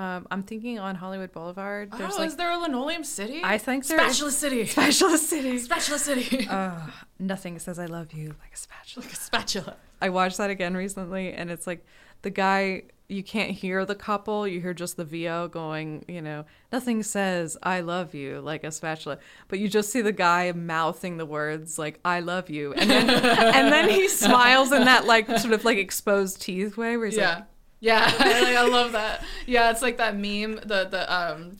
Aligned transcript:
Um, 0.00 0.26
I'm 0.30 0.42
thinking 0.44 0.78
on 0.78 0.94
Hollywood 0.94 1.30
Boulevard. 1.32 1.90
There's 1.92 2.14
oh, 2.14 2.18
like 2.18 2.28
is 2.28 2.36
there 2.36 2.50
a 2.50 2.56
linoleum 2.58 3.04
city? 3.04 3.40
I 3.44 3.58
think 3.58 3.86
there 3.86 4.00
is- 4.00 4.16
spatula 4.16 4.30
city. 4.32 4.66
Spatula 4.76 5.18
City. 5.18 5.58
spatula 5.58 5.98
city. 5.98 6.48
Uh, 6.48 6.80
nothing 7.18 7.58
says 7.58 7.78
I 7.78 7.86
love 7.86 8.12
you 8.12 8.28
like 8.40 8.54
a 8.54 8.56
spatula. 8.56 9.04
like 9.04 9.12
a 9.12 9.16
spatula. 9.16 9.76
I 10.00 10.08
watched 10.08 10.38
that 10.38 10.48
again 10.48 10.74
recently, 10.74 11.32
and 11.32 11.50
it's 11.50 11.66
like 11.66 11.84
the 12.22 12.30
guy. 12.30 12.84
You 13.08 13.24
can't 13.24 13.50
hear 13.50 13.84
the 13.84 13.96
couple. 13.96 14.46
You 14.46 14.60
hear 14.60 14.72
just 14.72 14.96
the 14.96 15.04
VO 15.04 15.48
going. 15.48 16.04
You 16.06 16.22
know, 16.22 16.44
nothing 16.72 17.02
says 17.02 17.56
"I 17.60 17.80
love 17.80 18.14
you" 18.14 18.40
like 18.40 18.62
a 18.62 18.70
spatula, 18.70 19.18
but 19.48 19.58
you 19.58 19.68
just 19.68 19.90
see 19.90 20.00
the 20.00 20.12
guy 20.12 20.52
mouthing 20.52 21.16
the 21.18 21.26
words 21.26 21.76
like 21.76 21.98
"I 22.04 22.20
love 22.20 22.48
you," 22.48 22.72
and 22.72 22.88
then 22.88 23.10
and 23.10 23.72
then 23.72 23.88
he 23.90 24.06
smiles 24.24 24.70
in 24.72 24.84
that 24.84 25.06
like 25.06 25.26
sort 25.40 25.52
of 25.52 25.64
like 25.64 25.76
exposed 25.76 26.40
teeth 26.40 26.76
way, 26.76 26.96
where 26.96 27.06
he's 27.06 27.16
Yeah. 27.18 27.34
like, 27.34 27.44
Yeah, 27.80 28.12
I, 28.18 28.40
like, 28.42 28.56
I 28.56 28.66
love 28.68 28.92
that. 28.92 29.24
Yeah, 29.46 29.70
it's 29.70 29.82
like 29.82 29.96
that 29.98 30.14
meme, 30.14 30.56
the 30.56 30.86
the 30.90 31.06
um 31.12 31.56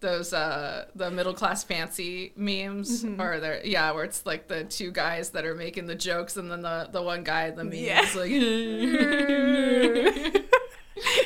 those 0.00 0.32
uh 0.32 0.86
the 0.94 1.10
middle 1.10 1.34
class 1.34 1.62
fancy 1.62 2.32
memes 2.34 3.04
Mm-hmm. 3.04 3.20
or 3.20 3.38
they're 3.38 3.60
yeah, 3.64 3.92
where 3.92 4.04
it's 4.04 4.24
like 4.24 4.48
the 4.48 4.64
two 4.64 4.90
guys 4.90 5.30
that 5.30 5.44
are 5.44 5.54
making 5.54 5.86
the 5.86 5.94
jokes 5.94 6.36
and 6.38 6.50
then 6.50 6.62
the 6.62 6.88
the 6.90 7.02
one 7.02 7.22
guy 7.22 7.48
in 7.48 7.56
the 7.56 7.64
meme 7.64 7.74
Yeah. 7.74 8.02
is 8.02 8.14
like 8.16 8.30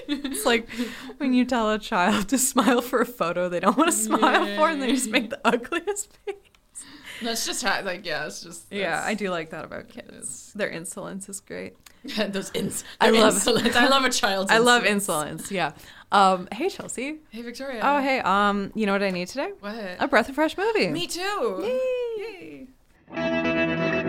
It's 0.07 0.45
like 0.45 0.69
when 1.19 1.33
you 1.35 1.45
tell 1.45 1.71
a 1.73 1.79
child 1.79 2.29
to 2.29 2.39
smile 2.39 2.81
for 2.81 3.01
a 3.01 3.07
photo 3.07 3.49
they 3.49 3.61
don't 3.61 3.77
want 3.77 3.91
to 3.91 3.97
smile 3.97 4.47
for, 4.57 4.69
and 4.69 4.81
they 4.83 4.93
just 4.93 5.11
make 5.11 5.31
the 5.31 5.41
ugliest 5.45 6.17
face. 6.27 6.35
That's 7.23 7.47
just 7.47 7.63
how 7.63 7.83
like 7.83 8.05
yeah, 8.07 8.27
it's 8.27 8.43
just 8.43 8.67
Yeah, 8.71 9.03
I 9.05 9.15
do 9.15 9.31
like 9.31 9.51
that 9.51 9.65
about 9.65 9.89
kids. 9.89 10.53
Their 10.55 10.71
insolence 10.71 11.29
is 11.29 11.41
great. 11.41 11.77
those 12.29 12.51
ins 12.55 12.85
I 13.01 13.11
love- 13.11 13.47
love 13.47 13.77
I 13.77 13.89
love 13.89 14.05
a 14.05 14.11
child's 14.11 14.51
I 14.53 14.59
love 14.59 14.85
insolence. 14.85 15.51
insolence. 15.51 15.51
Yeah. 15.53 15.73
Um, 16.13 16.49
hey 16.53 16.69
Chelsea. 16.69 17.17
Hey 17.31 17.43
Victoria. 17.43 17.81
Oh 17.83 18.01
hey. 18.01 18.21
Um, 18.21 18.71
you 18.75 18.87
know 18.87 18.93
what 18.93 19.03
I 19.03 19.11
need 19.11 19.29
today? 19.29 19.51
What? 19.61 19.75
A 19.99 20.07
breath 20.09 20.29
of 20.29 20.35
fresh 20.35 20.57
movie. 20.57 20.89
Me 20.89 21.07
too. 21.07 21.61
Yay. 22.21 22.69
Yay. 23.11 24.01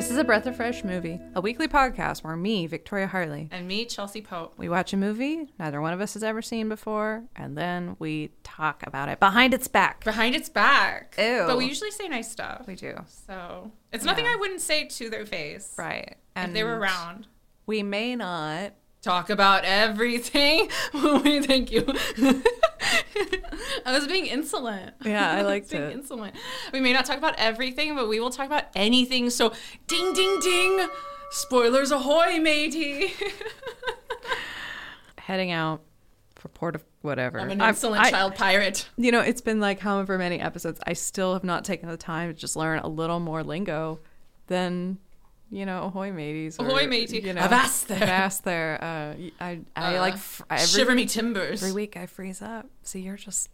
This 0.00 0.10
is 0.10 0.16
a 0.16 0.24
breath 0.24 0.46
of 0.46 0.56
fresh 0.56 0.82
movie, 0.82 1.20
a 1.34 1.42
weekly 1.42 1.68
podcast 1.68 2.24
where 2.24 2.34
me, 2.34 2.66
Victoria 2.66 3.06
Harley, 3.06 3.50
And 3.52 3.68
me, 3.68 3.84
Chelsea 3.84 4.22
Pope. 4.22 4.54
we 4.56 4.66
watch 4.66 4.94
a 4.94 4.96
movie 4.96 5.52
neither 5.58 5.78
one 5.82 5.92
of 5.92 6.00
us 6.00 6.14
has 6.14 6.22
ever 6.22 6.40
seen 6.40 6.70
before, 6.70 7.24
and 7.36 7.54
then 7.54 7.96
we 7.98 8.30
talk 8.42 8.82
about 8.86 9.10
it 9.10 9.20
behind 9.20 9.52
its 9.52 9.68
back. 9.68 10.02
Behind 10.02 10.34
its 10.34 10.48
back. 10.48 11.16
Ew. 11.18 11.44
But 11.46 11.58
we 11.58 11.66
usually 11.66 11.90
say 11.90 12.08
nice 12.08 12.30
stuff. 12.30 12.64
We 12.66 12.76
do. 12.76 12.94
So 13.26 13.72
it's 13.92 14.02
nothing 14.02 14.24
I 14.24 14.36
wouldn't 14.36 14.62
say 14.62 14.86
to 14.86 15.10
their 15.10 15.26
face. 15.26 15.74
Right. 15.76 16.16
If 16.34 16.54
they 16.54 16.64
were 16.64 16.78
around. 16.78 17.26
We 17.66 17.82
may 17.82 18.16
not. 18.16 18.72
Talk 19.02 19.30
about 19.30 19.64
everything. 19.64 20.68
Thank 20.92 21.72
you. 21.72 21.84
I 23.86 23.92
was 23.92 24.06
being 24.06 24.26
insolent. 24.26 24.94
Yeah, 25.04 25.30
I 25.32 25.40
liked 25.42 25.70
being 25.70 25.82
it. 25.84 25.92
Insolent. 25.92 26.34
We 26.72 26.80
may 26.80 26.92
not 26.92 27.06
talk 27.06 27.16
about 27.16 27.34
everything, 27.38 27.94
but 27.94 28.08
we 28.08 28.20
will 28.20 28.30
talk 28.30 28.46
about 28.46 28.64
anything. 28.74 29.30
So, 29.30 29.54
ding, 29.86 30.12
ding, 30.12 30.38
ding. 30.40 30.86
Spoilers 31.30 31.90
ahoy, 31.92 32.38
matey. 32.40 33.14
Heading 35.16 35.50
out 35.50 35.80
for 36.34 36.48
port 36.48 36.74
of 36.74 36.84
whatever. 37.02 37.40
I'm 37.40 37.50
an 37.50 37.60
insolent 37.62 38.02
I- 38.02 38.10
child 38.10 38.34
pirate. 38.34 38.88
You 38.96 39.12
know, 39.12 39.20
it's 39.20 39.40
been 39.40 39.60
like 39.60 39.80
however 39.80 40.18
many 40.18 40.40
episodes. 40.40 40.80
I 40.86 40.92
still 40.94 41.32
have 41.34 41.44
not 41.44 41.64
taken 41.64 41.88
the 41.88 41.96
time 41.96 42.28
to 42.28 42.34
just 42.34 42.56
learn 42.56 42.80
a 42.80 42.88
little 42.88 43.20
more 43.20 43.42
lingo 43.42 44.00
than, 44.48 44.98
you 45.50 45.66
know, 45.66 45.84
ahoy 45.84 46.12
mateys. 46.12 46.58
or, 46.58 46.66
Ahoy, 46.66 46.86
matey. 46.86 47.18
You 47.20 47.32
know, 47.34 47.40
Avast 47.42 47.88
there. 47.88 48.02
Avast 48.02 48.44
there. 48.44 48.78
Uh, 48.82 49.44
I, 49.44 49.60
I 49.76 49.96
Uh, 49.96 50.00
like 50.00 50.16
fr- 50.16 50.44
every, 50.50 50.66
Shiver 50.66 50.94
me 50.94 51.06
timbers. 51.06 51.62
every 51.62 51.72
week 51.72 51.96
I 51.96 52.06
freeze 52.06 52.40
up. 52.40 52.66
See, 52.82 53.00
you're 53.00 53.16
just 53.16 53.48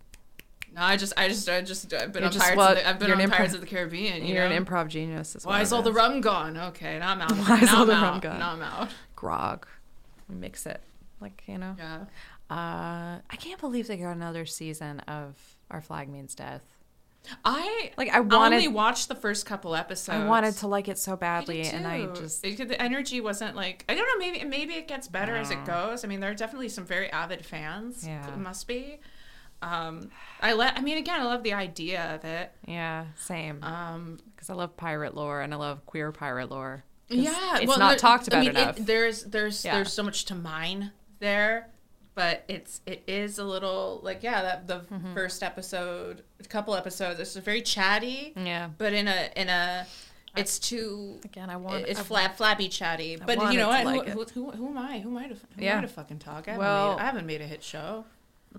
No, 0.74 0.82
I 0.82 0.96
just, 0.98 1.14
I 1.16 1.28
just, 1.28 1.48
I 1.48 1.62
just, 1.62 1.92
I've 1.94 2.12
been 2.12 2.24
on 2.24 2.30
just 2.32 2.42
Pirates. 2.44 2.56
what- 2.58 2.76
Of 2.76 2.82
the, 2.84 2.88
I've 2.90 2.98
been 2.98 3.10
on 3.12 3.18
improv- 3.18 3.30
Pirates 3.36 3.54
of 3.54 3.60
the 3.62 3.66
Caribbean. 3.66 4.24
You 4.26 4.34
you're 4.34 4.48
know? 4.48 4.54
an 4.54 4.64
improv 4.64 4.88
genius. 4.88 5.34
Is 5.36 5.46
Why 5.46 5.62
is 5.62 5.72
all 5.72 5.82
the 5.82 5.92
rum 5.92 6.20
gone? 6.20 6.56
Okay, 6.56 6.98
now 6.98 7.12
I'm 7.12 7.20
out. 7.22 7.32
Why 7.48 7.60
is 7.60 7.70
now 7.72 7.76
all 7.76 7.80
I'm 7.82 7.86
the 7.88 7.94
out. 7.94 8.02
rum 8.12 8.20
gone? 8.20 8.38
Now 8.40 8.52
I'm 8.52 8.62
out. 8.62 8.90
grog? 9.14 9.66
Mix 10.28 10.66
it, 10.66 10.80
like 11.20 11.42
you 11.46 11.56
know. 11.56 11.76
Yeah. 11.78 12.04
Uh, 12.50 13.20
I 13.30 13.36
can't 13.38 13.58
believe 13.60 13.86
they 13.88 13.96
got 13.96 14.10
another 14.12 14.44
season 14.46 15.00
of 15.00 15.34
Our 15.70 15.80
Flag 15.80 16.08
Means 16.08 16.34
Death. 16.34 16.62
I 17.44 17.92
Like 17.97 18.09
I 18.12 18.16
I 18.19 18.20
wanted, 18.20 18.56
only 18.56 18.69
watched 18.69 19.09
the 19.09 19.14
first 19.14 19.47
couple 19.47 19.75
episodes. 19.75 20.19
I 20.22 20.26
wanted 20.26 20.54
to 20.59 20.66
like 20.66 20.88
it 20.88 20.98
so 20.98 21.16
badly, 21.16 21.62
did 21.62 21.75
and 21.75 21.87
I 21.87 22.06
just 22.14 22.44
It- 22.44 22.69
the 22.69 22.81
energy 22.81 23.20
wasn't 23.20 23.56
like 23.56 23.84
I 23.88 23.94
don't 23.94 24.06
know. 24.06 24.26
Maybe 24.26 24.44
maybe 24.44 24.75
it 24.75 24.88
gets 24.88 25.09
better 25.09 25.34
as 25.36 25.50
it 25.50 25.65
goes. 25.65 26.04
I 26.04 26.09
mean, 26.09 26.20
there 26.20 26.31
are 26.31 26.34
definitely 26.34 26.69
some 26.69 26.84
very 26.84 27.10
avid 27.10 27.44
fans. 27.44 28.06
Yeah. 28.06 28.26
it 28.28 28.36
must 28.38 28.66
be. 28.69 29.00
Um, 29.62 30.10
I 30.42 30.53
let. 30.53 30.76
I 30.76 30.82
mean, 30.82 30.98
again, 30.98 31.20
I 31.20 31.25
love 31.25 31.42
the 31.42 31.54
idea 31.54 32.15
of 32.15 32.25
it. 32.25 32.53
yeah, 32.66 33.06
same. 33.16 33.62
Um, 33.65 34.19
Because 34.34 34.50
I 34.50 34.54
love 34.54 34.76
pirate 34.76 35.15
lore 35.15 35.41
and 35.41 35.54
I 35.54 35.56
love 35.56 35.86
queer 35.86 36.12
pirate 36.12 36.50
lore. 36.50 36.84
yeah, 37.09 37.56
it's 37.59 37.66
well, 37.66 37.78
not 37.78 37.91
there- 37.91 37.98
talked 37.98 38.28
about 38.28 38.38
I 38.38 38.41
mean, 38.42 38.50
it- 38.50 38.56
enough. 38.62 38.76
there's 38.78 39.25
there's 39.25 39.65
Yeah. 39.65 39.75
there's 39.76 39.92
so 39.92 40.03
much 40.03 40.26
to 40.26 40.34
mine 40.34 40.92
there, 41.20 41.70
but 42.16 42.43
it's 42.49 42.81
it 42.87 43.04
is 43.06 43.38
a 43.38 43.44
little 43.44 44.00
like 44.03 44.25
yeah 44.25 44.43
that 44.43 44.66
the 44.66 44.81
Mm-hmm. 44.93 45.15
first 45.15 45.44
episode, 45.44 46.22
a 46.41 46.44
couple 46.44 46.75
episodes, 46.75 47.21
it's 47.21 47.37
very 47.37 47.62
chatty, 47.62 48.32
yeah. 48.37 48.71
but 48.77 48.93
in 48.93 49.06
a 49.06 49.31
in 49.37 49.49
a 49.49 49.87
it's 50.37 50.59
too 50.59 51.21
Again, 51.25 51.49
I 51.49 51.56
want. 51.56 51.87
it's 51.87 52.00
I 52.00 52.03
flap 52.03 52.37
flappy 52.37 52.69
chatty. 52.69 53.16
But 53.25 53.53
you 53.53 53.59
know 53.59 53.69
what? 53.69 53.84
like 53.84 54.09
who, 54.09 54.25
who, 54.25 54.50
who, 54.50 54.50
who 54.50 54.69
am 54.69 54.78
I? 54.78 54.99
Who 54.99 55.10
am 55.10 55.16
I 55.16 55.28
to 55.28 55.34
who 55.34 55.41
Yeah. 55.56 55.72
am 55.75 55.78
I 55.78 55.82
to 55.82 55.88
fucking 55.88 56.19
talk? 56.19 56.49
I 56.49 56.53
haven't, 56.53 56.59
Well- 56.66 56.97
made, 56.97 57.03
I 57.03 57.06
haven't 57.06 57.27
made 57.27 57.41
a 57.41 57.47
hit 57.47 57.62
show. 57.62 58.04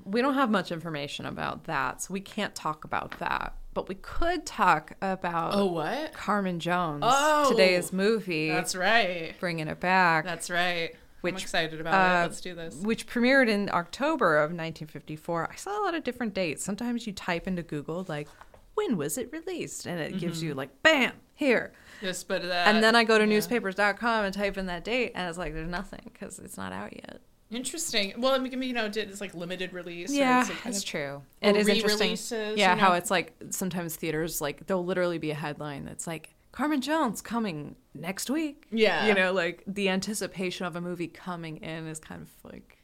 we 0.06 0.22
don't 0.22 0.34
have 0.36 0.50
much 0.50 0.72
information 0.72 1.26
about 1.26 1.66
that, 1.66 2.02
so 2.02 2.14
we 2.14 2.20
can't 2.22 2.56
talk 2.56 2.84
about 2.86 3.20
that. 3.20 3.54
But 3.74 3.88
we 3.90 3.96
could 3.96 4.44
talk 4.46 4.94
about 5.04 5.54
Oh 5.54 5.66
what? 5.68 6.14
Carmen 6.14 6.60
Jones, 6.60 7.04
Oh! 7.06 7.50
today's 7.52 7.94
movie, 7.94 8.50
That's 8.50 8.76
right. 8.76 9.36
bringing 9.40 9.68
it 9.68 9.80
back, 9.80 10.26
That's 10.26 10.50
right. 10.50 10.96
Which, 11.22 11.34
I'm 11.34 11.40
excited 11.40 11.82
about 11.82 11.94
uh, 11.94 12.20
it. 12.20 12.22
Let's 12.28 12.42
do 12.42 12.54
this. 12.54 12.76
which 12.76 13.08
premiered 13.08 13.50
in 13.50 13.70
October 13.72 14.38
of 14.38 14.52
1954. 14.52 15.50
I 15.52 15.56
saw 15.56 15.82
a 15.82 15.84
lot 15.84 15.96
of 15.96 16.04
different 16.04 16.34
dates. 16.34 16.64
Sometimes 16.64 17.08
you 17.08 17.14
type 17.14 17.48
into 17.48 17.64
Google 17.64 18.06
like, 18.08 18.28
when 18.76 18.98
was 18.98 19.18
it 19.18 19.32
released, 19.32 19.88
and 19.88 20.00
it 20.00 20.20
gives 20.20 20.44
you 20.44 20.54
like, 20.54 20.84
bam, 20.84 21.14
here. 21.34 21.74
Yes, 22.02 22.24
but 22.24 22.46
uh, 22.46 22.64
And 22.68 22.84
then 22.84 22.96
I 22.96 23.04
go 23.04 23.18
to 23.18 23.24
yeah. 23.24 23.30
newspapers.com 23.30 24.26
and 24.26 24.34
type 24.34 24.58
in 24.58 24.68
that 24.68 24.84
date, 24.84 25.14
and 25.16 25.28
it's 25.28 25.38
like, 25.38 25.54
there's 25.54 25.68
nothing 25.68 26.12
because 26.14 26.38
it's 26.38 26.58
not 26.58 26.72
out 26.72 26.94
yet. 26.94 27.20
Interesting. 27.50 28.14
Well, 28.18 28.34
I 28.34 28.40
mean, 28.40 28.62
you 28.62 28.74
know, 28.74 28.90
did 28.90 29.10
it's 29.10 29.22
like 29.22 29.34
limited 29.34 29.72
release. 29.72 30.12
Yeah, 30.12 30.42
it's 30.42 30.50
like 30.50 30.60
kind 30.60 30.84
true. 30.84 31.22
It 31.42 31.56
is 31.56 31.68
interesting. 31.70 32.58
Yeah, 32.58 32.74
you 32.74 32.82
how 32.82 32.94
it's 32.94 33.10
like 33.10 33.34
sometimes 33.52 33.96
theaters 33.96 34.42
like 34.42 34.68
there'll 34.68 34.84
literally 34.84 35.18
be 35.18 35.32
a 35.32 35.36
headline 35.36 35.86
that's 35.86 36.06
like 36.06 36.36
Carmen 36.58 36.82
Jones 36.82 37.22
coming 37.22 37.76
next 37.94 38.32
week. 38.32 38.66
Yeah. 38.72 39.06
you 39.06 39.14
know, 39.14 39.32
like 39.32 39.64
the 39.68 39.90
anticipation 39.90 40.66
of 40.66 40.76
a 40.76 40.82
movie 40.82 41.08
coming 41.08 41.58
in 41.58 41.86
is 41.86 42.00
kind 42.00 42.24
of 42.24 42.30
like 42.52 42.80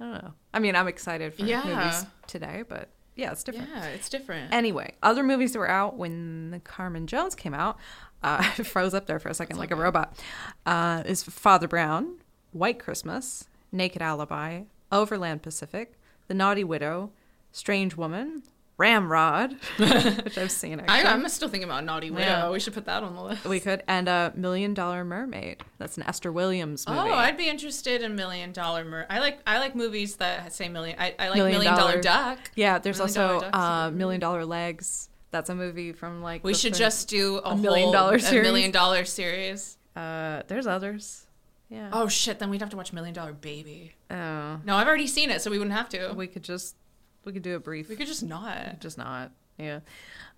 I 0.00 0.04
don't 0.04 0.14
know. 0.24 0.32
I 0.54 0.58
mean, 0.60 0.74
I'm 0.74 0.88
excited 0.88 1.34
for 1.34 1.44
Yeah. 1.44 1.62
movies 1.62 2.06
today, 2.26 2.64
but 2.66 2.88
yeah, 3.14 3.30
it's 3.32 3.44
different. 3.44 3.68
Yeah, 3.68 3.84
it's 3.88 4.08
different. 4.08 4.50
Anyway, 4.54 4.94
other 5.02 5.22
movies 5.22 5.52
that 5.52 5.58
were 5.58 5.68
out 5.68 5.98
when 5.98 6.52
the 6.52 6.58
Carmen 6.60 7.06
Jones 7.06 7.34
came 7.34 7.52
out, 7.52 7.76
uh, 8.22 8.38
I 8.58 8.62
froze 8.62 8.94
up 8.94 9.04
there 9.04 9.18
for 9.18 9.28
a 9.28 9.34
second 9.34 9.58
like 9.58 9.70
a 9.70 9.76
robot, 9.76 10.18
uh, 10.64 11.02
is 11.04 11.22
Father 11.22 11.68
Brown, 11.68 12.14
White 12.52 12.78
Christmas, 12.78 13.44
Naked 13.70 14.00
Alibi, 14.00 14.62
Overland 14.90 15.42
Pacific, 15.42 15.98
The 16.28 16.34
Naughty 16.34 16.64
Widow, 16.64 17.10
Strange 17.52 17.94
Woman, 17.94 18.42
Ramrod, 18.82 19.52
which 19.76 20.36
I've 20.38 20.50
seen 20.50 20.80
I, 20.80 20.84
actually. 20.98 21.10
I'm 21.10 21.28
still 21.28 21.48
thinking 21.48 21.68
about 21.68 21.84
Naughty 21.84 22.10
Widow. 22.10 22.24
Yeah. 22.26 22.50
We 22.50 22.58
should 22.58 22.74
put 22.74 22.84
that 22.86 23.02
on 23.04 23.14
the 23.14 23.22
list. 23.22 23.44
we 23.44 23.60
could, 23.60 23.82
and 23.86 24.08
a 24.08 24.32
Million 24.34 24.74
Dollar 24.74 25.04
Mermaid. 25.04 25.62
That's 25.78 25.96
an 25.96 26.02
Esther 26.02 26.32
Williams 26.32 26.86
movie. 26.88 26.98
Oh, 26.98 27.12
I'd 27.14 27.36
be 27.36 27.48
interested 27.48 28.02
in 28.02 28.16
Million 28.16 28.52
Dollar 28.52 28.84
Mer. 28.84 29.06
I 29.08 29.20
like 29.20 29.38
I 29.46 29.58
like 29.60 29.74
movies 29.76 30.16
that 30.16 30.52
say 30.52 30.68
million. 30.68 30.96
I, 30.98 31.14
I 31.18 31.28
like 31.28 31.36
Million 31.36 31.58
Million, 31.60 31.74
Dollar- 31.76 32.00
Dollar 32.00 32.02
Duck. 32.02 32.38
yeah, 32.56 32.78
there's 32.78 32.98
Million 32.98 33.20
also 33.30 33.50
uh, 33.52 33.90
Million 33.92 34.20
Dollar 34.20 34.44
Legs. 34.44 35.08
That's 35.30 35.48
a 35.48 35.54
movie 35.54 35.92
from 35.92 36.20
like. 36.22 36.42
We 36.44 36.52
should 36.54 36.74
just 36.74 37.08
do 37.08 37.36
a, 37.38 37.50
A 37.50 37.56
million 37.56 37.84
whole- 37.84 37.92
dollar 37.92 38.16
a 38.16 38.20
series? 38.20 38.42
million 38.46 38.70
dollar 38.72 39.04
series. 39.04 39.78
Uh, 39.96 40.42
there's 40.48 40.66
others. 40.66 41.26
Yeah. 41.70 41.88
Oh 41.92 42.06
shit! 42.08 42.38
Then 42.38 42.50
we'd 42.50 42.60
have 42.60 42.68
to 42.70 42.76
watch 42.76 42.92
Million 42.92 43.14
Dollar 43.14 43.32
Baby. 43.32 43.92
Oh. 44.10 44.60
No, 44.64 44.76
I've 44.76 44.86
already 44.86 45.06
seen 45.06 45.30
it, 45.30 45.40
so 45.40 45.50
we 45.50 45.56
wouldn't 45.58 45.74
have 45.76 45.88
to. 45.90 46.12
We 46.14 46.26
could 46.26 46.42
just 46.42 46.76
we 47.24 47.32
could 47.32 47.42
do 47.42 47.54
a 47.56 47.60
brief. 47.60 47.88
We 47.88 47.96
could 47.96 48.06
just 48.06 48.22
not. 48.22 48.80
just 48.80 48.98
not. 48.98 49.32
Yeah. 49.58 49.80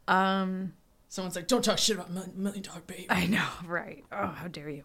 Um 0.08 0.72
Someone's 1.08 1.36
like, 1.36 1.46
"Don't 1.46 1.64
talk 1.64 1.78
shit 1.78 1.94
about 1.96 2.10
Mil- 2.10 2.32
Million 2.34 2.62
Dollar 2.64 2.80
Baby." 2.86 3.06
I 3.08 3.26
know, 3.26 3.46
right. 3.66 4.04
Oh, 4.10 4.26
how 4.26 4.48
dare 4.48 4.68
you. 4.68 4.82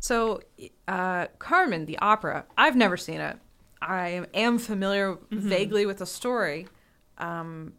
So, 0.00 0.40
uh 0.86 1.26
Carmen 1.38 1.84
the 1.86 1.98
opera, 1.98 2.46
I've 2.56 2.76
never 2.76 2.96
seen 2.96 3.20
it. 3.20 3.36
I 3.82 4.24
am 4.34 4.58
familiar 4.58 5.14
Mm-hmm. 5.14 5.48
vaguely 5.48 5.86
with 5.86 5.98
the 5.98 6.06
story, 6.06 6.66
um, 7.18 7.74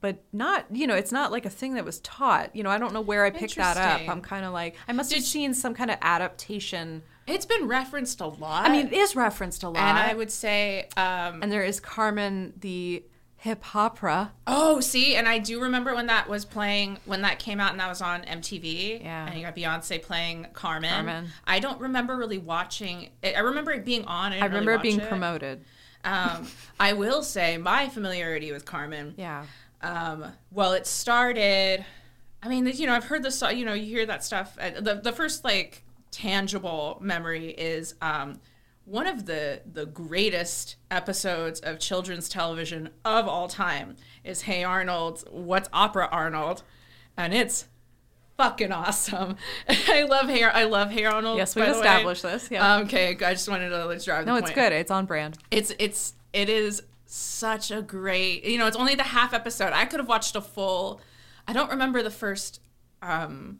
but 0.00 0.22
not 0.32 0.66
you 0.70 0.86
know 0.86 0.94
it's 0.94 1.10
not 1.12 1.32
like 1.32 1.44
a 1.44 1.50
thing 1.50 1.74
that 1.74 1.84
was 1.84 1.98
taught. 2.00 2.54
You 2.54 2.62
know 2.62 2.70
I 2.70 2.78
don't 2.78 2.92
know 2.94 3.00
where 3.00 3.24
I 3.24 3.30
picked 3.30 3.56
that 3.56 3.76
up. 3.76 4.08
I'm 4.08 4.20
kind 4.22 4.44
of 4.44 4.52
like 4.52 4.76
I 4.86 4.92
must 4.92 5.12
have 5.12 5.24
seen 5.24 5.54
some 5.54 5.74
kind 5.74 5.90
of 5.90 5.98
adaptation. 6.00 7.02
It's 7.28 7.46
been 7.46 7.68
referenced 7.68 8.20
a 8.20 8.26
lot. 8.26 8.66
I 8.66 8.72
mean 8.72 8.86
it 8.88 8.92
is 8.92 9.14
referenced 9.14 9.62
a 9.62 9.68
lot, 9.68 9.78
and 9.78 9.98
I 9.98 10.14
would 10.14 10.30
say, 10.30 10.88
um, 10.96 11.42
and 11.42 11.52
there 11.52 11.62
is 11.62 11.80
Carmen 11.80 12.54
the 12.58 13.04
hip 13.40 13.74
opera. 13.76 14.32
oh, 14.48 14.80
see, 14.80 15.14
and 15.14 15.28
I 15.28 15.38
do 15.38 15.60
remember 15.62 15.94
when 15.94 16.06
that 16.06 16.28
was 16.28 16.44
playing, 16.44 16.98
when 17.04 17.22
that 17.22 17.38
came 17.38 17.60
out 17.60 17.70
and 17.70 17.78
that 17.78 17.88
was 17.88 18.02
on 18.02 18.22
MTV. 18.22 19.00
Yeah. 19.02 19.26
And 19.28 19.38
you 19.38 19.44
got 19.46 19.54
Beyonce 19.54 20.02
playing 20.02 20.48
Carmen. 20.54 20.90
Carmen. 20.90 21.28
I 21.46 21.60
don't 21.60 21.80
remember 21.80 22.16
really 22.16 22.38
watching 22.38 23.10
it. 23.22 23.36
I 23.36 23.40
remember 23.40 23.70
it 23.70 23.84
being 23.84 24.04
on. 24.06 24.32
I, 24.32 24.38
I 24.38 24.40
didn't 24.40 24.52
really 24.52 24.60
remember 24.66 24.72
it 24.80 24.82
being 24.82 25.00
it. 25.00 25.08
promoted. 25.08 25.64
Um, 26.04 26.48
I 26.80 26.94
will 26.94 27.22
say 27.22 27.58
my 27.58 27.88
familiarity 27.88 28.50
with 28.50 28.64
Carmen. 28.64 29.14
Yeah. 29.16 29.44
Um, 29.82 30.24
well, 30.50 30.72
it 30.72 30.86
started. 30.86 31.84
I 32.42 32.48
mean, 32.48 32.66
you 32.66 32.86
know, 32.86 32.94
I've 32.94 33.04
heard 33.04 33.22
the 33.22 33.30
song. 33.30 33.56
You 33.56 33.64
know, 33.64 33.74
you 33.74 33.86
hear 33.86 34.06
that 34.06 34.24
stuff. 34.24 34.56
Uh, 34.60 34.80
The 34.80 34.96
the 34.96 35.12
first 35.12 35.44
like 35.44 35.84
tangible 36.10 36.98
memory 37.00 37.50
is 37.50 37.94
um, 38.00 38.40
one 38.84 39.06
of 39.06 39.26
the 39.26 39.62
the 39.70 39.86
greatest 39.86 40.76
episodes 40.90 41.60
of 41.60 41.78
children's 41.78 42.28
television 42.28 42.90
of 43.04 43.28
all 43.28 43.48
time 43.48 43.96
is 44.24 44.42
Hey 44.42 44.64
Arnold, 44.64 45.24
What's 45.30 45.68
Opera 45.72 46.08
Arnold, 46.10 46.62
and 47.16 47.34
it's 47.34 47.66
fucking 48.36 48.72
awesome. 48.72 49.36
I 49.68 50.04
love 50.04 50.28
Hey 50.28 50.42
I 50.44 50.64
love 50.64 50.90
Hey 50.90 51.04
Arnold. 51.04 51.36
Yes, 51.38 51.54
we've 51.54 51.68
established 51.68 52.22
this. 52.22 52.50
Yeah. 52.50 52.74
Um, 52.76 52.82
okay, 52.84 53.10
I 53.10 53.32
just 53.34 53.48
wanted 53.48 53.70
to 53.70 53.84
let's 53.86 54.04
drive. 54.04 54.26
no, 54.26 54.36
it's 54.36 54.44
point 54.44 54.54
good. 54.54 54.72
It's 54.72 54.90
on 54.90 55.06
brand. 55.06 55.38
it's 55.50 55.72
it's 55.78 56.14
it 56.32 56.48
is 56.48 56.82
such 57.10 57.70
a 57.70 57.80
great 57.80 58.44
you 58.44 58.58
know 58.58 58.66
it's 58.66 58.76
only 58.76 58.94
the 58.94 59.02
half 59.02 59.32
episode 59.32 59.72
i 59.72 59.86
could 59.86 59.98
have 59.98 60.08
watched 60.10 60.36
a 60.36 60.42
full 60.42 61.00
i 61.46 61.54
don't 61.54 61.70
remember 61.70 62.02
the 62.02 62.10
first 62.10 62.60
um 63.00 63.58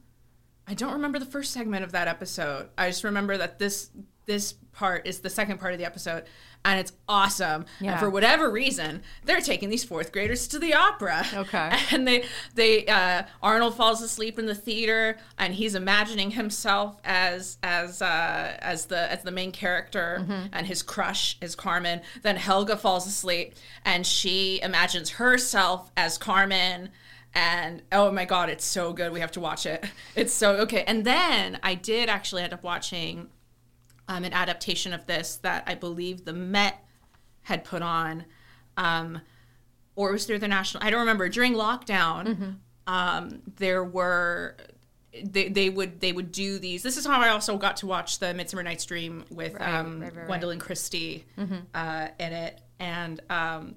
i 0.69 0.75
don't 0.75 0.93
remember 0.93 1.19
the 1.19 1.25
first 1.27 1.53
segment 1.53 1.83
of 1.85 1.93
that 1.93 2.09
episode 2.09 2.69
i 2.79 2.89
just 2.89 3.05
remember 3.05 3.37
that 3.37 3.59
this 3.59 3.91
this 4.27 4.53
part 4.73 5.07
is 5.07 5.21
the 5.21 5.31
second 5.31 5.59
part 5.59 5.73
of 5.73 5.79
the 5.79 5.85
episode 5.87 6.23
and 6.65 6.79
it's 6.79 6.93
awesome 7.09 7.65
Yeah. 7.81 7.93
and 7.93 8.01
for 8.01 8.11
whatever 8.11 8.51
reason 8.51 9.03
they're 9.25 9.41
taking 9.41 9.71
these 9.71 9.85
fourth 9.85 10.13
graders 10.13 10.47
to 10.49 10.59
the 10.59 10.75
opera 10.75 11.25
Okay. 11.33 11.73
and 11.93 12.07
they 12.07 12.25
they 12.55 12.85
uh, 12.87 13.23
Arnold 13.43 13.75
falls 13.77 14.03
asleep 14.03 14.39
in 14.39 14.47
the 14.47 14.55
theater 14.55 15.17
and 15.39 15.55
he's 15.55 15.75
imagining 15.75 16.33
himself 16.33 17.01
as 17.05 17.57
as 17.63 18.03
uh, 18.03 18.57
as 18.61 18.87
the 18.87 19.11
as 19.11 19.23
the 19.23 19.31
main 19.31 19.51
character 19.53 20.27
and 20.53 20.67
his 20.67 20.83
crush 20.83 21.39
is 21.41 21.55
Carmen. 21.55 22.01
Then 22.23 22.37
Helga 22.37 22.77
falls 22.77 23.07
asleep 23.07 23.55
and 23.85 24.05
she 24.07 24.61
imagines 24.63 25.11
herself 25.11 25.91
as 25.97 26.19
Carmen. 26.19 26.91
And 27.35 27.83
oh 27.93 28.11
my 28.11 28.25
god, 28.25 28.49
it's 28.49 28.65
so 28.65 28.93
good. 28.93 29.13
We 29.13 29.21
have 29.21 29.33
to 29.33 29.41
watch 29.41 29.67
it. 29.67 29.85
It's 30.17 30.33
so 30.33 30.57
okay. 30.57 30.83
And 30.85 31.05
then 31.05 31.59
I 31.63 31.75
did 31.75 32.09
actually 32.09 32.43
end 32.43 32.53
up 32.53 32.63
watching 32.63 33.29
um, 34.09 34.25
an 34.25 34.33
adaptation 34.33 34.93
of 34.93 35.07
this 35.07 35.37
that 35.43 35.65
I 35.67 35.75
believe 35.75 36.25
the 36.25 36.33
Met 36.33 36.83
had 37.43 37.65
put 37.65 37.83
on. 37.83 38.25
Um, 38.77 39.21
or 39.97 40.11
it 40.11 40.13
was 40.13 40.27
through 40.27 40.39
the 40.39 40.47
national 40.47 40.85
i 40.85 40.91
don't 40.91 41.01
remember 41.01 41.29
during 41.29 41.55
lockdown 41.55 42.27
Mm-hmm. 42.29 42.51
um, 42.87 43.43
there 43.57 43.83
were 43.83 44.57
they, 45.25 45.49
they 45.49 45.69
would 45.71 45.99
they 45.99 46.13
would 46.13 46.31
do 46.31 46.61
these 46.61 46.85
this 46.85 46.97
is 46.97 47.05
how 47.05 47.21
i 47.21 47.31
also 47.31 47.59
got 47.59 47.79
to 47.79 47.87
watch 47.89 48.21
the 48.21 48.33
midsummer 48.33 48.63
night's 48.63 48.85
dream 48.85 49.25
with 49.31 49.55
Right, 49.55 49.75
um, 49.75 49.99
right, 50.01 50.15
right, 50.15 50.29
gwendoline 50.29 50.61
christie 50.61 51.25
uh, 51.75 52.09
in 52.21 52.33
it 52.33 52.61
and 52.79 53.21
um, 53.29 53.75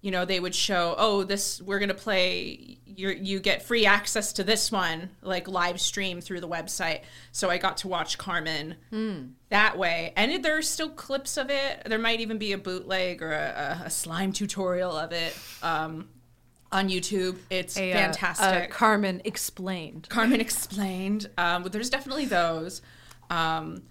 you 0.00 0.10
know 0.10 0.24
they 0.24 0.38
would 0.40 0.54
show 0.54 0.94
oh 0.96 1.24
this 1.24 1.60
we're 1.62 1.78
gonna 1.78 1.94
play 1.94 2.78
you 2.86 3.10
you 3.10 3.40
get 3.40 3.62
free 3.62 3.86
access 3.86 4.32
to 4.32 4.44
this 4.44 4.72
one 4.72 5.10
like 5.22 5.46
live 5.48 5.80
stream 5.80 6.20
through 6.20 6.40
the 6.40 6.48
website. 6.48 7.02
So 7.32 7.48
i 7.50 7.58
got 7.58 7.76
to 7.78 7.88
watch 7.88 8.18
carmen 8.18 8.76
Hmm. 8.90 9.18
that 9.50 9.78
way. 9.78 10.12
And 10.16 10.42
there 10.44 10.56
are 10.58 10.62
still 10.62 10.90
clips 10.90 11.36
of 11.36 11.50
it. 11.50 11.82
There 11.86 11.98
might 11.98 12.20
even 12.20 12.38
be 12.38 12.52
a 12.52 12.58
bootleg 12.58 13.22
or 13.22 13.32
a, 13.32 13.82
a, 13.86 13.90
slime 13.90 14.32
tutorial 14.32 14.92
of 14.96 15.12
it 15.12 15.36
um, 15.62 16.08
on 16.72 16.88
youtube. 16.88 17.38
It's 17.50 17.76
A, 17.76 17.92
uh, 17.92 17.96
fantastic. 17.96 18.70
Uh, 18.70 18.74
Carmen 18.74 19.20
explained. 19.24 20.08
carmen 20.08 20.40
explained. 20.40 21.28
Um, 21.38 21.64
there's 21.64 21.90
definitely 21.90 22.26
those. 22.26 22.82
Um, 23.30 23.82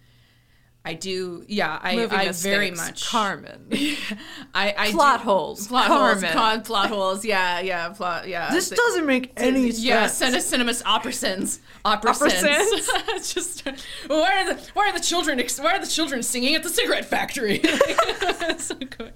i 0.87 0.93
do 0.93 1.43
yeah 1.47 1.77
i, 1.81 1.95
Movie 1.95 2.15
I 2.15 2.31
very 2.31 2.71
much 2.71 3.05
Carmen. 3.09 3.67
I, 4.53 4.73
I 4.77 4.91
Plot 4.91 5.19
do- 5.19 5.25
holes. 5.25 5.67
Plot 5.67 5.87
Carmen. 5.87 6.23
holes. 6.23 6.33
Con, 6.33 6.61
plot 6.63 6.89
holes. 6.89 7.25
Yeah, 7.25 7.59
yeah. 7.59 7.89
Plot. 7.89 8.27
Yeah. 8.27 8.51
this 8.51 8.69
The- 8.69 8.75
doesn't 8.75 9.05
make 9.05 9.33
any 9.37 9.71
sense. 9.71 9.83
yeah, 9.83 10.05
Cine 10.05 10.41
Cinemas 10.41 10.81
Opera 10.85 11.13
Sins. 11.13 11.59
Opera 11.85 12.11
Opera 12.11 12.29
Sins. 12.29 12.85
Sins. 12.85 13.33
Just 13.33 13.67
why 14.07 14.31
are 14.41 14.53
the 14.53 14.69
why 14.73 14.89
are 14.89 14.93
the 14.93 15.03
children 15.03 15.39
ex- 15.39 15.59
why 15.59 15.75
are 15.75 15.79
the 15.79 15.87
children 15.87 16.23
singing 16.23 16.55
at 16.55 16.63
the 16.63 16.69
cigarette 16.69 17.05
factory? 17.05 17.61
so 18.57 18.75
good. 18.75 19.13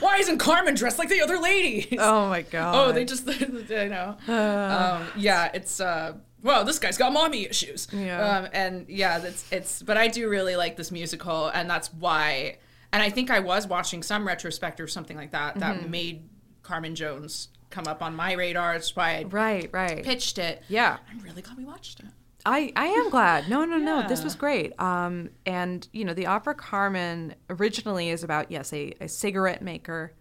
Why 0.00 0.16
isn't 0.18 0.38
Carmen 0.38 0.74
dressed 0.74 0.98
like 0.98 1.08
the 1.08 1.20
other 1.22 1.38
ladies? 1.38 1.86
Oh 1.98 2.28
my 2.28 2.42
god. 2.42 2.74
Oh, 2.88 2.92
they 2.92 3.04
just 3.04 3.28
I 3.28 3.88
know. 3.88 4.16
um, 4.28 5.06
yeah, 5.16 5.50
it's 5.54 5.80
uh 5.80 6.14
well, 6.44 6.64
this 6.64 6.78
guy's 6.78 6.96
got 6.96 7.12
mommy 7.12 7.46
issues. 7.46 7.88
Yeah. 7.92 8.20
Um, 8.38 8.48
and 8.52 8.88
yeah, 8.88 9.18
that's 9.18 9.50
it's 9.52 9.82
but 9.82 9.96
I 9.96 10.06
do 10.06 10.28
really 10.28 10.54
like 10.54 10.76
this 10.76 10.92
musical 10.92 11.48
and 11.48 11.68
that's 11.68 11.92
why 11.92 12.58
and 12.92 13.02
I 13.02 13.10
think 13.10 13.30
I 13.30 13.40
was 13.40 13.66
watching 13.66 14.04
some 14.04 14.24
retrospective 14.24 14.84
or 14.84 14.88
something 14.88 15.16
like 15.16 15.32
that 15.32 15.56
Mm-hmm. 15.56 15.60
that 15.60 15.90
made 15.90 16.28
Carmen 16.62 16.94
Jones 16.94 17.48
come 17.70 17.88
up 17.88 18.00
on 18.02 18.14
my 18.14 18.32
radar. 18.34 18.74
That's 18.74 18.94
why 18.94 19.16
I 19.18 19.22
Right, 19.24 19.68
right. 19.72 20.04
pitched 20.04 20.38
it. 20.38 20.62
Yeah. 20.68 20.98
I'm 21.10 21.18
really 21.18 21.42
glad 21.42 21.56
we 21.56 21.64
watched 21.64 21.98
it. 22.00 22.06
I, 22.46 22.72
I 22.76 22.86
am 22.86 23.08
glad. 23.10 23.48
No, 23.48 23.64
no, 23.64 23.78
no. 23.78 24.06
This 24.06 24.22
was 24.22 24.34
great. 24.34 24.78
Um, 24.78 25.30
and 25.46 25.88
you 25.92 26.04
know, 26.04 26.12
the 26.14 26.26
opera 26.26 26.54
Carmen 26.54 27.34
originally 27.48 28.10
is 28.10 28.22
about 28.22 28.50
yes, 28.50 28.70
a, 28.72 28.92
a 29.00 29.08
cigarette 29.08 29.62
maker 29.62 30.12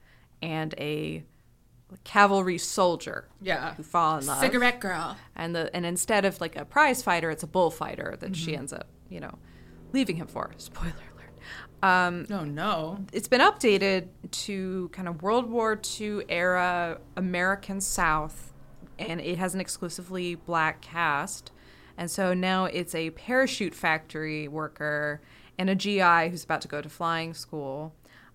and 0.42 0.74
a 0.78 1.24
cavalry 2.04 2.58
soldier 2.58 3.28
Yeah. 3.42 3.74
who 3.76 3.84
fall 3.84 4.18
in 4.18 4.26
love. 4.26 4.40
Cigarette 4.40 4.80
girl. 4.80 5.18
and 5.36 5.56
the 5.56 5.76
and 5.76 5.86
instead 5.86 6.26
of 6.26 6.40
like 6.42 6.56
a 6.56 6.66
prize 6.66 7.02
fighter, 7.04 7.30
it's 7.32 7.44
a 7.44 7.48
bullfighter 7.48 8.16
that 8.20 8.32
Mm-hmm. 8.32 8.34
she 8.34 8.56
ends 8.58 8.74
up, 8.74 8.88
you 9.10 9.20
know, 9.20 9.38
leaving 9.94 10.16
him 10.18 10.28
for. 10.28 10.52
Spoiler 10.58 10.94
alert. 11.14 11.84
Um, 11.84 12.26
Oh 12.32 12.44
no. 12.46 13.00
it's 13.12 13.28
been 13.28 13.42
updated 13.42 14.08
to 14.32 14.90
kind 14.94 15.08
of 15.08 15.22
World 15.22 15.50
War 15.50 15.80
II 16.00 16.24
era 16.30 17.00
American 17.18 17.82
South, 17.82 18.54
and 18.98 19.20
it 19.20 19.38
has 19.38 19.54
an 19.54 19.62
exclusively 19.62 20.36
black 20.36 20.82
cast. 20.82 21.52
And 21.98 22.10
so 22.10 22.34
now 22.34 22.66
it's 22.66 22.96
a 22.96 23.12
parachute 23.12 23.76
factory 23.76 24.48
worker 24.48 25.22
and 25.60 25.70
a 25.70 25.76
GI 25.76 26.30
who's 26.30 26.44
about 26.44 26.62
to 26.62 26.68
go 26.68 26.82
to 26.82 26.90
flying 26.90 27.34
school. 27.36 27.94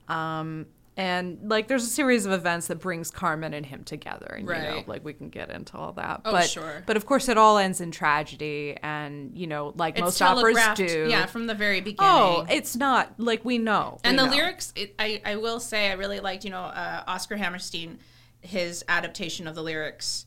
Um, 0.08 0.66
and 0.98 1.38
like, 1.48 1.68
there's 1.68 1.84
a 1.84 1.88
series 1.88 2.26
of 2.26 2.32
events 2.32 2.66
that 2.66 2.80
brings 2.80 3.10
Carmen 3.10 3.54
and 3.54 3.64
him 3.64 3.84
together, 3.84 4.34
and 4.36 4.48
you 4.48 4.54
know, 4.54 4.84
like 4.86 5.04
we 5.04 5.14
can 5.14 5.28
get 5.28 5.48
into 5.50 5.76
all 5.76 5.92
that. 5.92 6.22
Oh, 6.24 6.32
but 6.32 6.50
sure. 6.50 6.82
but 6.86 6.96
of 6.96 7.06
course, 7.06 7.28
it 7.28 7.38
all 7.38 7.56
ends 7.56 7.80
in 7.80 7.90
tragedy, 7.90 8.76
and 8.82 9.38
you 9.38 9.46
know, 9.46 9.72
like 9.76 9.94
It's 9.94 10.02
most 10.02 10.20
operas 10.20 10.58
do. 10.74 11.06
Yeah, 11.08 11.26
from 11.26 11.46
the 11.46 11.54
very 11.54 11.80
beginning. 11.80 12.12
Oh, 12.12 12.44
it's 12.50 12.76
not 12.76 13.14
like 13.18 13.44
we 13.44 13.58
know. 13.58 14.00
and 14.04 14.16
we 14.16 14.24
the 14.24 14.28
know. 14.28 14.36
lyrics 14.36 14.72
it, 14.74 14.94
I, 14.98 15.20
I 15.24 15.36
will 15.36 15.60
say 15.60 15.90
i 15.90 15.92
really 15.94 16.20
liked 16.20 16.44
you 16.44 16.50
know 16.50 16.62
uh, 16.62 17.04
oscar 17.06 17.36
hammerstein 17.36 17.98
his 18.40 18.84
adaptation 18.88 19.46
of 19.46 19.54
the 19.54 19.62
lyrics 19.62 20.26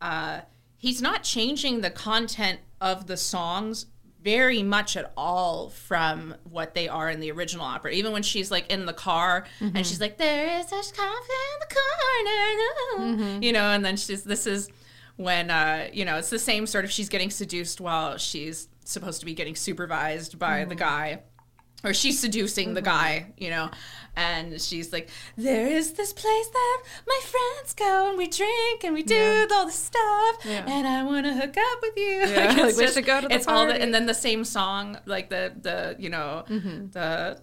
uh, 0.00 0.40
he's 0.76 1.00
not 1.00 1.22
changing 1.22 1.80
the 1.80 1.90
content 1.90 2.60
of 2.80 3.06
the 3.06 3.16
songs 3.16 3.86
very 4.24 4.62
much 4.62 4.96
at 4.96 5.12
all 5.16 5.68
from 5.68 6.34
what 6.50 6.74
they 6.74 6.88
are 6.88 7.10
in 7.10 7.20
the 7.20 7.30
original 7.30 7.64
opera 7.64 7.92
even 7.92 8.10
when 8.10 8.22
she's 8.22 8.50
like 8.50 8.68
in 8.72 8.86
the 8.86 8.92
car 8.92 9.44
Mm-hmm. 9.60 9.76
and 9.76 9.86
she's 9.86 10.00
like 10.00 10.16
there 10.18 10.58
is 10.58 10.66
such 10.68 10.92
coffee 10.96 11.42
in 11.52 11.60
the 11.68 11.74
corner 11.74 13.12
Mm-hmm. 13.28 13.42
you 13.42 13.52
know 13.52 13.64
and 13.70 13.84
then 13.84 13.96
she's 13.96 14.24
this 14.24 14.46
is 14.46 14.68
when 15.16 15.50
uh, 15.50 15.88
you 15.92 16.04
know 16.04 16.16
it's 16.16 16.30
the 16.30 16.38
same 16.38 16.66
sort 16.66 16.84
of 16.84 16.90
she's 16.90 17.08
getting 17.08 17.30
seduced 17.30 17.80
while 17.80 18.16
she's 18.16 18.68
supposed 18.84 19.20
to 19.20 19.26
be 19.26 19.34
getting 19.34 19.54
supervised 19.54 20.38
by 20.38 20.60
Mm-hmm. 20.60 20.68
the 20.70 20.74
guy 20.74 21.20
or 21.84 21.92
she's 21.92 22.18
seducing 22.18 22.72
the 22.72 22.80
guy, 22.80 23.26
you 23.36 23.50
know, 23.50 23.68
and 24.16 24.60
she's 24.60 24.92
like, 24.92 25.08
"There 25.36 25.66
is 25.66 25.92
this 25.92 26.12
place 26.12 26.48
that 26.48 26.78
my 27.06 27.20
friends 27.32 27.74
go 27.74 28.08
and 28.08 28.18
we 28.18 28.26
drink 28.28 28.84
and 28.84 28.94
we 28.94 29.02
do 29.02 29.14
Yeah. 29.14 29.46
all 29.52 29.66
this 29.66 29.74
stuff, 29.92 30.36
Yeah. 30.44 30.64
and 30.66 30.86
I 30.86 31.02
want 31.02 31.26
to 31.26 31.32
hook 31.34 31.56
up 31.56 31.78
with 31.82 31.96
you." 31.96 32.20
Yeah, 32.34 32.52
it's 32.52 32.76
like, 32.78 32.86
we 32.88 32.92
should 32.92 33.04
go 33.06 33.20
to 33.20 33.28
the 33.28 33.34
It's 33.34 33.46
all 33.46 33.66
the, 33.66 33.72
party. 33.72 33.82
and 33.84 33.94
then 33.94 34.06
the 34.06 34.14
same 34.14 34.44
song, 34.44 34.98
like 35.06 35.28
the 35.30 35.52
the 35.60 35.96
you 35.98 36.10
know 36.10 36.44
Mm-hmm. 36.48 36.90
the 36.92 37.38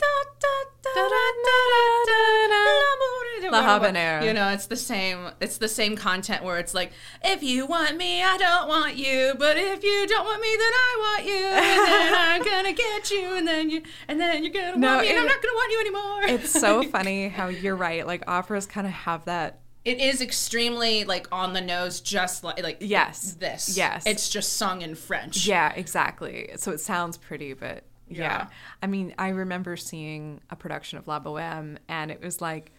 La 3.51 3.61
habanera. 3.63 4.23
You 4.25 4.33
know, 4.33 4.49
it's 4.49 4.67
the 4.67 4.75
same. 4.77 5.29
It's 5.41 5.57
the 5.57 5.67
same 5.67 5.95
content 5.97 6.43
where 6.43 6.57
it's 6.57 6.73
like, 6.73 6.91
if 7.23 7.43
you 7.43 7.65
want 7.65 7.97
me, 7.97 8.21
I 8.23 8.37
don't 8.37 8.67
want 8.67 8.95
you, 8.95 9.33
but 9.37 9.57
if 9.57 9.83
you 9.83 10.07
don't 10.07 10.23
want 10.25 10.41
me, 10.41 10.49
then 10.57 10.71
I 10.73 10.91
want 10.99 11.25
you, 11.25 11.45
and 11.47 11.87
then 11.87 12.13
I'm 12.15 12.43
gonna 12.51 12.73
get 12.73 13.11
you, 13.11 13.35
and 13.35 13.47
then 13.47 13.69
you, 13.69 13.81
and 14.07 14.19
then 14.19 14.43
you're 14.43 14.53
gonna 14.53 14.77
No, 14.77 14.87
want 14.95 15.01
me, 15.01 15.09
and 15.09 15.19
I'm 15.19 15.25
not 15.25 15.41
gonna 15.41 15.53
want 15.53 15.71
you 15.71 15.79
anymore. 15.81 16.39
It's 16.39 16.60
so 16.61 16.83
funny 16.89 17.27
how 17.29 17.47
you're 17.47 17.75
right. 17.75 18.05
Like 18.07 18.23
operas 18.27 18.65
kind 18.65 18.87
of 18.87 18.93
have 18.93 19.25
that. 19.25 19.59
It 19.83 19.99
is 19.99 20.21
extremely 20.21 21.05
like 21.05 21.27
on 21.31 21.53
the 21.53 21.61
nose, 21.61 22.01
just 22.01 22.43
like 22.43 22.61
like 22.61 22.77
Yes. 22.81 23.33
this. 23.33 23.75
Yes. 23.75 24.05
it's 24.05 24.29
just 24.29 24.53
sung 24.53 24.81
in 24.81 24.95
French. 24.95 25.45
Yeah, 25.47 25.73
exactly. 25.73 26.51
So 26.57 26.71
it 26.71 26.79
sounds 26.79 27.17
pretty, 27.17 27.53
but 27.53 27.83
yeah. 28.07 28.17
Yeah. 28.17 28.47
I 28.83 28.87
mean, 28.87 29.13
I 29.17 29.29
remember 29.29 29.75
seeing 29.77 30.41
a 30.49 30.55
production 30.55 30.97
of 30.99 31.07
La 31.07 31.19
Boheme, 31.19 31.77
and 31.87 32.11
it 32.11 32.21
was 32.21 32.41
like, 32.41 32.71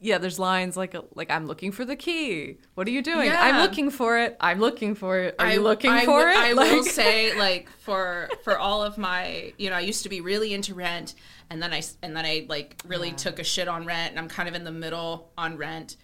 yeah, 0.00 0.18
there's 0.18 0.38
lines 0.38 0.76
like 0.76 0.94
like 1.16 1.30
I'm 1.30 1.46
looking 1.46 1.72
for 1.72 1.84
the 1.84 1.96
key. 1.96 2.58
What 2.76 2.86
are 2.86 2.90
you 2.92 3.02
doing? 3.02 3.30
I'm 3.30 3.60
looking 3.60 3.90
for 3.90 4.18
it. 4.18 4.36
I'm 4.40 4.60
looking 4.60 4.94
for 4.94 5.18
it. 5.18 5.34
Are 5.40 5.46
I, 5.46 5.54
you 5.54 5.60
looking 5.60 5.90
I 5.90 6.04
for 6.04 6.20
w- 6.20 6.38
it? 6.38 6.38
I 6.40 6.54
will 6.54 6.84
say, 6.84 7.36
like 7.36 7.68
for 7.80 8.30
for 8.44 8.56
all 8.56 8.82
of 8.84 8.96
my, 8.96 9.52
you 9.58 9.68
know, 9.70 9.76
I 9.76 9.80
used 9.80 10.04
to 10.04 10.08
be 10.08 10.20
really 10.20 10.54
into 10.54 10.74
Rent, 10.74 11.14
and 11.52 11.62
then 11.62 11.72
I 11.72 11.82
and 12.02 12.16
then 12.16 12.24
I 12.24 12.46
like 12.48 12.80
really 12.86 13.12
took 13.12 13.38
a 13.38 13.44
shit 13.44 13.68
on 13.68 13.84
Rent, 13.86 14.10
and 14.10 14.18
I'm 14.18 14.28
kind 14.28 14.48
of 14.48 14.54
in 14.54 14.64
the 14.64 14.72
middle 14.72 15.30
on 15.38 15.56
Rent. 15.56 15.96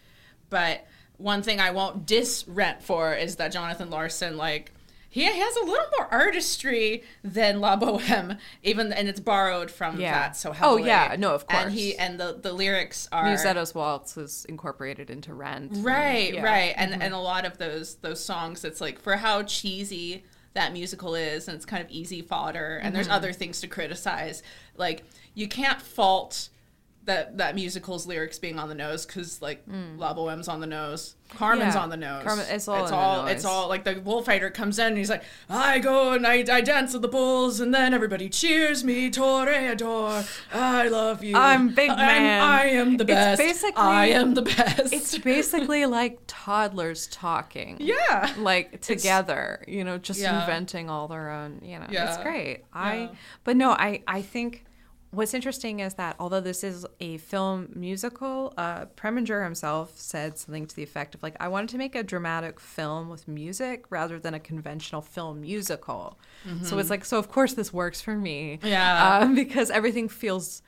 But 0.51 0.87
one 1.17 1.43
thing 1.43 1.59
I 1.61 1.71
won't 1.71 2.07
diss 2.07 2.45
Rent 2.47 2.83
for 2.83 3.15
is 3.15 3.37
that 3.37 3.53
Jonathan 3.53 3.91
Larson, 3.91 4.37
like. 4.37 4.73
He 5.11 5.25
has 5.25 5.57
a 5.57 5.65
little 5.65 5.87
more 5.99 6.07
artistry 6.13 7.03
than 7.25 7.61
La 7.61 7.77
Boheme, 7.79 8.37
even 8.63 8.93
and 8.93 9.09
it's 9.09 9.19
borrowed 9.21 9.71
from 9.71 9.99
Yeah. 9.99 10.13
that 10.13 10.37
so 10.37 10.55
Oh, 10.61 10.77
yeah. 10.77 11.17
No, 11.19 11.35
of 11.35 11.47
course. 11.47 11.65
And 11.65 11.73
he 11.73 11.97
and 11.97 12.21
the 12.21 12.39
the 12.41 12.53
lyrics 12.53 13.09
are 13.11 13.25
Musetta's 13.25 13.75
Waltz 13.75 14.19
is 14.19 14.45
incorporated 14.51 15.09
into 15.09 15.33
Rent. 15.33 15.73
right 15.79 16.35
Yeah. 16.35 16.45
right 16.45 16.75
and 16.77 17.03
and 17.03 17.15
a 17.15 17.19
lot 17.19 17.47
of 17.47 17.57
those 17.57 17.95
those 17.97 18.23
songs 18.23 18.65
it's 18.67 18.83
like 18.83 19.01
for 19.01 19.17
how 19.17 19.43
cheesy 19.45 20.25
that 20.53 20.75
musical 20.75 21.15
is 21.15 21.49
and 21.49 21.57
it's 21.57 21.65
kind 21.65 21.83
of 21.83 21.91
easy 21.91 22.21
fodder 22.21 22.77
and 22.77 22.89
Mm-hmm. 22.89 22.95
there's 22.95 23.09
other 23.09 23.33
things 23.33 23.63
to 23.63 23.67
criticize 23.67 24.43
like 24.77 25.05
you 25.39 25.49
can't 25.49 25.81
fault 25.81 26.49
that 27.05 27.39
that 27.39 27.55
musical's 27.55 28.07
lyrics 28.07 28.39
being 28.39 28.59
on 28.59 28.69
the 28.69 28.75
nose 28.75 29.07
because 29.07 29.41
like 29.41 29.63
La 29.97 30.13
Boheme's 30.13 30.47
on 30.47 30.61
the 30.61 30.67
nose 30.67 31.15
Carmen's 31.31 31.73
Mm. 31.73 31.77
Yeah. 31.77 31.83
on 31.83 31.89
the 31.91 31.97
nose 31.97 32.23
Carmen- 32.25 32.47
it's 32.51 32.69
all 32.69 32.83
it's 32.83 32.93
all 32.93 33.27
it's 33.27 33.45
all 33.47 33.69
like 33.69 33.85
the 33.85 33.95
bullfighter 33.95 34.51
comes 34.51 34.79
in 34.79 34.89
and 34.89 34.99
he's 34.99 35.09
like 35.09 35.23
I 35.49 35.79
go 35.79 36.13
and 36.13 36.27
I, 36.27 36.45
I 36.53 36.61
dance 36.61 36.93
with 36.93 37.01
the 37.01 37.09
bulls 37.09 37.61
and 37.61 37.73
then 37.73 37.95
everybody 37.95 38.29
cheers 38.29 38.85
me 38.85 39.11
toreador 39.11 40.27
I 40.53 40.89
love 40.89 41.25
you 41.25 41.35
I'm 41.35 41.75
big 41.75 41.89
I'm- 41.89 41.99
man. 41.99 42.43
I 42.43 42.65
am 42.71 42.99
the 42.99 43.05
It's 43.05 43.13
best 43.13 43.39
basically- 43.41 43.83
I 43.83 44.07
am 44.09 44.35
the 44.35 44.43
best 44.43 44.93
It's 44.93 45.17
basically 45.19 45.87
like 45.87 46.19
toddlers 46.27 47.07
talking. 47.07 47.77
yeah 47.81 48.35
like 48.37 48.83
together 48.83 49.65
you 49.67 49.83
know 49.83 49.97
just 49.97 50.21
Yeah. 50.21 50.41
inventing 50.43 50.91
all 50.91 51.09
their 51.09 51.31
own 51.31 51.61
you 51.65 51.79
know 51.79 51.85
it's 51.85 51.93
Yeah. 51.95 52.23
great 52.23 52.65
i 52.75 53.11
but 53.45 53.57
no 53.57 53.71
i 53.71 54.03
i 54.07 54.21
think 54.21 54.65
what's 55.11 55.33
interesting 55.33 55.81
is 55.81 55.95
that 55.95 56.15
although 56.19 56.41
this 56.41 56.63
is 56.63 56.85
a 57.01 57.17
film 57.19 57.69
musical 57.75 58.53
uh 58.59 58.85
preminger 58.97 59.43
himself 59.43 59.93
said 59.99 60.37
something 60.37 60.67
to 60.67 60.77
the 60.77 60.83
effect 60.83 61.15
of 61.15 61.23
like 61.23 61.35
i 61.41 61.49
wanted 61.49 61.69
to 61.71 61.79
make 61.79 61.95
a 61.95 62.03
dramatic 62.03 62.61
film 62.61 63.09
with 63.09 63.27
music 63.27 63.85
rather 63.91 64.19
than 64.19 64.35
a 64.35 64.41
conventional 64.41 65.01
film 65.01 65.41
musical 65.41 66.19
so 66.63 66.79
it's 66.79 66.91
like 66.91 67.05
so 67.05 67.19
of 67.19 67.29
course 67.31 67.55
this 67.55 67.73
works 67.73 68.01
for 68.01 68.17
me 68.17 68.59
Yeah. 68.63 69.19
um, 69.23 69.35
because 69.35 69.71
everything 69.71 70.09
feels 70.09 70.63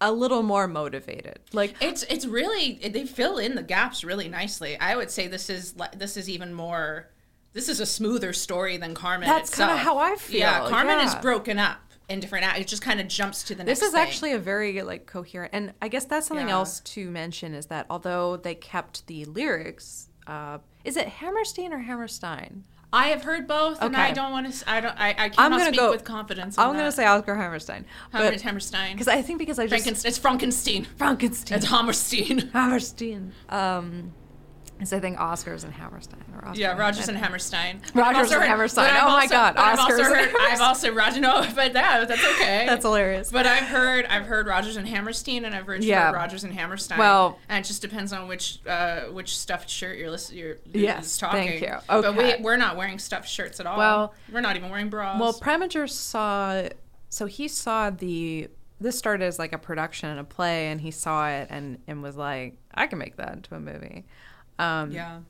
a 0.00 0.10
little 0.12 0.42
more 0.42 0.66
motivated 0.66 1.38
like 1.52 1.74
It's 1.80 2.02
it's 2.04 2.26
really 2.26 2.74
they 2.92 3.06
fill 3.06 3.38
in 3.38 3.54
the 3.54 3.62
gaps 3.62 4.04
really 4.04 4.28
nicely. 4.28 4.78
I 4.78 4.96
would 4.96 5.10
say 5.10 5.28
this 5.28 5.48
is 5.48 5.74
this 5.96 6.16
is 6.16 6.28
even 6.28 6.52
more 6.52 7.10
this 7.52 7.68
is 7.68 7.78
a 7.78 7.86
smoother 7.86 8.32
story 8.32 8.76
than 8.76 8.94
Carmen. 8.94 9.28
That's 9.28 9.54
kinda 9.54 9.76
how 9.76 9.96
I 9.98 10.16
feel, 10.16 10.40
Yeah, 10.40 10.68
Carmen 10.68 10.98
is 11.06 11.14
broken 11.16 11.58
up 11.58 11.78
in 12.08 12.20
different. 12.20 12.44
act- 12.46 12.58
It 12.60 12.66
just 12.66 12.82
kind 12.82 13.00
of 13.00 13.08
jumps 13.08 13.42
to 13.44 13.54
the 13.54 13.64
next. 13.64 13.80
This 13.80 13.88
is 13.88 13.94
thing. 13.94 14.02
actually 14.02 14.32
a 14.32 14.38
very 14.38 14.82
like 14.82 15.06
coherent, 15.06 15.50
and 15.54 15.72
I 15.80 15.88
guess 15.88 16.04
that's 16.04 16.26
something 16.26 16.48
Yeah. 16.48 16.54
else 16.54 16.80
to 16.80 17.10
mention 17.10 17.54
is 17.54 17.66
that 17.66 17.86
although 17.90 18.36
they 18.36 18.54
kept 18.54 19.06
the 19.06 19.24
lyrics, 19.24 20.08
uh, 20.26 20.58
is 20.84 20.96
it 20.96 21.08
Hammerstein 21.08 21.72
or 21.72 21.78
Hammerstein? 21.78 22.64
I 22.92 23.08
have 23.08 23.24
heard 23.24 23.48
both, 23.48 23.82
and 23.82 23.96
I 23.96 24.12
don't 24.12 24.30
want 24.30 24.52
to. 24.54 24.70
I 24.70 24.80
don't. 24.80 24.96
I, 24.96 25.08
I 25.08 25.24
I'm 25.24 25.30
cannot 25.32 25.50
gonna 25.50 25.64
speak 25.64 25.80
go 25.80 25.90
with 25.90 26.04
confidence. 26.04 26.56
I'm 26.56 26.72
gonna 26.76 26.92
say 26.92 27.04
Oscar 27.04 27.34
Hammerstein, 27.34 27.86
but 28.12 28.40
Hammerstein. 28.40 28.92
because 28.92 29.08
I 29.08 29.20
think 29.20 29.40
because 29.40 29.58
I 29.58 29.64
just 29.66 29.70
Frankenstein. 29.82 30.08
It's 30.10 30.18
Frankenstein. 30.18 30.84
Frankenstein, 30.96 31.58
It's 31.58 31.66
Hammerstein. 31.66 32.50
Hammerstein, 32.52 33.32
um, 33.48 34.12
because 34.76 34.92
I 34.92 35.00
think 35.00 35.18
Oscars 35.18 35.64
and 35.64 35.72
Hammerstein 35.72 36.22
or 36.34 36.48
Oscar 36.48 36.60
Yeah, 36.60 36.76
Rodgers 36.76 37.08
and 37.08 37.16
Hammerstein. 37.16 37.80
But 37.94 38.00
Rodgers 38.00 38.30
and 38.32 38.40
heard- 38.42 38.48
Hammerstein. 38.48 38.92
but 38.92 39.02
Oh 39.02 39.08
my 39.10 39.26
God, 39.26 39.54
but 39.54 39.62
I've 39.64 39.78
also 39.78 39.92
Oscars 40.02 40.06
heard. 40.06 40.34
I've 40.40 40.60
also 40.60 40.92
Roger. 40.92 41.20
No, 41.20 41.40
but 41.54 41.72
that 41.74 42.08
that's 42.08 42.24
okay. 42.24 42.64
That's 42.66 42.84
hilarious. 42.84 43.30
But 43.30 43.46
I've 43.46 43.64
heard 43.68 44.04
I've 44.06 44.26
heard 44.26 44.46
Rodgers 44.46 44.76
and 44.76 44.86
Hammerstein, 44.88 45.44
and 45.44 45.54
I've 45.54 45.66
heard 45.66 45.84
Yeah. 45.84 46.10
Rodgers 46.10 46.44
and 46.44 46.52
Hammerstein. 46.52 46.98
Well- 46.98 47.38
and 47.48 47.64
it 47.64 47.68
just 47.68 47.82
depends 47.82 48.12
on 48.12 48.28
which 48.28 48.60
uh, 48.66 49.02
which 49.12 49.36
stuffed 49.36 49.68
shirt 49.70 49.96
you're 49.98 50.10
listening. 50.10 50.40
You're 50.40 50.56
who's 50.72 50.82
Yes, 50.82 51.16
talking. 51.18 51.46
thank 51.48 51.60
you. 51.62 51.74
But 51.88 52.04
Okay. 52.06 52.36
we 52.38 52.42
we're 52.44 52.56
not 52.56 52.76
wearing 52.76 52.98
stuffed 52.98 53.28
shirts 53.28 53.60
at 53.60 53.66
all. 53.66 53.78
Well- 53.78 54.14
we're 54.32 54.40
not 54.40 54.56
even 54.56 54.70
wearing 54.70 54.88
bras. 54.90 55.20
Well, 55.20 55.32
Preminger 55.34 55.88
saw, 55.88 56.68
so 57.08 57.26
he 57.26 57.48
saw 57.48 57.90
the. 57.90 58.48
This 58.80 58.98
started 58.98 59.24
as 59.24 59.38
like 59.38 59.52
a 59.52 59.58
production 59.58 60.08
and 60.10 60.18
a 60.18 60.24
play, 60.24 60.66
and 60.66 60.80
he 60.80 60.90
saw 60.90 61.28
it 61.30 61.46
and 61.48 61.78
and 61.86 62.02
was 62.02 62.16
like, 62.16 62.56
I 62.74 62.86
can 62.88 62.98
make 62.98 63.16
that 63.16 63.32
into 63.32 63.54
a 63.54 63.60
movie. 63.60 64.04
Um, 64.58 64.90
yeah. 64.90 65.20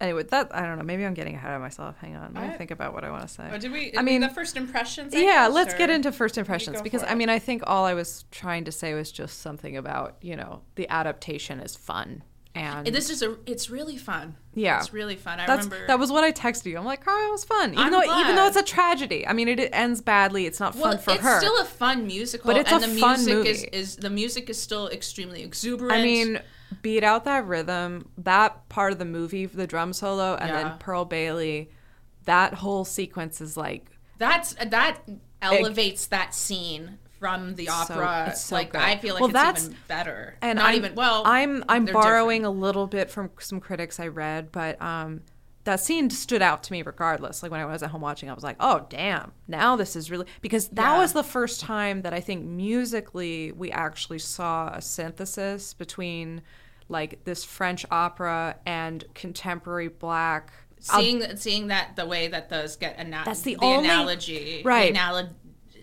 Anyway, 0.00 0.24
that 0.24 0.54
I 0.54 0.62
don't 0.62 0.78
know. 0.78 0.84
Maybe 0.84 1.06
I'm 1.06 1.14
getting 1.14 1.36
ahead 1.36 1.54
of 1.54 1.60
myself. 1.60 1.96
Hang 1.98 2.16
on. 2.16 2.34
Let 2.34 2.42
me 2.42 2.48
I- 2.50 2.56
think 2.56 2.72
about 2.72 2.92
what 2.92 3.04
I 3.04 3.10
want 3.10 3.22
to 3.22 3.28
say. 3.28 3.48
Oh, 3.52 3.58
did 3.58 3.70
we? 3.70 3.92
I 3.96 4.02
mean, 4.02 4.20
the 4.20 4.28
first 4.28 4.56
impressions. 4.56 5.14
I 5.14 5.18
yeah, 5.18 5.46
guess, 5.46 5.52
let's 5.54 5.74
get 5.74 5.90
into 5.90 6.10
first 6.10 6.38
impressions 6.38 6.82
because 6.82 7.04
I 7.04 7.14
mean, 7.14 7.28
I 7.28 7.38
think 7.38 7.62
all 7.66 7.84
I 7.84 7.94
was 7.94 8.24
trying 8.30 8.64
to 8.64 8.72
say 8.72 8.94
was 8.94 9.12
just 9.12 9.40
something 9.40 9.76
about 9.76 10.16
you 10.20 10.34
know 10.36 10.62
the 10.74 10.88
adaptation 10.88 11.60
is 11.60 11.76
fun 11.76 12.24
and 12.54 12.86
This 12.86 13.08
is 13.08 13.22
a. 13.22 13.36
It's 13.46 13.70
really 13.70 13.96
fun. 13.96 14.36
Yeah. 14.54 14.78
it's 14.78 14.92
really 14.92 15.16
fun. 15.16 15.40
I 15.40 15.46
that's 15.46 15.64
remember 15.64 15.86
that 15.86 15.98
was 15.98 16.12
what 16.12 16.22
I 16.22 16.32
texted 16.32 16.66
you. 16.66 16.76
I'm 16.76 16.84
like, 16.84 17.02
oh, 17.06 17.28
it 17.28 17.30
was 17.30 17.44
fun, 17.44 17.72
even 17.72 17.84
I'm 17.84 17.90
though 17.90 18.20
even 18.20 18.36
though 18.36 18.46
it's 18.46 18.56
a 18.56 18.62
tragedy. 18.62 19.26
I 19.26 19.32
mean, 19.32 19.48
it, 19.48 19.58
it 19.58 19.70
ends 19.72 20.02
badly. 20.02 20.44
It's 20.44 20.60
not 20.60 20.74
fun 20.74 20.98
for 20.98 21.12
it's 21.12 21.22
her. 21.22 21.36
It's 21.36 21.46
still 21.46 21.60
a 21.60 21.64
fun 21.64 22.06
musical, 22.06 22.48
But 22.52 22.60
it's 22.60 22.70
and 22.70 22.84
a 22.84 22.86
the 22.88 23.00
fun 23.00 23.24
music 23.24 23.46
is, 23.46 23.60
movie. 23.62 23.68
is 23.72 23.96
the 23.96 24.10
music 24.10 24.50
is 24.50 24.60
still 24.60 24.88
extremely 24.88 25.42
exuberant. 25.42 25.94
I 25.94 26.02
mean, 26.02 26.40
beat 26.80 27.04
out 27.04 27.24
that 27.24 27.46
rhythm, 27.46 28.08
that 28.18 28.68
part 28.68 28.92
of 28.92 28.98
the 28.98 29.04
movie, 29.04 29.46
the 29.46 29.66
drum 29.66 29.92
solo, 29.92 30.34
and 30.36 30.48
Yeah. 30.48 30.62
then 30.62 30.78
Pearl 30.78 31.04
Bailey. 31.04 31.70
That 32.24 32.54
whole 32.54 32.84
sequence 32.84 33.40
is 33.40 33.56
like 33.56 33.90
that's 34.18 34.54
that 34.64 35.00
elevates 35.40 36.06
that 36.06 36.34
scene 36.34 36.98
from 37.18 37.54
the 37.56 37.66
So- 37.66 37.72
opera. 37.72 38.26
it's 38.30 38.42
so 38.42 38.54
like 38.56 38.72
good. 38.72 38.80
I 38.80 38.96
feel 38.96 39.14
like 39.14 39.20
Well, 39.20 39.30
it's 39.30 39.34
that's- 39.34 39.64
even 39.66 39.76
better. 39.88 40.36
and 40.40 40.58
not 40.58 40.70
I'm, 40.70 40.74
even 40.76 40.94
well. 40.94 41.22
I'm 41.26 41.64
I'm 41.68 41.84
borrowing 41.86 42.42
different. 42.42 42.56
a 42.58 42.60
little 42.60 42.86
bit 42.86 43.10
from 43.10 43.30
some 43.38 43.60
critics 43.60 43.98
I 44.00 44.08
read, 44.08 44.50
but 44.52 44.80
um, 44.82 45.22
that 45.64 45.78
scene 45.78 46.10
stood 46.10 46.42
out 46.42 46.64
to 46.64 46.72
me 46.72 46.82
regardless. 46.82 47.42
Like 47.42 47.52
when 47.52 47.60
I 47.60 47.64
was 47.64 47.82
at 47.84 47.90
home 47.90 48.00
watching, 48.00 48.28
I 48.28 48.34
was 48.34 48.42
like, 48.42 48.56
oh 48.58 48.86
damn, 48.88 49.30
now 49.46 49.76
this 49.76 49.94
is 49.96 50.10
really 50.10 50.26
because 50.40 50.68
that 50.70 50.94
Yeah. 50.94 50.98
was 50.98 51.12
the 51.12 51.22
first 51.22 51.60
time 51.60 52.02
that 52.02 52.12
I 52.12 52.20
think 52.20 52.44
musically 52.44 53.52
we 53.52 53.70
actually 53.70 54.18
saw 54.18 54.68
a 54.74 54.82
synthesis 54.82 55.74
between 55.74 56.42
like 56.88 57.24
this 57.24 57.44
French 57.44 57.84
opera 57.90 58.56
and 58.66 59.04
contemporary 59.14 59.88
black. 59.88 60.52
I'll- 60.90 61.00
seeing 61.00 61.36
seeing 61.36 61.66
that 61.68 61.96
the 61.96 62.06
way 62.06 62.28
that 62.28 62.48
those 62.48 62.76
get 62.76 62.98
ana- 62.98 63.22
That's 63.24 63.42
the 63.42 63.56
only- 63.58 63.88
analogy 63.88 64.62
right. 64.64 64.92
The 64.92 64.98
analo- 64.98 65.28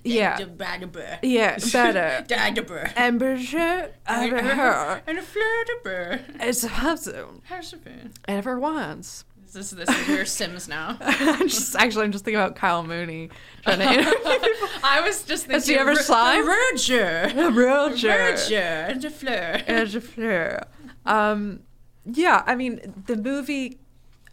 Yeah. 0.03 0.37
the- 0.37 0.45
the- 0.45 0.51
Yeah, 1.23 1.57
better. 1.71 2.25
Dagobah. 2.27 2.93
Amber 2.97 3.35
her 4.41 5.01
and 5.07 5.17
a 5.17 5.21
fleur 5.21 5.63
de 5.65 5.89
beurre. 5.89 6.19
as 6.39 6.63
husband 6.63 7.41
How's 7.45 7.71
it 7.73 7.83
been? 7.83 8.11
ever 8.27 8.59
once. 8.59 9.23
This 9.51 9.71
is 9.71 9.77
this 9.79 9.89
is 9.89 10.07
your 10.07 10.25
Sims 10.25 10.67
now. 10.67 10.95
I'm 11.01 11.47
just 11.49 11.75
actually 11.75 12.03
I'm 12.05 12.11
just 12.11 12.23
thinking 12.23 12.39
about 12.39 12.55
Kyle 12.55 12.83
Mooney 12.83 13.29
trying 13.63 13.79
to 13.79 13.85
I 14.83 15.01
was 15.03 15.23
just 15.23 15.45
thinking. 15.47 15.53
Has 15.55 15.65
he 15.67 15.75
ever 15.75 15.95
slime? 15.95 16.45
The 16.45 16.51
Roger. 16.51 17.51
Roger. 17.51 18.07
Roger 18.09 18.57
and 18.57 19.01
the 19.01 19.09
fleur. 21.09 21.31
and 21.31 21.31
a 21.31 21.41
fleur. 21.43 21.55
Um, 21.55 21.59
yeah, 22.05 22.43
I 22.45 22.55
mean, 22.55 23.03
the 23.07 23.17
movie, 23.17 23.79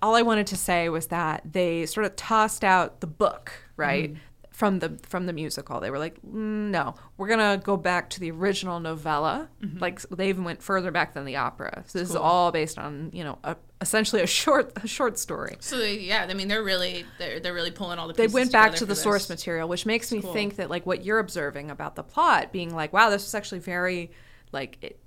all 0.02 0.14
I 0.14 0.22
wanted 0.22 0.46
to 0.48 0.56
say 0.56 0.88
was 0.88 1.08
that 1.08 1.42
they 1.44 1.86
sort 1.86 2.06
of 2.06 2.16
tossed 2.16 2.64
out 2.64 3.00
the 3.00 3.06
book, 3.06 3.52
right? 3.76 4.14
From 4.50 4.78
the 4.78 4.98
from 5.06 5.26
the 5.26 5.34
musical, 5.34 5.80
they 5.80 5.90
were 5.90 5.98
like, 5.98 6.14
"Mm, 6.22 6.70
"No, 6.70 6.94
we're 7.18 7.28
gonna 7.28 7.60
go 7.62 7.76
back 7.76 8.08
to 8.10 8.20
the 8.20 8.30
original 8.30 8.80
novella." 8.80 9.50
Like 9.80 10.00
they 10.08 10.30
even 10.30 10.44
went 10.44 10.62
further 10.62 10.90
back 10.90 11.12
than 11.12 11.26
the 11.26 11.36
opera. 11.36 11.84
So 11.86 11.98
this 11.98 12.08
is 12.08 12.16
all 12.16 12.50
based 12.52 12.78
on 12.78 13.10
you 13.12 13.22
know 13.22 13.38
a, 13.44 13.56
essentially 13.82 14.22
a 14.22 14.26
short 14.26 14.72
a 14.82 14.86
short 14.88 15.18
story. 15.18 15.58
So 15.60 15.76
they, 15.76 15.98
yeah, 15.98 16.26
I 16.26 16.32
mean 16.32 16.48
they're 16.48 16.62
really 16.64 17.04
they're 17.18 17.38
they're 17.38 17.52
really 17.52 17.70
pulling 17.70 17.98
all 17.98 18.08
the. 18.08 18.14
they 18.14 18.28
went 18.28 18.50
back 18.50 18.74
to 18.76 18.86
the 18.86 18.94
this. 18.94 19.02
source 19.02 19.28
material, 19.28 19.68
which 19.68 19.84
makes 19.84 20.10
me 20.10 20.22
cool. 20.22 20.32
think 20.32 20.56
that 20.56 20.70
like 20.70 20.86
what 20.86 21.04
you're 21.04 21.18
observing 21.18 21.70
about 21.70 21.94
the 21.94 22.02
plot 22.02 22.50
being 22.50 22.74
like, 22.74 22.94
wow, 22.94 23.10
this 23.10 23.24
was 23.24 23.34
actually 23.34 23.58
very 23.58 24.10
like 24.52 24.78
it, 24.80 24.98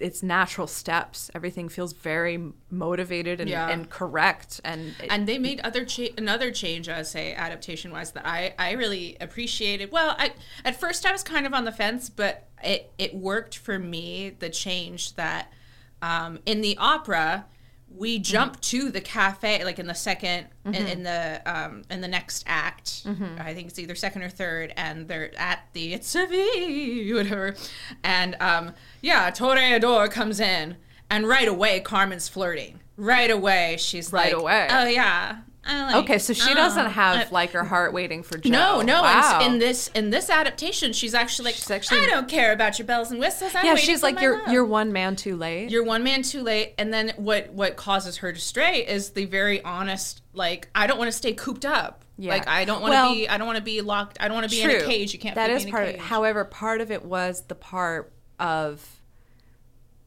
it's 0.00 0.22
natural 0.22 0.66
steps. 0.66 1.30
Everything 1.34 1.68
feels 1.68 1.92
very 1.92 2.52
motivated 2.70 3.40
and, 3.40 3.50
Yeah. 3.50 3.68
and 3.68 3.88
correct. 3.90 4.60
And, 4.64 4.94
it- 5.02 5.08
and 5.10 5.26
they 5.26 5.38
made 5.38 5.60
other 5.60 5.84
cha- 5.84 6.14
another 6.16 6.50
change, 6.50 6.88
I 6.88 7.02
say 7.02 7.34
adaptation 7.34 7.90
wise, 7.90 8.12
that 8.12 8.26
I 8.26 8.54
I 8.58 8.72
really 8.72 9.16
appreciated. 9.20 9.90
Well, 9.90 10.14
I 10.18 10.32
at 10.64 10.78
first 10.78 11.04
I 11.06 11.12
was 11.12 11.22
kind 11.22 11.46
of 11.46 11.52
on 11.54 11.64
the 11.64 11.72
fence, 11.72 12.08
but 12.10 12.48
it 12.62 12.92
it 12.98 13.14
worked 13.14 13.56
for 13.58 13.78
me. 13.78 14.30
The 14.38 14.50
change 14.50 15.14
that 15.16 15.52
um, 16.00 16.38
in 16.46 16.60
the 16.60 16.76
opera 16.78 17.46
we 17.96 18.18
jump 18.18 18.60
to 18.60 18.90
the 18.90 19.00
cafe 19.00 19.64
like 19.64 19.78
in 19.78 19.86
the 19.86 19.92
2nd 19.92 20.46
in, 20.66 20.74
in 20.74 21.02
the 21.02 21.40
um, 21.46 21.82
in 21.90 22.00
the 22.00 22.08
next 22.08 22.44
act. 22.46 23.02
I 23.38 23.54
think 23.54 23.68
it's 23.68 23.78
either 23.78 23.94
second 23.94 24.22
or 24.22 24.28
third, 24.28 24.72
and 24.76 25.08
they're 25.08 25.36
at 25.38 25.60
the 25.72 25.94
it's 25.94 26.14
a 26.14 26.26
V 26.26 27.12
whatever, 27.14 27.54
and 28.04 28.36
um, 28.40 28.74
yeah, 29.00 29.30
Toreador 29.30 30.10
comes 30.10 30.38
in, 30.40 30.76
and 31.10 31.26
right 31.26 31.48
away 31.48 31.80
Carmen's 31.80 32.28
flirting. 32.28 32.80
Right 32.96 33.30
away, 33.30 33.76
she's 33.78 34.12
Right 34.12 34.32
like, 34.32 34.40
away. 34.42 34.68
Oh 34.70 34.86
yeah. 34.86 35.38
Like- 35.68 35.96
okay, 36.04 36.18
so 36.18 36.32
she 36.32 36.50
oh, 36.50 36.54
doesn't 36.54 36.90
have 36.90 37.28
I- 37.28 37.30
like 37.30 37.50
her 37.52 37.64
heart 37.64 37.92
waiting 37.92 38.22
for 38.22 38.38
Joe. 38.38 38.50
no, 38.50 38.80
no. 38.80 39.02
Wow. 39.02 39.40
In, 39.42 39.52
in 39.52 39.58
this 39.58 39.88
in 39.94 40.10
this 40.10 40.30
adaptation, 40.30 40.92
she's 40.92 41.14
actually 41.14 41.46
like, 41.46 41.54
She's 41.56 41.70
actually- 41.70 42.00
I 42.00 42.06
don't 42.06 42.28
care 42.28 42.52
about 42.52 42.78
your 42.78 42.86
bells 42.86 43.10
and 43.10 43.20
whistles. 43.20 43.54
I'm 43.54 43.64
yeah, 43.64 43.74
she's 43.74 44.02
like 44.02 44.20
you're 44.20 44.38
love." 44.38 44.48
you're 44.48 44.64
one 44.64 44.92
man 44.92 45.16
too 45.16 45.36
late. 45.36 45.70
you're 45.70 45.84
one 45.84 46.02
man 46.02 46.22
too 46.22 46.42
late. 46.42 46.74
And 46.78 46.92
then 46.92 47.12
what 47.16 47.50
what 47.52 47.76
causes 47.76 48.18
her 48.18 48.32
to 48.32 48.40
stray 48.40 48.86
is 48.86 49.10
the 49.10 49.26
very 49.26 49.62
honest 49.62 50.22
like 50.32 50.68
I 50.74 50.86
don't 50.86 50.98
want 50.98 51.08
to 51.10 51.16
stay 51.16 51.32
cooped 51.32 51.64
up. 51.64 52.04
Yeah. 52.16 52.32
Like 52.32 52.48
I 52.48 52.64
don't 52.64 52.80
want 52.80 52.92
to 52.92 52.96
Well- 52.96 53.14
be 53.14 53.28
I 53.28 53.38
don't 53.38 53.46
want 53.46 53.58
to 53.58 53.64
be 53.64 53.80
locked. 53.80 54.18
I 54.20 54.28
don't 54.28 54.36
want 54.36 54.50
to 54.50 54.56
be 54.56 54.62
in 54.62 54.70
a 54.70 54.84
cage. 54.84 55.12
You 55.12 55.18
can't. 55.18 55.34
That 55.34 55.50
is 55.50 55.64
part 55.66 55.88
of 55.88 55.96
However, 55.96 56.44
part 56.44 56.80
of 56.80 56.90
it 56.90 57.04
was 57.04 57.42
the 57.42 57.54
part 57.54 58.12
of 58.38 59.00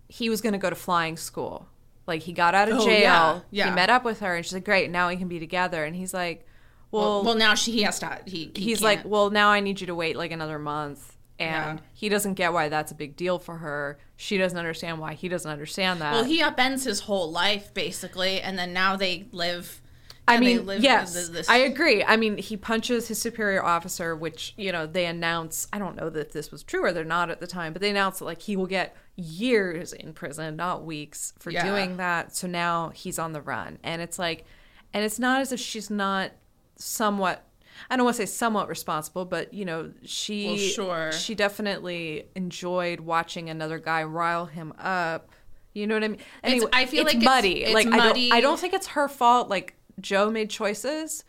he 0.08 0.30
was 0.30 0.42
going 0.42 0.54
to 0.54 0.60
go 0.60 0.70
to 0.70 0.76
flying 0.76 1.16
school. 1.16 1.68
Like 2.12 2.22
he 2.22 2.34
got 2.34 2.54
out 2.54 2.70
of 2.70 2.78
Oh, 2.80 2.86
jail. 2.86 3.00
yeah, 3.02 3.40
yeah. 3.52 3.70
He 3.70 3.76
met 3.76 3.90
up 3.90 4.04
with 4.04 4.20
her, 4.20 4.36
and 4.36 4.46
she's 4.46 4.54
like, 4.54 4.66
"Great, 4.66 4.92
now 4.92 5.08
we 5.08 5.16
can 5.16 5.28
be 5.28 5.40
together." 5.40 5.84
And 5.86 5.96
he's 5.96 6.14
like, 6.14 6.46
"Well, 6.92 7.02
well, 7.04 7.24
well, 7.24 7.36
now 7.36 7.56
she 7.56 7.72
he 7.72 7.82
has 7.84 8.00
to. 8.00 8.20
He, 8.26 8.52
he 8.56 8.64
he's 8.66 8.80
can't. 8.80 8.98
like, 8.98 9.06
well, 9.06 9.30
now 9.30 9.50
I 9.50 9.62
need 9.62 9.80
you 9.82 9.88
to 9.88 9.96
wait 9.96 10.16
like 10.18 10.32
another 10.32 10.60
month." 10.60 11.16
And 11.40 11.80
Yeah. 11.80 11.86
he 11.94 12.08
doesn't 12.10 12.36
get 12.36 12.54
why 12.54 12.70
that's 12.70 12.92
a 12.92 12.96
big 12.96 13.16
deal 13.16 13.40
for 13.40 13.58
her. 13.58 13.98
She 14.16 14.38
doesn't 14.38 14.58
understand 14.60 15.00
why 15.00 15.14
he 15.16 15.28
doesn't 15.28 15.50
understand 15.50 16.00
that. 16.02 16.14
well, 16.14 16.24
he 16.24 16.40
upends 16.42 16.84
his 16.84 17.00
whole 17.02 17.32
life 17.32 17.74
basically, 17.74 18.40
and 18.42 18.60
then 18.60 18.74
now 18.74 18.96
they 18.96 19.26
live. 19.32 19.81
I 20.28 20.40
mean, 20.40 20.66
yes, 20.80 21.28
this- 21.30 21.50
I 21.50 21.58
agree. 21.58 22.04
I 22.04 22.16
mean, 22.16 22.38
he 22.38 22.56
punches 22.56 23.08
his 23.10 23.20
superior 23.20 23.64
officer, 23.64 24.16
which 24.16 24.54
you 24.56 24.72
know 24.72 24.86
they 24.88 25.06
announce. 25.06 25.68
I 25.74 25.80
don't 25.80 25.96
know 25.96 26.10
that 26.10 26.32
this 26.32 26.52
was 26.52 26.64
true 26.64 26.84
or 26.86 26.92
they're 26.94 27.04
not 27.04 27.30
at 27.30 27.40
the 27.40 27.48
time, 27.48 27.74
but 27.74 27.82
they 27.82 27.90
announce 27.90 28.20
that 28.20 28.26
like 28.26 28.42
he 28.42 28.56
will 28.56 28.68
get 28.68 28.96
years 29.16 29.92
in 29.94 30.14
prison, 30.14 30.56
not 30.56 30.86
weeks, 30.86 31.34
for 31.40 31.50
Yeah. 31.52 31.66
doing 31.66 31.98
that. 31.98 32.36
So 32.36 32.48
now 32.48 32.90
he's 32.96 33.20
on 33.20 33.34
the 33.34 33.42
run, 33.42 33.80
and 33.84 34.02
it's 34.02 34.18
like, 34.18 34.46
and 34.94 35.04
it's 35.04 35.20
not 35.20 35.42
as 35.42 35.52
if 35.52 35.60
she's 35.60 35.90
not 35.90 36.32
somewhat. 36.76 37.48
I 37.90 37.96
don't 37.96 38.06
want 38.06 38.18
to 38.18 38.28
say 38.28 38.32
somewhat 38.32 38.68
responsible, 38.70 39.26
but 39.26 39.54
you 39.54 39.66
know, 39.66 39.92
she 40.04 40.46
Well, 40.48 40.58
sure. 40.58 41.12
she 41.14 41.36
definitely 41.36 42.26
enjoyed 42.36 43.00
watching 43.00 43.50
another 43.50 43.80
guy 43.80 44.04
rile 44.04 44.46
him 44.46 44.74
up. 44.78 45.30
You 45.74 45.88
know 45.88 45.96
what 45.96 46.04
I 46.04 46.08
mean? 46.10 46.20
Anyway, 46.44 46.68
I 46.74 46.86
feel 46.86 47.02
it's 47.06 47.14
like 47.14 47.22
it's- 47.24 47.24
muddy. 47.36 47.64
it's 47.64 47.74
like 47.74 47.88
I 47.88 47.98
don't, 48.14 48.34
I 48.34 48.42
don't 48.42 48.60
think 48.60 48.74
it's 48.74 48.88
her 48.88 49.08
fault. 49.08 49.48
Like 49.50 49.76
Joe 50.02 50.30
made 50.30 50.50
choices, 50.50 51.24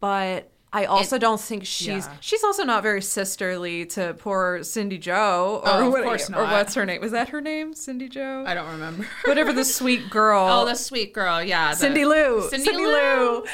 but 0.00 0.50
I 0.72 0.84
also 0.84 1.16
It- 1.16 1.20
don't 1.20 1.40
think 1.40 1.64
she's 1.64 2.06
yeah. 2.06 2.12
she's 2.20 2.44
also 2.44 2.62
not 2.62 2.82
very 2.82 3.00
sisterly 3.00 3.86
to 3.86 4.14
poor 4.18 4.62
Cindy 4.62 4.98
Joe 4.98 5.62
or 5.64 5.68
Oh, 5.70 5.86
of 5.86 5.92
what- 5.92 6.02
or 6.36 6.44
what's 6.44 6.74
her 6.74 6.84
name? 6.84 7.00
Was 7.00 7.12
that 7.12 7.30
her 7.30 7.40
name? 7.40 7.74
Cindy 7.74 8.08
Joe? 8.08 8.44
I 8.46 8.52
don't 8.54 8.70
remember. 8.70 9.06
Whatever 9.24 9.52
the 9.54 9.64
sweet 9.78 10.10
girl. 10.10 10.46
Oh, 10.46 10.64
the 10.66 10.74
sweet 10.74 11.14
girl. 11.14 11.42
Yeah. 11.42 11.72
Cindy 11.72 12.04
Lou. 12.04 12.48
Cindy, 12.50 12.66
Cindy 12.66 12.84
Lou. 12.86 12.92
Lou. 12.92 13.44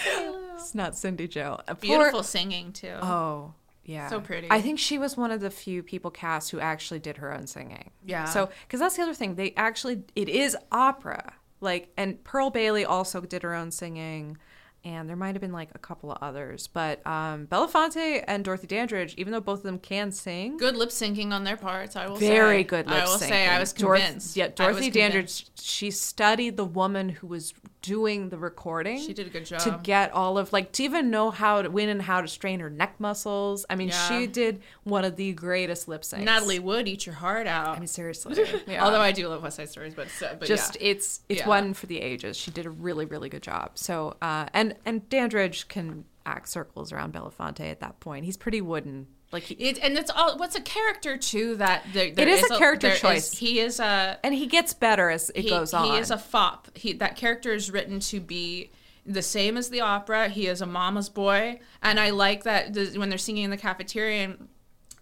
It's 0.54 0.74
not 0.74 0.96
Cindy 0.96 1.28
Joe. 1.28 1.60
Poor- 1.66 1.76
Beautiful 1.76 2.22
singing 2.24 2.72
too. 2.72 2.94
Oh, 3.00 3.54
yeah. 3.84 4.08
So 4.08 4.20
pretty. 4.20 4.48
I 4.50 4.60
think 4.60 4.78
she 4.80 4.98
was 4.98 5.16
one 5.16 5.30
of 5.30 5.40
the 5.40 5.50
few 5.50 5.82
people 5.84 6.10
cast 6.10 6.50
who 6.50 6.58
actually 6.58 6.98
did 7.00 7.18
her 7.18 7.32
own 7.32 7.46
singing. 7.46 7.90
Yeah. 8.04 8.24
So, 8.24 8.48
because 8.66 8.80
that's 8.80 8.96
the 8.96 9.02
other 9.02 9.14
thing. 9.14 9.34
They 9.36 9.52
actually, 9.56 10.02
it 10.16 10.28
is 10.28 10.56
opera. 10.72 11.34
Like, 11.60 11.92
and 11.96 12.22
Pearl 12.24 12.50
Bailey 12.50 12.84
also 12.84 13.20
did 13.20 13.42
her 13.44 13.54
own 13.54 13.70
singing. 13.70 14.36
And 14.84 15.08
there 15.08 15.16
might 15.16 15.34
have 15.34 15.40
been 15.40 15.52
like 15.52 15.70
a 15.74 15.78
couple 15.78 16.12
of 16.12 16.18
others. 16.20 16.66
But 16.66 17.04
um, 17.06 17.46
Belafonte 17.46 18.22
and 18.26 18.44
Dorothy 18.44 18.66
Dandridge, 18.66 19.14
even 19.16 19.32
though 19.32 19.40
both 19.40 19.60
of 19.60 19.64
them 19.64 19.78
can 19.78 20.12
sing, 20.12 20.56
good 20.58 20.76
lip 20.76 20.90
syncing 20.90 21.32
on 21.32 21.44
their 21.44 21.56
parts. 21.56 21.96
I 21.96 22.06
will 22.06 22.16
say. 22.16 22.28
very 22.28 22.64
good 22.64 22.86
lip 22.86 23.02
I 23.02 23.04
will 23.04 23.16
syncing. 23.16 23.28
say 23.28 23.48
I 23.48 23.58
was 23.58 23.72
convinced. 23.72 24.36
yeah, 24.36 24.48
Dorothy. 24.48 24.90
Dandridge, 24.90 25.46
she 25.58 25.90
studied 25.90 26.56
the 26.56 26.64
woman 26.64 27.08
who 27.08 27.26
was 27.26 27.54
doing 27.80 28.30
the 28.30 28.38
recording. 28.38 28.98
She 28.98 29.12
did 29.12 29.26
a 29.26 29.30
good 29.30 29.44
job 29.44 29.60
to 29.60 29.78
get 29.82 30.10
all 30.12 30.38
of 30.38 30.52
like 30.54 30.72
to 30.72 30.84
even 30.84 31.10
know 31.10 31.30
how 31.30 31.60
to 31.60 31.70
when 31.70 31.90
and 31.90 32.00
how 32.00 32.22
to 32.22 32.28
strain 32.28 32.60
her 32.60 32.70
neck 32.70 32.94
muscles. 32.98 33.66
I 33.68 33.74
mean, 33.76 33.88
Yeah. 33.88 34.08
she 34.08 34.26
did 34.26 34.62
one 34.84 35.04
of 35.04 35.16
the 35.16 35.32
greatest 35.34 35.86
lip 35.86 36.02
syncs. 36.02 36.24
Natalie 36.24 36.58
Wood, 36.58 36.88
eat 36.88 37.04
your 37.04 37.14
heart 37.16 37.46
out. 37.46 37.76
I 37.76 37.78
mean, 37.78 37.86
seriously. 37.86 38.34
Yeah. 38.66 38.84
Although 38.84 39.00
I 39.00 39.12
do 39.12 39.28
love 39.28 39.42
West 39.42 39.56
Side 39.56 39.68
Stories, 39.68 39.94
but 39.94 40.06
uh, 40.22 40.34
but 40.38 40.48
just 40.48 40.76
yeah. 40.80 40.88
it's 40.90 41.20
it's 41.28 41.44
one 41.44 41.74
for 41.74 41.86
the 41.86 42.00
ages. 42.00 42.36
She 42.36 42.50
did 42.50 42.64
a 42.66 42.70
really 42.70 43.04
really 43.04 43.28
good 43.28 43.42
job. 43.42 43.72
So 43.74 44.16
uh, 44.22 44.46
and 44.54 44.73
and 44.84 45.08
Dandridge 45.08 45.68
can 45.68 46.04
act 46.26 46.48
circles 46.48 46.92
around 46.92 47.12
Belafonte 47.12 47.70
at 47.70 47.80
that 47.80 48.00
point. 48.00 48.24
He's 48.24 48.36
pretty 48.36 48.60
wooden. 48.60 49.06
Like 49.32 49.44
he, 49.44 49.54
It, 49.54 49.78
and 49.82 49.98
it's 49.98 50.10
all 50.10 50.38
what's 50.38 50.54
a 50.54 50.60
character 50.60 51.16
too 51.16 51.56
that 51.56 51.84
there, 51.92 52.12
there 52.12 52.28
is 52.28 52.44
a 52.44 52.56
character 52.56 52.88
there 52.88 52.96
choice. 52.96 53.32
he 53.36 53.58
is 53.58 53.80
a 53.80 54.18
and 54.22 54.32
he 54.32 54.46
gets 54.46 54.72
better 54.74 55.10
as 55.10 55.30
it 55.34 55.42
he, 55.42 55.50
goes 55.50 55.74
on. 55.74 55.86
He 55.86 55.98
is 55.98 56.10
a 56.10 56.18
fop. 56.18 56.68
He 56.76 56.92
that 56.94 57.16
character 57.16 57.52
is 57.52 57.70
written 57.70 57.98
to 58.00 58.20
be 58.20 58.70
the 59.04 59.22
same 59.22 59.56
as 59.56 59.70
the 59.70 59.80
opera. 59.80 60.28
He 60.28 60.46
is 60.46 60.60
a 60.60 60.66
mama's 60.66 61.08
boy, 61.08 61.58
and 61.82 61.98
I 61.98 62.10
like 62.10 62.44
that 62.44 62.74
the, 62.74 62.96
when 62.96 63.08
they're 63.08 63.18
singing 63.18 63.44
in 63.44 63.50
the 63.50 63.56
cafeteria. 63.56 64.24
And, 64.24 64.48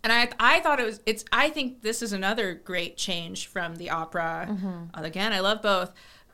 and 0.03 0.13
I 0.13 0.31
I 0.41 0.61
thought 0.61 0.81
it 0.81 0.87
was 0.87 1.01
it's 1.05 1.27
I 1.31 1.51
think 1.51 1.83
this 1.83 2.01
is 2.01 2.15
another 2.15 2.55
great 2.55 2.97
change 2.97 3.49
from 3.49 3.77
the 3.77 3.91
opera. 3.91 4.49
Mm-hmm. 4.51 5.05
Again, 5.05 5.35
I 5.35 5.41
love 5.41 5.61
both. 5.61 5.93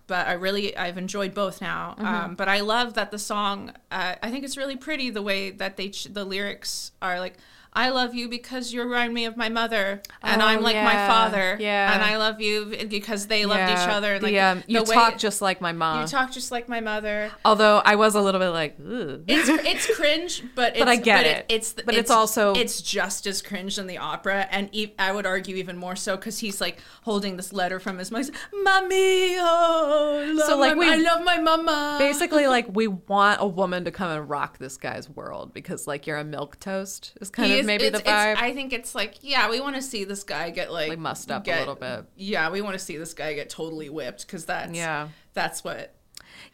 But 0.08 0.26
I 0.26 0.32
really, 0.32 0.76
I've 0.76 0.98
enjoyed 0.98 1.34
both 1.34 1.60
now. 1.60 1.94
Mm-hmm. 1.96 2.06
Um, 2.06 2.34
but 2.34 2.48
I 2.48 2.60
love 2.60 2.94
that 2.94 3.12
the 3.12 3.18
song. 3.18 3.72
Uh, 3.92 4.16
I 4.20 4.30
think 4.30 4.44
it's 4.44 4.56
really 4.56 4.76
pretty 4.76 5.10
the 5.10 5.22
way 5.22 5.50
that 5.50 5.76
they 5.76 5.90
ch- 5.90 6.08
the 6.12 6.24
lyrics 6.24 6.90
are 7.00 7.20
like, 7.20 7.34
"I 7.72 7.90
love 7.90 8.14
you 8.14 8.28
because 8.28 8.72
you 8.72 8.82
remind 8.82 9.14
me 9.14 9.24
of 9.26 9.36
my 9.36 9.48
mother, 9.48 10.02
and 10.22 10.42
Oh, 10.42 10.46
I'm 10.46 10.62
like 10.62 10.76
my 10.76 10.94
father, 11.06 11.56
Yeah. 11.60 11.92
and 11.94 12.02
I 12.02 12.16
love 12.16 12.40
you 12.40 12.74
because 12.88 13.26
they 13.26 13.44
loved 13.46 13.70
each 13.72 13.88
other." 13.88 14.14
And 14.14 14.24
the, 14.24 14.32
like 14.32 14.42
um, 14.42 14.62
you 14.66 14.84
the 14.84 14.92
talk 14.92 15.18
just 15.18 15.40
like 15.42 15.60
my 15.60 15.72
mom. 15.72 16.00
you 16.02 16.06
talk 16.08 16.30
just 16.32 16.50
like 16.50 16.68
my 16.68 16.80
mother. 16.80 17.30
Although 17.44 17.82
I 17.84 17.94
was 17.96 18.14
a 18.14 18.20
little 18.20 18.40
bit 18.40 18.50
like, 18.50 18.76
Ugh. 18.80 19.22
It's 19.26 19.48
it's 19.48 19.96
cringe, 19.96 20.42
but 20.54 20.76
it's, 20.76 20.86
I 20.86 20.96
get 20.96 21.26
it. 21.26 21.46
it's 21.48 21.72
But 21.72 21.94
it's 21.94 22.10
also- 22.10 22.54
it's 22.54 22.80
just 22.82 23.26
as 23.26 23.42
cringe 23.42 23.78
in 23.78 23.86
the 23.86 23.98
opera, 23.98 24.46
and 24.50 24.68
e- 24.72 24.94
I 24.98 25.12
would 25.12 25.26
argue 25.26 25.56
even 25.56 25.76
more 25.76 25.96
so 25.96 26.16
because 26.16 26.38
he's 26.38 26.60
like 26.60 26.78
holding 27.02 27.36
this 27.36 27.52
letter 27.52 27.78
from 27.80 27.98
his 27.98 28.10
mom, 28.10 28.22
he's, 28.22 28.32
"Mommy, 28.52 29.36
oh, 29.38 30.42
So, 30.46 30.56
like, 30.58 30.76
my- 30.76 30.80
we- 30.80 30.90
I 30.92 30.96
love 30.96 31.24
my 31.24 31.38
mama." 31.38 31.96
basically 31.98 32.46
like 32.46 32.66
we 32.72 32.86
want 32.86 33.40
a 33.40 33.46
woman 33.46 33.84
to 33.84 33.90
come 33.90 34.10
and 34.10 34.28
rock 34.28 34.58
this 34.58 34.76
guy's 34.76 35.08
world 35.08 35.52
because 35.52 35.86
like 35.86 36.06
you're 36.06 36.16
a 36.18 36.24
milk 36.24 36.58
toast 36.60 37.12
is 37.20 37.30
kind 37.30 37.50
of 37.52 37.57
is- 37.60 37.66
maybe 37.66 37.84
it's- 37.84 38.02
the 38.02 38.08
vibe. 38.08 38.32
it's- 38.32 38.42
I 38.42 38.52
think 38.54 38.72
it's 38.72 38.94
like, 38.94 39.14
yeah, 39.22 39.48
we 39.50 39.60
want 39.60 39.76
to 39.76 39.82
see 39.82 40.04
this 40.04 40.24
guy 40.24 40.50
get 40.50 40.72
like, 40.72 40.88
Like, 40.90 40.98
mussed 40.98 41.30
up 41.30 41.46
a 41.46 41.58
little 41.58 41.74
bit. 41.74 42.04
Yeah, 42.16 42.50
we 42.50 42.60
want 42.60 42.74
to 42.74 42.78
see 42.84 42.96
this 42.96 43.14
guy 43.14 43.34
get 43.34 43.50
totally 43.50 43.88
whipped 43.88 44.26
because 44.26 44.44
that's 44.46 44.72
Yeah. 44.72 45.08
that's 45.34 45.62
what. 45.64 45.94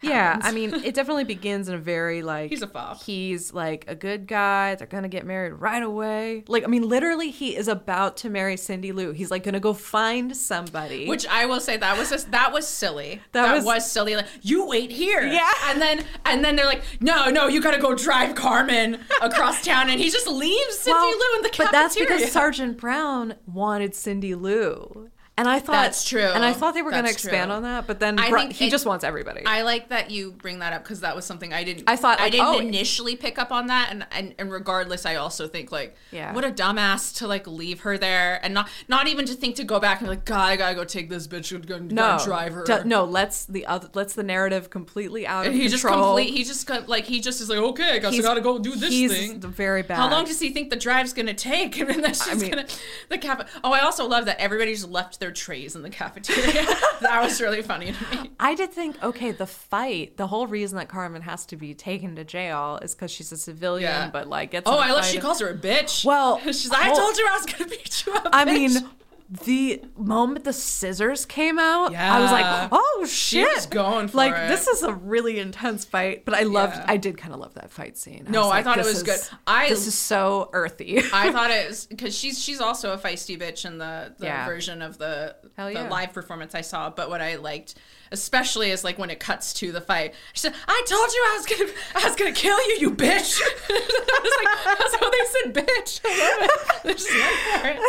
Yeah. 0.05 0.39
I 0.41 0.51
mean, 0.51 0.73
it 0.73 0.93
definitely 0.93 1.23
begins 1.23 1.67
in 1.69 1.75
a 1.75 1.79
very 1.79 2.21
like 2.21 2.49
He's 2.49 2.61
a 2.61 2.67
fop. 2.67 3.01
He's 3.03 3.53
like 3.53 3.85
a 3.87 3.95
good 3.95 4.27
guy. 4.27 4.75
They're 4.75 4.87
gonna 4.87 5.07
get 5.09 5.25
married 5.25 5.53
right 5.53 5.83
away. 5.83 6.43
Like, 6.47 6.63
I 6.63 6.67
mean, 6.67 6.87
literally, 6.87 7.31
he 7.31 7.55
is 7.55 7.67
about 7.67 8.17
to 8.17 8.29
marry 8.29 8.57
Cindy 8.57 8.91
Lou. 8.91 9.11
He's 9.11 9.31
like 9.31 9.43
gonna 9.43 9.59
go 9.59 9.73
find 9.73 10.35
somebody. 10.35 11.07
Which 11.07 11.25
I 11.27 11.45
will 11.45 11.59
say 11.59 11.77
that 11.77 11.97
was 11.97 12.09
just, 12.09 12.31
that 12.31 12.51
was 12.53 12.67
silly. 12.67 13.21
That 13.31 13.43
That, 13.47 13.55
was- 13.55 13.65
was, 13.65 13.91
silly. 13.91 14.15
Like 14.15 14.27
you 14.41 14.65
wait 14.67 14.91
here. 14.91 15.21
Yeah. 15.27 15.51
And 15.67 15.81
then 15.81 16.05
and 16.25 16.43
then 16.43 16.55
they're 16.55 16.65
like, 16.65 16.83
no, 17.01 17.29
no, 17.29 17.47
you 17.47 17.61
got 17.61 17.71
to 17.75 17.81
go 17.81 17.95
drive 17.95 18.35
Carmen 18.35 18.99
across 19.21 19.63
town, 19.65 19.89
and 19.89 19.99
he 19.99 20.09
just 20.09 20.27
leaves 20.27 20.79
Cindy 20.79 20.97
Well, 20.97 21.09
Lou 21.09 21.35
in 21.37 21.41
the 21.43 21.49
cafeteria. 21.49 21.67
But 21.67 21.71
that's 21.71 21.95
because 21.95 22.31
Sergeant 22.31 22.77
Brown 22.77 23.35
wanted 23.45 23.93
Cindy 23.95 24.35
Lou. 24.35 25.09
And 25.37 25.49
I 25.49 25.59
thought 25.59 25.73
That's 25.73 26.07
true. 26.07 26.21
And 26.21 26.45
I 26.45 26.53
thought 26.53 26.73
they 26.75 26.81
were 26.81 26.91
going 26.91 27.03
to 27.03 27.11
expand 27.11 27.49
true. 27.49 27.55
on 27.57 27.63
that, 27.63 27.87
but 27.87 27.99
then 27.99 28.17
I 28.19 28.31
think 28.31 28.53
he 28.53 28.67
it- 28.67 28.71
just 28.71 28.85
wants 28.85 29.03
everybody. 29.03 29.41
I 29.45 29.63
like 29.63 29.89
that 29.89 30.09
you 30.09 30.31
bring 30.31 30.59
that 30.59 30.71
up 30.71 30.83
because 30.83 31.01
that 31.01 31.13
was 31.13 31.25
something 31.25 31.51
I 31.51 31.65
didn't. 31.65 31.89
I 31.89 31.97
thought, 31.97 32.21
I 32.21 32.29
didn't 32.29 32.45
oh, 32.47 32.59
initially 32.59 33.17
pick 33.17 33.37
up 33.37 33.51
on 33.51 33.67
that, 33.67 33.89
and, 33.91 34.07
and 34.11 34.33
and 34.39 34.49
regardless, 34.49 35.05
I 35.05 35.15
also 35.15 35.45
think 35.49 35.73
like, 35.73 35.93
Yeah. 36.11 36.33
what 36.33 36.45
a 36.45 36.51
dumbass 36.51 37.17
to 37.17 37.27
like 37.27 37.47
leave 37.47 37.81
her 37.81 37.97
there 37.97 38.39
and 38.45 38.53
not 38.53 38.69
not 38.87 39.07
even 39.07 39.25
to 39.25 39.33
think 39.33 39.55
to 39.57 39.65
go 39.65 39.77
back 39.77 39.99
and 39.99 40.07
like, 40.09 40.23
God, 40.23 40.39
I 40.47 40.55
gotta 40.55 40.73
go 40.75 40.85
take 40.85 41.09
this 41.09 41.27
bitch 41.27 41.53
and 41.53 41.67
go 41.67 41.79
no, 41.79 42.17
drive 42.23 42.53
her. 42.53 42.63
d- 42.63 42.83
no, 42.85 43.03
let's 43.03 43.43
the 43.45 43.65
other 43.65 43.89
let's 43.93 44.13
the 44.13 44.23
narrative 44.23 44.69
completely 44.69 45.27
out 45.27 45.45
of 45.45 45.51
And 45.51 45.61
he 45.61 45.67
just 45.67 45.83
complete. 45.83 46.33
He 46.33 46.45
just 46.45 46.65
got, 46.65 46.87
like 46.87 47.03
he 47.03 47.19
just 47.19 47.41
is 47.41 47.49
like, 47.49 47.59
okay, 47.59 47.95
I 47.95 47.99
guess 47.99 48.13
I 48.17 48.21
gotta 48.21 48.39
go 48.39 48.57
do 48.57 48.73
this 48.73 48.89
he's 48.89 49.11
thing. 49.11 49.41
very 49.41 49.81
bad. 49.81 49.97
How 49.97 50.09
long 50.09 50.23
does 50.23 50.39
he 50.39 50.51
think 50.51 50.69
the 50.69 50.75
drive's 50.77 51.11
gonna 51.11 51.33
take? 51.33 51.75
And 51.85 51.89
then 51.89 52.01
that's 52.01 52.25
just 52.25 52.41
mean- 52.41 52.51
gonna 52.51 52.67
the 53.09 53.17
cap. 53.17 53.49
Oh, 53.65 53.73
I 53.73 53.81
also 53.81 54.07
love 54.07 54.25
that 54.27 54.39
everybody 54.39 54.73
just 54.73 54.89
left 54.89 55.19
their 55.19 55.24
their 55.25 55.31
trays 55.33 55.75
in 55.75 55.81
the 55.81 55.89
cafeteria. 55.89 56.65
that 57.01 57.19
was 57.23 57.41
really 57.41 57.63
funny 57.63 57.91
to 57.91 58.15
me. 58.23 58.29
I 58.39 58.53
did 58.53 58.71
think, 58.71 59.01
okay, 59.03 59.31
the 59.31 59.47
fight, 59.47 60.17
the 60.17 60.27
whole 60.27 60.45
reason 60.45 60.77
that 60.77 60.87
Carmen 60.87 61.23
has 61.23 61.47
to 61.47 61.57
be 61.57 61.73
taken 61.73 62.15
to 62.17 62.23
jail 62.23 62.77
is 62.83 62.93
because 62.93 63.09
she's 63.09 63.31
a 63.31 63.37
civilian, 63.37 63.89
Yeah. 63.89 64.09
but 64.11 64.27
like 64.27 64.51
gets. 64.51 64.69
Oh, 64.69 64.77
I 64.77 64.91
love 64.91 65.03
she 65.03 65.17
calls 65.17 65.39
her 65.39 65.49
a 65.49 65.57
bitch. 65.57 66.05
Well, 66.05 66.39
she's 66.45 66.69
like, 66.69 66.85
I 66.85 66.93
told 66.93 67.17
you 67.17 67.27
I 67.27 67.37
was 67.37 67.45
gonna 67.47 67.67
beat 67.69 68.05
you 68.05 68.13
up. 68.13 68.27
I 68.31 68.45
bitch." 68.45 68.53
mean, 68.75 68.89
the 69.27 69.81
moment 69.97 70.45
the 70.45 70.53
scissors 70.53 71.25
came 71.25 71.57
out, 71.57 71.95
I 71.95 72.19
was 72.19 72.31
like, 72.31 72.69
oh 72.71 73.05
shit. 73.09 73.47
was 73.55 73.65
going 73.65 74.07
for 74.07 74.17
like 74.17 74.33
it. 74.35 74.47
this 74.49 74.67
is 74.67 74.83
a 74.83 74.93
really 74.93 75.39
intense 75.39 75.83
fight, 75.83 76.25
but 76.25 76.35
I 76.35 76.43
loved 76.43 76.75
Yeah. 76.75 76.85
I 76.87 76.97
did 76.97 77.17
kind 77.17 77.33
of 77.33 77.39
love 77.39 77.55
that 77.55 77.71
fight 77.71 77.97
scene. 77.97 78.27
No, 78.29 78.43
was 78.43 78.51
I 78.51 78.61
thought 78.63 78.77
it 78.77 78.85
was 78.85 79.01
good. 79.01 79.19
I- 79.47 79.67
this 79.69 79.87
is 79.87 79.95
so 79.95 80.49
earthy. 80.53 80.99
I 81.11 81.31
thought 81.33 81.49
it 81.49 81.67
was 81.69 81.85
because 81.87 82.15
she's 82.15 82.39
she's 82.43 82.61
also 82.61 82.93
a 82.93 82.97
feisty 82.99 83.35
bitch 83.39 83.65
in 83.65 83.79
the, 83.79 84.13
the 84.19 84.25
Yeah. 84.27 84.45
version 84.45 84.81
of 84.83 84.97
the, 84.99 85.35
the 85.55 85.71
yeah. 85.73 85.89
live 85.89 86.13
performance 86.13 86.53
I 86.53 86.61
saw. 86.61 86.91
But 86.91 87.09
what 87.09 87.19
I 87.21 87.37
liked, 87.37 87.75
especially, 88.11 88.69
is 88.69 88.83
like 88.83 88.99
when 88.99 89.09
it 89.09 89.19
cuts 89.19 89.53
to 89.53 89.71
the 89.71 89.81
fight. 89.81 90.13
She 90.33 90.39
said, 90.41 90.53
"I 90.67 90.83
told 90.87 91.11
you 91.11 91.25
I 91.31 91.37
was 91.37 91.45
gonna 91.47 91.71
I 91.95 92.07
was 92.07 92.15
gonna 92.15 92.31
kill 92.31 92.57
you, 92.69 92.77
you 92.79 92.91
bitch." 92.91 93.41
I 93.69 94.21
was 94.23 94.33
like, 94.43 94.77
"That's 94.79 94.95
how 94.95 95.09
they 95.09 95.17
said 95.25 95.65
bitch." 95.65 96.01
I 96.05 96.39
love 96.39 96.49
it. 96.49 96.83
They 96.83 96.93
just 96.93 97.09
went 97.11 97.61
for 97.61 97.67
it. 97.69 97.79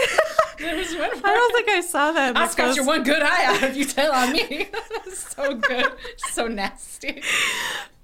They 0.58 0.82
just 0.82 0.98
went 0.98 1.16
I 1.26 1.34
don't 1.34 1.52
think 1.54 1.68
I 1.68 1.80
saw 1.80 2.12
that. 2.12 2.30
in 2.30 2.36
I 2.36 2.46
scratched 2.46 2.76
your 2.76 2.86
one 2.86 3.02
good 3.02 3.22
eye 3.22 3.44
out 3.46 3.62
if 3.62 3.76
you 3.76 3.84
tell 3.84 4.12
on 4.12 4.32
me. 4.32 4.68
so 5.12 5.54
good, 5.54 5.86
so 6.18 6.46
nasty. 6.48 7.22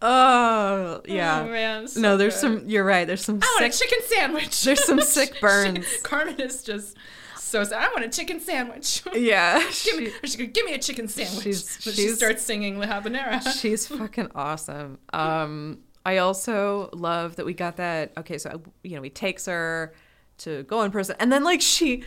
Oh 0.00 1.00
yeah. 1.04 1.42
Oh, 1.42 1.50
man, 1.50 1.86
so 1.88 2.00
no, 2.00 2.16
there's 2.16 2.34
good. 2.34 2.40
some. 2.40 2.68
You're 2.68 2.84
right. 2.84 3.06
There's 3.06 3.24
some 3.24 3.38
I 3.42 3.56
want 3.60 3.72
sick. 3.72 3.84
a 3.84 3.88
chicken 3.90 4.06
sandwich. 4.08 4.62
There's 4.62 4.84
some 4.84 5.00
sick 5.16 5.40
burns. 5.40 5.86
Carmen 6.02 6.40
is 6.40 6.62
just 6.64 6.96
so 7.38 7.62
sad. 7.64 7.82
I 7.82 7.88
want 7.92 8.04
a 8.04 8.08
chicken 8.08 8.40
sandwich. 8.40 9.02
Yeah, 9.14 9.58
give 9.84 9.98
me, 9.98 10.10
she- 10.24 10.28
she 10.28 10.46
give 10.46 10.64
me 10.66 10.74
a 10.74 10.78
chicken 10.78 11.06
sandwich. 11.08 11.44
She's- 11.44 11.78
but 11.84 11.94
she 11.94 12.08
starts 12.08 12.42
singing 12.42 12.78
La 12.78 12.86
Habanera. 12.86 13.60
she's 13.60 13.86
fucking 13.86 14.30
awesome. 14.34 14.98
Um, 15.12 15.78
I 16.04 16.16
also 16.18 16.90
love 16.92 17.36
that 17.36 17.46
we 17.46 17.54
got 17.54 17.76
that. 17.76 18.12
Okay, 18.16 18.38
so 18.38 18.60
you 18.82 18.96
know, 18.96 19.02
he 19.02 19.10
takes 19.10 19.46
her 19.46 19.94
to 20.38 20.64
go 20.64 20.82
in 20.82 20.90
person, 20.90 21.14
and 21.20 21.30
then 21.30 21.44
like 21.44 21.60
she 21.60 22.02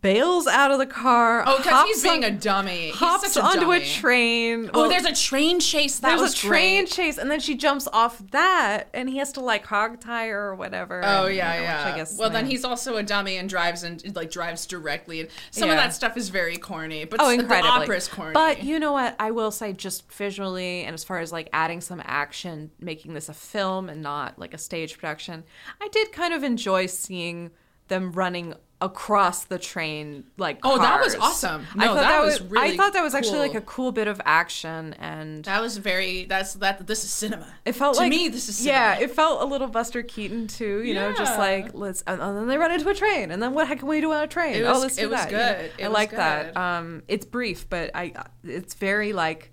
bails 0.00 0.46
out 0.46 0.70
of 0.70 0.78
the 0.78 0.86
car. 0.86 1.44
oh, 1.46 1.58
because 1.58 1.86
he's 1.88 2.02
being 2.02 2.24
on- 2.24 2.32
a 2.32 2.36
dummy. 2.36 2.86
He's 2.88 2.94
hops 2.96 3.36
a 3.36 3.42
onto 3.42 3.70
a 3.72 3.78
dummy. 3.78 3.90
train. 3.90 4.70
Oh, 4.72 4.80
Well, 4.82 4.88
there's 4.90 5.04
a 5.04 5.14
train 5.14 5.60
chase. 5.60 5.98
That 5.98 6.08
there's 6.10 6.20
was 6.20 6.34
a 6.34 6.36
train 6.36 6.84
great. 6.84 6.90
chase, 6.92 7.18
and 7.18 7.30
then 7.30 7.40
she 7.40 7.56
jumps 7.56 7.88
off 7.92 8.18
that, 8.30 8.88
and 8.94 9.08
he 9.08 9.18
has 9.18 9.32
to 9.32 9.40
like 9.40 9.66
hog 9.66 10.00
tie 10.00 10.28
her 10.28 10.48
or 10.48 10.54
whatever. 10.54 11.02
Oh 11.04 11.26
and, 11.26 11.36
yeah, 11.36 11.54
you 11.54 11.60
know, 11.60 11.64
yeah. 11.64 11.92
I 11.92 11.96
guess. 11.96 12.16
well, 12.18 12.30
then 12.30 12.46
he's 12.46 12.64
also 12.64 12.96
a 12.96 13.02
dummy 13.02 13.36
and 13.36 13.48
drives 13.48 13.82
and 13.82 14.14
like 14.14 14.30
drives 14.30 14.66
directly. 14.66 15.20
And 15.20 15.28
some 15.50 15.70
of 15.70 15.76
that 15.76 15.94
stuff 15.94 16.16
is 16.16 16.28
very 16.28 16.56
corny, 16.56 17.04
but 17.04 17.20
Oh, 17.20 17.30
incredibly. 17.30 17.70
the 17.70 17.82
opera 17.84 17.96
is 17.96 18.08
corny. 18.08 18.32
But 18.32 18.62
you 18.62 18.78
know 18.78 18.92
what? 18.92 19.16
I 19.18 19.30
will 19.30 19.50
say, 19.50 19.72
just 19.72 20.10
visually, 20.12 20.82
and 20.84 20.94
as 20.94 21.04
far 21.04 21.18
as 21.18 21.32
like 21.32 21.48
adding 21.52 21.80
some 21.80 22.00
action, 22.04 22.70
making 22.80 23.14
this 23.14 23.28
a 23.28 23.34
film 23.34 23.88
and 23.88 24.02
not 24.02 24.38
like 24.38 24.54
a 24.54 24.58
stage 24.58 24.96
production, 24.98 25.44
I 25.80 25.88
did 25.88 26.12
kind 26.12 26.34
of 26.34 26.42
enjoy 26.42 26.86
seeing 26.86 27.50
them 27.88 28.12
running 28.12 28.54
across 28.80 29.44
the 29.44 29.58
train 29.58 30.24
like 30.38 30.58
Oh, 30.62 30.78
that 30.78 31.00
was 31.02 31.14
cars. 31.14 31.30
awesome. 31.30 31.66
I 31.76 31.86
No, 31.86 31.94
thought 31.94 32.00
that 32.02 32.20
was, 32.22 32.40
was 32.40 32.50
really 32.50 32.72
I 32.72 32.76
thought 32.76 32.92
that 32.94 33.02
was 33.02 33.14
actually 33.14 33.38
like 33.40 33.54
a 33.54 33.60
cool 33.60 33.92
bit 33.92 34.08
of 34.08 34.20
action 34.24 34.94
and 34.98 35.44
that 35.44 35.60
was 35.60 35.76
very. 35.76 36.24
That's 36.24 36.54
that. 36.54 36.86
This 36.86 37.04
is 37.04 37.10
cinema. 37.10 37.46
it 37.64 37.72
felt 37.72 37.94
to 37.96 38.00
like 38.02 38.10
me. 38.10 38.28
This 38.28 38.48
is 38.48 38.56
cinema. 38.56 38.78
yeah, 38.78 38.98
it 39.00 39.10
felt 39.10 39.42
a 39.42 39.44
little 39.44 39.68
Buster 39.68 40.02
Keaton 40.02 40.46
too. 40.46 40.82
You 40.82 40.94
know, 40.94 41.12
just 41.12 41.38
like 41.38 41.74
let's 41.74 42.02
and, 42.06 42.20
then 42.20 42.46
they 42.46 42.56
run 42.58 42.72
into 42.72 42.88
a 42.88 42.94
train, 42.94 43.30
and 43.30 43.42
then 43.42 43.52
what 43.54 43.68
heck 43.68 43.80
can 43.80 43.88
we 43.88 44.00
do 44.00 44.12
on 44.12 44.22
a 44.22 44.26
train? 44.26 44.54
It 44.54 44.62
oh, 44.64 44.78
let's 44.78 44.96
do 44.96 45.02
it 45.02 45.10
was 45.10 45.20
that. 45.20 45.30
you 45.30 45.36
know? 45.36 45.52
good. 45.52 45.72
It 45.78 45.84
I 45.84 45.88
was 45.88 45.94
like 45.94 46.10
that. 46.12 46.56
Um, 46.56 47.02
it's 47.08 47.26
brief, 47.26 47.68
but 47.68 47.90
I 47.94 48.12
it's 48.44 48.74
very 48.74 49.12
like. 49.12 49.52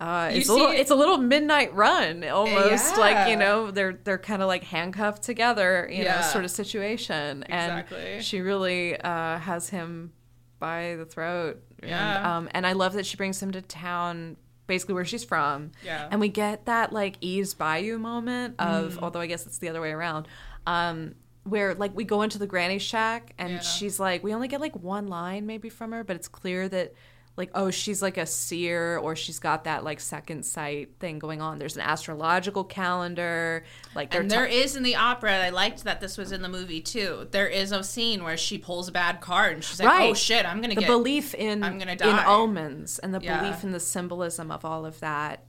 Uh, 0.00 0.30
it's 0.32 0.48
a 0.48 0.52
little. 0.52 0.70
It's 0.70 0.90
a 0.92 0.94
little 0.94 1.18
midnight 1.18 1.74
run, 1.74 2.22
almost 2.24 2.96
like 2.96 3.28
you 3.28 3.36
know 3.36 3.70
they're 3.72 3.94
they're 4.04 4.16
kind 4.18 4.42
of 4.42 4.48
like 4.48 4.62
handcuffed 4.62 5.22
together, 5.24 5.88
you 5.92 6.04
know, 6.04 6.20
sort 6.22 6.44
of 6.44 6.50
situation. 6.52 7.42
Exactly. 7.42 8.14
And 8.14 8.24
she 8.24 8.40
really 8.40 8.96
uh, 9.00 9.38
has 9.38 9.70
him 9.70 10.12
by 10.60 10.94
the 10.96 11.04
throat. 11.04 11.62
And, 11.80 11.90
Yeah. 11.90 12.36
um, 12.36 12.48
and 12.52 12.66
I 12.66 12.72
love 12.72 12.92
that 12.94 13.06
she 13.06 13.16
brings 13.16 13.42
him 13.42 13.50
to 13.52 13.62
town, 13.62 14.36
basically 14.68 14.94
where 14.94 15.04
she's 15.04 15.24
from. 15.24 15.72
Yeah. 15.84 16.08
And 16.10 16.20
we 16.20 16.28
get 16.28 16.66
that 16.66 16.92
like 16.92 17.16
ease 17.20 17.54
by 17.54 17.78
you 17.78 17.98
moment 17.98 18.54
of, 18.60 18.94
Mm. 18.94 19.02
although 19.02 19.20
I 19.20 19.26
guess 19.26 19.46
it's 19.46 19.58
the 19.58 19.68
other 19.68 19.80
way 19.80 19.90
around, 19.92 20.26
um, 20.66 21.14
where 21.44 21.74
like 21.74 21.94
we 21.96 22.04
go 22.04 22.22
into 22.22 22.38
the 22.38 22.46
granny 22.46 22.78
shack 22.78 23.32
and 23.38 23.54
Yeah. 23.54 23.58
she's 23.60 23.98
like, 24.00 24.22
we 24.24 24.34
only 24.34 24.48
get 24.48 24.60
like 24.60 24.76
one 24.76 25.06
line 25.08 25.46
maybe 25.46 25.68
from 25.68 25.92
her, 25.92 26.02
but 26.04 26.14
it's 26.16 26.28
clear 26.28 26.68
that 26.68 26.92
like 27.38 27.50
oh 27.54 27.70
she's 27.70 28.02
like 28.02 28.18
a 28.18 28.26
seer 28.26 28.98
or 28.98 29.16
she's 29.16 29.38
got 29.38 29.64
that 29.64 29.84
like 29.84 30.00
second 30.00 30.42
sight 30.44 30.90
thing 31.00 31.18
going 31.18 31.40
on. 31.40 31.58
There's 31.58 31.76
an 31.76 31.82
astrological 31.82 32.64
calendar, 32.64 33.64
like 33.94 34.14
And 34.14 34.30
there 34.30 34.44
is 34.44 34.76
in 34.76 34.82
the 34.82 34.96
opera. 34.96 35.44
I 35.44 35.50
liked 35.50 35.84
that 35.84 36.00
this 36.00 36.18
was 36.18 36.32
in 36.32 36.42
the 36.42 36.48
movie 36.48 36.80
too. 36.80 37.28
There 37.30 37.46
is 37.46 37.72
a 37.72 37.82
scene 37.84 38.22
where 38.24 38.36
she 38.36 38.58
pulls 38.58 38.88
a 38.88 38.92
bad 38.92 39.20
card 39.20 39.54
and 39.54 39.64
she's 39.64 39.78
like, 39.80 39.88
oh, 39.88 39.92
Right. 39.98 40.10
"Oh 40.10 40.14
shit, 40.14 40.44
I'm 40.44 40.60
gonna 40.60 40.74
get 40.74 40.80
the 40.80 40.80
get." 40.82 40.88
belief 40.88 41.34
in 41.34 41.62
I'm 41.62 41.78
gonna 41.78 41.92
in 41.92 42.18
omens 42.26 42.98
and 42.98 43.14
the 43.14 43.20
Yeah. 43.22 43.40
belief 43.40 43.64
in 43.64 43.72
the 43.72 43.80
symbolism 43.80 44.50
of 44.50 44.64
all 44.64 44.84
of 44.84 45.00
that 45.00 45.44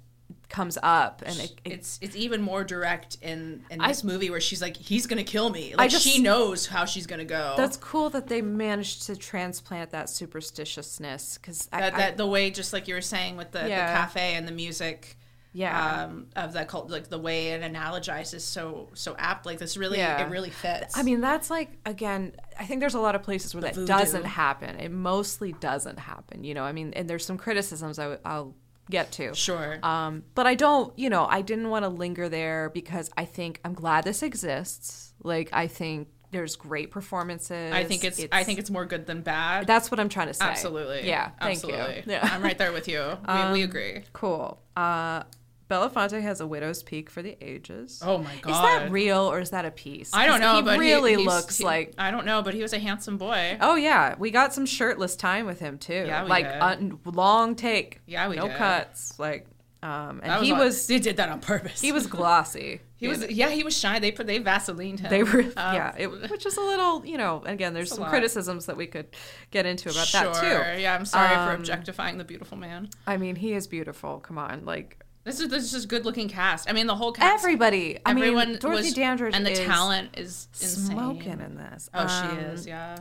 comes 0.50 0.78
up 0.82 1.22
and 1.26 1.38
it, 1.39 1.52
it- 1.63 1.72
it's 1.74 2.00
it's 2.02 2.15
even 2.15 2.42
more 2.42 2.63
direct 2.63 3.18
in 3.22 3.63
in 3.70 3.82
I- 3.82 3.89
this 3.89 4.04
movie 4.04 4.30
where 4.32 4.42
she's 4.42 4.62
like, 4.62 4.76
"He's 4.78 5.06
gonna 5.06 5.24
kill 5.24 5.50
me." 5.50 5.76
Like 5.76 5.92
just- 5.92 6.04
she 6.04 6.22
knows 6.22 6.65
how 6.65 6.86
she's 6.86 7.06
gonna 7.08 7.24
go. 7.26 7.54
that's 7.56 7.78
cool 7.78 8.10
that 8.12 8.28
they 8.28 8.42
managed 8.42 9.04
to 9.08 9.15
transplant 9.15 9.92
that 9.92 10.08
superstitiousness 10.08 11.36
because 11.39 11.68
that, 11.68 11.96
that 11.96 12.18
the 12.18 12.28
way, 12.28 12.50
just 12.52 12.74
like 12.74 12.88
you 12.88 12.96
were 12.96 13.02
saying 13.02 13.38
with 13.38 13.52
the, 13.52 13.68
Yeah. 13.68 13.88
the 13.94 14.00
cafe 14.00 14.36
and 14.36 14.48
the 14.48 14.52
music. 14.52 15.15
Yeah. 15.52 16.04
um, 16.04 16.28
of 16.36 16.54
that 16.54 16.68
cult, 16.68 16.92
like 16.92 17.10
the 17.10 17.18
way 17.18 17.48
it 17.50 17.63
analogizes 17.63 18.42
so 18.42 18.89
so 18.94 19.15
apt. 19.18 19.48
Like 19.48 19.58
this 19.58 19.78
really, 19.78 19.98
Yeah. 19.98 20.24
it 20.24 20.30
really 20.30 20.52
fits. 20.52 20.96
I 20.96 21.02
mean, 21.02 21.22
that's 21.22 21.50
like 21.50 21.72
again. 21.88 22.34
I 22.60 22.65
think 22.65 22.82
there's 22.82 22.94
a 22.94 23.00
lot 23.00 23.15
of 23.15 23.24
places 23.24 23.56
where 23.56 23.62
that 23.62 23.74
voodoo. 23.74 23.88
doesn't 23.88 24.26
happen. 24.26 24.80
It 24.80 24.92
mostly 24.92 25.54
doesn't 25.54 25.98
happen. 25.98 26.44
You 26.44 26.54
know, 26.54 26.63
I 26.63 26.72
mean, 26.72 26.94
and 26.94 27.10
there's 27.10 27.26
some 27.26 27.38
criticisms 27.39 27.98
I, 27.98 28.08
will 28.38 28.54
get 28.89 29.12
to. 29.13 29.34
sure. 29.34 29.80
Um, 29.84 30.23
but 30.36 30.47
I 30.47 30.56
don't. 30.56 30.97
You 30.97 31.10
know, 31.10 31.25
I 31.30 31.41
didn't 31.41 31.69
want 31.69 31.84
to 31.86 31.89
linger 31.89 32.30
there 32.30 32.69
because 32.69 33.10
I 33.17 33.25
think 33.25 33.60
I'm 33.63 33.73
glad 33.73 34.04
this 34.04 34.23
exists. 34.23 35.13
Like, 35.23 35.49
I 35.52 35.67
think 35.67 36.08
there's 36.32 36.56
great 36.56 36.91
performances. 36.91 37.73
I 37.73 37.84
think 37.84 38.04
it's, 38.04 38.23
I 38.32 38.43
think 38.43 38.60
it's 38.60 38.69
more 38.69 38.86
good 38.86 39.06
than 39.08 39.21
bad. 39.21 39.65
that's 39.67 39.89
what 39.89 39.99
I'm 39.99 40.10
trying 40.10 40.28
to 40.28 40.34
say. 40.34 40.45
Absolutely. 40.45 41.08
Yeah. 41.08 41.32
Thank 41.41 41.58
Absolutely. 41.63 41.95
you. 41.97 42.04
Yeah. 42.06 42.19
Um, 42.21 42.30
I'm 42.34 42.43
right 42.43 42.58
there 42.58 42.71
with 42.71 42.88
you. 42.88 43.17
We, 43.28 43.52
we 43.52 43.63
agree. 43.69 44.04
Cool. 44.13 44.62
Uh, 44.75 45.23
Belafonte 45.70 46.22
has 46.22 46.42
a 46.42 46.48
widow's 46.48 46.82
peak 46.84 47.10
for 47.10 47.22
the 47.22 47.38
ages. 47.42 48.02
Oh 48.04 48.18
my 48.18 48.36
god. 48.42 48.52
Is 48.52 48.58
that 48.86 48.92
real 48.92 49.20
or 49.32 49.40
is 49.40 49.52
that 49.52 49.66
a 49.66 49.72
piece? 49.72 50.12
I 50.14 50.26
don't 50.26 50.42
know, 50.42 50.56
He 50.56 50.62
but 50.64 50.74
he- 50.74 50.80
really 50.80 51.16
he's- 51.16 51.26
looks 51.28 51.58
he- 51.60 51.64
like. 51.64 51.94
I 51.98 52.10
don't 52.12 52.26
know, 52.26 52.42
but 52.42 52.54
he 52.54 52.62
was 52.62 52.74
a 52.74 52.80
handsome 52.80 53.18
boy. 53.18 53.58
Oh 53.62 53.76
yeah, 53.76 54.16
we 54.18 54.32
got 54.32 54.54
some 54.54 54.66
shirtless 54.66 55.16
time 55.16 55.46
with 55.46 55.60
him 55.60 55.78
too. 55.78 56.06
Yeah, 56.08 56.24
we 56.24 56.30
like 56.30 56.46
did. 56.52 56.62
un- 56.62 57.00
long 57.06 57.56
take. 57.56 58.02
Yeah, 58.08 58.28
we 58.30 58.36
no 58.38 58.48
did. 58.48 58.58
cuts. 58.58 59.20
Like, 59.20 59.46
um, 59.84 60.20
and 60.24 60.32
That 60.32 60.44
he 60.44 60.52
on- 60.52 60.60
was 60.60 60.88
They 60.88 61.00
did 61.00 61.18
that 61.18 61.30
on 61.30 61.40
purpose. 61.40 61.80
he 61.80 61.92
was 61.92 62.08
glossy. 62.08 62.82
He 63.00 63.08
was. 63.08 63.26
Yeah, 63.32 63.48
he 63.50 63.64
was 63.64 63.78
shy. 63.80 64.00
They 64.00 64.12
put. 64.12 64.28
They 64.28 64.42
Vaselined 64.42 65.00
him. 65.00 65.10
They 65.10 65.24
were 65.24 65.40
Um, 65.56 65.74
yeah, 65.74 65.96
it, 65.98 66.08
which 66.30 66.46
is 66.46 66.58
a 66.58 66.62
little 66.62 67.06
you 67.06 67.18
know. 67.18 67.42
Again, 67.46 67.74
there's 67.74 67.92
some 67.92 68.02
lot. 68.02 68.10
criticisms 68.10 68.66
that 68.66 68.76
we 68.76 68.88
could 68.88 69.08
get 69.52 69.66
into 69.66 69.90
about 69.90 70.06
sure. 70.08 70.24
that 70.34 70.76
too. 70.76 70.82
Yeah, 70.82 70.96
I'm 70.96 71.06
sorry 71.06 71.34
for 71.34 71.54
Um, 71.54 71.56
objectifying 71.62 72.18
the 72.18 72.26
beautiful 72.26 72.58
man. 72.58 72.90
I 73.08 73.16
mean, 73.16 73.38
he 73.38 73.54
is 73.54 73.68
beautiful. 73.68 74.20
Come 74.20 74.38
on, 74.38 74.66
like 74.66 74.98
This 75.26 75.40
is 75.40 75.50
this 75.50 75.64
is 75.64 75.72
just 75.72 75.88
good 75.90 76.06
looking 76.06 76.30
cast. 76.30 76.70
I 76.70 76.74
mean, 76.74 76.88
the 76.88 76.96
whole 76.96 77.12
cast. 77.12 77.44
everybody. 77.44 77.98
I 78.06 78.12
everyone 78.12 78.50
mean, 78.52 78.60
Dorothy 78.60 78.84
was, 78.88 78.94
Dandridge 78.94 79.36
and 79.36 79.46
the 79.46 79.54
talent 79.54 80.10
is 80.18 80.48
insane. 80.60 80.86
smoking 80.98 81.40
in 81.42 81.56
this. 81.58 81.90
Oh, 81.94 82.08
she 82.08 82.28
Um, 82.38 82.40
is. 82.40 82.66
Yeah. 82.66 82.98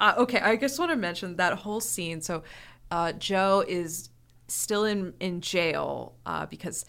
Uh, 0.00 0.14
okay, 0.18 0.40
I 0.40 0.56
just 0.56 0.78
want 0.78 0.90
to 0.90 0.96
mention 0.96 1.36
that 1.36 1.54
whole 1.58 1.80
scene. 1.80 2.20
So, 2.20 2.42
uh, 2.90 3.12
Joe 3.12 3.64
is 3.66 4.10
still 4.48 4.84
in 4.84 5.14
in 5.20 5.40
jail 5.40 6.14
uh, 6.26 6.46
because 6.46 6.84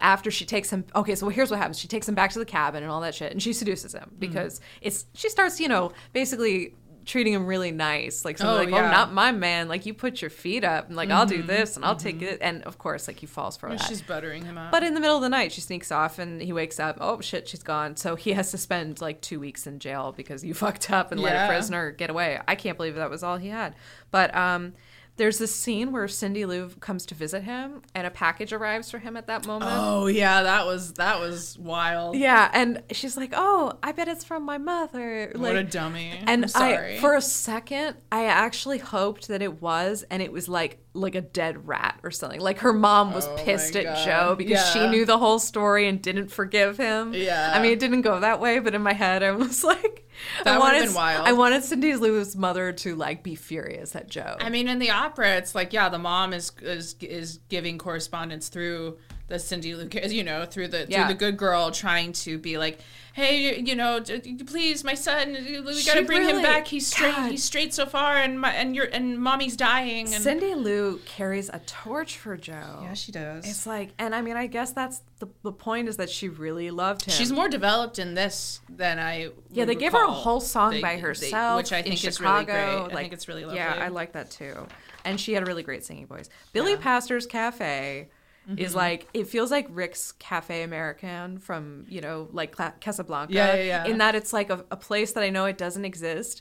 after 0.00 0.30
she 0.30 0.44
takes 0.44 0.70
him. 0.70 0.84
Okay, 0.94 1.14
so 1.14 1.28
here's 1.30 1.50
what 1.50 1.58
happens: 1.58 1.78
she 1.78 1.88
takes 1.88 2.08
him 2.08 2.14
back 2.14 2.30
to 2.32 2.38
the 2.38 2.44
cabin 2.44 2.82
and 2.82 2.92
all 2.92 3.00
that 3.00 3.14
shit, 3.14 3.32
and 3.32 3.42
she 3.42 3.52
seduces 3.52 3.94
him 3.94 4.02
Mm-hmm. 4.02 4.18
because 4.18 4.60
it's 4.82 5.06
she 5.14 5.28
starts, 5.30 5.58
you 5.58 5.68
know, 5.68 5.92
basically 6.12 6.74
treating 7.08 7.32
him 7.32 7.46
really 7.46 7.72
nice, 7.72 8.24
like 8.24 8.36
Oh, 8.40 8.54
like, 8.54 8.68
yeah. 8.68 8.86
"Oh, 8.86 8.90
not 8.92 9.12
my 9.12 9.32
man! 9.32 9.66
Like 9.66 9.86
you 9.86 9.94
put 9.94 10.20
your 10.20 10.30
feet 10.30 10.62
up, 10.62 10.86
and 10.86 10.94
like 10.94 11.10
I'll 11.10 11.26
do 11.26 11.42
this, 11.42 11.74
and 11.74 11.84
I'll 11.84 11.96
take 11.96 12.22
it." 12.22 12.38
And 12.40 12.62
of 12.64 12.78
course, 12.78 13.08
like 13.08 13.18
he 13.18 13.26
falls 13.26 13.56
for 13.56 13.68
that. 13.68 13.78
Mm-hmm. 13.80 13.88
She's 13.88 14.02
buttering 14.02 14.44
him 14.44 14.58
up. 14.58 14.70
But 14.70 14.84
in 14.84 14.94
the 14.94 15.00
middle 15.00 15.16
of 15.16 15.22
the 15.22 15.28
night, 15.28 15.50
she 15.50 15.60
sneaks 15.60 15.90
off 15.90 16.18
and 16.18 16.40
he 16.40 16.52
wakes 16.52 16.78
up. 16.78 16.98
Oh 17.00 17.20
shit, 17.20 17.48
she's 17.48 17.62
gone. 17.62 17.96
So 17.96 18.14
he 18.14 18.32
has 18.32 18.50
to 18.52 18.58
spend 18.58 19.00
like 19.00 19.20
two 19.20 19.40
weeks 19.40 19.66
in 19.66 19.78
jail 19.78 20.12
because 20.16 20.44
you 20.44 20.54
fucked 20.64 20.90
up 20.90 21.10
and 21.10 21.20
let 21.20 21.34
a 21.34 21.48
prisoner 21.48 21.90
get 21.90 22.10
away. 22.10 22.38
I 22.46 22.54
can't 22.54 22.76
believe 22.76 22.94
that 22.94 23.10
was 23.10 23.22
all 23.22 23.38
he 23.38 23.48
had. 23.48 23.74
But 24.10 24.34
um, 24.36 24.74
There's 25.18 25.36
this 25.38 25.54
scene 25.54 25.92
where 25.92 26.08
Cindy 26.08 26.46
Lou 26.46 26.68
comes 26.80 27.04
to 27.06 27.14
visit 27.14 27.42
him, 27.42 27.82
and 27.94 28.06
a 28.06 28.10
package 28.10 28.52
arrives 28.52 28.90
for 28.90 28.98
him 28.98 29.16
at 29.16 29.26
that 29.26 29.46
moment. 29.46 29.70
Oh 29.74 30.06
yeah, 30.06 30.42
that 30.44 30.64
was 30.64 30.94
that 30.94 31.20
was 31.20 31.58
wild. 31.58 32.16
Yeah, 32.16 32.50
and 32.54 32.82
she's 32.92 33.16
like, 33.16 33.32
"Oh, 33.34 33.74
I 33.82 33.92
bet 33.92 34.08
it's 34.08 34.24
from 34.24 34.44
my 34.44 34.58
mother." 34.58 35.32
what 35.36 35.56
a 35.56 35.64
dummy. 35.64 36.12
and 36.26 36.44
I'm 36.44 36.48
sorry. 36.48 36.96
I, 36.96 37.00
for 37.00 37.14
a 37.14 37.20
second, 37.20 37.96
I 38.10 38.24
actually 38.24 38.78
hoped 38.78 39.28
that 39.28 39.42
it 39.42 39.60
was, 39.60 40.04
and 40.10 40.22
it 40.22 40.32
was 40.32 40.48
like 40.48 40.78
like 40.94 41.14
a 41.14 41.20
dead 41.20 41.68
rat 41.68 42.00
or 42.02 42.10
something. 42.10 42.40
Like 42.40 42.58
her 42.60 42.72
mom 42.72 43.12
was 43.12 43.26
Oh 43.26 43.36
pissed 43.38 43.76
at 43.76 43.84
God. 43.84 44.04
Joe 44.04 44.34
because 44.36 44.70
she 44.72 44.88
knew 44.88 45.04
the 45.04 45.18
whole 45.18 45.38
story 45.38 45.86
and 45.86 46.00
didn't 46.00 46.28
forgive 46.28 46.76
him. 46.76 47.12
Yeah. 47.14 47.52
I 47.54 47.60
mean, 47.62 47.72
it 47.72 47.78
didn't 47.78 48.00
go 48.00 48.18
that 48.20 48.40
way, 48.40 48.58
but 48.58 48.74
in 48.74 48.82
my 48.82 48.94
head, 48.94 49.22
I 49.22 49.30
was 49.32 49.62
like, 49.72 50.07
That 50.44 50.56
I 50.56 50.58
wanted, 50.58 50.84
been 50.84 50.94
wild. 50.94 51.26
I 51.26 51.32
wanted 51.32 51.64
Cindy 51.64 51.94
Lou's 51.94 52.36
mother 52.36 52.72
to 52.72 52.94
like 52.94 53.22
be 53.22 53.34
furious 53.34 53.94
at 53.96 54.08
Joe. 54.08 54.36
I 54.40 54.50
mean, 54.50 54.68
in 54.68 54.78
the 54.78 54.90
opera, 54.90 55.36
it's 55.36 55.54
like, 55.54 55.72
yeah, 55.72 55.88
the 55.88 55.98
mom 55.98 56.32
is 56.32 56.52
is 56.62 56.96
is 57.00 57.40
giving 57.48 57.78
correspondence 57.78 58.48
through 58.48 58.98
the 59.28 59.38
Cindy 59.38 59.74
Lou, 59.74 59.88
you 60.08 60.24
know, 60.24 60.44
through 60.46 60.68
the 60.68 60.86
Yeah. 60.88 61.04
through 61.06 61.14
the 61.14 61.18
good 61.18 61.36
girl, 61.36 61.70
trying 61.70 62.12
to 62.14 62.38
be 62.38 62.56
like, 62.58 62.80
hey, 63.12 63.58
you 63.60 63.74
know, 63.74 64.00
please, 64.46 64.84
my 64.84 64.94
son, 64.94 65.34
we 65.66 65.84
gotta 65.84 66.02
bring 66.02 66.22
him 66.22 66.40
back. 66.40 66.66
He's 66.66 66.86
straight. 66.86 67.14
God. 67.14 67.30
He's 67.30 67.44
straight 67.44 67.74
so 67.74 67.84
far, 67.84 68.16
and 68.16 68.40
my 68.40 68.52
and 68.52 68.74
your 68.74 68.86
and 68.86 69.18
mommy's 69.18 69.56
dying. 69.56 70.06
And 70.14 70.22
Cindy 70.22 70.54
Lou 70.54 70.98
carries 71.04 71.48
a 71.50 71.58
torch 71.66 72.16
for 72.16 72.36
Joe. 72.36 72.80
yeah, 72.82 72.94
she 72.94 73.12
does. 73.12 73.46
It's 73.46 73.66
like, 73.66 73.90
and 73.98 74.14
I 74.14 74.22
mean, 74.22 74.36
I 74.36 74.46
guess 74.46 74.72
that's 74.72 75.02
the, 75.18 75.28
the 75.42 75.52
point 75.52 75.88
is 75.88 75.96
that 75.98 76.08
she 76.08 76.28
really 76.28 76.70
loved 76.70 77.04
him. 77.04 77.12
She's 77.12 77.32
more 77.32 77.48
developed 77.48 77.98
in 77.98 78.14
this 78.14 78.60
than 78.68 78.98
I. 78.98 79.28
Yeah, 79.52 79.66
they 79.66 79.74
give 79.74 79.92
her 79.92 80.04
a 80.04 80.10
whole 80.10 80.40
song 80.40 80.70
They- 80.70 80.80
by 80.80 80.94
they- 80.94 81.00
herself, 81.02 81.56
which 81.58 81.72
I 81.72 81.78
in 81.78 81.84
think 81.84 82.04
is 82.04 82.18
really 82.20 82.44
great. 82.46 82.54
Like, 82.76 82.92
I 82.92 82.96
think 83.02 83.12
it's 83.12 83.28
really 83.28 83.44
lovely. 83.44 83.58
Yeah, 83.58 83.74
I 83.78 83.88
like 83.88 84.12
that 84.12 84.30
too. 84.30 84.66
And 85.04 85.20
she 85.20 85.32
had 85.32 85.42
a 85.42 85.46
really 85.46 85.62
great 85.62 85.84
singing 85.84 86.06
voice. 86.06 86.28
Billy 86.52 86.76
Pastor's 86.76 87.26
Cafe 87.26 88.08
Mm-hmm. 88.48 88.58
is 88.58 88.74
like 88.74 89.06
it 89.12 89.26
feels 89.28 89.50
like 89.50 89.66
Rick's 89.70 90.12
Cafe 90.12 90.62
American 90.62 91.38
from 91.38 91.84
you 91.88 92.00
know 92.00 92.28
like 92.32 92.52
Cla- 92.52 92.74
Casablanca. 92.80 93.32
Yeah, 93.34 93.54
yeah, 93.54 93.62
yeah. 93.62 93.84
In 93.84 93.98
that 93.98 94.14
it's 94.14 94.32
like 94.32 94.48
a, 94.48 94.64
a 94.70 94.76
place 94.76 95.12
that 95.12 95.22
I 95.22 95.28
know 95.28 95.44
it 95.44 95.58
doesn't 95.58 95.84
exist, 95.84 96.40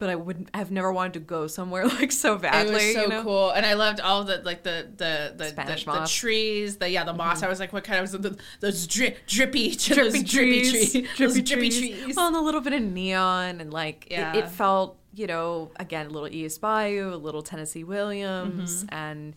but 0.00 0.10
I 0.10 0.16
wouldn't 0.16 0.50
have 0.52 0.72
never 0.72 0.92
wanted 0.92 1.12
to 1.12 1.20
go 1.20 1.46
somewhere 1.46 1.86
like 2.00 2.10
so 2.10 2.36
badly. 2.38 2.72
It 2.72 2.72
was 2.74 2.94
so 2.94 3.02
you 3.02 3.08
know? 3.08 3.22
cool, 3.22 3.50
and 3.50 3.64
I 3.64 3.74
loved 3.74 4.00
all 4.00 4.24
the 4.24 4.38
like 4.44 4.64
the 4.64 4.88
the 4.96 5.32
the, 5.36 5.44
the, 5.54 5.84
the 5.92 6.06
trees, 6.10 6.78
the 6.78 6.88
yeah 6.90 7.04
the 7.04 7.12
moss. 7.12 7.44
I 7.44 7.48
was 7.48 7.60
like, 7.60 7.72
what 7.72 7.84
kind 7.84 8.02
of 8.04 8.20
the, 8.20 8.36
those 8.58 8.86
dri- 8.88 9.14
drippy 9.28 9.76
drippy 9.76 10.02
those 10.10 10.24
trees, 10.30 10.90
tree- 10.92 11.06
those 11.18 11.40
drippy 11.40 11.70
trees. 11.70 12.16
Well, 12.16 12.26
and 12.26 12.36
a 12.36 12.40
little 12.40 12.60
bit 12.60 12.72
of 12.72 12.82
neon, 12.82 13.60
and 13.60 13.72
like 13.72 14.08
it- 14.10 14.34
it, 14.36 14.48
felt, 14.48 14.98
you 15.14 15.28
know, 15.28 15.70
again, 15.76 16.06
a 16.06 16.10
little 16.10 16.26
East 16.28 16.60
Bayou, 16.60 17.14
a 17.14 17.16
little 17.16 17.42
Tennessee 17.42 17.84
Williams, 17.84 18.84
Mm-hmm. 18.84 18.94
and 18.94 19.36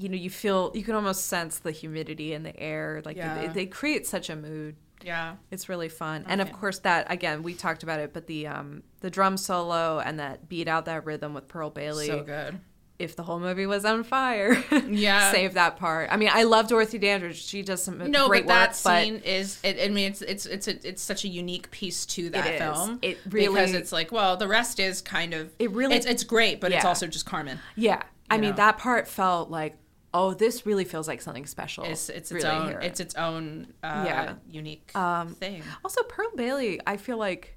you 0.00 0.08
know, 0.08 0.16
you 0.16 0.30
feel 0.30 0.72
you 0.74 0.82
can 0.82 0.94
almost 0.94 1.26
sense 1.26 1.58
the 1.58 1.70
humidity 1.72 2.32
in 2.32 2.42
the 2.42 2.58
air. 2.58 3.02
Like 3.04 3.16
Yeah. 3.16 3.40
they, 3.42 3.48
they 3.48 3.66
create 3.66 4.06
such 4.06 4.30
a 4.30 4.36
mood. 4.36 4.76
Yeah, 5.02 5.36
It's 5.50 5.68
really 5.70 5.88
fun, 5.88 6.24
and 6.28 6.42
of 6.42 6.52
course 6.52 6.78
that 6.80 7.10
again 7.10 7.42
we 7.42 7.54
talked 7.54 7.82
about 7.82 8.00
it, 8.00 8.12
but 8.12 8.26
the 8.26 8.46
um 8.46 8.82
the 9.00 9.08
drum 9.08 9.36
solo 9.38 9.98
and 9.98 10.18
that 10.20 10.46
beat 10.48 10.68
out 10.68 10.84
that 10.84 11.06
rhythm 11.06 11.32
with 11.32 11.48
Pearl 11.48 11.70
Bailey. 11.70 12.06
so 12.06 12.22
good. 12.22 12.60
If 12.98 13.16
the 13.16 13.22
whole 13.22 13.40
movie 13.40 13.64
was 13.64 13.86
on 13.86 14.04
fire, 14.04 14.62
Yeah. 14.90 15.32
save 15.32 15.54
that 15.54 15.78
part. 15.78 16.10
I 16.12 16.18
mean, 16.18 16.28
I 16.30 16.42
love 16.42 16.68
Dorothy 16.68 16.98
Dandridge; 16.98 17.42
she 17.42 17.62
does 17.62 17.82
some 17.82 17.96
No, 18.10 18.28
great 18.28 18.42
but 18.46 18.48
that 18.48 18.60
work, 18.72 18.76
but 18.84 19.02
scene 19.02 19.16
is. 19.24 19.58
It, 19.64 19.78
I 19.82 19.88
mean, 19.88 20.10
it's 20.10 20.20
it's 20.20 20.44
it's 20.44 20.68
a, 20.68 20.86
it's 20.86 21.00
such 21.00 21.24
a 21.24 21.28
unique 21.28 21.70
piece 21.70 22.04
to 22.04 22.28
that 22.28 22.46
is. 22.46 22.60
film. 22.60 22.98
It 23.00 23.16
really 23.30 23.48
because 23.48 23.72
it's 23.72 23.92
like 23.92 24.12
well, 24.12 24.36
the 24.36 24.48
rest 24.48 24.78
is 24.78 25.00
kind 25.00 25.32
of. 25.32 25.50
It 25.58 25.70
really- 25.70 25.96
it's 25.96 26.04
it's 26.04 26.24
great, 26.24 26.60
but 26.60 26.72
it's 26.72 26.84
also 26.84 27.06
just 27.06 27.24
Carmen. 27.24 27.58
Yeah. 27.74 28.02
I 28.28 28.36
mean, 28.36 28.54
that 28.56 28.76
part 28.76 29.08
felt 29.08 29.50
like, 29.50 29.76
oh, 30.12 30.34
this 30.34 30.66
really 30.66 30.84
feels 30.84 31.06
like 31.08 31.20
something 31.20 31.46
special. 31.46 31.84
It's 31.84 32.08
it's 32.08 32.32
its 32.32 32.44
Really 32.44 32.56
own 32.56 32.68
hear 32.68 32.80
it. 32.80 32.84
it's 32.86 33.00
its 33.00 33.14
own 33.14 33.72
uh, 33.82 34.02
Yeah. 34.06 34.34
unique 34.48 34.90
Um, 34.96 35.34
thing. 35.34 35.62
also 35.84 36.02
Pearl 36.04 36.30
Bailey. 36.36 36.80
I 36.86 36.96
feel 36.96 37.16
like, 37.18 37.56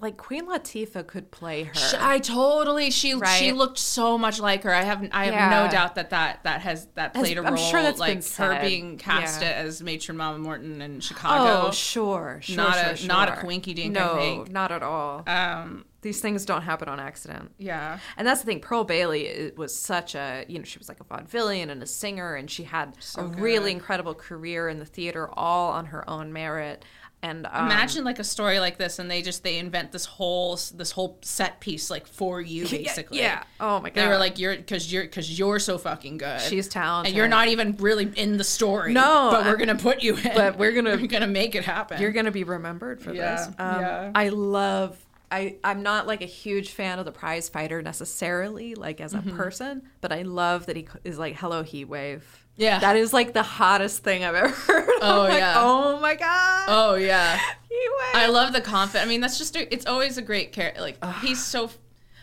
like 0.00 0.16
Queen 0.16 0.46
Latifah 0.46 1.06
could 1.06 1.30
play 1.30 1.64
her. 1.64 1.74
Sh- 1.74 1.94
I 1.98 2.18
totally 2.18 2.90
she 2.90 3.18
she 3.38 3.52
looked 3.52 3.78
so 3.78 4.16
much 4.18 4.38
like 4.40 4.62
her. 4.62 4.72
I 4.74 4.82
have 4.82 5.06
I 5.12 5.24
have 5.26 5.34
Yeah. 5.34 5.64
no 5.64 5.70
doubt 5.70 5.94
that 5.96 6.10
that 6.10 6.42
that 6.44 6.60
has 6.60 6.86
that 6.94 7.14
Has- 7.16 7.22
played 7.24 7.38
a 7.38 7.42
role. 7.42 7.52
I'm 7.52 7.56
sure 7.58 7.82
that's 7.82 7.98
like 7.98 8.20
been 8.20 8.46
her 8.46 8.60
being 8.60 8.98
cast 8.98 9.42
Yeah. 9.42 9.48
as 9.48 9.82
matron 9.82 10.16
Mama 10.16 10.38
Morton 10.38 10.80
in 10.80 11.00
Chicago. 11.00 11.68
oh, 11.68 11.70
sure, 11.70 12.38
sure, 12.42 12.56
Not 12.56 12.74
sure, 12.98 13.04
a- 13.04 13.08
not 13.08 13.28
a 13.28 13.34
sure. 13.40 13.42
coinky 13.50 13.74
dink, 13.74 13.92
No, 13.94 14.44
not 14.50 14.70
at 14.72 14.82
all. 14.82 15.24
Um, 15.26 15.84
These 16.02 16.20
things 16.20 16.44
don't 16.44 16.62
happen 16.62 16.88
on 16.88 17.00
accident. 17.00 17.50
yeah, 17.58 17.98
And 18.16 18.26
that's 18.26 18.40
the 18.40 18.46
thing. 18.46 18.60
Pearl 18.60 18.84
Bailey 18.84 19.50
was 19.56 19.76
such 19.76 20.14
a, 20.14 20.44
you 20.48 20.58
know, 20.58 20.64
she 20.64 20.78
was 20.78 20.88
like 20.88 21.00
a 21.00 21.04
vaudevillian 21.04 21.70
and 21.70 21.82
a 21.82 21.86
singer, 21.86 22.36
and 22.36 22.48
she 22.48 22.62
had 22.62 22.96
a 23.16 23.24
really 23.24 23.72
incredible 23.72 24.14
career 24.14 24.68
in 24.68 24.78
the 24.78 24.84
theater, 24.86 25.28
all 25.32 25.72
on 25.72 25.86
her 25.86 26.08
own 26.08 26.32
merit. 26.32 26.84
And 27.20 27.46
um, 27.50 27.66
imagine 27.66 28.04
like 28.04 28.20
a 28.20 28.24
story 28.24 28.60
like 28.60 28.78
this, 28.78 29.00
and 29.00 29.10
they 29.10 29.22
just 29.22 29.42
they 29.42 29.58
invent 29.58 29.90
this 29.90 30.04
whole 30.04 30.54
this 30.74 30.92
whole 30.92 31.18
set 31.22 31.58
piece 31.58 31.90
like 31.90 32.06
for 32.06 32.40
you 32.40 32.66
basically. 32.70 33.18
yeah. 33.18 33.42
Oh 33.58 33.80
my 33.80 33.90
god. 33.90 33.94
They 34.02 34.06
were 34.08 34.18
like, 34.18 34.38
"You're 34.38 34.54
because 34.56 34.92
you're 34.92 35.02
because 35.02 35.36
you're 35.36 35.58
so 35.58 35.78
fucking 35.78 36.18
good. 36.18 36.40
She's 36.42 36.68
talented. 36.68 37.10
and 37.10 37.16
you're 37.16 37.26
not 37.26 37.48
even 37.48 37.76
really 37.80 38.08
in 38.14 38.36
the 38.36 38.44
story. 38.44 38.92
No, 38.92 39.30
but 39.32 39.46
we're 39.46 39.56
gonna 39.56 39.74
put 39.74 40.02
you 40.04 40.14
in. 40.16 40.30
but 40.36 40.58
we're 40.58 40.70
gonna- 40.72 40.96
we're 41.00 41.08
gonna 41.08 41.26
make 41.26 41.56
it 41.56 41.64
happen. 41.64 42.00
You're 42.00 42.12
gonna 42.12 42.30
be 42.30 42.44
remembered 42.44 43.02
for 43.02 43.12
Yeah, 43.12 43.34
this. 43.36 43.46
Um, 43.58 43.80
yeah. 43.80 44.12
I 44.14 44.28
love. 44.28 44.96
I 45.30 45.56
I'm 45.64 45.82
not 45.82 46.06
like 46.06 46.22
a 46.22 46.26
huge 46.26 46.70
fan 46.70 47.00
of 47.00 47.04
the 47.04 47.12
prize 47.12 47.48
fighter 47.48 47.82
necessarily, 47.82 48.76
like 48.76 49.00
as 49.00 49.12
a 49.12 49.18
Mm-hmm. 49.18 49.36
person, 49.36 49.82
but 50.00 50.12
I 50.12 50.22
love 50.22 50.66
that 50.66 50.76
he 50.76 50.86
is 51.04 51.18
like 51.18 51.34
"Hello 51.36 51.64
Heat 51.64 51.86
Wave." 51.86 52.44
Yeah. 52.58 52.78
that 52.80 52.96
is 52.96 53.12
like 53.12 53.32
the 53.32 53.42
hottest 53.42 54.02
thing 54.04 54.24
I've 54.24 54.34
ever 54.34 54.48
heard. 54.66 54.88
Oh, 55.00 55.20
like, 55.28 55.38
yeah. 55.38 55.54
oh 55.56 55.98
my 56.00 56.14
god. 56.14 56.64
Oh 56.68 56.94
yeah. 56.96 57.40
I 58.14 58.26
love 58.28 58.52
the 58.52 58.60
confidence. 58.60 59.04
I 59.04 59.08
mean, 59.08 59.20
that's 59.20 59.38
just 59.38 59.56
a, 59.56 59.72
it's 59.72 59.86
always 59.86 60.18
a 60.18 60.22
great 60.22 60.52
character. 60.52 60.80
Like 60.82 61.02
he's 61.22 61.42
so. 61.42 61.70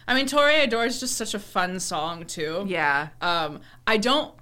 I 0.08 0.13
mean, 0.13 0.28
Toreador 0.28 0.86
is 0.86 1.00
just 1.00 1.17
such 1.17 1.34
a 1.34 1.39
fun 1.39 1.80
song 1.80 2.26
too. 2.26 2.65
Yeah. 2.67 3.08
Um, 3.21 3.62
I 3.88 3.98
don't. 3.98 4.34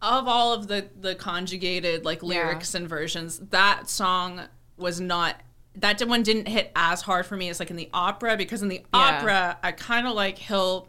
Of 0.00 0.28
all 0.28 0.52
of 0.52 0.68
the 0.68 0.88
the 1.00 1.14
conjugated 1.14 2.04
like 2.04 2.22
lyrics 2.22 2.74
and 2.74 2.88
versions, 2.88 3.38
that 3.50 3.88
song 3.90 4.42
was 4.76 5.00
not. 5.00 5.40
That 5.76 6.00
one 6.06 6.22
didn't 6.22 6.46
hit 6.46 6.70
as 6.76 7.00
hard 7.02 7.26
for 7.26 7.36
me 7.36 7.48
as 7.48 7.58
like 7.58 7.70
in 7.70 7.76
the 7.76 7.88
opera 7.92 8.36
because 8.36 8.62
in 8.62 8.68
the 8.68 8.76
Yeah. 8.94 9.18
opera 9.18 9.58
I 9.62 9.72
kind 9.72 10.06
of 10.06 10.14
like 10.14 10.38
he'll 10.38 10.88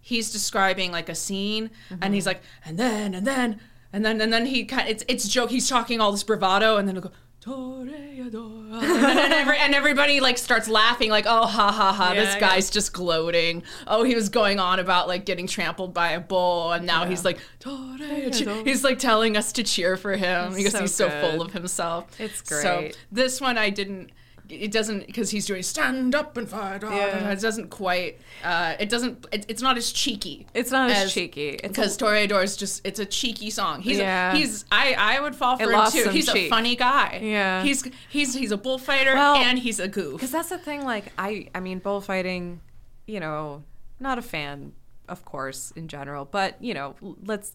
he's 0.00 0.32
describing 0.32 0.90
like 0.90 1.08
a 1.08 1.14
scene 1.14 1.70
and 2.02 2.12
he's 2.12 2.26
like 2.26 2.42
and 2.64 2.76
then 2.78 3.14
and 3.14 3.24
then 3.26 3.60
and 3.94 4.04
then 4.04 4.20
and 4.20 4.32
then 4.32 4.44
he 4.46 4.64
kind 4.64 4.88
it's 4.88 5.04
it's 5.08 5.26
joke 5.28 5.50
he's 5.50 5.68
talking 5.68 6.00
all 6.00 6.10
this 6.12 6.22
bravado 6.24 6.76
and 6.76 6.86
then 6.88 6.96
he'll 6.96 7.02
go 7.04 7.10
Toreador 7.40 8.72
and, 8.72 8.82
then, 8.82 9.18
and, 9.18 9.32
every, 9.34 9.58
and 9.58 9.74
everybody 9.74 10.18
like 10.20 10.38
starts 10.38 10.66
laughing 10.68 11.10
like 11.10 11.26
oh 11.26 11.46
ha 11.46 11.70
ha 11.70 11.92
ha 11.92 12.12
Yeah, 12.12 12.24
this 12.24 12.34
yeah. 12.34 12.40
guy's 12.40 12.70
just 12.70 12.92
gloating 12.92 13.62
oh 13.86 14.02
he 14.02 14.14
was 14.14 14.28
going 14.30 14.58
on 14.58 14.78
about 14.78 15.08
like 15.08 15.24
getting 15.26 15.46
trampled 15.46 15.92
by 15.94 16.10
a 16.12 16.20
bull 16.20 16.72
and 16.72 16.86
now 16.86 17.04
he's 17.04 17.24
like 17.24 17.38
Toreador. 17.60 18.66
he's 18.66 18.82
like 18.82 18.98
telling 18.98 19.36
us 19.36 19.52
to 19.52 19.62
cheer 19.62 19.96
for 19.96 20.16
him 20.16 20.54
because 20.54 20.72
so 20.72 20.80
he's 20.80 20.94
so 20.94 21.08
full 21.10 21.42
of 21.42 21.52
himself 21.52 22.18
It's 22.18 22.40
great. 22.40 22.62
so 22.62 22.90
this 23.12 23.40
one 23.40 23.58
I 23.58 23.70
didn't 23.70 24.10
it 24.48 24.70
doesn't 24.70 25.06
because 25.06 25.30
he's 25.30 25.46
doing 25.46 25.62
stand 25.62 26.14
up 26.14 26.36
and 26.36 26.48
fight 26.48 26.82
Yeah. 26.82 27.30
it 27.30 27.40
doesn't 27.40 27.70
quite 27.70 28.20
uh 28.44 28.74
it 28.78 28.88
doesn't 28.90 29.24
it, 29.32 29.46
it's 29.48 29.62
not 29.62 29.76
as 29.78 29.90
cheeky 29.90 30.46
It's 30.52 30.70
not 30.70 30.90
as, 30.90 31.04
as- 31.04 31.14
cheeky. 31.14 31.58
Because 31.62 31.96
a, 31.96 31.98
Toreador 32.04 32.44
is 32.44 32.56
just 32.56 32.86
it's 32.86 33.00
a 33.00 33.06
cheeky 33.06 33.48
song. 33.50 33.80
He's 33.80 33.98
Yeah. 33.98 34.34
he's 34.34 34.64
I 34.70 34.94
I 34.98 35.20
would 35.20 35.34
fall 35.34 35.56
for 35.56 35.62
It 35.64 35.74
him 35.74 35.90
too. 36.04 36.10
He's 36.10 36.28
a 36.28 36.48
funny 36.48 36.76
guy. 36.76 37.20
Yeah. 37.22 37.62
He's 37.62 37.88
he's 38.10 38.34
he's 38.34 38.50
a 38.52 38.56
bullfighter 38.58 39.14
Well, 39.14 39.36
and 39.36 39.58
he's 39.58 39.80
a 39.80 39.88
goof. 39.88 40.14
because 40.14 40.30
that's 40.30 40.50
the 40.50 40.58
thing. 40.58 40.84
Like 40.84 41.06
I, 41.18 41.48
I 41.54 41.60
mean, 41.60 41.78
bullfighting. 41.78 42.60
You 43.06 43.20
know, 43.20 43.62
not 44.00 44.18
a 44.18 44.22
fan, 44.22 44.72
of 45.08 45.24
course, 45.24 45.72
in 45.76 45.88
general. 45.88 46.24
But 46.26 46.62
you 46.62 46.74
know, 46.74 46.94
let's 47.24 47.52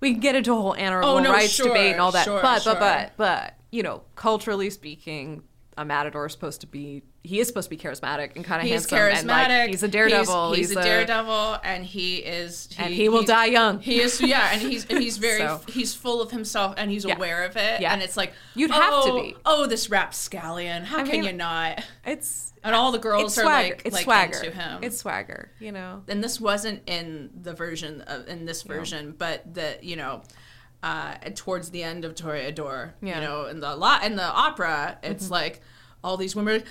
we 0.00 0.12
can 0.12 0.20
get 0.20 0.34
into 0.34 0.52
a 0.52 0.56
whole 0.56 0.74
animal 0.74 1.08
Oh, 1.08 1.18
no, 1.20 1.32
rights 1.32 1.52
sure, 1.52 1.68
debate 1.68 1.92
and 1.92 2.00
all 2.00 2.10
that. 2.12 2.24
sure, 2.24 2.40
but 2.42 2.62
sure. 2.62 2.74
but 2.74 2.80
but 2.80 3.12
but 3.16 3.54
you 3.70 3.82
know, 3.82 4.02
culturally 4.16 4.68
speaking. 4.70 5.42
A 5.80 5.84
matador 5.84 6.26
is 6.26 6.32
supposed 6.32 6.60
to 6.60 6.66
be. 6.66 7.02
He 7.22 7.40
is 7.40 7.48
supposed 7.48 7.70
to 7.70 7.74
be 7.74 7.82
charismatic 7.82 8.36
and 8.36 8.44
kind 8.44 8.60
of 8.60 8.68
He's 8.68 8.88
handsome. 8.90 8.98
charismatic. 8.98 9.46
And 9.48 9.48
like, 9.48 9.70
he's 9.70 9.82
a 9.82 9.88
daredevil. 9.88 10.52
He's, 10.52 10.68
he's 10.68 10.76
a 10.76 10.82
daredevil, 10.82 11.56
and 11.64 11.86
he 11.86 12.16
is. 12.16 12.68
He, 12.70 12.82
and 12.84 12.92
he 12.92 13.08
will 13.08 13.22
die 13.22 13.46
young. 13.46 13.80
He 13.80 13.98
is, 14.00 14.20
yeah, 14.20 14.50
and 14.52 14.60
he's 14.60 14.84
and 14.90 14.98
he's 15.02 15.16
very 15.28 15.38
So. 15.40 15.62
he's 15.68 15.94
full 15.94 16.20
of 16.20 16.30
himself, 16.32 16.74
and 16.76 16.90
he's 16.90 17.06
Yeah. 17.06 17.16
aware 17.16 17.44
of 17.44 17.56
it. 17.56 17.80
Yeah. 17.80 17.94
and 17.94 18.02
it's 18.02 18.14
like 18.18 18.34
You'd 18.54 18.70
have 18.72 19.04
to 19.04 19.10
oh, 19.10 19.22
be. 19.22 19.36
Oh, 19.46 19.66
this 19.66 19.88
rapscallion! 19.88 20.84
How 20.84 20.98
I 20.98 21.02
can 21.04 21.12
mean, 21.12 21.24
you 21.24 21.32
not? 21.32 21.82
It's 22.04 22.52
And 22.62 22.74
all 22.74 22.92
the 22.92 22.98
girls 22.98 23.38
are 23.38 23.44
like 23.46 23.80
it's 23.86 23.94
like 23.94 24.04
swagger. 24.04 24.36
into 24.36 24.50
him. 24.50 24.82
It's 24.82 24.98
swagger. 24.98 25.50
You 25.60 25.72
know. 25.72 26.02
and 26.08 26.22
this 26.22 26.38
wasn't 26.38 26.82
in 26.86 27.30
the 27.40 27.54
version 27.54 28.02
of, 28.02 28.28
in 28.28 28.44
this 28.44 28.64
version, 28.64 29.14
but 29.16 29.54
the 29.54 29.78
you 29.80 29.96
know, 29.96 30.22
uh, 30.82 31.14
towards 31.34 31.70
the 31.70 31.82
end 31.82 32.04
of 32.04 32.14
Toreador, 32.14 32.92
Yeah. 33.02 33.16
you 33.20 33.26
know, 33.26 33.46
in 33.46 33.60
the 33.60 33.76
lot 33.76 34.04
in 34.04 34.16
the 34.16 34.24
opera, 34.24 34.98
it's 35.02 35.30
like, 35.30 35.60
all 36.02 36.16
these 36.16 36.34
women 36.34 36.54
are 36.54 36.58
like, 36.58 36.64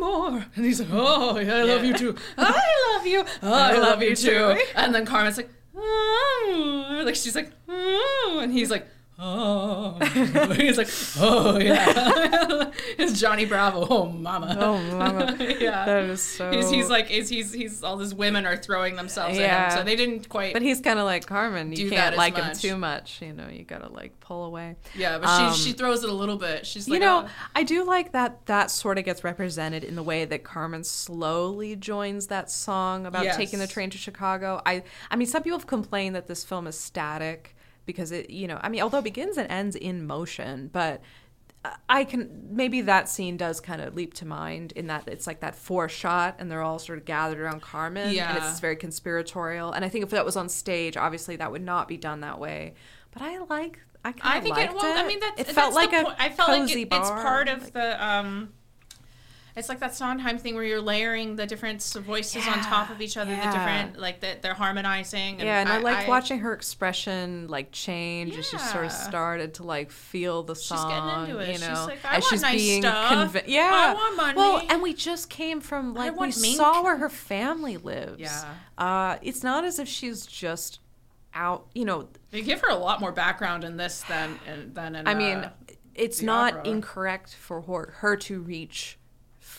more. 0.00 0.46
And 0.54 0.64
he's 0.64 0.78
like, 0.80 0.90
oh, 0.92 1.38
yeah, 1.38 1.56
I 1.56 1.62
love 1.62 1.84
you 1.84 1.94
too. 1.94 2.14
I 2.38 2.94
love 2.96 3.06
you. 3.06 3.24
Oh, 3.42 3.52
I, 3.52 3.78
love, 3.78 4.02
you 4.02 4.14
too. 4.14 4.56
And 4.74 4.94
then 4.94 5.06
Carmen's 5.06 5.36
like, 5.38 5.50
oh. 5.74 7.02
Like, 7.04 7.14
she's 7.14 7.34
like, 7.34 7.50
oh. 7.68 8.40
And 8.42 8.52
he's 8.52 8.70
like, 8.70 8.86
oh. 9.18 9.98
he's 10.54 10.78
like, 10.78 10.88
oh, 11.18 11.58
yeah. 11.58 12.70
it's 12.98 13.20
Johnny 13.20 13.44
Bravo. 13.44 13.86
Oh, 13.88 14.06
mama. 14.06 14.56
Oh, 14.58 14.78
mama. 14.96 15.36
yeah. 15.60 15.84
That 15.84 16.04
is 16.04 16.22
so. 16.22 16.50
He's, 16.50 16.70
he's 16.70 16.88
like, 16.88 17.08
he's, 17.08 17.28
he's, 17.28 17.52
he's, 17.52 17.82
all 17.82 17.96
these 17.96 18.14
women 18.14 18.46
are 18.46 18.56
throwing 18.56 18.96
themselves 18.96 19.38
at 19.38 19.72
him. 19.72 19.78
So 19.78 19.84
they 19.84 19.96
didn't 19.96 20.28
quite. 20.28 20.52
But 20.52 20.62
he's 20.62 20.80
kind 20.80 20.98
of 20.98 21.04
like 21.04 21.26
Carmen. 21.26 21.72
You 21.72 21.90
can't 21.90 22.16
like 22.16 22.36
him 22.36 22.54
too 22.54 22.76
much. 22.76 23.20
You 23.22 23.32
know, 23.32 23.48
you 23.48 23.64
gotta 23.64 23.88
like 23.88 24.18
pull 24.20 24.44
away. 24.44 24.76
yeah, 24.94 25.18
but 25.18 25.28
Um, 25.28 25.52
she, 25.54 25.70
she 25.70 25.72
throws 25.72 26.04
it 26.04 26.10
a 26.10 26.14
little 26.14 26.36
bit. 26.36 26.66
She's 26.66 26.88
like, 26.88 27.00
you 27.00 27.00
know, 27.06 27.24
oh. 27.26 27.30
I 27.54 27.62
do 27.62 27.84
like 27.84 28.12
that 28.12 28.46
that 28.46 28.70
sort 28.70 28.98
of 28.98 29.04
gets 29.04 29.24
represented 29.24 29.84
in 29.84 29.94
the 29.94 30.02
way 30.02 30.24
that 30.24 30.44
Carmen 30.44 30.84
slowly 30.84 31.76
joins 31.76 32.28
that 32.28 32.50
song 32.50 33.06
about 33.06 33.24
Yes. 33.24 33.36
taking 33.36 33.58
the 33.58 33.66
train 33.66 33.90
to 33.90 33.98
Chicago. 33.98 34.62
I 34.64 34.82
I 35.10 35.16
mean, 35.16 35.26
some 35.26 35.42
people 35.42 35.58
have 35.58 35.66
complained 35.66 36.14
that 36.14 36.26
this 36.28 36.44
film 36.44 36.66
is 36.66 36.78
static 36.78 37.56
because 37.88 38.12
it, 38.12 38.30
you 38.30 38.46
know, 38.46 38.60
I 38.62 38.68
mean, 38.68 38.82
although 38.82 38.98
it 38.98 39.04
begins 39.04 39.36
and 39.36 39.50
ends 39.50 39.74
in 39.74 40.06
motion, 40.06 40.70
but 40.72 41.02
I 41.88 42.04
can 42.04 42.48
maybe 42.50 42.82
that 42.82 43.08
scene 43.08 43.36
does 43.36 43.60
kind 43.60 43.80
of 43.82 43.96
leap 43.96 44.14
to 44.14 44.24
mind 44.26 44.72
in 44.72 44.86
that 44.86 45.08
it's 45.08 45.26
like 45.26 45.40
that 45.40 45.56
four 45.56 45.88
shot 45.88 46.36
and 46.38 46.50
they're 46.50 46.62
all 46.62 46.78
sort 46.78 46.98
of 46.98 47.04
gathered 47.04 47.40
around 47.40 47.62
Carmen 47.62 48.12
and 48.28 48.38
it's 48.38 48.60
very 48.60 48.76
conspiratorial. 48.76 49.72
And 49.72 49.84
I 49.84 49.88
think 49.88 50.04
if 50.04 50.10
that 50.10 50.24
was 50.24 50.36
on 50.36 50.48
stage, 50.48 50.96
obviously 50.96 51.36
that 51.36 51.50
would 51.50 51.62
not 51.62 51.88
be 51.88 51.96
done 51.96 52.20
that 52.20 52.38
way. 52.38 52.74
But 53.10 53.22
I 53.22 53.38
like 53.38 53.80
I 54.04 54.12
kind 54.12 54.38
I 54.38 54.40
think 54.40 54.56
it. 54.58 54.72
Well, 54.72 54.98
I 54.98 55.06
mean, 55.08 55.18
that's 55.18 55.40
it 55.40 55.46
that's 55.46 55.58
felt 55.58 55.74
like 55.74 55.92
a 55.92 56.04
point. 56.04 56.16
I 56.18 56.28
felt 56.30 56.48
like 56.50 56.70
it, 56.70 56.88
it's 56.92 57.10
part 57.10 57.48
of 57.48 57.72
the. 57.72 58.04
um 58.06 58.52
It's 59.58 59.68
like 59.68 59.80
that 59.80 59.94
Sondheim 59.94 60.38
thing 60.38 60.54
where 60.54 60.64
you're 60.64 60.80
layering 60.80 61.36
the 61.36 61.46
different 61.46 61.82
voices 61.82 62.46
on 62.46 62.60
top 62.60 62.90
of 62.90 63.00
each 63.00 63.16
other. 63.16 63.32
yeah. 63.32 63.50
The 63.50 63.58
different, 63.58 63.98
like 64.00 64.20
that 64.20 64.40
they're 64.42 64.54
harmonizing. 64.54 65.40
yeah, 65.40 65.60
and 65.60 65.68
I, 65.68 65.78
liked 65.78 66.06
I- 66.06 66.08
watching 66.08 66.38
her 66.40 66.52
expression 66.52 67.48
like 67.48 67.72
change 67.72 68.36
as 68.36 68.48
she 68.48 68.58
sort 68.58 68.86
of 68.86 68.92
started 68.92 69.54
to 69.54 69.64
like 69.64 69.90
feel 69.90 70.42
the 70.42 70.54
song. 70.54 70.78
She's 70.78 70.84
getting 70.96 71.30
into 71.30 71.38
it. 71.42 71.46
You 71.48 71.52
She's 71.58 71.68
know, 71.68 71.86
like, 71.86 72.04
"I 72.04 72.16
as 72.16 72.22
want 72.22 72.30
she's 72.30 72.42
nice 72.42 72.56
being 72.60 72.82
stuff. 72.82 73.12
convi- 73.32 73.44
Yeah, 73.48 73.70
I 73.72 73.94
want 73.94 74.16
money. 74.16 74.36
Well, 74.36 74.62
and 74.70 74.80
we 74.82 74.94
just 74.94 75.28
came 75.28 75.60
from 75.60 75.94
like 75.94 76.12
we 76.18 76.26
mink. 76.28 76.56
saw 76.56 76.82
where 76.82 76.96
her 76.96 77.08
family 77.08 77.76
lives. 77.76 78.20
Yeah. 78.20 78.44
uh, 78.78 79.16
it's 79.22 79.42
not 79.42 79.64
as 79.64 79.78
if 79.78 79.88
she's 79.88 80.24
just 80.26 80.80
out. 81.34 81.66
You 81.74 81.84
know, 81.84 82.08
They 82.30 82.42
give 82.42 82.60
her 82.60 82.68
a 82.70 82.76
lot 82.76 83.00
more 83.00 83.12
background 83.12 83.64
in 83.64 83.76
this 83.76 84.02
than 84.02 84.38
in, 84.46 84.74
than 84.74 84.94
in. 84.94 85.08
I 85.08 85.14
mean, 85.14 85.38
uh, 85.38 85.50
it's 85.94 86.22
not 86.22 86.54
opera. 86.54 86.68
incorrect 86.70 87.34
for 87.34 87.60
her, 87.62 87.94
her 87.98 88.16
to 88.16 88.40
reach 88.40 88.97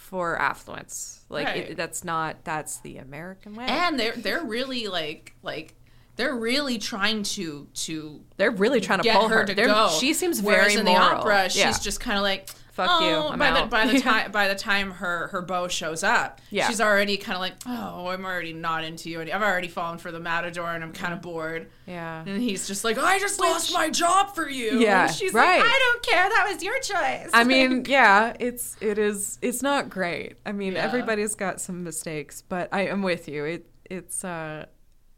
for 0.09 0.41
affluence. 0.41 1.21
Like 1.29 1.45
Right. 1.45 1.69
it, 1.71 1.77
that's 1.77 2.03
not 2.03 2.43
that's 2.43 2.79
the 2.79 2.97
American 2.97 3.55
way. 3.55 3.65
and 3.67 3.99
they're 3.99 4.15
they're 4.15 4.43
really 4.43 4.87
like 4.87 5.35
like 5.43 5.75
they're 6.15 6.35
really 6.35 6.79
trying 6.79 7.21
to 7.23 7.67
to 7.85 8.19
They're 8.37 8.49
really 8.51 8.81
trying 8.81 9.01
to 9.03 9.11
pull 9.13 9.29
her, 9.29 9.37
her. 9.41 9.45
to 9.45 9.53
They're- 9.53 9.67
go. 9.67 9.89
She 9.99 10.13
seems 10.13 10.41
Whereas 10.41 10.73
very 10.73 10.79
in 10.79 10.85
moral. 10.85 11.09
the 11.09 11.15
opera, 11.17 11.49
she's 11.49 11.57
Yeah. 11.59 11.71
just 11.79 11.99
kind 11.99 12.17
of 12.17 12.23
like, 12.23 12.49
Fuck 12.87 13.01
you, 13.01 13.07
"Oh," 13.09 13.29
I'm 13.29 13.39
by 13.39 13.51
the 13.61 13.65
by 13.67 13.85
the 13.87 13.93
Yeah. 13.97 13.99
time 14.01 14.31
by 14.31 14.47
the 14.47 14.55
time 14.55 14.91
her 14.91 15.27
her 15.27 15.41
beau 15.41 15.67
shows 15.67 16.03
up, 16.03 16.39
Yeah. 16.49 16.67
she's 16.67 16.79
already 16.81 17.17
kind 17.17 17.35
of 17.35 17.41
like, 17.41 17.53
oh, 17.65 18.07
I'm 18.07 18.25
already 18.25 18.53
not 18.53 18.83
into 18.83 19.09
you. 19.09 19.21
I've 19.21 19.41
already 19.41 19.67
fallen 19.67 19.97
for 19.97 20.11
the 20.11 20.19
matador, 20.19 20.67
and 20.67 20.83
I'm 20.83 20.93
kind 20.93 21.13
of 21.13 21.21
bored. 21.21 21.69
yeah. 21.85 22.23
And 22.25 22.41
he's 22.41 22.67
just 22.67 22.83
like, 22.83 22.97
I 22.97 23.19
just 23.19 23.39
lost 23.39 23.73
my 23.73 23.89
job 23.89 24.33
for 24.35 24.49
you. 24.49 24.79
Yeah, 24.79 25.07
and 25.07 25.13
she's 25.15 25.33
right. 25.33 25.59
like, 25.59 25.69
I 25.69 25.77
don't 25.79 26.03
care. 26.05 26.29
That 26.29 26.47
was 26.53 26.63
your 26.63 26.79
choice. 26.79 27.29
I 27.33 27.43
mean, 27.45 27.85
yeah, 27.87 28.33
it's 28.39 28.77
it 28.81 28.97
is 28.97 29.37
it's 29.41 29.61
not 29.61 29.89
great. 29.89 30.37
I 30.45 30.51
mean, 30.51 30.73
Yeah. 30.73 30.83
everybody's 30.83 31.35
got 31.35 31.59
some 31.61 31.83
mistakes, 31.83 32.41
but 32.41 32.69
I 32.71 32.87
am 32.87 33.01
with 33.01 33.27
you. 33.27 33.45
It 33.45 33.69
it's 33.89 34.23
uh 34.23 34.65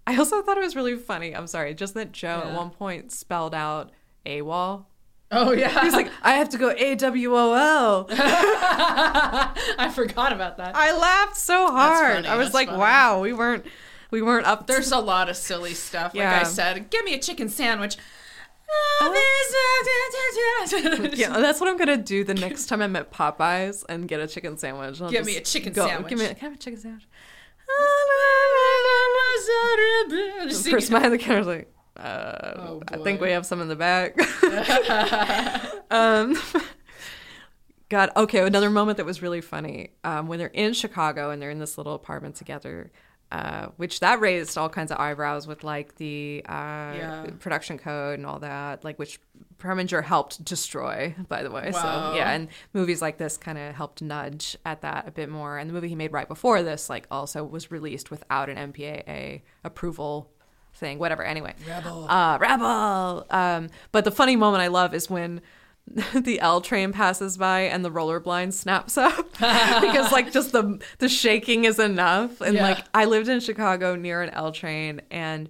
I 0.08 0.18
also 0.18 0.42
thought 0.42 0.58
it 0.58 0.64
was 0.64 0.76
really 0.76 0.96
funny. 0.96 1.36
I'm 1.36 1.46
sorry, 1.48 1.74
just 1.76 1.94
that 1.94 2.12
Joe 2.12 2.44
at 2.48 2.56
one 2.58 2.72
point 2.72 3.12
spelled 3.12 3.54
out 3.54 3.92
AWOL. 4.26 4.86
Oh 5.32 5.52
yeah, 5.52 5.82
He's 5.84 5.94
like, 5.94 6.10
I 6.22 6.34
have 6.34 6.50
to 6.50 6.58
go 6.58 6.70
A 6.72 6.96
W 6.96 7.36
O 7.36 7.54
L. 7.54 8.08
I 8.12 9.92
forgot 9.94 10.34
about 10.34 10.58
that. 10.58 10.76
I 10.76 10.96
laughed 10.98 11.38
so 11.38 11.68
hard. 11.72 12.16
funny, 12.16 12.28
I 12.28 12.38
was 12.38 12.54
like, 12.54 12.68
funny. 12.68 12.80
wow, 12.80 13.22
we 13.22 13.34
weren't 13.34 13.66
we 14.12 14.22
weren't 14.22 14.46
up 14.46 14.68
to 14.68 14.74
There's 14.74 14.92
a 14.92 15.00
lot 15.00 15.30
of 15.30 15.38
silly 15.38 15.74
stuff. 15.74 16.14
Like 16.14 16.22
Yeah. 16.22 16.40
I 16.42 16.44
said, 16.44 16.90
give 16.90 17.04
me 17.06 17.14
a 17.14 17.20
chicken 17.20 17.50
sandwich. 17.50 17.98
Yeah, 21.14 21.40
that's 21.40 21.60
what 21.60 21.70
I'm 21.70 21.78
gonna 21.78 21.98
do 21.98 22.24
the 22.24 22.34
next 22.34 22.68
time 22.68 22.82
I'm 22.82 22.96
at 22.96 23.12
Popeyes 23.12 23.84
and 23.90 24.08
get 24.08 24.20
a 24.22 24.28
chicken 24.28 24.58
sandwich. 24.58 25.02
I'll 25.02 25.10
Give 25.12 25.26
me 25.26 25.36
a 25.38 25.42
chicken 25.42 25.74
go- 25.74 25.88
sandwich. 25.88 26.10
Give 26.10 26.20
me, 26.20 26.28
can 26.28 26.36
I 26.36 26.40
have 26.40 26.54
a 26.54 26.58
chicken 26.58 26.80
sandwich? 26.80 27.06
Just 30.48 30.70
person 30.70 30.94
behind 30.94 31.14
the 31.14 31.18
counter's 31.18 31.48
like, 31.48 31.74
uh, 32.02 32.54
Oh, 32.58 32.84
I 32.88 32.98
think 32.98 33.22
we 33.22 33.32
have 33.32 33.46
some 33.46 33.62
in 33.62 33.68
the 33.68 33.76
back. 33.76 34.16
um, 35.92 36.38
God, 37.90 38.10
okay, 38.16 38.40
another 38.46 38.70
moment 38.70 38.98
that 38.98 39.06
was 39.06 39.22
really 39.22 39.42
funny 39.42 39.90
um, 40.04 40.28
when 40.28 40.40
they're 40.40 40.48
in 40.48 40.74
Chicago 40.74 41.30
and 41.30 41.42
they're 41.42 41.50
in 41.52 41.60
this 41.60 41.78
little 41.78 41.94
apartment 41.94 42.36
together. 42.36 42.92
Uh, 43.32 43.68
which 43.78 44.02
that 44.02 44.20
raised 44.20 44.58
all 44.58 44.68
kinds 44.68 44.92
of 44.92 44.98
eyebrows 45.00 45.48
with 45.48 45.64
like 45.64 45.96
the 45.96 46.42
uh, 46.50 46.52
Yeah. 46.52 47.26
production 47.40 47.78
code 47.78 48.20
and 48.20 48.26
all 48.26 48.40
that, 48.40 48.84
like 48.84 49.00
which 49.00 49.22
Preminger 49.58 50.04
helped 50.04 50.44
destroy, 50.44 51.16
by 51.30 51.42
the 51.42 51.50
way. 51.50 51.72
Wow. 51.72 52.12
So 52.12 52.18
yeah, 52.18 52.32
and 52.32 52.50
movies 52.74 53.02
like 53.02 53.18
this 53.18 53.38
kind 53.38 53.58
of 53.58 53.74
helped 53.74 54.02
nudge 54.02 54.58
at 54.66 54.82
that 54.82 55.08
a 55.08 55.12
bit 55.12 55.30
more. 55.30 55.58
And 55.58 55.70
the 55.70 55.74
movie 55.74 55.88
he 55.88 55.96
made 55.96 56.12
right 56.12 56.28
before 56.28 56.62
this, 56.62 56.90
like, 56.90 57.08
also 57.10 57.46
was 57.46 57.72
released 57.72 58.12
without 58.12 58.50
an 58.50 58.74
MPAA 58.74 59.44
approval 59.64 60.30
thing. 60.82 61.00
Whatever. 61.00 61.24
Anyway, 61.24 61.54
Rebel. 61.66 62.06
uh, 62.10 62.38
rebel. 62.42 63.26
Um, 63.30 63.70
but 63.94 64.04
the 64.04 64.12
funny 64.12 64.36
moment 64.36 64.62
I 64.64 64.68
love 64.68 64.94
is 64.94 65.10
when 65.10 65.40
the 66.14 66.40
L 66.42 66.60
train 66.60 66.92
passes 66.92 67.38
by 67.38 67.62
and 67.62 67.86
the 67.86 67.92
roller 67.92 68.20
blind 68.20 68.54
snaps 68.54 68.98
up 68.98 69.32
because 69.32 70.12
like 70.12 70.34
just 70.34 70.52
the 70.52 70.80
the 70.98 71.08
shaking 71.08 71.64
is 71.64 71.80
enough. 71.80 72.42
And 72.42 72.56
Yeah. 72.56 72.64
like 72.64 72.86
I 72.94 73.06
lived 73.06 73.30
in 73.30 73.40
Chicago 73.40 73.96
near 73.96 74.22
an 74.22 74.30
L 74.32 74.52
train 74.52 75.02
and. 75.10 75.50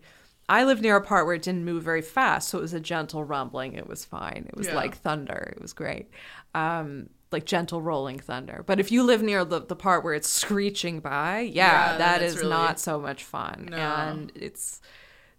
I 0.49 0.65
lived 0.65 0.81
near 0.81 0.97
a 0.97 1.01
part 1.01 1.25
where 1.25 1.35
it 1.35 1.43
didn't 1.43 1.63
move 1.63 1.81
very 1.81 2.01
fast, 2.01 2.49
so 2.49 2.57
it 2.57 2.61
was 2.61 2.73
a 2.73 2.79
gentle 2.81 3.23
rumbling. 3.23 3.71
It 3.71 3.87
was 3.87 4.03
fine. 4.03 4.47
It 4.49 4.57
was 4.57 4.67
Yeah. 4.67 4.75
like 4.75 4.97
thunder. 4.97 5.53
It 5.55 5.61
was 5.61 5.71
great. 5.71 6.09
Um, 6.53 7.09
like 7.31 7.45
gentle 7.45 7.81
rolling 7.81 8.19
thunder. 8.19 8.61
But 8.65 8.77
if 8.77 8.91
you 8.91 9.03
live 9.03 9.21
near 9.23 9.45
the, 9.45 9.61
the 9.61 9.77
part 9.77 10.03
where 10.03 10.13
it's 10.13 10.27
screeching 10.27 10.99
by, 10.99 11.39
yeah, 11.39 11.93
Yeah, 11.93 11.97
that 11.99 12.21
is 12.21 12.35
really- 12.35 12.49
not 12.49 12.81
so 12.81 12.99
much 12.99 13.23
fun. 13.23 13.69
No. 13.71 13.77
And 13.77 14.31
it's 14.35 14.81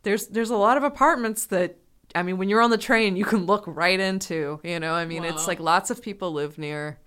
there's 0.03 0.27
there's 0.29 0.51
a 0.51 0.57
lot 0.57 0.77
of 0.77 0.83
apartments 0.83 1.47
that 1.47 1.77
I 2.15 2.23
mean 2.23 2.37
when 2.38 2.49
you're 2.49 2.61
on 2.62 2.71
the 2.71 2.79
train 2.79 3.17
you 3.17 3.25
can 3.25 3.47
look 3.47 3.65
right 3.67 3.99
into, 3.99 4.61
you 4.62 4.79
know? 4.81 4.95
I 4.95 5.05
mean 5.05 5.25
it's 5.25 5.47
like 5.47 5.61
lots 5.61 5.91
of 5.91 6.03
people 6.03 6.33
live 6.33 6.59
near 6.59 6.99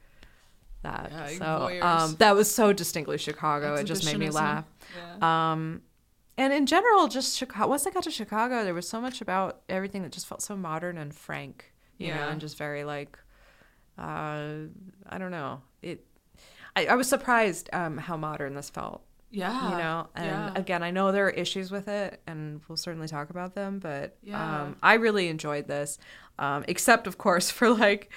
that. 0.83 1.11
Yeah, 1.11 1.27
so 1.37 1.79
um 1.81 2.15
that 2.19 2.35
was 2.35 2.49
so 2.53 2.73
distinctly 2.73 3.17
Chicago. 3.17 3.75
It 3.75 3.85
just 3.85 4.05
made 4.05 4.17
me 4.17 4.29
laugh. 4.29 4.65
Yeah. 5.21 5.51
Um 5.51 5.81
and 6.37 6.51
in 6.53 6.65
general 6.65 7.07
just 7.07 7.37
Chicago 7.37 7.69
once 7.69 7.87
I 7.87 7.91
got 7.91 8.03
to 8.03 8.11
Chicago 8.11 8.63
there 8.63 8.73
was 8.73 8.87
so 8.87 8.99
much 8.99 9.21
about 9.21 9.61
everything 9.69 10.03
that 10.03 10.11
just 10.11 10.27
felt 10.27 10.41
so 10.41 10.55
modern 10.55 10.97
and 10.97 11.13
frank, 11.13 11.71
you 11.97 12.09
know, 12.09 12.15
Yeah. 12.15 12.31
and 12.31 12.41
just 12.41 12.57
very 12.57 12.83
like 12.83 13.17
uh 13.97 14.67
I 15.09 15.17
don't 15.17 15.31
know. 15.31 15.61
It 15.81 16.05
I, 16.75 16.87
I 16.87 16.95
was 16.95 17.07
surprised 17.07 17.69
um 17.73 17.97
how 17.97 18.17
modern 18.17 18.53
this 18.55 18.69
felt 18.69 19.04
yeah. 19.35 19.71
you 19.71 19.77
know 19.77 20.07
and 20.15 20.25
yeah. 20.25 20.51
again 20.55 20.81
i 20.83 20.89
know 20.91 21.11
there 21.11 21.25
are 21.27 21.29
issues 21.31 21.69
with 21.71 21.87
it 21.87 22.21
and 22.27 22.61
we'll 22.67 22.77
certainly 22.77 23.07
talk 23.07 23.29
about 23.29 23.53
them 23.55 23.79
but 23.79 24.15
Yeah. 24.23 24.61
um, 24.63 24.75
i 24.81 24.93
really 24.95 25.27
enjoyed 25.27 25.67
this 25.67 25.97
um, 26.39 26.63
except 26.67 27.05
of 27.07 27.17
course 27.17 27.51
for 27.57 27.69
like 27.69 28.11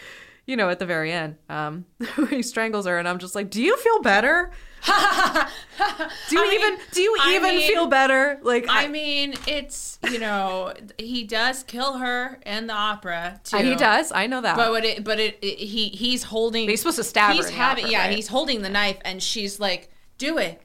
you 0.46 0.57
know 0.57 0.70
at 0.70 0.78
the 0.78 0.87
very 0.87 1.12
end 1.12 1.37
um, 1.50 1.85
he 2.31 2.42
strangles 2.42 2.87
her 2.87 2.98
and 2.98 3.07
i'm 3.09 3.18
just 3.18 3.35
like 3.35 3.50
do 3.50 3.61
you 3.62 3.76
feel 3.76 4.00
better 4.00 4.50
do 4.87 4.92
you 4.92 6.40
I 6.40 6.48
mean- 6.48 6.54
even 6.61 6.78
do 6.92 7.02
you 7.02 7.16
I 7.20 7.35
even 7.37 7.57
mean- 7.57 7.68
feel 7.68 7.87
better 7.88 8.38
like 8.42 8.66
I 8.68 8.87
mean, 8.88 9.35
it's 9.48 9.98
you 10.11 10.18
know 10.20 10.72
he 10.98 11.24
does 11.24 11.64
kill 11.64 11.98
her 11.98 12.38
in 12.46 12.68
the 12.68 12.74
opera 12.74 13.40
too. 13.42 13.57
He 13.59 13.74
does 13.74 14.12
i 14.12 14.26
know 14.28 14.40
that 14.40 14.57
But 14.57 14.70
what 14.70 14.85
it, 14.85 15.02
but 15.04 15.18
it, 15.18 15.38
it 15.42 15.59
he 15.59 15.88
he's 15.88 16.22
holding. 16.22 16.68
he's 16.68 16.81
supposed 16.81 16.96
to 16.98 17.04
stab 17.04 17.35
he's 17.35 17.50
her 17.50 17.57
having 17.57 17.85
opera, 17.87 17.92
yeah 17.92 18.07
right? 18.07 18.14
he's 18.16 18.28
holding 18.28 18.62
the 18.62 18.68
knife 18.68 18.98
and 19.04 19.20
she's 19.22 19.59
like 19.59 19.90
do 20.16 20.38
it 20.38 20.62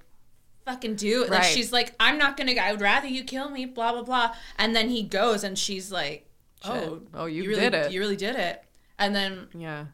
fucking 0.65 0.95
do 0.95 1.23
it 1.23 1.29
like 1.29 1.41
Right. 1.41 1.53
she's 1.53 1.71
like 1.73 1.93
i'm 1.99 2.17
not 2.17 2.37
gonna 2.37 2.53
i 2.53 2.71
would 2.71 2.81
rather 2.81 3.07
you 3.07 3.23
kill 3.23 3.49
me 3.49 3.65
blah 3.65 3.91
blah 3.91 4.03
blah 4.03 4.35
and 4.57 4.75
then 4.75 4.89
he 4.89 5.03
goes 5.03 5.43
and 5.43 5.57
she's 5.59 5.91
like 5.91 6.29
oh 6.63 6.73
Shit. 6.73 6.83
Oh, 6.89 7.01
oh 7.15 7.25
you 7.25 7.47
really 7.47 7.59
did 7.61 7.73
it. 7.73 7.91
you 7.91 7.99
really 7.99 8.15
did 8.15 8.35
it 8.35 8.63
and 8.97 9.13
then 9.15 9.47
yeah 9.57 9.85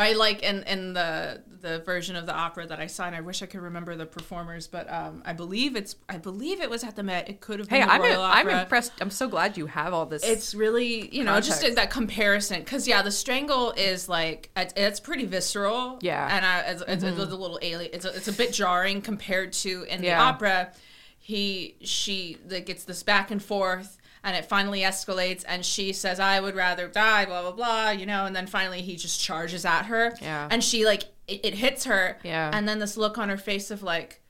I 0.00 0.12
like 0.12 0.42
in 0.42 0.62
in 0.64 0.92
the 0.94 1.42
the 1.60 1.80
version 1.80 2.16
of 2.16 2.24
the 2.26 2.34
opera 2.34 2.66
that 2.66 2.80
I 2.80 2.86
saw, 2.86 3.04
and 3.04 3.14
I 3.14 3.20
wish 3.20 3.42
I 3.42 3.46
could 3.46 3.60
remember 3.60 3.94
the 3.94 4.06
performers, 4.06 4.66
but 4.66 4.90
um, 4.90 5.22
I 5.26 5.34
believe 5.34 5.76
it's 5.76 5.96
I 6.08 6.16
believe 6.16 6.60
it 6.60 6.70
was 6.70 6.84
at 6.84 6.96
the 6.96 7.02
Met. 7.02 7.28
It 7.28 7.40
could 7.40 7.58
have 7.58 7.68
been 7.68 7.82
Hey, 7.82 7.86
I'm 7.86 8.02
I'm 8.02 8.48
impressed. 8.48 8.92
I'm 9.00 9.10
so 9.10 9.28
glad 9.28 9.58
you 9.58 9.66
have 9.66 9.92
all 9.92 10.06
this. 10.06 10.24
It's 10.24 10.54
really 10.54 11.14
you 11.14 11.24
know 11.24 11.40
just 11.40 11.60
that 11.74 11.90
comparison 11.90 12.60
because 12.60 12.88
yeah, 12.88 13.02
the 13.02 13.10
strangle 13.10 13.72
is 13.72 14.08
like 14.08 14.50
it's, 14.56 14.72
it's 14.76 15.00
pretty 15.00 15.26
visceral. 15.26 15.98
Yeah. 16.00 16.26
Mm-hmm. 16.26 16.36
and 16.36 16.46
I, 16.46 16.58
it's, 16.60 16.82
it's, 16.88 17.04
it's 17.04 17.18
a 17.18 17.36
little 17.36 17.58
alien. 17.62 17.90
It's 17.92 18.04
a, 18.04 18.14
it's 18.14 18.28
a 18.28 18.32
bit 18.32 18.52
jarring 18.52 19.02
compared 19.02 19.52
to 19.54 19.84
in 19.84 20.00
the 20.00 20.12
opera. 20.12 20.72
He 21.18 21.76
she 21.82 22.38
like 22.48 22.68
it's 22.68 22.84
this 22.84 23.02
back 23.02 23.30
and 23.30 23.42
forth. 23.42 23.98
And 24.22 24.36
it 24.36 24.44
finally 24.44 24.80
escalates, 24.80 25.44
and 25.48 25.64
she 25.64 25.92
says, 25.94 26.20
"I 26.20 26.40
would 26.40 26.54
rather 26.54 26.88
die." 26.88 27.24
Blah 27.24 27.40
blah 27.42 27.52
blah, 27.52 27.90
you 27.90 28.04
know. 28.04 28.26
And 28.26 28.36
then 28.36 28.46
finally, 28.46 28.82
he 28.82 28.96
just 28.96 29.20
charges 29.20 29.64
at 29.64 29.86
her, 29.86 30.14
Yeah. 30.20 30.46
and 30.50 30.62
she 30.62 30.84
like 30.84 31.04
it, 31.26 31.40
it 31.44 31.54
hits 31.54 31.84
her, 31.84 32.18
Yeah. 32.22 32.50
And 32.52 32.68
then 32.68 32.80
this 32.80 32.96
look 32.96 33.16
on 33.16 33.28
her 33.30 33.36
face 33.38 33.70
of 33.70 33.82
like, 33.82 34.20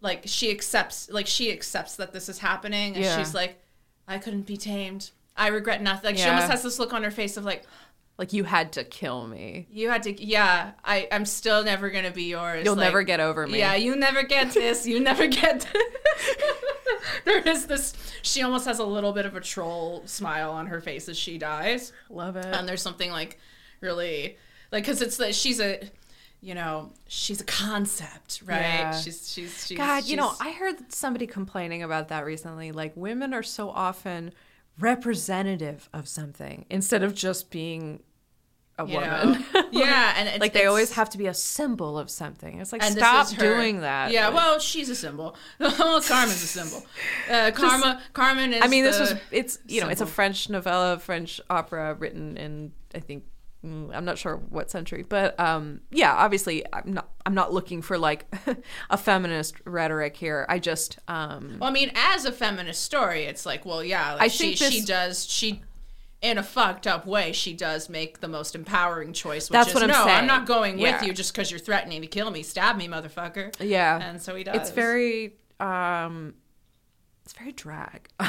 like 0.00 0.22
she 0.26 0.50
accepts, 0.50 1.10
like 1.10 1.26
she 1.26 1.52
accepts 1.52 1.96
that 1.96 2.12
this 2.12 2.28
is 2.28 2.38
happening, 2.38 2.94
and 2.94 3.04
Yeah. 3.04 3.18
she's 3.18 3.34
like, 3.34 3.60
"I 4.08 4.16
couldn't 4.18 4.46
be 4.46 4.56
tamed. 4.56 5.10
I 5.36 5.48
regret 5.48 5.82
nothing." 5.82 6.06
Like 6.12 6.16
she 6.18 6.28
almost 6.28 6.48
has 6.50 6.62
this 6.62 6.78
look 6.78 6.92
on 6.94 7.02
her 7.02 7.10
face 7.10 7.36
of 7.36 7.44
like, 7.44 7.64
like 8.16 8.32
you 8.32 8.44
had 8.44 8.72
to 8.74 8.84
kill 8.84 9.26
me. 9.26 9.66
"You 9.70 9.90
had 9.90 10.04
to, 10.04 10.24
yeah. 10.24 10.70
I, 10.84 11.06
I'm 11.12 11.26
still 11.26 11.64
never 11.64 11.90
gonna 11.90 12.12
be 12.12 12.24
yours. 12.24 12.64
You'll 12.64 12.76
Like, 12.76 12.86
never 12.86 13.02
get 13.02 13.20
over 13.20 13.46
me. 13.46 13.58
Yeah, 13.58 13.74
you 13.74 13.94
never 13.96 14.22
get 14.22 14.52
this. 14.54 14.86
You 14.86 15.00
never 15.00 15.26
get." 15.26 15.66
there 17.24 17.40
is 17.40 17.66
this. 17.66 17.94
She 18.22 18.42
almost 18.42 18.66
has 18.66 18.78
a 18.78 18.84
little 18.84 19.12
bit 19.12 19.26
of 19.26 19.36
a 19.36 19.40
troll 19.40 20.02
smile 20.06 20.50
on 20.50 20.66
her 20.66 20.80
face 20.80 21.08
as 21.08 21.18
she 21.18 21.38
dies. 21.38 21.92
Love 22.10 22.36
it. 22.36 22.46
and 22.46 22.68
there's 22.68 22.82
something 22.82 23.10
like 23.10 23.38
really 23.80 24.36
like 24.72 24.84
because 24.84 25.02
it's 25.02 25.16
that 25.18 25.34
she's 25.34 25.60
a 25.60 25.80
you 26.40 26.54
know 26.54 26.90
she's 27.08 27.40
a 27.40 27.44
concept 27.44 28.42
right 28.44 28.60
Yeah. 28.60 28.92
she's 28.92 29.30
she's 29.32 29.66
she's 29.66 29.76
God, 29.78 30.04
you 30.04 30.16
know, 30.16 30.32
I 30.40 30.52
heard 30.52 30.92
somebody 30.92 31.26
complaining 31.26 31.82
about 31.82 32.08
that 32.08 32.24
recently. 32.26 32.70
Like, 32.72 32.92
women 32.96 33.32
are 33.34 33.42
so 33.42 33.70
often 33.70 34.32
representative 34.78 35.88
of 35.92 36.08
something 36.08 36.64
instead 36.70 37.02
of 37.02 37.14
just 37.14 37.50
being 37.50 38.02
a 38.78 38.86
you 38.86 38.94
woman. 38.94 39.44
yeah 39.72 40.14
and 40.16 40.28
it's, 40.28 40.38
like, 40.38 40.52
they 40.52 40.66
always 40.66 40.92
have 40.92 41.10
to 41.10 41.18
be 41.18 41.26
a 41.26 41.34
symbol 41.34 41.98
of 41.98 42.10
something. 42.10 42.60
It's 42.60 42.72
like, 42.72 42.82
stop 42.82 43.28
doing 43.28 43.80
that. 43.80 44.10
yeah 44.10 44.28
Like, 44.28 44.36
well 44.36 44.58
she's 44.58 44.88
a 44.88 44.94
symbol 44.94 45.36
well 45.58 46.00
carmen's 46.00 46.42
a 46.42 46.46
symbol 46.46 46.84
uh, 47.30 47.50
karma 47.54 48.02
carmen 48.12 48.54
is 48.54 48.62
I 48.62 48.68
mean, 48.68 48.84
this 48.84 48.98
was, 48.98 49.14
it's, 49.30 49.58
you 49.66 49.80
know, 49.80 49.88
it's 49.88 50.00
a. 50.00 50.06
French 50.14 50.48
novella, 50.48 50.98
French 50.98 51.40
opera 51.50 51.94
written 51.94 52.36
in, 52.36 52.70
I 52.94 53.00
think, 53.00 53.24
mm, 53.66 53.90
I'm 53.92 54.04
not 54.04 54.16
sure 54.16 54.36
what 54.36 54.70
century, 54.70 55.04
but 55.08 55.38
um, 55.40 55.80
yeah, 55.90 56.14
obviously, 56.14 56.64
I'm 56.72 56.92
not, 56.92 57.08
I'm 57.26 57.34
not 57.34 57.52
looking 57.52 57.82
for 57.82 57.98
like 57.98 58.32
a 58.90 58.96
feminist 58.96 59.56
rhetoric 59.64 60.16
here. 60.16 60.46
I 60.48 60.60
just, 60.60 60.98
um, 61.08 61.56
well, 61.58 61.68
i 61.68 61.72
mean 61.72 61.90
as 61.94 62.24
a 62.24 62.32
feminist 62.32 62.82
story 62.82 63.24
it's 63.24 63.44
like 63.44 63.66
well 63.66 63.82
yeah 63.82 64.12
like 64.12 64.22
I 64.22 64.28
she 64.28 64.54
think 64.54 64.72
she 64.72 64.80
does 64.82 65.26
she 65.26 65.62
in 66.24 66.38
a 66.38 66.42
fucked 66.42 66.86
up 66.86 67.06
way, 67.06 67.32
she 67.32 67.52
does 67.52 67.90
make 67.90 68.20
the 68.20 68.28
most 68.28 68.54
empowering 68.54 69.12
choice. 69.12 69.50
Which 69.50 69.52
That's 69.58 69.68
is, 69.68 69.74
what 69.74 69.82
I'm 69.84 69.90
no, 69.90 70.04
I'm 70.04 70.26
not 70.26 70.46
going 70.46 70.78
Yeah. 70.78 70.96
with 70.96 71.06
you 71.06 71.12
just 71.12 71.34
because 71.34 71.50
you're 71.50 71.60
threatening 71.60 72.00
to 72.00 72.06
kill 72.06 72.30
me. 72.30 72.42
Stab 72.42 72.76
me, 72.78 72.88
motherfucker. 72.88 73.54
yeah. 73.60 74.00
And 74.00 74.20
so 74.22 74.34
he 74.34 74.42
does. 74.42 74.56
It's 74.56 74.70
very 74.70 75.34
um 75.60 76.34
it's 77.24 77.34
very 77.34 77.52
drag. 77.52 78.08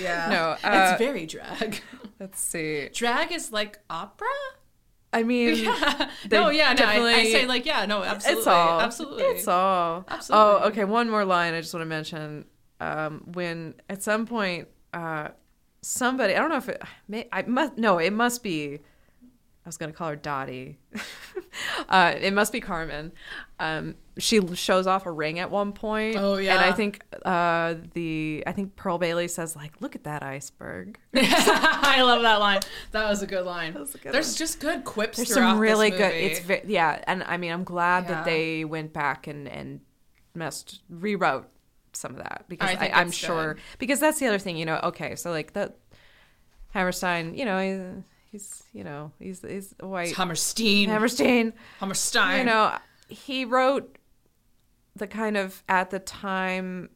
Yeah. 0.00 0.28
No, 0.30 0.68
uh, 0.70 0.90
it's 0.92 0.98
very 1.02 1.26
drag. 1.26 1.82
let's 2.20 2.40
see. 2.40 2.88
drag 2.94 3.32
is 3.32 3.50
like 3.50 3.80
opera? 3.90 4.28
I 5.12 5.24
mean 5.24 5.56
They 6.28 6.38
no, 6.38 6.50
yeah, 6.50 6.72
no. 6.72 6.84
I, 6.84 7.00
I 7.14 7.24
say 7.24 7.46
like, 7.46 7.66
yeah, 7.66 7.84
no, 7.84 8.04
absolutely. 8.04 8.38
it's 8.38 8.46
all 8.46 8.80
Absolutely. 8.80 9.22
It's 9.24 9.48
all. 9.48 10.04
Absolutely. 10.06 10.46
Oh, 10.62 10.68
okay, 10.68 10.84
one 10.84 11.10
more 11.10 11.24
line 11.24 11.54
I 11.54 11.60
just 11.60 11.74
want 11.74 11.82
to 11.82 11.88
mention. 11.88 12.44
Um 12.78 13.22
when 13.34 13.74
at 13.88 14.04
some 14.04 14.24
point 14.24 14.68
uh 14.94 15.30
somebody, 15.82 16.34
I 16.34 16.38
don't 16.38 16.50
know 16.50 16.56
if 16.56 16.68
it 16.68 16.82
may 17.08 17.28
I 17.32 17.42
must 17.42 17.76
no, 17.76 17.98
it 17.98 18.12
must 18.12 18.42
be 18.42 18.80
I 19.64 19.68
was 19.68 19.76
to 19.92 19.96
call 19.96 20.08
her 20.08 20.16
Dottie. 20.16 20.78
uh, 21.90 22.14
it 22.18 22.32
must 22.32 22.50
be 22.50 22.60
Carmen. 22.60 23.12
Um, 23.58 23.94
she 24.16 24.40
shows 24.54 24.86
off 24.86 25.04
a 25.04 25.12
ring 25.12 25.38
at 25.38 25.50
one 25.50 25.72
point. 25.72 26.16
Oh, 26.16 26.38
yeah. 26.38 26.54
and. 26.54 26.64
I 26.64 26.72
think 26.72 27.02
uh, 27.26 27.74
the 27.92 28.42
I 28.46 28.52
think 28.52 28.74
Pearl 28.74 28.96
Bailey 28.96 29.28
says 29.28 29.54
like, 29.54 29.72
"Look 29.80 29.94
at 29.94 30.04
that 30.04 30.22
iceberg." 30.22 30.98
I 31.14 32.00
love 32.02 32.22
that 32.22 32.40
line. 32.40 32.60
That 32.92 33.08
was 33.08 33.22
a 33.22 33.26
good 33.26 33.44
line. 33.44 33.74
a 33.94 33.98
good 33.98 34.12
There's 34.14 34.28
one. 34.28 34.36
just 34.36 34.60
good 34.60 34.84
quips 34.84 35.18
There's 35.18 35.34
throughout 35.34 35.52
some 35.52 35.60
really 35.60 35.90
this 35.90 35.98
good. 35.98 36.14
It's 36.14 36.40
ve- 36.40 36.62
yeah, 36.66 37.04
and 37.06 37.22
I 37.24 37.36
mean, 37.36 37.52
I'm 37.52 37.64
glad 37.64 38.04
Yeah. 38.04 38.14
that 38.14 38.24
they 38.24 38.64
went 38.64 38.94
back 38.94 39.26
and 39.26 39.46
and 39.46 39.80
messed 40.34 40.80
rewrote 40.88 41.48
some 41.92 42.12
of 42.12 42.18
that 42.18 42.44
because 42.48 42.70
I 42.70 42.86
I, 42.86 43.00
I'm 43.00 43.10
sure 43.10 43.54
good. 43.54 43.62
because 43.78 44.00
that's 44.00 44.18
the 44.18 44.26
other 44.26 44.38
thing. 44.38 44.56
You 44.56 44.66
know, 44.66 44.80
okay, 44.84 45.16
so 45.16 45.30
like 45.30 45.52
that 45.54 45.76
Hammerstein, 46.70 47.34
you 47.34 47.44
know, 47.44 48.02
he's, 48.30 48.62
you 48.72 48.84
know 48.84 49.12
he's 49.18 49.40
he's 49.42 49.74
white 49.80 50.08
It's 50.08 50.16
Hammerstein. 50.16 50.88
Hammerstein. 50.88 51.52
Hammerstein. 51.80 52.38
You 52.40 52.44
know, 52.44 52.76
he 53.08 53.44
wrote 53.44 53.96
the 54.96 55.06
kind 55.06 55.36
of 55.36 55.62
at 55.68 55.90
the 55.90 55.98
time 55.98 56.90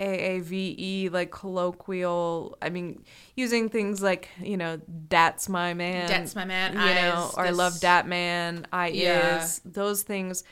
AAVE 0.00 1.10
like 1.12 1.30
colloquial. 1.30 2.58
I 2.60 2.68
mean, 2.70 3.02
using 3.34 3.68
things 3.68 4.02
like 4.02 4.28
you 4.42 4.56
know, 4.56 4.80
"That's 5.08 5.48
my 5.48 5.72
man," 5.74 6.08
That's 6.08 6.34
my 6.34 6.44
man, 6.44 6.74
you 6.74 6.78
I 6.80 6.94
know, 6.94 7.30
or 7.36 7.46
"I 7.46 7.50
love 7.50 7.80
that 7.80 8.06
man," 8.06 8.66
"I 8.72 8.88
Yeah. 8.88 9.42
is," 9.42 9.60
those 9.64 10.02
things. 10.02 10.44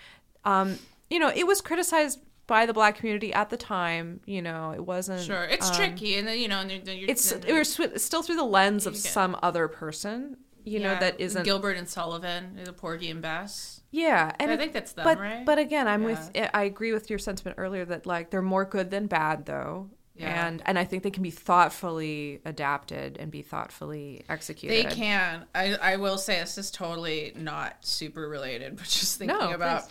Um, 0.45 0.78
you 1.11 1.18
know, 1.18 1.30
it 1.35 1.47
was 1.47 1.61
criticized 1.61 2.20
by 2.47 2.66
the 2.66 2.72
black 2.72 2.97
community 2.97 3.32
at 3.32 3.51
the 3.51 3.57
time. 3.57 4.20
You 4.26 4.42
know, 4.42 4.72
it 4.72 4.84
wasn't 4.84 5.22
Sure. 5.22 5.45
It's 5.45 5.70
um, 5.70 5.76
tricky. 5.76 6.16
And 6.16 6.28
then, 6.28 6.38
you 6.38 6.49
know, 6.49 6.61
and 6.61 6.70
then 6.70 6.99
you're, 6.99 7.11
It's 7.11 7.32
it 7.32 7.53
was 7.53 7.78
still 8.03 8.22
through 8.22 8.36
the 8.36 8.45
lens 8.45 8.86
of 8.86 8.97
some 8.97 9.36
other 9.42 9.68
person. 9.68 10.36
You 10.64 10.80
know, 10.80 10.97
that 10.99 11.20
isn't 11.20 11.45
Gilbert 11.45 11.76
and 11.76 11.86
Sullivan, 11.86 12.59
the 12.64 12.72
Porgy 12.72 13.11
and 13.11 13.20
Bess. 13.20 13.82
Yeah, 13.90 14.32
and 14.40 14.51
I 14.51 14.55
it- 14.55 14.57
think 14.57 14.72
that's 14.72 14.92
them, 14.92 15.05
but, 15.05 15.18
right? 15.18 15.45
But 15.45 15.59
again, 15.59 15.86
I'm 15.86 16.05
with. 16.05 16.30
I 16.34 16.62
agree 16.62 16.92
with 16.92 17.11
your 17.11 17.18
sentiment 17.18 17.59
earlier 17.59 17.84
that 17.84 18.07
like 18.07 18.30
they're 18.30 18.42
more 18.42 18.64
good 18.64 18.90
than 18.90 19.07
bad, 19.07 19.45
though. 19.45 19.90
Yeah. 20.16 20.47
And 20.47 20.62
and 20.64 20.78
I 20.78 20.84
think 20.84 21.03
they 21.03 21.11
can 21.11 21.22
be 21.22 21.30
thoughtfully 21.30 22.40
adapted 22.45 23.18
and 23.18 23.30
be 23.30 23.42
thoughtfully 23.42 24.24
executed. 24.28 24.86
They 24.86 24.95
can. 24.95 25.45
I, 25.55 25.74
I 25.74 25.97
will 25.97 26.18
say 26.18 26.38
this 26.40 26.57
is 26.57 26.70
totally 26.70 27.32
not 27.36 27.84
super 27.84 28.28
related, 28.28 28.76
but 28.76 28.86
just 28.86 29.18
thinking 29.18 29.36
No, 29.36 29.53
about 29.53 29.84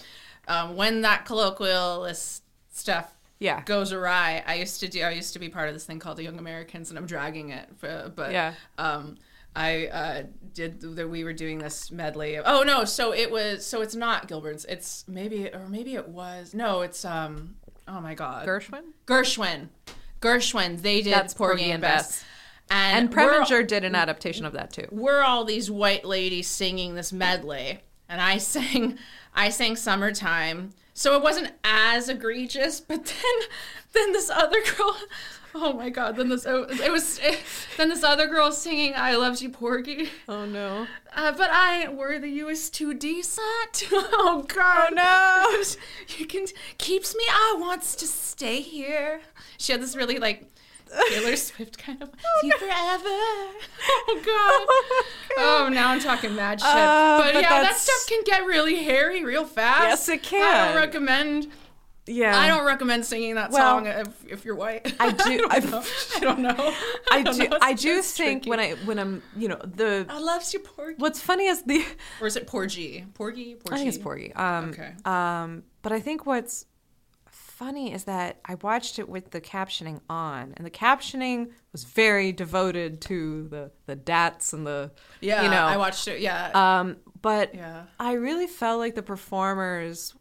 um, 0.48 0.76
when 0.76 1.02
that 1.02 1.26
colloquialist 1.26 2.43
stuff 2.74 3.16
Yeah. 3.40 3.62
goes 3.64 3.92
awry. 3.94 4.44
I 4.46 4.56
used 4.56 4.80
to 4.82 4.88
do. 4.88 5.02
I 5.04 5.12
used 5.12 5.34
to 5.34 5.40
be 5.40 5.50
part 5.50 5.68
of 5.70 5.74
this 5.76 5.86
thing 5.86 6.00
called 6.00 6.18
the 6.18 6.24
Young 6.24 6.40
Americans, 6.40 6.90
and 6.90 6.98
I'm 7.00 7.06
dragging 7.06 7.50
it. 7.50 7.70
For, 7.78 8.12
but 8.14 8.32
Yeah. 8.32 8.54
um, 8.78 9.18
I 9.56 9.88
uh, 9.88 10.24
did. 10.54 10.82
That 10.96 11.08
we 11.10 11.24
were 11.24 11.34
doing 11.34 11.60
this 11.60 11.92
medley. 11.92 12.36
Of, 12.36 12.46
oh 12.48 12.64
no! 12.64 12.86
So 12.86 13.14
it 13.14 13.30
was. 13.32 13.66
So 13.66 13.82
it's 13.82 13.96
not 13.96 14.28
Gilbert's. 14.28 14.66
It's 14.66 15.06
maybe 15.08 15.48
or 15.54 15.68
maybe 15.70 15.94
it 15.96 16.08
was. 16.10 16.54
No, 16.54 16.82
it's 16.82 17.06
um. 17.06 17.56
Oh 17.88 18.00
my 18.02 18.16
God. 18.16 18.48
Gershwin 18.48 18.84
Gershwin. 19.06 19.68
Gershwin. 20.22 20.82
They 20.82 21.02
did 21.02 21.14
That's 21.14 21.34
Porgy, 21.34 21.70
and 21.72 21.82
Bess. 21.82 22.24
And, 22.72 23.10
and 23.10 23.14
Preminger 23.14 23.68
did 23.68 23.84
an 23.84 23.94
adaptation 23.94 24.46
of 24.46 24.54
that 24.54 24.72
too. 24.72 24.88
we're 24.90 25.22
all 25.22 25.44
these 25.44 25.70
white 25.70 26.06
ladies 26.06 26.48
singing 26.48 26.96
this 26.96 27.12
medley 27.12 27.82
and 28.14 28.22
i 28.22 28.38
sang 28.54 28.98
i 29.36 29.50
sang 29.50 29.76
summertime. 29.76 30.70
So 30.96 31.18
it 31.18 31.24
wasn't 31.24 31.52
as 31.64 32.08
egregious 32.08 32.80
but 32.80 33.04
then 33.24 33.48
then 33.94 34.14
this 34.14 34.30
other 34.30 34.62
girl 34.62 34.96
oh 35.56 35.74
my 35.74 35.90
god 35.90 36.16
then 36.16 36.30
this 36.30 36.46
it 36.46 36.92
was 36.92 37.20
then 37.78 37.90
this 37.90 38.04
other 38.04 38.28
girl 38.28 38.52
singing 38.52 38.94
i 38.96 39.16
loved 39.16 39.42
you 39.42 39.50
porgy. 39.50 40.10
Oh 40.30 40.46
no! 40.46 40.86
uh, 41.16 41.32
but 41.32 41.50
i 41.50 41.82
ain't 41.82 41.96
worthy 41.96 42.30
you 42.30 42.48
is 42.48 42.70
too 42.70 42.94
decent 42.94 43.84
oh 43.92 44.46
god. 44.48 44.94
No! 44.94 45.64
you 46.20 46.28
can 46.28 46.46
keeps 46.78 47.16
me 47.16 47.24
i 47.28 47.56
wants 47.60 47.96
to 47.96 48.06
stay 48.06 48.62
here. 48.62 49.22
She 49.58 49.72
had 49.72 49.82
this 49.82 49.96
really 49.96 50.20
like 50.20 50.46
Taylor 51.10 51.36
Swift 51.36 51.78
kind 51.78 52.02
of 52.02 52.10
see 52.42 52.48
you 52.48 52.58
forever. 52.58 53.04
Oh 54.06 54.22
god. 54.26 55.38
Oh, 55.38 55.70
now 55.72 55.90
I'm 55.90 56.00
talking 56.00 56.36
mad 56.36 56.60
shit. 56.62 56.70
Uh, 56.70 57.18
but, 57.22 57.34
but 57.34 57.42
yeah, 57.42 57.62
that 57.62 57.78
stuff 57.78 58.06
can 58.08 58.24
get 58.26 58.46
really 58.46 58.84
hairy 58.84 59.24
real 59.24 59.46
fast. 59.46 59.84
Yes, 59.84 60.10
it 60.10 60.24
can. 60.24 60.44
I 60.44 60.68
don't 60.68 60.76
recommend. 60.76 61.48
Yeah. 62.06 62.38
I 62.38 62.48
don't 62.50 62.66
recommend 62.66 63.06
singing 63.06 63.36
that 63.36 63.52
Well, 63.52 63.62
song 63.78 63.88
if, 63.88 64.08
if 64.28 64.46
you're 64.46 64.56
white. 64.56 64.94
I 65.00 65.12
do- 65.12 65.48
I 65.50 65.60
don't 65.60 65.72
know. 65.72 65.84
I 66.16 66.20
don't 66.20 66.40
know. 66.40 66.74
I 67.12 67.22
don't 67.24 67.38
do. 67.38 67.48
know. 67.50 67.58
I 67.62 67.74
do 67.74 68.02
think 68.02 68.44
tricky. 68.44 68.50
when 68.50 68.60
I 68.60 68.72
when 68.86 69.00
I'm 69.00 69.22
you 69.38 69.48
know 69.48 69.60
the 69.64 70.06
I 70.10 70.20
love 70.20 70.44
you, 70.52 70.60
Porgy. 70.60 70.96
what's 70.98 71.22
funny 71.22 71.48
is 71.48 71.64
the 71.64 71.86
Or 72.22 72.28
is 72.28 72.36
it 72.36 72.46
Porgy? 72.46 73.06
Porgy? 73.14 73.56
Porgy? 73.56 73.74
I 73.74 73.78
think 73.78 73.88
it's 73.90 73.98
Porgy. 73.98 74.34
Um, 74.34 74.70
Okay. 74.70 74.92
Um, 75.06 75.64
but 75.82 75.92
I 75.94 76.00
think 76.02 76.26
what's 76.26 76.66
funny 77.54 77.94
is 77.94 78.04
that 78.06 78.40
I 78.46 78.56
watched 78.56 79.00
it 79.00 79.08
with 79.08 79.32
the 79.32 79.40
captioning 79.42 80.02
on, 80.10 80.54
and 80.58 80.66
the 80.66 80.72
captioning 80.72 81.52
was 81.72 81.84
very 81.84 82.32
devoted 82.32 83.02
to 83.02 83.48
the 83.50 83.72
the 83.86 83.96
dats 83.96 84.54
and 84.54 84.66
the 84.66 84.92
Yeah, 85.22 85.44
you 85.44 85.50
know. 85.50 85.64
I 85.66 85.78
watched 85.78 86.08
it. 86.08 86.20
Yeah. 86.22 86.52
um, 86.54 86.98
but 87.22 87.54
Yeah. 87.56 87.84
I 88.00 88.14
really 88.14 88.48
felt 88.48 88.80
like 88.80 88.96
the 88.96 89.04
performers. 89.04 90.14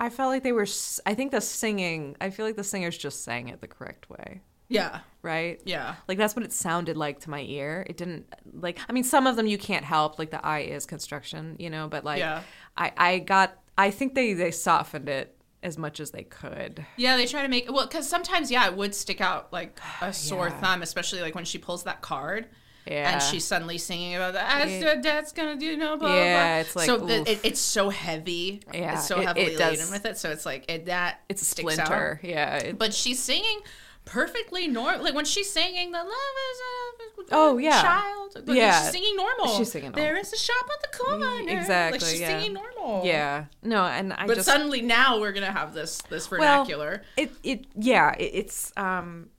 I 0.00 0.10
felt 0.10 0.30
like 0.30 0.42
they 0.42 0.52
were. 0.52 0.66
I 1.06 1.14
think 1.14 1.30
the 1.32 1.40
singing. 1.40 2.16
I 2.20 2.30
feel 2.30 2.44
like 2.46 2.56
the 2.56 2.64
singers 2.64 2.96
just 2.98 3.24
sang 3.24 3.48
it 3.48 3.60
the 3.60 3.68
correct 3.68 4.10
way, 4.10 4.42
Yeah. 4.68 5.00
right? 5.22 5.60
Yeah. 5.64 5.94
Like 6.08 6.18
that's 6.18 6.34
what 6.36 6.44
it 6.44 6.52
sounded 6.52 6.96
like 6.96 7.20
to 7.20 7.30
my 7.30 7.40
ear. 7.42 7.86
It 7.88 7.96
didn't 7.96 8.26
like. 8.52 8.78
I 8.88 8.92
mean, 8.92 9.04
some 9.04 9.26
of 9.26 9.36
them 9.36 9.46
you 9.46 9.56
can't 9.58 9.84
help. 9.84 10.18
Like 10.18 10.30
the 10.30 10.44
eye 10.44 10.60
is 10.60 10.84
construction, 10.84 11.56
you 11.58 11.70
know. 11.70 11.88
But 11.88 12.04
like, 12.04 12.18
Yeah. 12.18 12.42
I 12.76 12.92
I 12.96 13.18
got. 13.20 13.58
I 13.78 13.90
think 13.90 14.14
they 14.14 14.34
they 14.34 14.50
softened 14.50 15.08
it 15.08 15.36
as 15.64 15.76
much 15.78 15.98
as 15.98 16.12
they 16.12 16.22
could. 16.22 16.84
Yeah, 16.96 17.16
they 17.16 17.26
try 17.26 17.42
to 17.42 17.48
make 17.48 17.70
well 17.72 17.86
because 17.86 18.08
sometimes 18.08 18.50
yeah 18.50 18.66
it 18.68 18.76
would 18.76 18.94
stick 18.94 19.20
out 19.20 19.52
like 19.52 19.80
a 20.00 20.12
sore 20.12 20.48
Yeah. 20.48 20.60
thumb, 20.60 20.82
especially 20.82 21.20
like 21.22 21.34
when 21.34 21.44
she 21.44 21.58
pulls 21.58 21.82
that 21.84 22.00
card. 22.02 22.46
Yeah. 22.86 23.12
And 23.14 23.22
she's 23.22 23.46
suddenly 23.46 23.78
singing 23.78 24.14
about 24.14 24.34
that. 24.34 24.68
Yeah. 24.68 24.78
Yeah. 24.80 25.00
Dad's 25.00 25.32
gonna 25.32 25.56
do 25.56 25.74
no 25.76 25.96
blah 25.96 26.08
blah. 26.08 26.16
Yeah, 26.16 26.52
blah. 26.52 26.60
it's 26.60 26.76
like, 26.76 26.84
so 26.86 26.98
the, 26.98 27.30
it, 27.30 27.40
it's 27.42 27.58
so 27.60 27.88
heavy. 27.88 28.60
Yeah, 28.74 28.94
it's 28.94 29.08
so 29.08 29.16
it- 29.16 29.22
it 29.22 29.26
heavily 29.26 29.56
does- 29.56 29.78
laden 29.78 29.90
with 29.90 30.04
it. 30.04 30.18
So 30.18 30.30
it's 30.30 30.44
like 30.44 30.70
it 30.70 30.84
that 30.86 31.20
It's 31.30 31.40
a 31.40 31.46
sticks 31.46 31.72
splinter. 31.72 32.20
Out. 32.22 32.28
Yeah. 32.28 32.56
it- 32.58 32.78
But 32.78 32.92
she's 32.92 33.18
singing 33.22 33.60
perfectly 34.04 34.66
normal. 34.68 35.04
Like 35.04 35.14
when 35.14 35.24
she's 35.24 35.50
singing 35.50 35.90
the 35.92 35.98
love 35.98 36.06
is 36.06 36.60
a 36.60 37.24
Oh, 37.32 37.56
yeah. 37.58 37.80
child. 37.82 38.46
Like, 38.46 38.56
Yeah. 38.56 38.82
she's 38.82 38.90
singing 38.92 39.16
normal. 39.16 39.56
She's 39.56 39.70
singing 39.72 39.90
normal. 39.92 40.04
There 40.04 40.16
is 40.18 40.32
a 40.32 40.36
shop 40.38 40.64
on 40.64 40.76
the 40.82 40.98
corner. 40.98 41.50
Exactly, 41.58 41.98
Like 41.98 42.10
she's 42.10 42.20
yeah. 42.20 42.38
singing 42.38 42.52
normal. 42.54 43.06
yeah. 43.06 43.46
No, 43.62 43.84
and 43.84 44.12
I 44.12 44.26
But 44.26 44.34
just 44.36 44.46
suddenly 44.48 44.82
now 44.82 45.20
we're 45.20 45.32
gonna 45.32 45.52
have 45.52 45.72
this 45.74 46.02
this 46.10 46.30
Well, 46.30 46.40
vernacular. 46.40 47.02
It 47.16 47.32
it 47.42 47.66
yeah, 47.74 48.14
it, 48.18 48.30
it's 48.34 48.72
um 48.76 49.30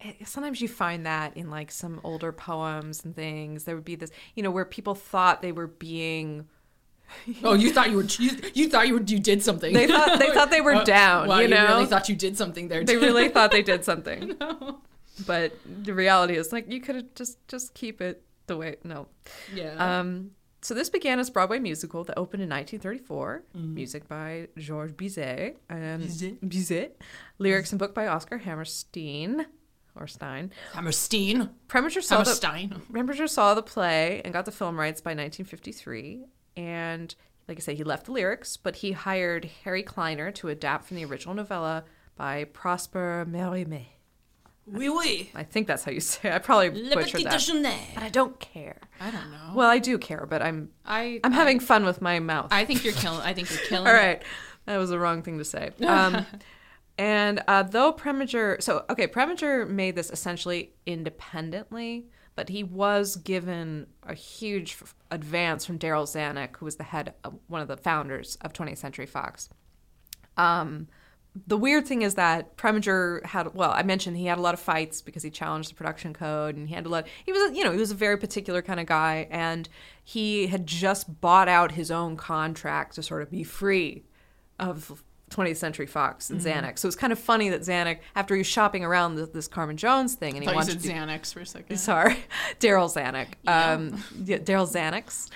it- 0.00 0.26
sometimes 0.26 0.60
you 0.60 0.68
find 0.68 1.04
that 1.06 1.36
in 1.36 1.50
like 1.50 1.70
some 1.70 2.00
older 2.04 2.32
poems 2.32 3.04
and 3.04 3.14
things. 3.14 3.64
There 3.64 3.74
would 3.74 3.84
be 3.84 3.96
this, 3.96 4.10
you 4.34 4.42
know, 4.42 4.50
where 4.50 4.64
people 4.64 4.94
thought 4.94 5.42
they 5.42 5.52
were 5.52 5.66
being 5.66 6.46
Oh, 7.44 7.54
you 7.54 7.72
thought 7.72 7.90
you 7.90 7.96
were 7.96 8.04
you, 8.18 8.30
you 8.54 8.68
thought 8.68 8.86
you 8.88 8.94
were, 8.94 9.02
you 9.02 9.18
did 9.18 9.42
something. 9.42 9.72
They 9.72 9.86
thought- 9.86 10.18
they 10.18 10.30
thought 10.30 10.50
they 10.50 10.60
were 10.60 10.84
down, 10.98 11.28
Wow, 11.28 11.38
you 11.40 11.48
know? 11.48 11.66
really 11.66 11.86
thought 11.86 12.08
you 12.08 12.16
did 12.16 12.36
something 12.36 12.68
there. 12.68 12.84
they 12.84 12.96
really 12.96 13.28
thought 13.28 13.50
they 13.50 13.62
did 13.62 13.84
something. 13.84 14.34
But 15.26 15.52
the 15.84 15.94
reality 15.94 16.34
is 16.36 16.52
like 16.52 16.70
you 16.72 16.80
could 16.80 16.96
have 16.96 17.14
just 17.14 17.38
just 17.46 17.72
keep 17.74 18.00
it 18.00 18.24
the 18.48 18.56
way 18.56 18.76
no. 18.82 19.06
yeah. 19.54 19.98
Um 20.00 20.32
so 20.60 20.74
this 20.74 20.90
began 20.90 21.20
as 21.20 21.30
Broadway 21.30 21.58
musical 21.60 22.02
that 22.04 22.18
opened 22.18 22.42
in 22.42 22.48
1934, 22.48 23.44
music 23.54 24.08
by 24.08 24.48
Georges 24.58 24.96
Bizet 24.96 25.56
and 25.68 26.02
Bizet. 26.02 26.38
Bizet, 26.40 26.90
lyrics 27.38 27.70
and 27.70 27.78
book 27.78 27.94
by 27.94 28.06
Oscar 28.08 28.38
Hammerstein 28.38 29.46
or 29.94 30.06
Stein. 30.08 30.50
Hammerstein. 30.72 31.50
Preminger 31.68 32.02
saw 32.02 32.24
the 32.24 32.30
Hammerstein. 32.30 32.82
Preminger 32.90 33.28
saw 33.28 33.54
the 33.54 33.62
play 33.62 34.20
and 34.24 34.32
got 34.32 34.46
the 34.46 34.52
film 34.52 34.80
rights 34.80 35.00
by 35.00 35.10
1953. 35.10 36.24
And 36.56 37.14
like 37.48 37.58
I 37.58 37.60
said, 37.60 37.76
he 37.76 37.84
left 37.84 38.06
the 38.06 38.12
lyrics, 38.12 38.56
but 38.56 38.76
he 38.76 38.92
hired 38.92 39.50
Harry 39.64 39.82
Kleiner 39.82 40.30
to 40.32 40.48
adapt 40.48 40.86
from 40.86 40.96
the 40.96 41.04
original 41.04 41.34
novella 41.34 41.84
by 42.16 42.44
Prosper 42.44 43.26
Mérimée. 43.28 43.86
Oui, 44.66 44.88
oui. 44.88 45.30
I 45.34 45.42
think 45.42 45.66
that's 45.66 45.84
how 45.84 45.92
you 45.92 46.00
say 46.00 46.30
it. 46.30 46.34
I 46.34 46.38
probably 46.38 46.70
Le 46.70 46.94
butchered 46.94 47.22
petit 47.22 47.62
that. 47.62 47.78
But 47.94 48.02
I 48.02 48.08
don't 48.08 48.38
care. 48.40 48.78
I 48.98 49.10
don't 49.10 49.30
know. 49.30 49.52
Well, 49.54 49.68
I 49.68 49.78
do 49.78 49.98
care, 49.98 50.26
but 50.28 50.40
I'm 50.40 50.70
I 50.86 51.20
I'm 51.22 51.32
having 51.32 51.60
fun 51.60 51.84
with 51.84 52.00
my 52.00 52.18
mouth. 52.18 52.48
I 52.50 52.64
think 52.64 52.82
you're 52.82 52.94
killing. 52.94 53.20
I 53.20 53.34
think 53.34 53.50
you're 53.50 53.60
killing. 53.68 53.86
All 53.86 53.92
right. 53.92 54.22
That 54.64 54.78
was 54.78 54.88
the 54.88 54.98
wrong 54.98 55.22
thing 55.22 55.38
to 55.38 55.44
say. 55.44 55.72
Um, 55.86 56.24
and 56.96 57.42
uh, 57.48 57.64
though 57.64 57.92
Preminger, 57.92 58.62
so 58.62 58.84
okay, 58.88 59.08
Preminger 59.08 59.68
made 59.68 59.96
this 59.96 60.10
essentially 60.10 60.72
independently, 60.86 62.06
but 62.36 62.48
he 62.48 62.64
was 62.64 63.16
given 63.16 63.86
a 64.02 64.14
huge 64.14 64.76
advance 65.10 65.64
from 65.64 65.78
Darryl 65.78 66.04
Zanuck, 66.04 66.56
who 66.56 66.64
was 66.64 66.76
the 66.76 66.84
head, 66.84 67.14
of, 67.22 67.38
one 67.46 67.60
of 67.60 67.68
the 67.68 67.76
founders 67.76 68.36
of 68.40 68.52
20th 68.52 68.78
Century 68.78 69.06
Fox. 69.06 69.48
Um, 70.36 70.88
the 71.46 71.56
weird 71.56 71.86
thing 71.86 72.02
is 72.02 72.14
that 72.14 72.56
Preminger 72.56 73.24
had, 73.24 73.54
well, 73.54 73.72
I 73.72 73.82
mentioned 73.82 74.16
he 74.16 74.26
had 74.26 74.38
a 74.38 74.40
lot 74.40 74.54
of 74.54 74.60
fights 74.60 75.02
because 75.02 75.22
he 75.22 75.30
challenged 75.30 75.70
the 75.70 75.74
production 75.74 76.14
code 76.14 76.56
and 76.56 76.68
he 76.68 76.74
had 76.74 76.86
a 76.86 76.88
lot, 76.88 77.06
he 77.24 77.32
was, 77.32 77.56
you 77.56 77.64
know, 77.64 77.72
he 77.72 77.78
was 77.78 77.90
a 77.90 77.96
very 77.96 78.16
particular 78.16 78.62
kind 78.62 78.78
of 78.78 78.86
guy 78.86 79.26
and 79.30 79.68
he 80.02 80.46
had 80.46 80.66
just 80.66 81.20
bought 81.20 81.48
out 81.48 81.72
his 81.72 81.90
own 81.90 82.16
contract 82.16 82.94
to 82.94 83.02
sort 83.02 83.22
of 83.22 83.30
be 83.30 83.42
free 83.42 84.04
of 84.60 85.02
20th 85.34 85.56
Century 85.56 85.86
Fox 85.86 86.30
and 86.30 86.40
Xanax. 86.40 86.78
So 86.78 86.86
it's 86.88 86.96
kind 86.96 87.12
of 87.12 87.18
funny 87.18 87.48
that 87.50 87.62
Xanax, 87.62 87.98
after 88.14 88.34
he 88.34 88.38
was 88.38 88.46
shopping 88.46 88.84
around 88.84 89.16
this, 89.16 89.28
this 89.30 89.48
Carmen 89.48 89.76
Jones 89.76 90.14
thing 90.14 90.36
and 90.36 90.48
he 90.48 90.54
wanted 90.54 90.78
to 90.80 90.88
do, 90.88 90.90
Xanax 90.90 91.32
for 91.32 91.40
a 91.40 91.46
second. 91.46 91.76
sorry, 91.78 92.16
Darryl 92.60 92.88
Zanuck, 92.92 93.28
um, 93.48 94.02
yeah, 94.24 94.38
Daryl 94.38 94.68
Xanax. 94.70 95.30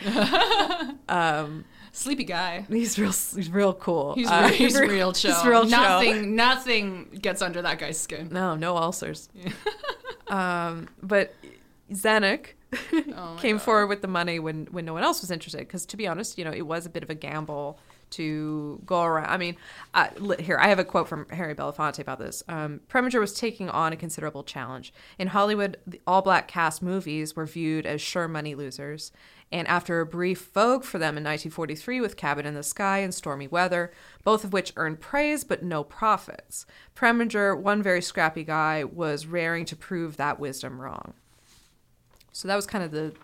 Sleepy 1.93 2.25
guy. 2.25 2.65
He's 2.69 2.99
real, 2.99 3.11
he's 3.11 3.51
real 3.51 3.73
cool. 3.75 4.15
He's, 4.15 4.29
Uh, 4.31 4.49
he's 4.49 4.79
real 4.79 5.13
chill. 5.13 5.35
He's 5.35 5.45
real 5.45 5.63
chill. 5.63 5.71
nothing, 5.71 6.37
nothing 6.37 7.19
gets 7.21 7.43
under 7.43 7.63
that 7.63 7.79
guy's 7.81 7.99
skin. 7.99 8.29
No, 8.31 8.55
no 8.55 8.77
ulcers. 8.77 9.29
um, 10.29 10.89
but 11.03 11.35
Xanax. 11.93 12.51
Oh 13.17 13.39
came 13.41 13.57
God. 13.57 13.63
forward 13.63 13.87
with 13.87 14.03
the 14.03 14.09
money 14.09 14.39
when 14.39 14.67
when 14.67 14.85
no 14.85 14.93
one 14.93 15.03
else 15.03 15.23
was 15.23 15.31
interested. 15.31 15.61
Because 15.61 15.87
to 15.87 15.97
be 15.97 16.07
honest, 16.07 16.37
you 16.37 16.45
know, 16.45 16.53
it 16.53 16.67
was 16.67 16.85
a 16.85 16.91
bit 16.91 17.03
of 17.03 17.09
a 17.09 17.15
gamble 17.15 17.79
to 18.11 18.81
go 18.85 19.03
around. 19.03 19.27
I 19.27 19.37
mean, 19.37 19.57
uh, 19.95 20.09
here 20.39 20.59
I 20.59 20.69
have 20.69 20.79
a 20.79 20.85
quote 20.85 21.09
from 21.09 21.27
Harry 21.31 21.55
Belafonte 21.55 22.01
about 22.01 22.19
this. 22.19 22.43
Um, 22.49 22.81
Preminger 22.89 23.21
was 23.21 23.35
taking 23.35 23.69
on 23.69 23.93
a 23.93 23.97
considerable 23.97 24.45
challenge 24.45 24.93
in 25.19 25.29
Hollywood. 25.29 25.77
The 25.87 26.01
all 26.07 26.23
black 26.23 26.49
cast 26.49 26.83
movies 26.83 27.37
were 27.37 27.47
viewed 27.47 27.87
as 27.87 28.01
sure 28.01 28.29
money 28.29 28.55
losers. 28.55 29.13
And 29.51 29.67
after 29.67 30.01
a 30.01 30.07
brief 30.07 30.51
vogue 30.53 30.85
for 30.85 30.99
them 30.99 31.17
in 31.17 31.25
1943 31.25 32.01
with 32.03 32.17
Cabin 32.17 32.45
in 32.45 32.55
the 32.55 32.63
Sky 32.63 32.99
and 32.99 33.15
Stormy 33.15 33.49
Weather, 33.49 33.93
both 34.23 34.45
of 34.45 34.53
which 34.53 34.75
earned 34.77 35.01
praise 35.01 35.43
but 35.43 35.63
no 35.63 35.83
profits, 35.83 36.67
Preminger, 36.95 37.59
one 37.59 37.83
very 37.83 38.03
scrappy 38.03 38.45
guy, 38.45 38.85
was 38.85 39.27
raring 39.27 39.65
to 39.67 39.77
prove 39.77 40.19
that 40.19 40.39
wisdom 40.39 40.81
wrong. 40.81 41.15
So 42.33 42.47
that 42.47 42.57
was 42.57 42.67
kind 42.67 42.85
of 42.85 42.91
the 42.91 43.15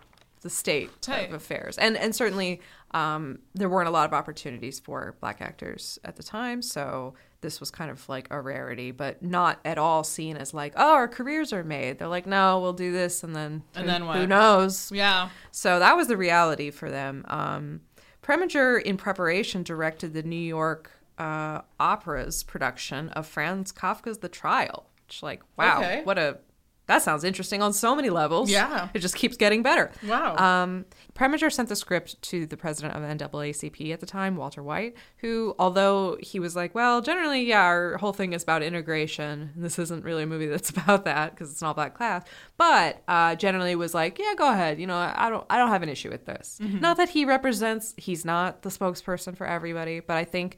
the 0.41 0.49
state 0.51 1.01
Tight. 1.01 1.29
of 1.29 1.33
affairs, 1.33 1.75
and 1.77 1.97
and 1.97 2.15
certainly 2.15 2.61
um, 2.95 3.39
there 3.53 3.67
weren't 3.69 3.89
a 3.89 3.91
lot 3.91 4.07
of 4.07 4.13
opportunities 4.13 4.79
for 4.79 5.15
black 5.19 5.41
actors 5.41 5.99
at 6.05 6.15
the 6.15 6.23
time. 6.23 6.61
So 6.61 7.13
this 7.41 7.59
was 7.59 7.69
kind 7.69 7.91
of 7.91 8.07
like 8.07 8.27
a 8.31 8.39
rarity, 8.39 8.91
but 8.91 9.21
not 9.21 9.59
at 9.65 9.77
all 9.77 10.03
seen 10.03 10.37
as 10.37 10.53
like, 10.53 10.73
oh, 10.77 10.93
our 10.93 11.07
careers 11.07 11.51
are 11.51 11.63
made. 11.63 11.99
They're 11.99 12.07
like, 12.07 12.25
no, 12.25 12.59
we'll 12.61 12.73
do 12.73 12.91
this, 12.93 13.21
and 13.23 13.35
then 13.35 13.63
And 13.75 13.85
who, 13.85 13.91
then 13.91 14.01
Who 14.01 14.25
knows? 14.25 14.91
Yeah. 14.91 15.29
So 15.51 15.77
that 15.79 15.97
was 15.97 16.07
the 16.07 16.17
reality 16.17 16.71
for 16.71 16.89
them. 16.89 17.25
Um, 17.27 17.81
Preminger, 18.23 18.81
in 18.81 18.97
preparation, 18.97 19.61
directed 19.61 20.13
the 20.13 20.23
New 20.23 20.35
York 20.35 20.89
uh, 21.17 21.61
Opera's 21.79 22.43
production 22.43 23.09
of 23.09 23.27
Franz 23.27 23.71
Kafka's 23.71 24.19
The 24.19 24.29
Trial. 24.29 24.89
Which, 25.05 25.21
like, 25.21 25.43
wow, 25.57 25.77
Okay. 25.79 26.01
what 26.03 26.17
a 26.17 26.39
that 26.87 27.01
sounds 27.01 27.23
interesting 27.23 27.61
on 27.61 27.73
so 27.73 27.95
many 27.95 28.09
levels. 28.09 28.49
Yeah. 28.49 28.89
it 28.93 28.99
just 28.99 29.15
keeps 29.15 29.37
getting 29.37 29.63
better. 29.63 29.91
Wow. 30.07 30.35
Um, 30.37 30.85
Preminger 31.15 31.51
sent 31.51 31.69
the 31.69 31.75
script 31.75 32.21
to 32.23 32.45
the 32.45 32.57
president 32.57 32.95
of 32.95 33.01
NAACP 33.01 33.91
at 33.93 33.99
the 34.01 34.05
time, 34.05 34.35
Walter 34.35 34.61
White, 34.61 34.95
who, 35.17 35.55
although 35.57 36.17
he 36.21 36.39
was 36.39 36.55
like, 36.55 36.75
well, 36.75 37.01
generally, 37.01 37.43
yeah, 37.43 37.61
our 37.61 37.97
whole 37.97 38.13
thing 38.13 38.33
is 38.33 38.43
about 38.43 38.61
integration. 38.61 39.51
And 39.55 39.63
this 39.63 39.79
isn't 39.79 40.03
really 40.03 40.23
a 40.23 40.27
movie 40.27 40.47
that's 40.47 40.69
about 40.77 41.05
that 41.05 41.31
because 41.31 41.51
it's 41.51 41.61
an 41.61 41.67
all-black 41.67 41.95
class, 41.95 42.25
but 42.57 43.01
uh, 43.07 43.35
generally 43.35 43.75
was 43.75 43.93
like, 43.93 44.19
yeah, 44.19 44.33
go 44.37 44.51
ahead. 44.51 44.79
You 44.79 44.87
know, 44.87 44.97
I 44.97 45.29
don't, 45.29 45.45
I 45.49 45.57
don't 45.57 45.69
have 45.69 45.83
an 45.83 45.89
issue 45.89 46.09
with 46.09 46.25
this. 46.25 46.59
Mm-hmm. 46.61 46.79
Not 46.79 46.97
that 46.97 47.09
he 47.09 47.25
represents, 47.25 47.93
he's 47.97 48.25
not 48.25 48.61
the 48.61 48.69
spokesperson 48.69 49.35
for 49.35 49.47
everybody, 49.47 50.01
but 50.01 50.17
I 50.17 50.25
think 50.25 50.57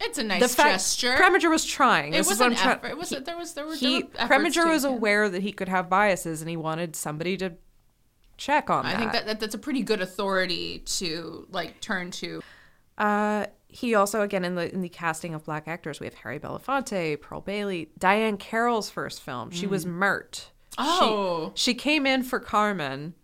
it's 0.00 0.18
a 0.18 0.22
nice 0.24 0.40
the 0.42 0.48
fact 0.48 0.74
gesture. 0.74 1.16
Preminger 1.16 1.50
was 1.50 1.64
trying. 1.64 2.12
it 2.14 2.18
This 2.18 2.28
was 2.28 2.40
an 2.40 2.54
try- 2.54 2.72
effort. 2.72 2.88
It 2.88 2.96
was. 2.98 3.10
there 3.10 3.36
was. 3.36 3.54
There 3.54 3.66
were. 3.66 3.74
He, 3.74 4.02
there 4.02 4.08
were 4.28 4.32
efforts 4.34 4.56
Preminger 4.56 4.70
was 4.70 4.84
aware 4.84 5.28
that 5.28 5.42
he 5.42 5.52
could 5.52 5.68
have 5.68 5.88
biases, 5.88 6.40
and 6.40 6.48
he 6.50 6.56
wanted 6.56 6.94
somebody 6.96 7.36
to 7.38 7.54
check 8.36 8.70
on 8.70 8.86
I 8.86 8.92
that. 8.92 8.98
think 8.98 9.12
that, 9.12 9.26
that 9.26 9.40
that's 9.40 9.54
a 9.54 9.58
pretty 9.58 9.82
good 9.82 10.00
authority 10.00 10.78
to 10.86 11.46
like 11.50 11.80
turn 11.80 12.10
to. 12.12 12.42
Uh, 12.96 13.46
he 13.68 13.94
also, 13.94 14.22
again, 14.22 14.44
in 14.44 14.54
the 14.54 14.72
in 14.72 14.80
the 14.80 14.88
casting 14.88 15.34
of 15.34 15.44
black 15.44 15.68
actors, 15.68 16.00
we 16.00 16.06
have 16.06 16.14
Harry 16.14 16.38
Belafonte, 16.38 17.20
Pearl 17.20 17.40
Bailey, 17.40 17.90
Diahann 17.98 18.38
Carroll's 18.38 18.90
first 18.90 19.20
film. 19.22 19.50
She 19.50 19.66
was 19.66 19.84
Myrt. 19.84 20.50
Oh, 20.78 21.50
She 21.56 21.74
came 21.74 22.06
in 22.06 22.22
for 22.22 22.38
Carmen. 22.38 23.14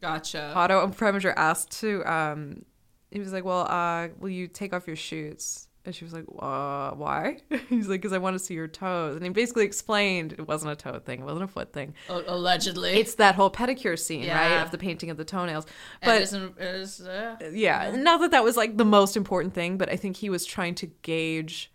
gotcha. 0.00 0.52
Otto 0.54 0.88
Preminger 0.88 1.32
asked 1.36 1.70
to. 1.80 2.04
Um, 2.04 2.64
he 3.10 3.20
was 3.20 3.32
like, 3.32 3.44
"Well, 3.44 3.66
uh, 3.68 4.08
will 4.18 4.30
you 4.30 4.48
take 4.48 4.72
off 4.74 4.86
your 4.88 4.96
shoes?" 4.96 5.68
And 5.86 5.94
she 5.94 6.04
was 6.04 6.14
like, 6.14 6.24
uh, 6.38 6.92
"Why?" 6.92 7.38
He's 7.68 7.88
like, 7.88 8.00
"Because 8.00 8.14
I 8.14 8.18
want 8.18 8.34
to 8.34 8.38
see 8.38 8.54
your 8.54 8.68
toes." 8.68 9.16
And 9.16 9.24
he 9.24 9.28
basically 9.30 9.64
explained 9.64 10.32
it 10.32 10.48
wasn't 10.48 10.72
a 10.72 10.76
toe 10.76 10.98
thing, 10.98 11.20
it 11.20 11.24
wasn't 11.24 11.44
a 11.44 11.48
foot 11.48 11.72
thing. 11.72 11.94
Allegedly, 12.08 12.92
It's 12.92 13.16
that 13.16 13.34
whole 13.34 13.50
pedicure 13.50 13.98
scene, 13.98 14.28
right, 14.28 14.62
of 14.62 14.70
the 14.70 14.78
painting 14.78 15.10
of 15.10 15.18
the 15.18 15.24
toenails. 15.24 15.66
But 16.02 16.22
isn't- 16.22 16.58
is, 16.58 17.02
uh, 17.02 17.36
yeah, 17.52 17.94
not 17.94 18.20
that 18.20 18.30
that 18.30 18.44
was 18.44 18.56
like 18.56 18.78
the 18.78 18.84
most 18.84 19.16
important 19.16 19.52
thing, 19.52 19.76
but 19.76 19.90
I 19.90 19.96
think 19.96 20.16
he 20.16 20.30
was 20.30 20.46
trying 20.46 20.74
to 20.76 20.86
gauge 21.02 21.70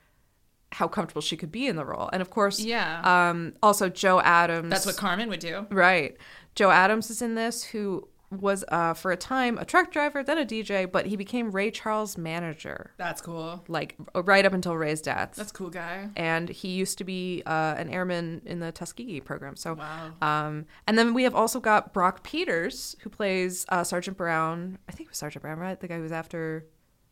how 0.72 0.88
comfortable 0.88 1.22
she 1.22 1.38
could 1.38 1.52
be 1.52 1.68
in 1.68 1.76
the 1.76 1.86
role. 1.86 2.10
And 2.12 2.22
of 2.22 2.30
course, 2.30 2.60
yeah. 2.60 3.30
um, 3.30 3.54
also 3.62 3.90
Joe 3.90 4.22
Adams. 4.22 4.70
that's 4.70 4.86
what 4.86 4.98
Carmen 4.98 5.30
would 5.30 5.40
do. 5.40 5.68
Right. 5.70 6.18
Joe 6.56 6.72
Adams 6.72 7.10
is 7.10 7.22
in 7.22 7.36
this, 7.36 7.64
who 7.64 8.08
was 8.32 8.64
uh, 8.68 8.94
for 8.94 9.12
a 9.12 9.18
time 9.18 9.58
a 9.58 9.66
truck 9.66 9.92
driver, 9.92 10.24
then 10.24 10.38
a 10.38 10.46
DJ, 10.46 10.90
but 10.92 11.08
he 11.08 11.16
became 11.16 11.52
Ray 11.52 11.72
Charles' 11.72 12.18
manager, 12.18 12.92
That's 12.98 13.22
cool. 13.22 13.64
like 13.68 13.96
right 14.14 14.46
up 14.46 14.54
until 14.54 14.76
Ray's 14.78 15.02
death. 15.02 15.34
That's 15.36 15.50
a 15.50 15.54
cool 15.54 15.70
guy. 15.72 16.10
and 16.16 16.48
he 16.48 16.70
used 16.70 16.98
to 17.00 17.04
be 17.04 17.42
uh, 17.48 17.76
an 17.78 17.90
airman 17.90 18.42
in 18.46 18.60
the 18.60 18.72
Tuskegee 18.72 19.20
program. 19.22 19.56
So, 19.56 19.74
Wow. 19.74 20.12
um, 20.22 20.66
and 20.86 20.98
then 20.98 21.14
we 21.16 21.24
have 21.24 21.34
also 21.34 21.60
got 21.60 21.92
Brock 21.94 22.24
Peters, 22.24 22.96
who 23.02 23.10
plays 23.10 23.66
uh, 23.70 23.84
Sergeant 23.84 24.16
Brown. 24.18 24.78
I 24.88 24.92
think 24.92 25.08
it 25.08 25.12
was 25.12 25.18
Sergeant 25.18 25.42
Brown, 25.42 25.58
right? 25.58 25.80
The 25.80 25.88
guy 25.88 25.96
who 25.96 26.04
was 26.04 26.12
after 26.12 26.66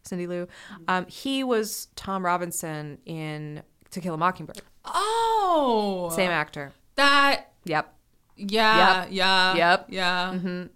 Cindy 0.03 0.27
Lou. 0.27 0.45
Mm-hmm. 0.45 0.83
Um, 0.87 1.05
he 1.07 1.43
was 1.43 1.87
Tom 1.95 2.23
Robinson 2.23 2.99
in 3.05 3.63
To 3.91 3.99
Kill 4.01 4.13
a 4.13 4.17
Mockingbird. 4.17 4.61
Oh, 4.85 6.09
Same 6.15 6.29
actor. 6.31 6.73
that. 6.95 7.51
Yep. 7.65 7.93
Yeah, 8.37 9.01
Yep. 9.01 9.07
yeah, 9.11 9.55
Yep. 9.55 9.85
yeah. 9.89 10.67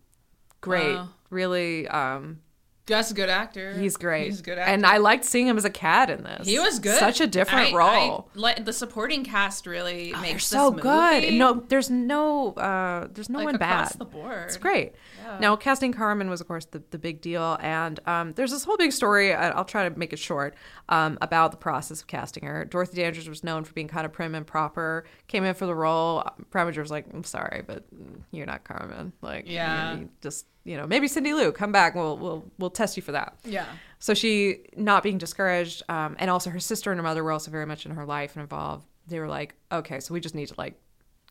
Great. 0.61 0.95
Wow. 0.95 1.09
Really. 1.29 1.87
Um, 1.87 2.39
Gus 2.87 3.11
a 3.11 3.13
good 3.13 3.29
actor. 3.29 3.77
he's 3.77 3.95
great. 3.95 4.25
He's 4.25 4.39
a 4.39 4.43
good 4.43 4.57
actor. 4.57 4.73
And 4.73 4.85
I 4.85 4.97
liked 4.97 5.23
seeing 5.23 5.47
him 5.47 5.55
as 5.55 5.65
a 5.65 5.69
cat 5.69 6.09
in 6.09 6.23
this. 6.23 6.47
he 6.47 6.57
was 6.59 6.79
good. 6.79 6.97
Such 6.97 7.21
a 7.21 7.27
different 7.27 7.73
I- 7.73 7.77
role. 7.77 8.29
I, 8.35 8.39
like 8.39 8.65
the 8.65 8.73
supporting 8.73 9.23
cast 9.23 9.67
really 9.67 10.11
They're 10.11 10.21
makes 10.21 10.45
so 10.45 10.71
good. 10.71 11.33
No, 11.33 11.63
there's 11.67 11.89
no, 11.89 12.53
uh, 12.53 13.07
there's 13.13 13.29
no 13.29 13.39
like 13.39 13.45
one 13.45 13.57
bad. 13.57 13.91
the 13.97 14.05
board. 14.05 14.45
It's 14.47 14.57
great. 14.57 14.93
Now, 15.39 15.55
casting 15.55 15.91
Carmen 15.93 16.29
was, 16.29 16.41
of 16.41 16.47
course, 16.47 16.65
the, 16.65 16.81
the 16.91 16.97
big 16.99 17.21
deal. 17.21 17.57
And 17.61 17.99
um, 18.05 18.33
there's 18.33 18.51
this 18.51 18.63
whole 18.63 18.77
big 18.77 18.91
story. 18.91 19.33
I'll 19.33 19.65
try 19.65 19.87
to 19.87 19.97
make 19.97 20.13
it 20.13 20.19
short 20.19 20.55
um, 20.89 21.17
about 21.21 21.51
the 21.51 21.57
process 21.57 22.01
of 22.01 22.07
casting 22.07 22.43
her. 22.45 22.65
Dorothy 22.65 22.97
Dandridge 23.01 23.27
was 23.29 23.43
known 23.43 23.63
for 23.63 23.73
being 23.73 23.87
kind 23.87 24.05
of 24.05 24.13
prim 24.13 24.35
and 24.35 24.45
proper. 24.45 25.05
Came 25.27 25.43
in 25.43 25.53
for 25.53 25.65
the 25.65 25.75
role. 25.75 26.23
Preminger 26.51 26.77
was 26.79 26.91
like, 26.91 27.05
I'm 27.13 27.23
sorry, 27.23 27.63
but 27.65 27.85
you're 28.31 28.45
not 28.45 28.63
Carmen. 28.63 29.13
Like, 29.21 29.45
Yeah. 29.47 29.95
you 29.97 30.09
just, 30.21 30.45
you 30.63 30.77
know, 30.77 30.85
maybe 30.87 31.07
Cindy 31.07 31.33
Lou, 31.33 31.51
come 31.51 31.71
back. 31.71 31.95
We'll, 31.95 32.17
we'll, 32.17 32.45
we'll 32.59 32.69
test 32.69 32.95
you 32.97 33.03
for 33.03 33.11
that. 33.13 33.35
Yeah. 33.43 33.65
So 33.99 34.13
she 34.13 34.59
not 34.75 35.03
being 35.03 35.17
discouraged, 35.17 35.83
um, 35.89 36.15
and 36.19 36.29
also 36.29 36.49
her 36.49 36.59
sister 36.59 36.91
and 36.91 36.99
her 36.99 37.03
mother 37.03 37.23
were 37.23 37.31
also 37.31 37.51
very 37.51 37.65
much 37.65 37.85
in 37.85 37.91
her 37.93 38.05
life 38.05 38.35
and 38.35 38.41
involved. 38.41 38.85
They 39.07 39.19
were 39.19 39.27
like, 39.27 39.55
okay, 39.71 39.99
so 39.99 40.13
we 40.13 40.19
just 40.19 40.35
need 40.35 40.47
to 40.47 40.55
like 40.57 40.79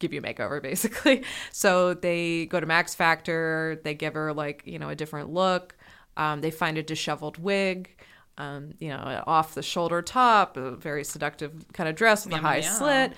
give 0.01 0.13
you 0.13 0.21
a 0.21 0.23
makeover, 0.23 0.61
basically. 0.71 1.23
So 1.53 1.95
they 1.95 2.47
go 2.47 2.59
to 2.59 2.67
Max 2.67 2.95
Factor. 2.95 3.81
They 3.85 3.95
give 3.95 4.15
her 4.15 4.33
like 4.33 4.63
you 4.65 4.79
know 4.79 4.89
a 4.89 4.97
different 4.97 5.31
look. 5.31 5.77
Um, 6.17 6.41
they 6.41 6.51
find 6.51 6.77
a 6.77 6.83
disheveled 6.83 7.39
wig. 7.39 7.97
Um, 8.39 8.73
you 8.79 8.89
know, 8.89 9.23
off 9.27 9.55
the 9.55 9.63
shoulder 9.63 10.01
top, 10.01 10.57
a 10.57 10.75
very 10.75 11.05
seductive 11.05 11.53
kind 11.75 11.89
of 11.89 11.95
dress 11.95 12.25
with 12.25 12.35
a 12.35 12.39
high 12.39 12.59
yum. 12.59 12.75
slit. 12.75 13.13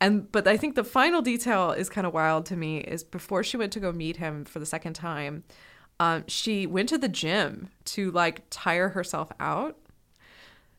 And 0.00 0.30
but 0.30 0.48
I 0.48 0.56
think 0.56 0.74
the 0.74 0.84
final 0.84 1.22
detail 1.22 1.70
is 1.70 1.88
kind 1.88 2.06
of 2.06 2.12
wild 2.12 2.46
to 2.46 2.56
me 2.56 2.78
is 2.78 3.04
before 3.04 3.44
she 3.44 3.56
went 3.56 3.72
to 3.72 3.80
go 3.80 3.92
meet 3.92 4.16
him 4.16 4.44
for 4.44 4.58
the 4.58 4.66
second 4.66 4.94
time, 4.94 5.44
um, 6.00 6.24
she 6.26 6.66
went 6.66 6.88
to 6.88 6.98
the 6.98 7.08
gym 7.08 7.70
to 7.86 8.10
like 8.10 8.42
tire 8.50 8.88
herself 8.88 9.30
out, 9.38 9.78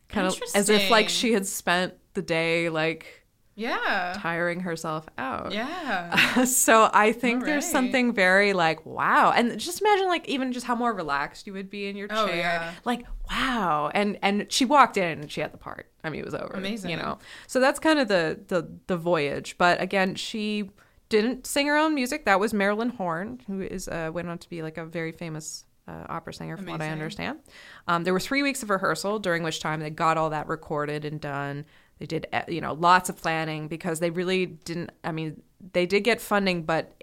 kind 0.08 0.26
of 0.26 0.40
as 0.54 0.68
if 0.68 0.90
like 0.90 1.08
she 1.08 1.32
had 1.32 1.46
spent 1.46 1.94
the 2.14 2.22
day 2.22 2.68
like 2.68 3.25
Yeah. 3.56 4.12
tiring 4.18 4.60
herself 4.60 5.08
out. 5.18 5.50
Yeah. 5.52 6.44
so 6.44 6.90
I 6.92 7.12
think 7.12 7.44
there's 7.44 7.66
something 7.66 8.12
very 8.12 8.52
like 8.52 8.84
wow, 8.86 9.32
and 9.34 9.58
just 9.58 9.80
imagine 9.80 10.06
like 10.08 10.28
even 10.28 10.52
just 10.52 10.66
how 10.66 10.74
more 10.76 10.92
relaxed 10.92 11.46
you 11.46 11.54
would 11.54 11.70
be 11.70 11.88
in 11.88 11.96
your 11.96 12.06
chair 12.08 12.18
Oh, 12.18 12.26
chair. 12.28 12.36
yeah. 12.36 12.72
Like 12.84 13.06
wow, 13.30 13.90
and 13.94 14.18
and 14.22 14.46
she 14.52 14.64
walked 14.66 14.96
in 14.98 15.20
and 15.22 15.32
she 15.32 15.40
had 15.40 15.52
the 15.52 15.58
part. 15.58 15.90
I 16.04 16.10
mean, 16.10 16.20
it 16.20 16.24
was 16.26 16.34
over. 16.34 16.52
Amazing. 16.54 16.90
you 16.90 16.96
know. 16.98 17.18
So 17.46 17.58
that's 17.58 17.78
kind 17.80 17.98
of 17.98 18.08
the 18.08 18.38
the 18.48 18.68
the 18.86 18.96
voyage. 18.96 19.56
But 19.58 19.80
again, 19.80 20.14
she 20.16 20.70
didn't 21.08 21.46
sing 21.46 21.66
her 21.68 21.76
own 21.76 21.94
music. 21.94 22.26
That 22.26 22.38
was 22.38 22.52
Marilyn 22.52 22.90
Horne, 22.90 23.40
who 23.46 23.62
is 23.62 23.88
uh, 23.88 24.10
went 24.12 24.28
on 24.28 24.38
to 24.38 24.48
be 24.50 24.62
like 24.62 24.76
a 24.78 24.84
very 24.84 25.12
famous. 25.12 25.64
Uh, 25.88 26.04
opera 26.08 26.34
singer, 26.34 26.56
from 26.56 26.66
what 26.66 26.80
I 26.82 26.88
understand. 26.88 27.38
Um, 27.86 28.02
there 28.02 28.12
were 28.12 28.18
three 28.18 28.42
weeks 28.42 28.60
of 28.64 28.70
rehearsal, 28.70 29.20
during 29.20 29.44
which 29.44 29.60
time 29.60 29.78
they 29.78 29.88
got 29.88 30.18
all 30.18 30.30
that 30.30 30.48
recorded 30.48 31.04
and 31.04 31.20
done. 31.20 31.64
They 31.98 32.06
did, 32.06 32.26
uh, 32.32 32.42
you 32.48 32.60
know, 32.60 32.74
lots 32.74 33.08
of 33.08 33.16
planning 33.16 33.68
because 33.68 34.00
they 34.00 34.10
really 34.10 34.46
didn't. 34.46 34.90
I 35.02 35.12
mean, 35.12 35.42
they 35.72 35.86
did 35.86 36.00
get 36.00 36.20
funding, 36.20 36.62
but 36.64 37.02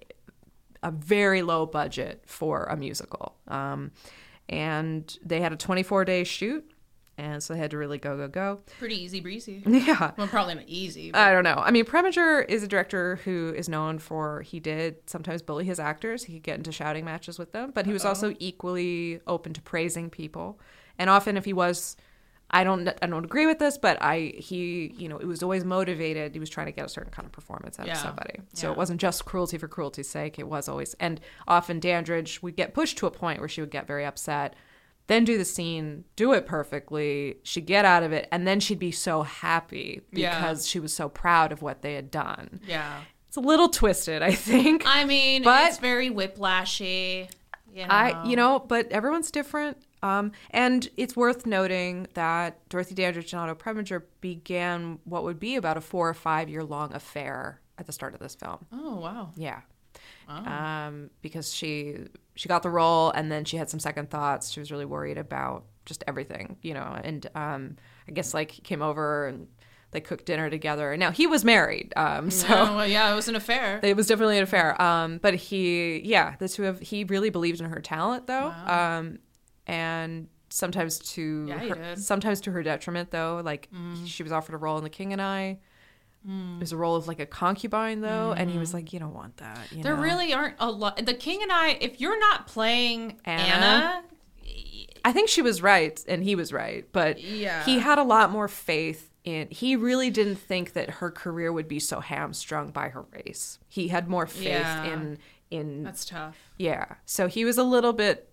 a 0.84 0.92
very 0.92 1.42
low 1.42 1.66
budget 1.66 2.24
for 2.26 2.66
a 2.66 2.76
musical. 2.76 3.36
Um, 3.48 3.92
and 4.50 5.18
they 5.24 5.40
had 5.40 5.54
a 5.54 5.56
24 5.56 6.06
day 6.06 6.24
shoot, 6.24 6.70
and 7.18 7.42
so 7.42 7.54
they 7.54 7.60
had 7.60 7.72
to 7.72 7.78
really 7.78 7.98
go, 7.98 8.18
go, 8.18 8.28
go. 8.28 8.60
Pretty 8.78 9.02
easy 9.02 9.20
breezy. 9.20 9.64
Yeah. 9.68 10.12
Well, 10.18 10.28
probably 10.28 10.56
not 10.56 10.66
easy. 10.68 11.12
But 11.12 11.22
I 11.22 11.32
don't 11.32 11.44
know. 11.44 11.56
I 11.56 11.72
mean, 11.72 11.86
Preminger 11.86 12.48
is 12.48 12.64
a 12.64 12.68
director 12.68 13.18
who 13.24 13.54
is 13.56 13.70
known 13.70 14.00
for 14.00 14.42
he 14.42 14.60
did 14.60 14.98
sometimes 15.08 15.42
bully 15.42 15.66
his 15.66 15.80
actors. 15.80 16.24
He 16.26 16.34
could 16.34 16.44
get 16.44 16.58
into 16.58 16.72
shouting 16.72 17.06
matches 17.06 17.40
with 17.40 17.52
them, 17.52 17.72
but 17.74 17.86
he 17.86 17.94
was 17.94 18.06
also 18.06 18.36
equally 18.40 19.22
open 19.26 19.54
to 19.54 19.62
praising 19.62 20.10
people. 20.10 20.60
And 21.00 21.10
often, 21.10 21.38
if 21.38 21.46
he 21.46 21.54
was, 21.54 21.96
I 22.54 22.64
don't, 22.64 22.88
I 23.02 23.08
don't 23.08 23.26
agree 23.26 23.46
with 23.48 23.58
this, 23.60 23.78
but 23.78 23.98
I, 24.02 24.34
he, 24.38 24.94
you 24.98 25.10
know, 25.10 25.18
it 25.18 25.26
was 25.26 25.42
always 25.44 25.66
motivated. 25.66 26.34
He 26.34 26.40
was 26.40 26.50
trying 26.50 26.68
to 26.68 26.72
get 26.72 26.86
a 26.86 26.90
certain 26.90 27.12
kind 27.12 27.26
of 27.26 27.32
performance 27.32 27.80
out 27.80 27.88
Yeah. 27.88 27.94
of 27.94 28.00
somebody. 28.00 28.40
So 28.54 28.68
Yeah. 28.68 28.72
it 28.74 28.78
wasn't 28.78 29.02
just 29.02 29.26
cruelty 29.26 29.58
for 29.58 29.68
cruelty's 29.68 30.08
sake. 30.10 30.38
It 30.40 30.48
was 30.48 30.70
always, 30.70 30.94
and 31.00 31.20
often 31.48 31.80
Dandridge 31.80 32.42
would 32.44 32.56
get 32.56 32.74
pushed 32.74 32.98
to 33.00 33.08
a 33.08 33.12
point 33.12 33.40
where 33.40 33.50
she 33.50 33.60
would 33.62 33.72
get 33.72 33.88
very 33.88 34.06
upset. 34.06 34.56
Then 35.08 35.26
do 35.26 35.38
the 35.38 35.44
scene, 35.46 36.06
do 36.16 36.32
it 36.32 36.46
perfectly. 36.46 37.36
She'd 37.44 37.66
get 37.66 37.84
out 37.84 38.04
of 38.04 38.14
it, 38.14 38.28
and 38.32 38.48
then 38.48 38.60
she'd 38.62 38.80
be 38.80 38.92
so 38.92 39.24
happy 39.24 40.02
Yeah. 40.12 40.38
because 40.40 40.66
she 40.68 40.80
was 40.80 40.94
so 40.96 41.10
proud 41.10 41.52
of 41.52 41.62
what 41.62 41.82
they 41.82 41.96
had 41.96 42.10
done. 42.12 42.62
yeah. 42.66 43.02
It's 43.28 43.38
a 43.38 43.42
little 43.42 43.68
twisted, 43.70 44.22
I 44.22 44.32
think. 44.36 44.84
I 44.86 45.06
mean, 45.06 45.42
But- 45.42 45.70
it's 45.70 45.80
very 45.80 46.10
whiplashy. 46.12 47.30
You 47.74 47.88
know. 47.88 47.94
I, 47.94 48.24
you 48.26 48.36
know, 48.36 48.60
but 48.60 48.92
everyone's 48.92 49.32
different. 49.32 49.78
Um, 50.04 50.34
and 50.52 50.88
it's 50.98 51.16
worth 51.16 51.46
noting 51.46 52.08
that 52.14 52.68
Dorothy 52.70 52.94
Dandridge 52.94 53.34
and 53.34 53.42
Otto 53.42 53.56
Preminger 53.56 54.04
began 54.22 55.00
what 55.06 55.24
would 55.24 55.40
be 55.40 55.56
about 55.56 55.78
a 55.78 55.82
four 55.82 56.10
or 56.10 56.14
five 56.14 56.50
year 56.50 56.64
long 56.64 56.94
affair 56.94 57.62
at 57.78 57.86
the 57.86 57.94
start 57.94 58.14
of 58.14 58.20
this 58.20 58.36
film. 58.36 58.66
Oh 58.72 58.98
wow. 58.98 59.32
Yeah. 59.36 59.62
Um, 60.28 61.10
because 61.22 61.54
she 61.54 61.98
she 62.36 62.50
got 62.50 62.64
the 62.64 62.70
role 62.70 63.12
and 63.12 63.32
then 63.32 63.46
she 63.46 63.58
had 63.58 63.70
some 63.70 63.80
second 63.80 64.10
thoughts. 64.10 64.52
She 64.52 64.60
was 64.60 64.72
really 64.72 64.86
worried 64.86 65.18
about 65.18 65.66
just 65.86 66.04
everything, 66.08 66.58
you 66.62 66.74
know. 66.74 67.00
And 67.04 67.28
um, 67.36 67.78
I 68.08 68.12
guess 68.12 68.34
like 68.34 68.50
came 68.64 68.82
over 68.82 69.28
and 69.28 69.48
they 69.94 70.02
cooked 70.02 70.26
dinner 70.26 70.50
together. 70.50 70.98
Now 70.98 71.12
he 71.12 71.26
was 71.28 71.46
married, 71.46 71.94
um, 71.96 72.30
so 72.30 72.48
well, 72.50 72.88
yeah, 72.88 73.12
it 73.12 73.16
was 73.16 73.28
an 73.28 73.36
affair. 73.36 73.80
it 73.84 73.96
was 73.96 74.08
definitely 74.08 74.38
an 74.38 74.44
affair. 74.44 74.80
Um, 74.82 75.20
but 75.20 75.36
he, 75.36 76.00
yeah, 76.04 76.36
the 76.40 76.50
two 76.50 76.66
of 76.66 76.80
he 76.80 77.04
really 77.06 77.30
believed 77.30 77.62
in 77.62 77.70
her 77.70 77.80
talent 77.80 78.28
though, 78.28 78.48
um, 78.66 79.20
and 79.68 80.28
sometimes 80.50 81.00
to 81.00 81.46
Yeah, 81.48 81.60
her, 81.60 81.96
sometimes 81.96 82.42
to 82.42 82.52
her 82.52 82.62
detriment 82.64 83.12
though. 83.12 83.42
Like 83.44 83.70
she 84.06 84.24
was 84.24 84.32
offered 84.32 84.54
a 84.56 84.58
role 84.58 84.78
in 84.78 84.84
The 84.84 84.90
King 84.90 85.14
and 85.14 85.22
I. 85.22 85.60
It 86.26 86.60
was 86.62 86.72
a 86.72 86.78
role 86.78 86.96
of 86.96 87.06
like 87.06 87.20
a 87.20 87.26
concubine 87.26 88.00
though, 88.00 88.34
and 88.38 88.50
he 88.50 88.58
was 88.58 88.74
like, 88.74 88.94
"You 88.94 89.00
don't 89.00 89.14
want 89.14 89.36
that." 89.38 89.60
You 89.74 89.84
there 89.84 89.96
know? 89.98 90.02
really 90.02 90.32
aren't 90.34 90.56
a 90.60 90.72
lot. 90.72 91.06
The 91.06 91.14
King 91.14 91.42
and 91.44 91.52
I. 91.52 91.78
If 91.82 92.00
you're 92.00 92.18
not 92.18 92.48
playing 92.48 93.20
Anna? 93.26 93.44
Anna, 93.66 94.04
I 95.04 95.12
think 95.12 95.28
she 95.28 95.42
was 95.42 95.62
right 95.62 96.02
and 96.08 96.24
he 96.24 96.36
was 96.36 96.54
right, 96.54 96.88
but 96.94 97.20
Yeah. 97.22 97.66
he 97.66 97.80
had 97.80 97.98
a 98.00 98.04
lot 98.04 98.32
more 98.32 98.48
faith 98.48 99.10
in 99.24 99.48
he 99.50 99.76
really 99.76 100.10
didn't 100.10 100.36
think 100.36 100.74
that 100.74 100.90
her 100.90 101.10
career 101.12 101.52
would 101.54 101.68
be 101.68 101.80
so 101.80 102.00
hamstrung 102.00 102.72
by 102.72 102.90
her 102.90 103.06
race. 103.12 103.60
He 103.70 103.88
had 103.90 104.08
more 104.08 104.28
faith 104.28 104.44
Yeah. 104.48 104.84
in 104.86 105.18
in 105.52 105.84
that's 105.84 106.06
tough. 106.06 106.38
yeah. 106.58 106.86
So 107.06 107.28
he 107.28 107.46
was 107.46 107.58
a 107.58 107.64
little 107.64 107.94
bit 107.94 108.30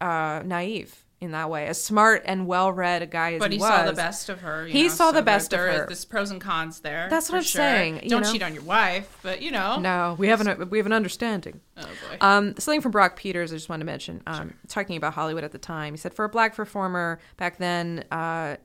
uh 0.00 0.42
naive 0.44 1.04
in 1.20 1.32
that 1.32 1.50
way. 1.50 1.66
As 1.66 1.82
smart 1.82 2.22
and 2.24 2.46
well-read 2.46 3.02
a 3.02 3.06
guy 3.06 3.34
as 3.34 3.40
was 3.40 3.44
But 3.44 3.50
he, 3.52 3.58
he 3.58 3.62
saw 3.62 3.84
the 3.84 3.92
best 3.92 4.30
of 4.30 4.40
her. 4.40 4.66
you 4.66 4.72
He 4.72 4.82
know, 4.84 4.88
saw 4.88 5.12
the 5.12 5.20
best 5.20 5.50
there, 5.50 5.68
of 5.68 5.74
her. 5.80 5.86
There's 5.86 6.06
pros 6.06 6.30
and 6.30 6.40
cons 6.40 6.80
there. 6.80 7.08
That's 7.10 7.28
what 7.28 7.36
I'm 7.36 7.42
sure. 7.42 7.60
saying, 7.60 8.04
Don't 8.08 8.22
know? 8.22 8.32
cheat 8.32 8.42
on 8.42 8.54
your 8.54 8.62
wife, 8.62 9.18
but 9.22 9.42
you 9.42 9.50
know. 9.50 9.78
No, 9.78 10.16
we 10.18 10.28
have 10.28 10.40
an 10.40 10.70
we 10.70 10.78
have 10.78 10.86
an 10.86 10.94
understanding. 10.94 11.60
Oh 11.76 11.82
boy. 11.82 12.16
Um, 12.22 12.54
something 12.58 12.80
from 12.80 12.92
Brock 12.92 13.16
Peters, 13.16 13.52
I 13.52 13.56
just 13.56 13.68
wanted 13.68 13.80
to 13.80 13.86
mention. 13.86 14.22
Um, 14.26 14.54
Talking 14.68 14.96
about 14.96 15.12
Hollywood 15.12 15.44
at 15.44 15.52
the 15.52 15.58
time, 15.58 15.92
he 15.92 15.98
said, 15.98 16.14
for 16.14 16.24
a 16.24 16.28
black 16.30 16.56
performer 16.56 17.20
back 17.36 17.58
then, 17.58 18.04
uh, 18.10 18.56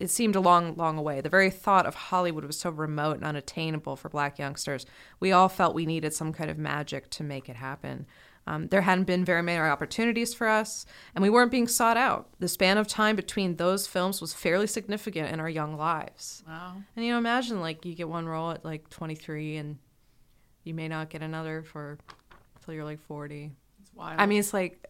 it 0.00 0.10
seemed 0.10 0.34
a 0.36 0.40
long, 0.40 0.74
long 0.76 0.98
away. 0.98 1.20
The 1.20 1.28
very 1.28 1.50
thought 1.50 1.86
of 1.86 1.94
Hollywood 1.94 2.44
was 2.44 2.58
so 2.58 2.70
remote 2.70 3.16
and 3.16 3.24
unattainable 3.24 3.96
for 3.96 4.08
black 4.08 4.38
youngsters. 4.38 4.86
We 5.20 5.30
all 5.32 5.48
felt 5.48 5.74
we 5.74 5.86
needed 5.86 6.12
some 6.12 6.32
kind 6.32 6.50
of 6.50 6.58
magic 6.58 7.10
to 7.10 7.22
make 7.24 7.48
it 7.48 7.56
happen. 7.56 8.06
Um, 8.46 8.66
there 8.68 8.82
hadn't 8.82 9.04
been 9.04 9.24
very 9.24 9.40
many 9.42 9.58
opportunities 9.58 10.34
for 10.34 10.46
us, 10.48 10.84
and 11.14 11.22
we 11.22 11.30
weren't 11.30 11.50
being 11.50 11.66
sought 11.68 11.96
out. 11.96 12.28
The 12.40 12.48
span 12.48 12.76
of 12.76 12.86
time 12.86 13.16
between 13.16 13.56
those 13.56 13.86
films 13.86 14.20
was 14.20 14.34
fairly 14.34 14.66
significant 14.66 15.32
in 15.32 15.40
our 15.40 15.48
young 15.48 15.76
lives. 15.78 16.42
wow. 16.46 16.76
And 16.94 17.06
you 17.06 17.12
know, 17.12 17.18
imagine 17.18 17.60
like 17.62 17.86
you 17.86 17.94
get 17.94 18.08
one 18.08 18.26
role 18.26 18.50
at 18.50 18.62
like 18.64 18.90
23, 18.90 19.56
and 19.56 19.78
you 20.64 20.74
may 20.74 20.88
not 20.88 21.08
get 21.08 21.22
another 21.22 21.62
for 21.62 21.98
until 22.56 22.74
you're 22.74 22.84
like 22.84 23.00
40. 23.00 23.52
It's 23.80 23.94
wild. 23.94 24.20
I 24.20 24.26
mean, 24.26 24.40
it's 24.40 24.52
like 24.52 24.86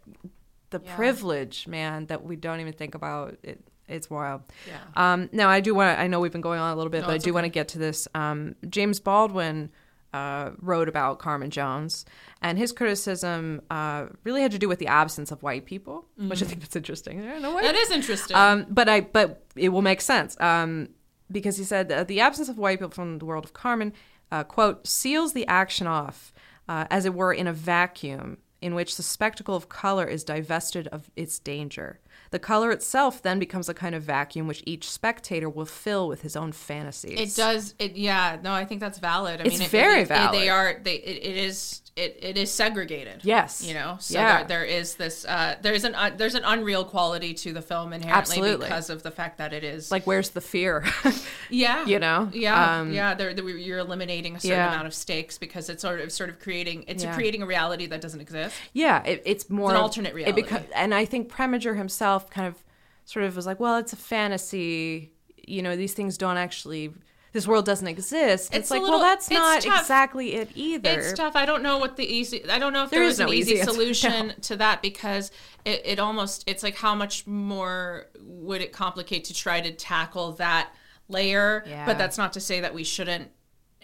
the 0.71 0.81
Yeah. 0.85 0.97
privilege, 0.97 1.69
man, 1.69 2.07
that 2.07 2.25
we 2.25 2.35
don't 2.35 2.59
even 2.61 2.73
think 2.73 2.97
about. 2.97 3.37
It, 3.45 3.63
it's 3.89 4.09
wild. 4.11 4.43
yeah. 4.67 5.13
Um, 5.13 5.29
now, 5.33 5.49
I 5.49 5.61
do 5.61 5.75
want 5.75 5.99
I 5.99 6.07
know 6.07 6.21
we've 6.21 6.33
been 6.33 6.41
going 6.41 6.61
on 6.61 6.73
a 6.73 6.77
little 6.77 6.91
bit, 6.91 7.03
No, 7.03 7.07
but 7.09 7.15
I 7.15 7.19
do 7.19 7.35
want 7.35 7.45
to 7.45 7.51
get 7.51 7.69
to 7.69 7.79
this. 7.79 8.09
Um, 8.15 8.55
James 8.69 9.01
Baldwin 9.01 9.71
uh, 10.13 10.51
wrote 10.61 10.89
about 10.89 11.19
Carmen 11.19 11.51
Jones, 11.51 12.05
and 12.41 12.57
his 12.57 12.73
criticism 12.73 13.61
uh, 13.71 14.07
really 14.23 14.43
had 14.43 14.53
to 14.53 14.59
do 14.59 14.69
with 14.69 14.79
the 14.79 14.87
absence 14.87 15.33
of 15.33 15.43
white 15.43 15.65
people, 15.67 16.07
which 16.17 16.41
I 16.43 16.47
think 16.47 16.61
that's 16.61 16.77
interesting. 16.77 17.21
I 17.21 17.33
don't 17.33 17.43
know 17.43 17.53
why. 17.53 17.63
That 17.63 17.75
is 17.75 17.91
interesting. 17.91 18.37
Um, 18.37 18.67
but 18.71 18.89
I 18.89 19.01
but 19.01 19.45
it 19.57 19.71
will 19.71 19.83
make 19.83 20.01
sense 20.01 20.41
um, 20.41 20.89
because 21.31 21.57
he 21.57 21.65
said 21.65 21.91
uh, 21.91 22.05
the 22.05 22.21
absence 22.21 22.49
of 22.49 22.59
white 22.59 22.79
people 22.79 22.91
from 22.93 23.19
the 23.19 23.25
world 23.25 23.45
of 23.45 23.53
Carmen 23.53 23.93
uh, 24.31 24.45
quote 24.45 24.87
seals 24.87 25.33
the 25.33 25.47
action 25.47 25.87
off 25.87 26.33
uh, 26.69 26.87
as 26.91 27.05
it 27.07 27.15
were 27.15 27.33
in 27.33 27.47
a 27.47 27.53
vacuum 27.53 28.39
in 28.65 28.75
which 28.75 28.97
the 28.97 29.03
spectacle 29.03 29.55
of 29.55 29.69
color 29.69 30.07
is 30.07 30.25
divested 30.25 30.89
of 30.89 31.11
its 31.17 31.39
danger. 31.39 32.01
The 32.31 32.39
color 32.39 32.71
itself 32.73 33.23
then 33.23 33.39
becomes 33.39 33.69
a 33.69 33.75
kind 33.75 33.95
of 33.95 34.03
vacuum 34.03 34.47
which 34.49 34.63
each 34.67 34.91
spectator 34.91 35.49
will 35.49 35.67
fill 35.67 36.09
with 36.09 36.23
his 36.23 36.35
own 36.35 36.51
fantasies. 36.53 37.21
It 37.21 37.37
does. 37.41 37.75
It 37.79 37.95
yeah. 37.97 38.39
No, 38.43 38.53
I 38.53 38.65
think 38.65 38.81
that's 38.81 38.99
valid. 38.99 39.41
I 39.41 39.45
It's 39.45 39.55
mean, 39.59 39.63
it, 39.67 39.71
very 39.71 40.01
it- 40.01 40.03
it- 40.05 40.09
valid. 40.09 40.41
They 40.41 40.49
are. 40.49 40.81
They. 40.83 40.95
It 40.97 41.37
is. 41.37 41.83
It, 41.97 42.19
it 42.23 42.37
is 42.37 42.51
segregated. 42.51 43.21
Yes. 43.23 43.63
You 43.65 43.73
know. 43.75 43.99
So 44.01 44.15
Yeah. 44.19 44.39
there, 44.39 44.47
there 44.49 44.65
is 44.65 44.97
this. 44.97 45.25
Uh, 45.25 45.55
there's 45.63 45.85
an. 45.85 45.95
Uh, 45.95 46.11
there's 46.17 46.35
an 46.35 46.43
unreal 46.45 46.85
quality 46.85 47.35
to 47.35 47.53
the 47.53 47.63
film 47.63 47.93
inherently 47.93 48.19
Absolutely. 48.39 48.67
because 48.67 48.91
of 48.91 49.05
the 49.05 49.13
fact 49.13 49.39
that 49.39 49.53
it 49.53 49.63
is. 49.63 49.93
like 49.93 50.05
where's 50.05 50.31
the 50.31 50.41
fear? 50.41 50.85
yeah. 51.51 51.87
you 51.87 52.01
know? 52.01 52.29
Yeah. 52.33 52.81
Um, 52.81 52.93
yeah. 52.93 53.15
There, 53.15 53.33
there, 53.33 53.49
you're 53.49 53.79
eliminating 53.79 54.35
a 54.35 54.41
certain 54.41 54.57
Yeah. 54.57 54.73
amount 54.73 54.89
of 54.89 54.95
stakes 54.95 55.39
because 55.39 55.71
it's 55.71 55.83
sort 55.83 56.01
of 56.01 56.11
sort 56.11 56.31
of 56.31 56.41
creating. 56.41 56.85
It's 56.89 57.05
Yeah. 57.05 57.15
creating 57.15 57.43
a 57.43 57.47
reality 57.47 57.87
that 57.87 58.01
doesn't 58.01 58.21
exist. 58.21 58.57
Yeah, 58.73 59.05
it, 59.05 59.23
it's 59.25 59.49
more 59.49 59.71
an 59.71 59.77
of- 59.77 59.83
alternate 59.83 60.15
reality. 60.15 60.45
and 60.75 60.93
I 60.93 61.05
think 61.05 61.29
Preminger 61.31 61.77
himself 61.77 62.29
kind 62.29 62.49
of 62.49 62.57
sort 63.05 63.25
of 63.25 63.37
was 63.37 63.47
like, 63.47 63.61
well, 63.61 63.77
it's 63.77 63.93
a 63.93 63.97
fantasy. 63.97 65.13
You 65.47 65.63
know, 65.63 65.77
these 65.77 65.95
things 65.95 66.19
don't 66.19 66.39
actually. 66.39 66.93
This 67.35 67.47
world 67.47 67.67
doesn't 67.67 67.89
exist. 67.89 68.49
It's, 68.55 68.57
It's 68.57 68.71
like, 68.71 68.81
little- 68.81 69.01
well, 69.01 69.05
that's 69.07 69.29
not 69.29 69.61
tough. 69.63 69.81
exactly 69.83 70.35
it 70.37 70.51
either. 70.55 71.01
It's 71.01 71.13
tough. 71.13 71.35
I 71.37 71.45
don't 71.45 71.63
know 71.63 71.77
what 71.79 71.97
the 71.97 72.07
easy. 72.07 72.49
I 72.49 72.59
don't 72.59 72.73
know 72.73 72.85
if 72.85 72.91
There 72.91 73.01
there, 73.01 73.09
is 73.09 73.15
was 73.15 73.21
an 73.21 73.27
no 73.27 73.33
easy, 73.33 73.57
solution 73.63 74.33
to 74.43 74.57
that 74.57 74.81
because 74.81 75.31
it, 75.67 75.83
it 75.85 75.99
almost 75.99 76.45
it's 76.47 76.63
like 76.63 76.77
how 76.77 76.95
much 76.95 77.27
more 77.27 78.07
would 78.23 78.63
it 78.63 78.73
complicate 78.73 79.25
to 79.25 79.35
try 79.35 79.61
to 79.61 79.73
tackle 79.73 80.33
that 80.35 80.71
layer? 81.09 81.65
Yeah. 81.67 81.85
But 81.85 81.99
that's 81.99 82.17
not 82.17 82.33
to 82.35 82.41
say 82.41 82.61
that 82.61 82.73
we 82.73 82.85
shouldn't 82.85 83.31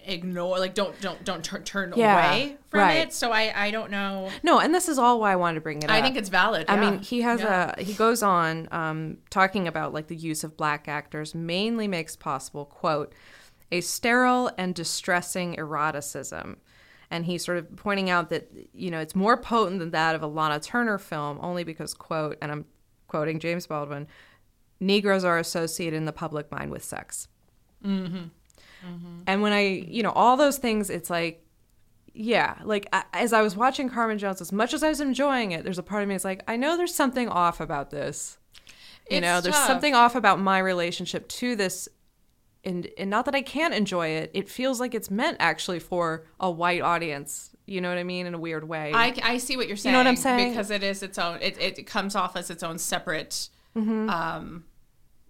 ignore 0.06 0.58
like 0.58 0.72
don't 0.74 0.98
don't 1.02 1.22
don't 1.24 1.44
turn 1.44 1.62
turn 1.62 1.92
Yeah, 1.94 2.30
away 2.34 2.56
from 2.70 2.80
right. 2.80 2.94
it. 3.08 3.12
So 3.12 3.32
I 3.32 3.52
I 3.66 3.70
don't 3.70 3.90
know. 3.90 4.30
No, 4.42 4.58
and 4.60 4.74
this 4.74 4.88
is 4.88 4.98
all 4.98 5.20
why 5.20 5.32
I 5.32 5.36
wanted 5.36 5.56
to 5.56 5.60
bring 5.60 5.78
it 5.82 5.90
up. 5.90 5.90
I 5.90 6.00
think 6.02 6.16
it's 6.16 6.28
valid. 6.30 6.66
I 6.68 6.76
yeah. 6.76 6.90
mean, 6.90 7.00
he 7.00 7.20
has 7.22 7.40
Yeah. 7.40 7.74
a 7.76 7.82
he 7.82 7.92
goes 7.94 8.22
on 8.22 8.68
um, 8.70 9.18
talking 9.28 9.66
about 9.68 9.92
like 9.92 10.06
the 10.06 10.16
use 10.16 10.42
of 10.44 10.56
black 10.56 10.88
actors 10.88 11.34
mainly 11.34 11.86
makes 11.88 12.16
possible 12.16 12.64
quote 12.64 13.12
a 13.72 13.80
sterile 13.80 14.50
and 14.58 14.74
distressing 14.74 15.56
eroticism, 15.56 16.56
and 17.10 17.24
he's 17.24 17.44
sort 17.44 17.58
of 17.58 17.76
pointing 17.76 18.10
out 18.10 18.30
that 18.30 18.50
you 18.72 18.90
know 18.90 19.00
it's 19.00 19.14
more 19.14 19.36
potent 19.36 19.78
than 19.78 19.90
that 19.90 20.14
of 20.14 20.22
a 20.22 20.26
Lana 20.26 20.60
Turner 20.60 20.98
film 20.98 21.38
only 21.40 21.64
because 21.64 21.94
quote 21.94 22.36
and 22.42 22.50
I'm 22.52 22.64
quoting 23.08 23.38
James 23.40 23.66
Baldwin, 23.66 24.06
Negroes 24.78 25.24
are 25.24 25.38
associated 25.38 25.96
in 25.96 26.04
the 26.04 26.12
public 26.12 26.50
mind 26.50 26.70
with 26.70 26.82
sex. 26.84 27.28
Mm-hmm. 27.84 28.16
Mm-hmm. 28.16 29.18
And 29.26 29.42
when 29.42 29.52
I, 29.52 29.60
you 29.86 30.02
know, 30.02 30.12
all 30.12 30.36
those 30.36 30.58
things, 30.58 30.88
it's 30.88 31.10
like, 31.10 31.44
yeah, 32.14 32.56
like 32.64 32.88
I, 32.92 33.04
as 33.12 33.32
I 33.32 33.42
was 33.42 33.56
watching 33.56 33.90
Carmen 33.90 34.18
Jones, 34.18 34.40
as 34.40 34.52
much 34.52 34.72
as 34.72 34.82
I 34.82 34.88
was 34.88 35.00
enjoying 35.00 35.52
it, 35.52 35.64
there's 35.64 35.78
a 35.78 35.82
part 35.82 36.02
of 36.02 36.08
me 36.08 36.14
that's 36.14 36.24
like, 36.24 36.42
I 36.48 36.56
know 36.56 36.76
there's 36.76 36.94
something 36.94 37.28
off 37.28 37.60
about 37.60 37.90
this. 37.90 38.38
You 39.10 39.16
It's 39.18 39.22
know, 39.22 39.40
there's 39.40 39.54
tough. 39.54 39.66
something 39.66 39.94
off 39.94 40.14
about 40.14 40.40
my 40.40 40.58
relationship 40.60 41.28
to 41.28 41.56
this. 41.56 41.88
And, 42.62 42.88
and 42.98 43.08
not 43.08 43.24
that 43.24 43.34
I 43.34 43.40
can't 43.42 43.72
enjoy 43.72 44.08
it, 44.08 44.30
it 44.34 44.48
feels 44.48 44.80
like 44.80 44.94
it's 44.94 45.10
meant 45.10 45.38
actually 45.40 45.78
for 45.78 46.26
a 46.38 46.50
white 46.50 46.82
audience. 46.82 47.50
You 47.66 47.80
know 47.80 47.88
what 47.88 47.98
I 47.98 48.02
mean? 48.04 48.26
In 48.26 48.34
a 48.34 48.38
weird 48.38 48.68
way. 48.68 48.92
I, 48.94 49.14
I 49.22 49.38
see 49.38 49.56
what 49.56 49.66
you're 49.68 49.76
saying. 49.76 49.94
You 49.94 49.98
know 49.98 50.04
what 50.04 50.08
I'm 50.10 50.16
saying? 50.16 50.50
Because 50.50 50.70
it 50.70 50.82
is 50.82 51.02
its 51.02 51.18
own. 51.18 51.38
It, 51.40 51.56
it 51.60 51.86
comes 51.86 52.14
off 52.16 52.36
as 52.36 52.50
its 52.50 52.62
own 52.62 52.78
separate. 52.78 53.48
Mm-hmm. 53.76 54.10
Um, 54.10 54.64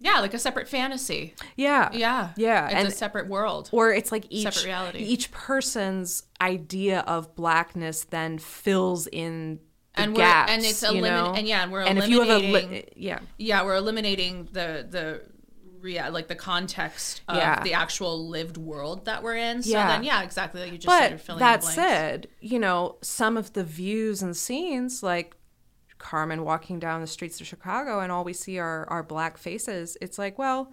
yeah, 0.00 0.20
like 0.20 0.32
a 0.32 0.38
separate 0.38 0.66
fantasy. 0.66 1.34
yeah. 1.56 1.90
Yeah, 1.92 2.30
Yeah. 2.36 2.66
It's 2.66 2.74
and 2.74 2.88
a 2.88 2.90
separate 2.90 3.28
world. 3.28 3.68
or 3.70 3.92
it's 3.92 4.10
like 4.10 4.24
each 4.30 4.66
each 4.94 5.30
person's 5.30 6.22
idea 6.40 7.00
of 7.00 7.34
blackness 7.36 8.04
then 8.04 8.38
fills 8.38 9.06
in 9.08 9.60
the 9.94 10.02
And 10.02 10.16
we're- 10.16 10.26
and 10.26 10.64
it's 10.64 10.82
you 10.82 10.88
elimin- 10.88 11.02
know? 11.02 11.34
and 11.36 11.46
yeah, 11.46 11.62
and 11.64 11.70
we're 11.72 11.82
and 11.82 11.98
if 11.98 12.08
you 12.08 12.22
have 12.22 12.30
a 12.42 12.52
li- 12.52 12.84
yeah 12.96 13.18
yeah, 13.36 13.62
we're 13.62 13.74
eliminating 13.76 14.48
the 14.52 14.86
the 14.88 15.22
rea- 15.80 16.08
like 16.10 16.28
the 16.28 16.34
context 16.34 17.22
of 17.28 17.36
Yeah. 17.36 17.62
the 17.62 17.74
actual 17.74 18.28
lived 18.28 18.56
world 18.56 19.04
that 19.06 19.22
we're 19.22 19.36
in. 19.36 19.62
So 19.62 19.70
Yeah. 19.70 19.88
then, 19.88 20.04
yeah, 20.04 20.22
exactly 20.22 20.60
like 20.62 20.72
you 20.72 20.78
just 20.78 20.96
said, 20.96 21.08
you're 21.10 21.18
but 21.18 21.24
filling 21.26 21.38
that 21.40 21.60
the 21.62 21.66
said 21.66 22.28
you 22.40 22.58
know 22.58 22.96
some 23.02 23.36
of 23.36 23.52
the 23.52 23.64
views 23.64 24.22
and 24.22 24.36
scenes 24.36 25.02
like 25.02 25.36
carmen 25.98 26.44
walking 26.44 26.78
down 26.78 27.02
the 27.02 27.06
streets 27.06 27.40
of 27.42 27.46
chicago 27.46 28.00
and 28.00 28.10
all 28.10 28.24
we 28.24 28.32
see 28.32 28.58
are 28.58 28.86
are 28.88 29.02
black 29.02 29.36
faces 29.36 29.98
it's 30.00 30.18
like 30.18 30.38
well 30.38 30.72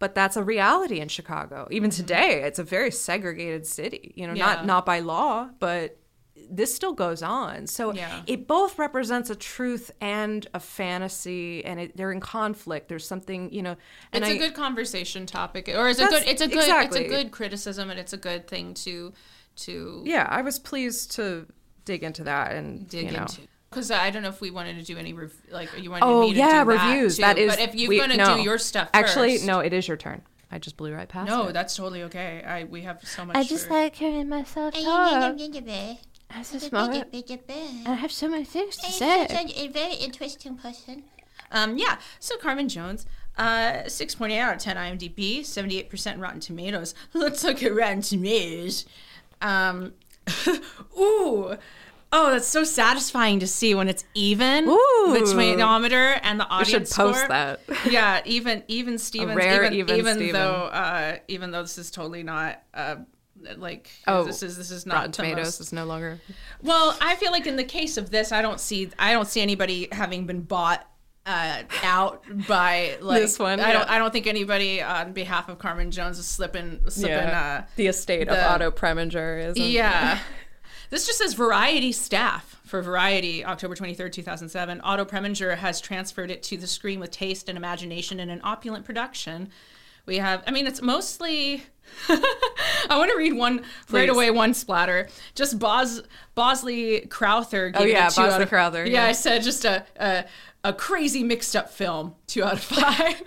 but 0.00 0.12
that's 0.12 0.36
a 0.36 0.42
reality 0.42 0.98
in 0.98 1.06
chicago 1.06 1.68
even 1.70 1.88
today 1.88 2.42
it's 2.42 2.58
a 2.58 2.64
very 2.64 2.90
segregated 2.90 3.64
city 3.64 4.12
you 4.16 4.26
know 4.26 4.32
Mm-hmm. 4.32 4.38
Yeah. 4.38 4.54
not 4.56 4.66
not 4.66 4.86
by 4.86 4.98
law 4.98 5.50
but 5.60 5.96
this 6.50 6.74
still 6.74 6.92
goes 6.92 7.22
on 7.22 7.66
so 7.66 7.92
Yeah. 7.94 8.22
it 8.26 8.46
both 8.46 8.78
represents 8.78 9.30
a 9.30 9.34
truth 9.36 9.90
and 10.00 10.46
a 10.52 10.60
fantasy 10.60 11.64
and 11.64 11.78
it, 11.80 11.96
they're 11.96 12.12
in 12.12 12.20
conflict 12.20 12.88
there's 12.88 13.06
something 13.06 13.52
you 13.52 13.62
know 13.62 13.76
and 14.12 14.24
it's 14.24 14.32
a 14.32 14.34
I- 14.34 14.38
good 14.38 14.54
conversation 14.54 15.26
topic, 15.26 15.68
or 15.68 15.88
it's 15.88 16.00
a 16.00 16.06
good, 16.06 16.24
it's 16.26 16.42
a 16.42 16.48
good, 16.48 16.58
exactly. 16.58 17.00
it's 17.04 17.12
a 17.12 17.16
good 17.16 17.30
criticism, 17.30 17.90
and 17.90 17.98
it's 18.00 18.12
a 18.12 18.16
good 18.16 18.48
thing 18.48 18.74
to 18.74 19.12
to 19.56 20.02
yeah 20.06 20.26
i 20.30 20.42
was 20.42 20.58
pleased 20.58 21.12
to 21.12 21.46
dig 21.84 22.02
into 22.02 22.24
that 22.24 22.52
and 22.52 22.88
dig 22.88 23.06
you 23.06 23.12
know. 23.12 23.22
into. 23.22 23.42
Because 23.70 23.92
I 23.92 24.10
don't 24.10 24.22
know 24.24 24.28
if 24.30 24.40
we 24.40 24.50
wanted 24.50 24.78
to 24.80 24.82
do 24.84 24.98
any 24.98 25.12
rev- 25.12 25.32
like 25.52 25.68
you 25.80 25.90
wanted 25.92 26.04
Oh 26.04 26.22
me 26.22 26.32
to 26.32 26.38
yeah, 26.38 26.64
do 26.64 26.70
reviews. 26.70 27.18
That, 27.18 27.36
That 27.36 27.36
too. 27.36 27.42
is. 27.48 27.54
But 27.56 27.60
if 27.68 27.74
you're 27.76 27.88
we- 27.88 27.98
gonna 28.00 28.16
no. 28.16 28.36
do 28.36 28.42
your 28.42 28.58
stuff, 28.58 28.90
actually, 28.92 29.34
first- 29.36 29.46
no, 29.46 29.60
it 29.60 29.72
is 29.72 29.86
your 29.86 29.96
turn. 29.96 30.22
I 30.50 30.58
just 30.58 30.76
blew 30.76 30.92
right 30.92 31.08
past 31.08 31.28
no, 31.28 31.46
it. 31.46 31.52
that's 31.52 31.76
totally 31.76 32.02
okay. 32.04 32.42
I 32.44 32.64
we 32.64 32.82
have 32.82 32.98
so 33.06 33.24
much. 33.24 33.36
I 33.36 33.44
just 33.44 33.68
for- 33.68 33.74
like 33.74 33.94
hearing 33.94 34.28
myself 34.28 34.74
talk. 34.74 35.36
I 36.32 36.42
just. 36.42 36.72
I 36.72 37.94
have 37.94 38.12
so 38.12 38.28
many 38.28 38.44
things 38.44 38.76
to 38.76 38.90
say. 38.90 39.26
such 39.28 39.56
a 39.56 39.68
very 39.68 39.94
interesting 39.94 40.56
person. 40.56 41.04
Um, 41.52 41.76
yeah. 41.76 41.98
So 42.18 42.36
Carmen 42.36 42.68
Jones, 42.68 43.06
uh, 43.36 43.88
six 43.88 44.14
point 44.14 44.32
eight 44.32 44.40
out 44.40 44.54
of 44.54 44.60
ten 44.60 44.76
IMDb, 44.76 45.44
seventy 45.44 45.78
eight 45.78 45.90
percent 45.90 46.20
Rotten 46.20 46.40
Tomatoes. 46.40 46.94
Let's 47.14 47.42
look 47.44 47.62
at 47.62 47.74
Rotten 47.74 48.02
Tomatoes. 48.02 48.86
Um, 49.40 49.92
ooh. 50.98 51.56
Oh, 52.12 52.32
that's 52.32 52.48
so 52.48 52.64
satisfying 52.64 53.38
to 53.38 53.46
see 53.46 53.72
when 53.72 53.88
it's 53.88 54.04
even 54.14 54.64
Ooh. 54.64 55.12
the 55.12 55.20
tomatometer 55.20 56.18
and 56.24 56.40
the 56.40 56.44
audience. 56.46 56.66
We 56.66 56.72
should 56.72 56.90
post 56.90 57.18
score. 57.20 57.28
that. 57.28 57.60
yeah, 57.90 58.20
even 58.24 58.64
even 58.66 58.98
Stevens, 58.98 59.36
rare 59.36 59.64
even, 59.64 59.78
even 59.78 59.96
even 59.96 60.14
Steven. 60.14 60.32
though 60.32 60.64
uh, 60.64 61.16
even 61.28 61.52
though 61.52 61.62
this 61.62 61.78
is 61.78 61.90
totally 61.90 62.24
not 62.24 62.62
uh, 62.74 62.96
like 63.56 63.90
Oh, 64.06 64.24
this 64.24 64.42
is 64.42 64.56
this 64.56 64.70
is 64.70 64.86
not 64.86 64.94
Rotten 64.96 65.12
Tomatoes 65.12 65.46
most- 65.46 65.60
is 65.60 65.72
no 65.72 65.84
longer. 65.84 66.20
well, 66.62 66.96
I 67.00 67.14
feel 67.16 67.32
like 67.32 67.46
in 67.46 67.56
the 67.56 67.64
case 67.64 67.96
of 67.96 68.10
this, 68.10 68.32
I 68.32 68.42
don't 68.42 68.60
see 68.60 68.90
I 68.98 69.12
don't 69.12 69.28
see 69.28 69.40
anybody 69.40 69.88
having 69.92 70.26
been 70.26 70.42
bought 70.42 70.86
uh, 71.26 71.62
out 71.82 72.22
by 72.48 72.96
like 73.02 73.20
This 73.22 73.38
one, 73.38 73.60
I 73.60 73.72
don't. 73.72 73.88
I 73.88 73.98
don't 73.98 74.12
think 74.12 74.26
anybody 74.26 74.82
on 74.82 75.12
behalf 75.12 75.48
of 75.48 75.58
Carmen 75.58 75.90
Jones 75.90 76.18
is 76.18 76.26
slipping 76.26 76.80
slipping. 76.88 77.16
Yeah. 77.16 77.64
the 77.76 77.86
estate 77.88 78.28
of 78.28 78.38
Otto 78.38 78.70
Preminger 78.70 79.50
is. 79.50 79.58
Uh, 79.58 79.62
yeah. 79.62 80.18
This 80.90 81.06
just 81.06 81.18
says 81.18 81.34
Variety 81.34 81.92
staff 81.92 82.60
for 82.64 82.82
Variety, 82.82 83.44
October 83.44 83.76
23rd, 83.76 84.10
2007. 84.10 84.80
Otto 84.82 85.04
Preminger 85.04 85.56
has 85.56 85.80
transferred 85.80 86.32
it 86.32 86.42
to 86.42 86.56
the 86.56 86.66
screen 86.66 86.98
with 86.98 87.12
taste 87.12 87.48
and 87.48 87.56
imagination 87.56 88.18
in 88.18 88.28
an 88.28 88.40
opulent 88.42 88.84
production. 88.84 89.50
We 90.06 90.16
have, 90.18 90.42
I 90.46 90.50
mean, 90.50 90.66
it's 90.66 90.82
mostly. 90.82 91.64
I 92.08 92.96
want 92.96 93.10
to 93.10 93.16
read 93.16 93.32
one 93.34 93.64
right 93.90 94.08
away. 94.08 94.30
One 94.30 94.54
splatter. 94.54 95.08
Just 95.34 95.58
Bos 95.58 96.00
Bosley 96.36 97.00
Crowther. 97.06 97.70
Gave 97.70 97.82
Oh, 97.82 97.84
yeah, 97.84 98.06
it 98.06 98.12
two 98.14 98.20
out 98.22 98.28
Bosley 98.30 98.42
of- 98.44 98.48
Crowther, 98.48 98.86
Yeah, 98.86 99.02
yeah. 99.02 99.06
I 99.06 99.12
said 99.12 99.42
just 99.42 99.64
a, 99.64 99.84
a 99.96 100.24
a 100.62 100.72
crazy 100.72 101.24
mixed 101.24 101.56
up 101.56 101.70
film. 101.70 102.14
Two 102.26 102.44
out 102.44 102.52
of 102.54 102.60
five. 102.62 103.20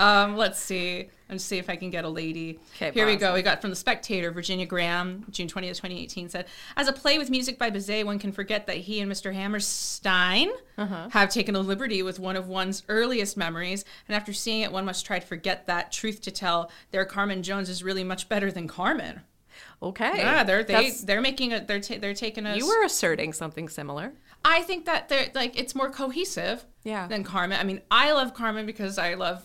um, 0.00 0.36
let's 0.36 0.58
see. 0.58 1.10
Let's 1.28 1.42
see 1.42 1.58
if 1.58 1.68
I 1.68 1.74
can 1.76 1.90
get 1.90 2.04
a 2.04 2.08
lady. 2.08 2.60
Okay, 2.76 2.92
Here 2.92 3.04
we 3.04 3.16
go. 3.16 3.34
We 3.34 3.42
got 3.42 3.60
from 3.60 3.70
the 3.70 3.76
Spectator, 3.76 4.30
Virginia 4.30 4.64
Graham, 4.64 5.24
June 5.30 5.48
20th, 5.48 5.76
2018, 5.76 6.28
said, 6.28 6.46
As 6.76 6.86
a 6.86 6.92
play 6.92 7.18
with 7.18 7.30
music 7.30 7.58
by 7.58 7.68
Bizet, 7.70 8.04
one 8.06 8.18
can 8.20 8.30
forget 8.30 8.66
that 8.68 8.76
he 8.76 9.00
and 9.00 9.10
Mr. 9.10 9.34
Hammerstein 9.34 10.50
Uh-huh. 10.78 11.08
have 11.10 11.30
taken 11.30 11.56
a 11.56 11.60
liberty 11.60 12.02
with 12.02 12.20
one 12.20 12.36
of 12.36 12.46
one's 12.48 12.84
earliest 12.88 13.36
memories. 13.36 13.84
And 14.08 14.14
after 14.14 14.32
seeing 14.32 14.60
it, 14.60 14.70
one 14.70 14.84
must 14.84 15.04
try 15.04 15.18
to 15.18 15.26
forget 15.26 15.66
that. 15.66 15.90
Truth 15.90 16.20
to 16.22 16.30
tell, 16.30 16.70
their 16.92 17.04
Carmen 17.04 17.42
Jones 17.42 17.68
is 17.68 17.82
really 17.82 18.04
much 18.04 18.28
better 18.28 18.52
than 18.52 18.68
Carmen. 18.68 19.22
Okay. 19.82 20.18
Yeah, 20.18 20.44
they're 20.44 20.62
they, 20.64 20.72
That's- 20.74 21.00
they're 21.02 21.20
making 21.20 21.52
a 21.52 21.60
they're 21.64 21.80
ta- 21.80 21.96
they're 22.00 22.14
taking 22.14 22.46
a 22.46 22.56
you 22.56 22.66
were 22.66 22.84
asserting 22.84 23.32
something 23.32 23.68
similar. 23.68 24.12
I 24.44 24.62
think 24.62 24.84
that 24.86 25.08
they're 25.08 25.26
like 25.34 25.58
it's 25.58 25.74
more 25.74 25.90
cohesive 25.90 26.64
Yeah. 26.84 27.06
than 27.08 27.24
Carmen. 27.24 27.58
I 27.58 27.64
mean, 27.64 27.80
I 27.90 28.12
love 28.12 28.32
Carmen 28.34 28.64
because 28.66 28.96
I 28.98 29.14
love 29.14 29.42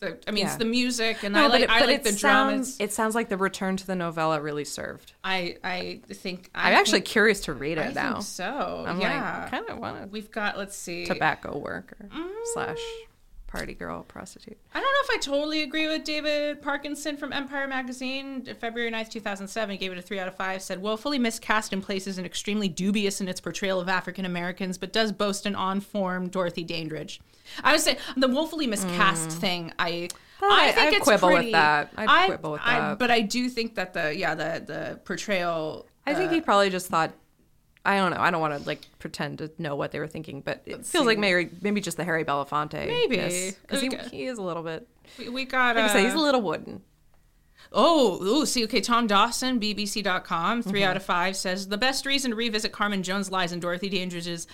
The, 0.00 0.16
I 0.28 0.30
mean, 0.30 0.46
it's 0.46 0.56
the 0.56 0.64
music, 0.64 1.24
and 1.24 1.34
No, 1.34 1.44
I 1.44 1.46
like, 1.48 1.62
it, 1.62 1.70
I 1.70 1.84
like 1.84 2.02
the 2.04 2.10
sounds, 2.12 2.20
dramas. 2.20 2.76
It 2.78 2.92
sounds 2.92 3.14
like 3.16 3.28
the 3.28 3.36
return 3.36 3.76
to 3.78 3.86
the 3.86 3.96
novella 3.96 4.40
really 4.40 4.64
served. 4.64 5.12
I 5.24 5.56
I 5.64 6.00
think 6.08 6.50
I'm 6.54 6.72
actually 6.74 7.00
curious 7.00 7.40
to 7.42 7.52
read 7.52 7.78
it 7.78 7.86
I 7.88 7.92
now. 7.92 8.12
think 8.14 8.24
so. 8.24 8.84
I'm 8.86 9.00
yeah, 9.00 9.40
like, 9.42 9.50
kind 9.50 9.68
of 9.68 9.78
want 9.78 10.02
to. 10.02 10.08
we've 10.08 10.30
got. 10.30 10.56
Let's 10.56 10.76
see. 10.76 11.04
tobacco 11.04 11.58
worker 11.58 11.96
Mm. 12.14 12.28
slash 12.54 12.78
party 13.48 13.72
girl 13.74 14.02
prostitute. 14.04 14.58
I 14.74 14.78
don't 14.80 14.84
know 14.84 14.98
if 15.04 15.10
I 15.10 15.18
totally 15.20 15.62
agree 15.62 15.88
with 15.88 16.04
David 16.04 16.60
Parkinson 16.60 17.16
from 17.16 17.32
Empire 17.32 17.66
Magazine. 17.66 18.44
February 18.60 18.90
9th, 18.92 19.08
2007, 19.10 19.70
he 19.72 19.78
gave 19.78 19.90
it 19.90 19.96
a 19.98 20.02
3 20.02 20.18
out 20.20 20.28
of 20.28 20.36
5. 20.36 20.60
Said, 20.60 20.82
woefully 20.82 21.18
miscast 21.18 21.72
in 21.72 21.80
places 21.80 22.18
and 22.18 22.26
extremely 22.26 22.68
dubious 22.68 23.22
in 23.22 23.26
its 23.26 23.40
portrayal 23.40 23.80
of 23.80 23.88
African 23.88 24.26
Americans, 24.26 24.76
but 24.76 24.92
does 24.92 25.12
boast 25.12 25.46
an 25.46 25.54
on 25.54 25.80
form 25.80 26.28
Dorothy 26.28 26.62
Dandridge. 26.62 27.20
I 27.64 27.72
would 27.72 27.80
say 27.80 27.98
the 28.16 28.28
woefully 28.28 28.66
miscast 28.66 29.30
thing, 29.32 29.72
I. 29.78 30.08
I- 30.40 30.68
I 30.68 30.72
think 30.72 30.86
I'd 30.88 30.94
it's 30.94 31.04
quibble 31.04 31.32
with 31.32 31.50
that. 31.52 31.92
I'd 31.96 32.08
I- 32.08 32.26
quibble 32.26 32.52
with 32.52 32.60
I- 32.62 32.78
that. 32.78 32.98
but 33.00 33.10
I 33.10 33.22
do 33.22 33.48
think 33.48 33.74
that 33.74 33.92
the 33.92 34.14
yeah 34.16 34.34
the 34.36 34.62
the 34.64 35.00
portrayal. 35.04 35.86
I 36.06 36.14
think 36.14 36.30
uh, 36.30 36.34
he 36.34 36.40
probably 36.40 36.70
just 36.70 36.86
thought. 36.86 37.12
I 37.84 37.96
don't 37.96 38.10
know. 38.12 38.20
I 38.20 38.30
don't 38.30 38.40
want 38.40 38.60
to 38.60 38.66
like 38.66 38.82
pretend 38.98 39.38
to 39.38 39.50
know 39.58 39.74
what 39.74 39.90
they 39.92 39.98
were 39.98 40.06
thinking, 40.06 40.40
but 40.42 40.62
it 40.66 40.84
feels 40.86 41.06
like 41.06 41.18
maybe 41.18 41.50
maybe 41.60 41.80
just 41.80 41.96
the 41.96 42.04
Harry 42.04 42.24
Belafonte. 42.24 42.86
Maybe. 42.86 43.16
because 43.62 43.80
he, 43.80 43.90
he 44.10 44.26
is 44.26 44.38
a 44.38 44.42
little 44.42 44.62
bit. 44.62 44.86
we, 45.18 45.28
we 45.28 45.44
got. 45.44 45.74
Like 45.74 45.86
I 45.86 45.88
uh, 45.88 45.92
say, 45.92 46.04
he's 46.04 46.14
a 46.14 46.18
little 46.18 46.42
wooden. 46.42 46.82
Oh, 47.70 48.22
ooh, 48.22 48.46
see, 48.46 48.64
okay, 48.64 48.80
Tom 48.80 49.06
Dawson, 49.06 49.60
BBC.com, 49.60 50.62
3 50.62 50.80
Mm-hmm. 50.80 50.88
out 50.88 50.96
of 50.96 51.02
5, 51.02 51.36
says 51.36 51.68
the 51.68 51.76
best 51.76 52.06
reason 52.06 52.30
to 52.30 52.36
revisit 52.36 52.72
Carmen 52.72 53.02
Jones 53.02 53.30
lies 53.30 53.52
in 53.52 53.60
Dorothy 53.60 53.90
Dandridge's 53.90 54.46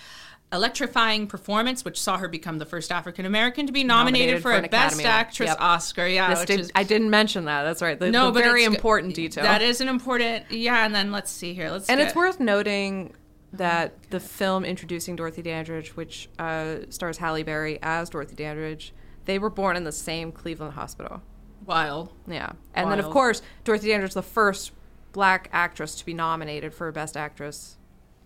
electrifying 0.53 1.27
performance, 1.27 1.83
which 1.83 1.99
saw 1.99 2.17
her 2.17 2.27
become 2.27 2.57
the 2.59 2.65
first 2.65 2.91
African 2.91 3.25
American 3.25 3.67
to 3.67 3.73
be 3.73 3.83
nominated, 3.83 4.27
Nominated 4.35 4.43
for, 4.43 4.51
for 4.53 4.65
a 4.65 4.69
Best 4.69 4.99
Academy 4.99 5.03
Actress 5.05 5.47
Yep. 5.49 5.57
Oscar. 5.59 6.07
Yeah, 6.07 6.37
which 6.39 6.47
did, 6.47 6.59
is 6.61 6.71
I 6.75 6.83
didn't 6.83 7.09
mention 7.09 7.45
that. 7.45 7.63
That's 7.63 7.81
right. 7.81 7.99
The, 7.99 8.11
no, 8.11 8.27
the 8.27 8.33
but 8.33 8.43
very 8.43 8.63
important 8.63 9.15
detail. 9.15 9.43
That 9.43 9.61
is 9.61 9.81
an 9.81 9.87
important, 9.89 10.49
yeah. 10.51 10.85
And 10.85 10.93
then 10.95 11.11
let's 11.11 11.31
see 11.31 11.53
here. 11.53 11.69
Let's 11.69 11.89
and 11.89 11.97
get- 11.99 12.07
it's 12.07 12.15
worth 12.15 12.39
noting 12.39 13.13
that 13.53 13.93
the 14.11 14.19
film 14.19 14.65
introducing 14.65 15.15
Dorothy 15.15 15.41
Dandridge, 15.41 15.95
which 15.95 16.29
uh, 16.39 16.77
stars 16.89 17.17
Halle 17.17 17.43
Berry 17.43 17.79
as 17.81 18.09
Dorothy 18.09 18.35
Dandridge, 18.35 18.93
they 19.25 19.39
were 19.39 19.49
born 19.49 19.75
in 19.77 19.83
the 19.85 19.91
same 19.93 20.31
Cleveland 20.31 20.73
hospital. 20.73 21.21
wild. 21.65 22.13
Yeah, 22.27 22.51
and 22.73 22.91
then 22.91 22.99
of 22.99 23.09
course 23.09 23.41
Dorothy 23.63 23.87
Dandridge, 23.87 24.13
the 24.13 24.21
first 24.21 24.71
black 25.13 25.49
actress 25.53 25.95
to 25.95 26.05
be 26.05 26.13
nominated 26.13 26.73
for 26.73 26.87
a 26.89 26.91
Best 26.93 27.15
Actress, 27.15 27.77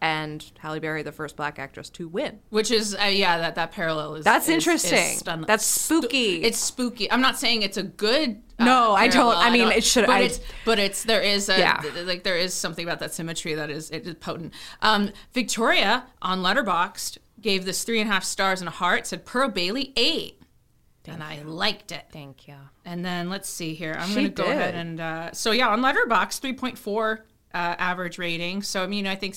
and 0.02 0.44
Halle 0.60 0.80
Berry, 0.80 1.04
the 1.04 1.12
first 1.12 1.36
black 1.36 1.60
actress 1.60 1.90
to 1.92 2.08
win. 2.08 2.40
Which 2.50 2.72
is, 2.72 2.96
uh, 2.96 3.06
yeah, 3.06 3.38
that, 3.40 3.56
that 3.56 3.72
parallel 3.72 4.16
is. 4.16 4.24
That's 4.26 4.46
is- 4.46 4.50
is 4.50 4.54
interesting. 4.56 5.18
stun- 5.18 5.46
That's 5.48 5.66
stu- 5.66 6.00
spooky. 6.02 6.42
it's 6.44 6.58
spooky. 6.58 7.12
I'm 7.12 7.22
not 7.22 7.38
saying 7.38 7.64
it's 7.64 7.78
a 7.78 7.84
good. 7.84 8.42
uh, 8.60 8.66
No, 8.66 8.94
I 8.94 9.08
don't-. 9.08 9.36
I 9.36 9.50
mean, 9.50 9.68
it 9.70 9.84
should- 9.84 10.06
But 10.06 10.16
I- 10.18 10.22
it's, 10.22 10.40
but 10.66 10.80
it's 10.80 11.04
there 11.04 11.22
is 11.22 11.50
a 11.50 11.58
Yeah. 11.60 11.78
th- 11.82 12.06
like 12.06 12.24
there 12.24 12.38
is 12.38 12.54
something 12.54 12.86
about 12.86 13.00
that 13.00 13.14
symmetry 13.14 13.54
that 13.56 13.70
is 13.70 13.90
it 13.92 14.08
is 14.08 14.16
potent. 14.16 14.54
Um, 14.82 15.12
Victoria 15.34 16.06
on 16.22 16.40
Letterboxd 16.42 17.18
gave 17.42 17.66
this 17.66 17.84
three 17.84 18.00
and 18.02 18.10
a 18.10 18.14
half 18.14 18.24
stars 18.24 18.62
and 18.62 18.68
a 18.68 18.72
heart. 18.72 19.08
Said 19.08 19.26
Pearl 19.26 19.50
Bailey 19.50 19.94
eight, 19.96 20.42
and 21.08 21.24
I 21.24 21.42
liked 21.44 21.92
it. 21.92 22.06
Thank 22.12 22.48
you. 22.48 22.56
And 22.86 23.04
then 23.04 23.30
let's 23.30 23.50
see 23.50 23.74
here. 23.74 23.96
I'm 24.00 24.14
going 24.14 24.26
to 24.26 24.30
go 24.32 24.46
ahead 24.46 24.76
and 24.76 25.00
uh, 25.00 25.32
so 25.34 25.52
yeah, 25.52 25.70
on 25.70 25.82
Letterboxd 25.82 26.42
3.4 26.42 27.20
uh, 27.54 27.58
average 27.58 28.18
rating. 28.18 28.62
So 28.62 28.84
I 28.84 28.88
mean, 28.88 29.08
I 29.08 29.16
think 29.16 29.36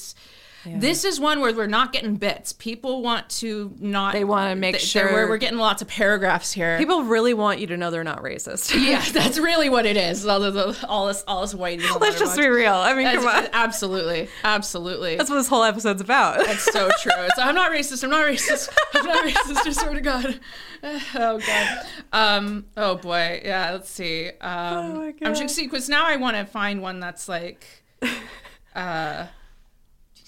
this 0.65 1.05
is 1.05 1.19
one 1.19 1.41
where 1.41 1.55
we're 1.55 1.67
not 1.67 1.93
getting 1.93 2.17
bits. 2.17 2.53
People 2.53 3.03
want 3.03 3.29
to 3.31 3.75
not. 3.79 4.13
They 4.13 4.25
wanna 4.25 4.55
make 4.57 4.77
th- 4.77 4.85
sure- 4.87 5.13
we're, 5.13 5.29
we're 5.29 5.37
getting 5.39 5.59
lots 5.59 5.83
of 5.83 5.89
paragraphs 5.89 6.53
here. 6.53 6.79
People 6.79 7.05
really 7.05 7.35
want 7.35 7.59
you 7.59 7.67
to 7.69 7.77
know 7.77 7.91
they're 7.91 8.05
not 8.05 8.23
racist. 8.23 8.73
yeah, 8.81 9.05
that's 9.13 9.39
really 9.39 9.69
what 9.69 9.87
it 9.87 9.97
is. 9.97 10.27
All, 10.27 10.41
the, 10.41 10.87
all 10.89 11.09
this, 11.09 11.25
all 11.27 11.43
this 11.43 11.55
white. 11.55 11.81
Let's 12.01 12.19
just 12.19 12.37
be 12.37 12.47
real. 12.49 12.75
I 12.75 12.95
mean, 12.95 13.07
come 13.15 13.27
on. 13.27 13.49
Absolutely, 13.53 14.29
absolutely. 14.45 15.17
That's 15.17 15.31
what 15.31 15.37
this 15.37 15.49
whole 15.49 15.65
episode's 15.65 16.01
about. 16.01 16.39
That's 16.45 16.65
so 16.65 16.89
true. 17.01 17.13
So 17.37 17.43
I'm 17.43 17.55
not 17.55 17.71
racist. 17.71 18.05
I'm 18.05 18.11
not 18.11 18.25
racist. 18.25 18.69
I'm 18.95 19.07
not 19.07 19.25
racist. 19.25 19.67
I 19.67 19.73
swear 19.73 19.95
to 19.95 20.01
God. 20.01 20.41
Oh 21.15 21.39
God. 21.39 21.87
Um. 22.13 22.65
Oh 22.77 22.97
boy. 22.97 23.41
Yeah. 23.45 23.71
Let's 23.71 23.89
see. 23.89 24.31
Um. 24.41 24.41
Oh 24.41 24.93
my 24.95 25.13
God. 25.13 25.29
I'm 25.29 25.35
just 25.37 25.55
see 25.55 25.63
because 25.63 25.89
now 25.89 26.05
I 26.05 26.17
want 26.17 26.37
to 26.37 26.45
find 26.45 26.83
one 26.83 26.99
that's 26.99 27.29
like. 27.29 27.65
Uh. 28.75 29.27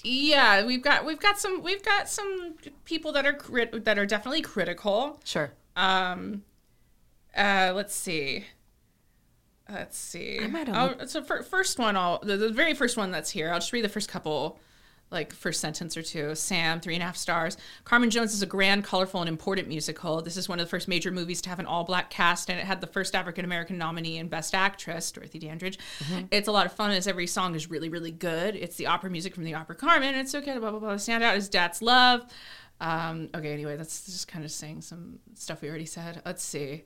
Yeah, 0.05 0.65
we've 0.65 0.81
got 0.81 1.05
we've 1.05 1.19
got 1.19 1.39
some 1.39 1.63
we've 1.63 1.83
got 1.83 2.07
some 2.07 2.55
people 2.85 3.11
that 3.13 3.25
are 3.25 3.33
crit- 3.33 3.85
that 3.85 3.97
are 3.97 4.05
definitely 4.05 4.41
critical. 4.41 5.19
sure. 5.23 5.51
Um, 5.75 6.43
uh, 7.35 7.73
let's 7.75 7.93
see. 7.95 8.45
Let's 9.69 9.97
see. 9.97 10.39
I 10.43 10.47
might 10.47 10.67
have 10.67 11.09
so 11.09 11.23
for, 11.23 11.41
first 11.41 11.79
one, 11.79 11.97
I'll 11.97 12.19
the, 12.19 12.37
the 12.37 12.51
very 12.51 12.75
first 12.75 12.97
one 12.97 13.11
that's 13.11 13.31
here. 13.31 13.51
I'll 13.51 13.59
just 13.59 13.73
read 13.73 13.83
the 13.83 13.89
first 13.89 14.09
couple, 14.09 14.59
like 15.11 15.33
first 15.33 15.61
sentence 15.61 15.95
or 15.95 16.01
two. 16.01 16.35
Sam, 16.35 16.79
three 16.79 16.95
and 16.95 17.03
a 17.03 17.05
half 17.05 17.15
stars. 17.15 17.57
Carmen 17.83 18.09
Jones 18.09 18.33
is 18.33 18.41
a 18.41 18.45
grand, 18.45 18.83
colorful, 18.83 19.21
and 19.21 19.29
important 19.29 19.67
musical. 19.67 20.21
This 20.21 20.35
is 20.35 20.49
one 20.49 20.59
of 20.59 20.65
the 20.65 20.69
first 20.69 20.87
major 20.87 21.11
movies 21.11 21.41
to 21.43 21.49
have 21.49 21.59
an 21.59 21.65
all-black 21.65 22.09
cast, 22.09 22.49
and 22.49 22.59
it 22.59 22.65
had 22.65 22.81
the 22.81 22.87
first 22.87 23.15
African 23.15 23.45
American 23.45 23.77
nominee 23.77 24.17
in 24.17 24.27
Best 24.27 24.53
Actress, 24.55 25.11
Dorothy 25.11 25.39
Dandridge. 25.39 25.79
It's 26.31 26.47
a 26.47 26.51
lot 26.51 26.65
of 26.65 26.73
fun, 26.73 26.91
as 26.91 27.07
every 27.07 27.27
song 27.27 27.55
is 27.55 27.69
really, 27.69 27.89
really 27.89 28.11
good. 28.11 28.55
It's 28.55 28.75
the 28.75 28.87
opera 28.87 29.09
music 29.09 29.35
from 29.35 29.43
the 29.43 29.53
opera 29.53 29.75
Carmen. 29.75 30.15
It's 30.15 30.35
okay. 30.35 30.57
Blah 30.57 30.71
blah 30.71 30.79
blah. 30.79 30.97
Stand 30.97 31.23
out 31.23 31.37
is 31.37 31.49
Dat's 31.49 31.81
Love. 31.81 32.25
Um, 32.81 33.29
okay, 33.33 33.53
anyway, 33.53 33.77
that's 33.77 34.05
just 34.05 34.27
kind 34.27 34.43
of 34.43 34.51
saying 34.51 34.81
some 34.81 35.19
stuff 35.33 35.61
we 35.61 35.69
already 35.69 35.85
said. 35.85 36.21
Let's 36.25 36.43
see. 36.43 36.83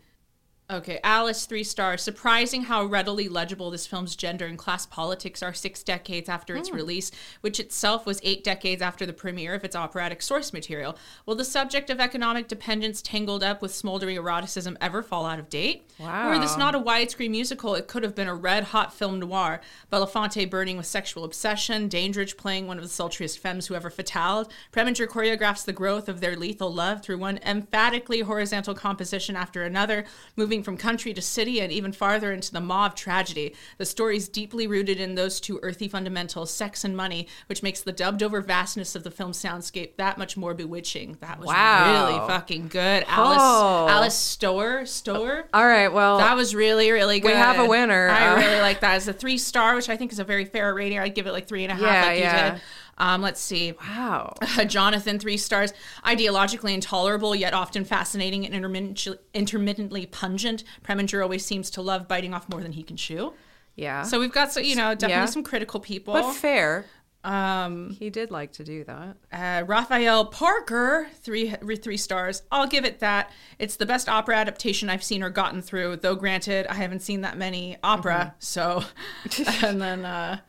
Okay, 0.72 1.00
Alice, 1.04 1.48
three 1.48 1.64
stars. 1.64 2.04
Surprising 2.04 2.62
how 2.62 2.86
readily 2.86 3.28
legible 3.28 3.72
this 3.72 3.88
film's 3.88 4.16
gender 4.16 4.46
and 4.46 4.56
class 4.56 4.86
politics 4.86 5.42
are 5.42 5.52
six 5.52 5.82
decades 5.82 6.30
after 6.30 6.56
its 6.56 6.70
hmm. 6.70 6.76
release, 6.76 7.10
which 7.42 7.60
itself 7.60 8.06
was 8.06 8.22
eight 8.24 8.44
decades 8.44 8.80
after 8.80 9.04
the 9.04 9.14
premiere 9.14 9.56
of 9.56 9.64
its 9.64 9.76
operatic 9.76 10.22
source 10.22 10.54
material. 10.54 10.96
Will 11.26 11.34
the 11.34 11.44
subject 11.44 11.90
of 11.90 12.00
economic 12.00 12.48
dependence 12.48 13.02
tangled 13.02 13.42
up 13.42 13.64
with 13.64 13.74
smoldering 13.74 14.16
eroticism 14.16 14.78
ever 14.80 15.02
fall 15.02 15.26
out 15.26 15.40
of 15.40 15.50
date? 15.50 15.90
Wow. 15.98 16.30
Were 16.30 16.38
this 16.38 16.56
not 16.56 16.76
a 16.76 16.80
widescreen 16.80 17.32
musical, 17.32 17.74
it 17.74 17.88
could 17.88 18.04
have 18.04 18.14
been 18.14 18.28
a 18.28 18.36
red 18.36 18.66
hot 18.66 18.94
film 18.94 19.20
noir. 19.20 19.62
Belafonte 19.92 20.48
burning 20.48 20.78
with 20.78 20.86
sexual 20.86 21.24
obsession, 21.24 21.88
Dandridge 21.88 22.38
playing 22.38 22.68
one 22.68 22.78
of 22.78 22.84
the 22.84 22.90
sultriest 22.90 23.40
femmes 23.40 23.66
who 23.66 23.74
ever 23.74 23.90
fataled. 23.90 24.52
Preminger 24.72 25.08
choreographs 25.08 25.66
the 25.66 25.74
growth 25.74 26.08
of 26.08 26.22
their 26.22 26.36
lethal 26.36 26.72
love 26.72 27.02
through 27.02 27.18
one 27.18 27.40
emphatically 27.44 28.20
horizontal 28.20 28.76
composition 28.76 29.36
after 29.36 29.64
another, 29.64 30.06
moving 30.36 30.59
from 30.64 30.78
country 30.78 31.14
to 31.14 31.22
city 31.22 31.60
and 31.62 31.72
even 31.72 31.92
farther 31.92 32.32
into 32.32 32.52
the 32.52 32.60
maw 32.62 32.86
of 32.88 32.96
tragedy. 32.96 33.56
The 33.78 33.86
story 33.86 34.18
is 34.18 34.28
deeply 34.28 34.68
rooted 34.68 35.00
in 35.00 35.16
those 35.16 35.40
two 35.40 35.60
earthy 35.64 35.88
fundamentals, 35.88 36.52
sex 36.52 36.84
and 36.84 36.96
money, 36.96 37.28
which 37.48 37.64
makes 37.64 37.82
the 37.82 37.92
dubbed 37.92 38.24
over 38.24 38.42
vastness 38.42 38.96
of 38.96 39.04
the 39.04 39.12
film 39.12 39.32
soundscape 39.32 39.96
that 39.98 40.18
much 40.18 40.38
more 40.38 40.54
bewitching. 40.54 41.18
That 41.22 41.40
was 41.40 41.48
Wow. 41.48 42.08
really 42.08 42.28
fucking 42.28 42.68
good. 42.70 43.06
Alice 43.08 43.38
Oh. 43.42 43.88
Alice 43.90 44.16
Stower 44.16 44.86
Stower. 44.86 45.46
All 45.54 45.66
right. 45.68 45.88
Well, 45.90 46.18
That 46.20 46.36
was 46.36 46.54
really, 46.56 46.92
really 46.92 47.20
good. 47.20 47.30
We 47.32 47.34
have 47.38 47.60
a 47.60 47.66
winner. 47.66 48.10
I 48.10 48.30
Uh, 48.30 48.36
really 48.38 48.62
like 48.62 48.80
that. 48.82 48.98
It's 48.98 49.08
a 49.08 49.14
three 49.14 49.38
star, 49.38 49.76
which 49.76 49.90
I 49.90 49.98
think 49.98 50.12
is 50.12 50.20
a 50.20 50.24
very 50.24 50.46
fair 50.46 50.74
rating. 50.74 51.00
I'd 51.00 51.16
give 51.16 51.28
it 51.28 51.32
like 51.32 51.48
three 51.48 51.64
and 51.64 51.72
a 51.72 51.76
half, 51.76 51.94
Yeah, 52.06 52.10
like 52.12 52.20
yeah. 52.20 52.58
Um, 53.00 53.22
let's 53.22 53.40
see. 53.40 53.74
wow. 53.82 54.34
Jonathan, 54.68 55.20
three 55.20 55.38
stars. 55.38 55.74
Ideologically 56.06 56.74
intolerable, 56.74 57.34
yet 57.36 57.54
often 57.54 57.86
fascinating 57.86 58.46
and 58.46 58.54
intermittently, 58.54 59.18
intermittently 59.34 60.06
pungent. 60.06 60.64
Preminger 60.84 61.22
always 61.24 61.46
seems 61.46 61.70
to 61.72 61.82
love 61.82 62.08
biting 62.08 62.34
off 62.34 62.50
more 62.50 62.62
than 62.62 62.74
he 62.74 62.84
can 62.84 62.98
chew. 62.98 63.34
Yeah. 63.76 64.04
So 64.04 64.20
we've 64.20 64.32
got, 64.34 64.52
so 64.52 64.60
you 64.60 64.76
know, 64.76 64.94
definitely 64.94 65.14
Yeah. 65.22 65.26
some 65.28 65.44
critical 65.44 65.80
people. 65.80 66.14
but 66.14 66.34
fair. 66.34 66.86
um, 67.24 67.96
He 67.98 68.10
did 68.10 68.32
like 68.32 68.52
to 68.54 68.64
do 68.64 68.84
that. 68.86 69.16
uh, 69.32 69.64
Raphael 69.66 70.26
Parker, 70.26 71.08
three 71.22 71.50
three 71.82 71.98
stars. 71.98 72.44
I'll 72.52 72.68
give 72.68 72.84
it 72.86 73.00
that. 73.00 73.32
It's 73.58 73.76
the 73.78 73.86
best 73.86 74.10
opera 74.10 74.36
adaptation 74.36 74.90
I've 74.90 75.04
seen 75.04 75.24
or 75.24 75.30
gotten 75.30 75.62
through. 75.62 75.98
Though 75.98 76.16
granted, 76.16 76.68
I 76.68 76.74
haven't 76.76 77.02
seen 77.02 77.22
that 77.22 77.38
many 77.38 77.78
opera. 77.84 78.36
So, 78.40 78.84
and 79.64 79.82
then, 79.82 80.06
uh, 80.06 80.40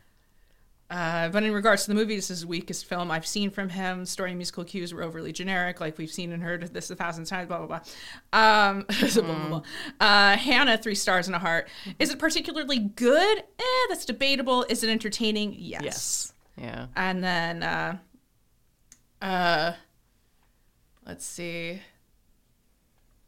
uh, 0.91 1.29
but 1.29 1.43
in 1.45 1.53
regards 1.53 1.85
to 1.85 1.89
the 1.89 1.95
movie, 1.95 2.17
this 2.17 2.31
is 2.31 2.41
the 2.41 2.47
weakest 2.49 2.85
film 2.87 3.11
I've 3.11 3.27
seen 3.27 3.51
from 3.51 3.69
him. 3.69 4.05
Story 4.05 4.31
and 4.31 4.39
musical 4.39 4.65
cues 4.65 4.93
were 4.93 5.03
overly 5.03 5.33
generic, 5.33 5.81
like 5.81 5.97
we've 5.99 6.11
seen 6.11 6.33
and 6.33 6.43
heard 6.43 6.75
this 6.75 6.91
a 6.91 6.97
thousand 6.97 7.27
times. 7.27 7.49
Blah 7.49 7.65
blah 7.65 7.67
blah. 7.67 7.81
Um, 8.33 8.87
blah, 9.01 9.23
blah, 9.23 9.49
blah. 9.49 9.63
Uh, 10.01 10.37
Hannah, 10.37 10.77
three 10.77 10.97
stars 10.97 11.29
and 11.29 11.37
a 11.37 11.39
heart. 11.39 11.69
Is 11.99 12.11
it 12.11 12.19
particularly 12.19 12.79
good? 12.81 13.39
Eh, 13.39 13.87
that's 13.89 14.05
debatable. 14.05 14.67
Is 14.69 14.83
it 14.83 14.91
entertaining? 14.91 15.55
yes. 15.57 16.33
Yeah. 16.57 16.87
And 16.97 17.25
then 17.25 17.63
uh 17.63 17.99
uh 19.23 19.73
let's 21.07 21.25
see. 21.25 21.81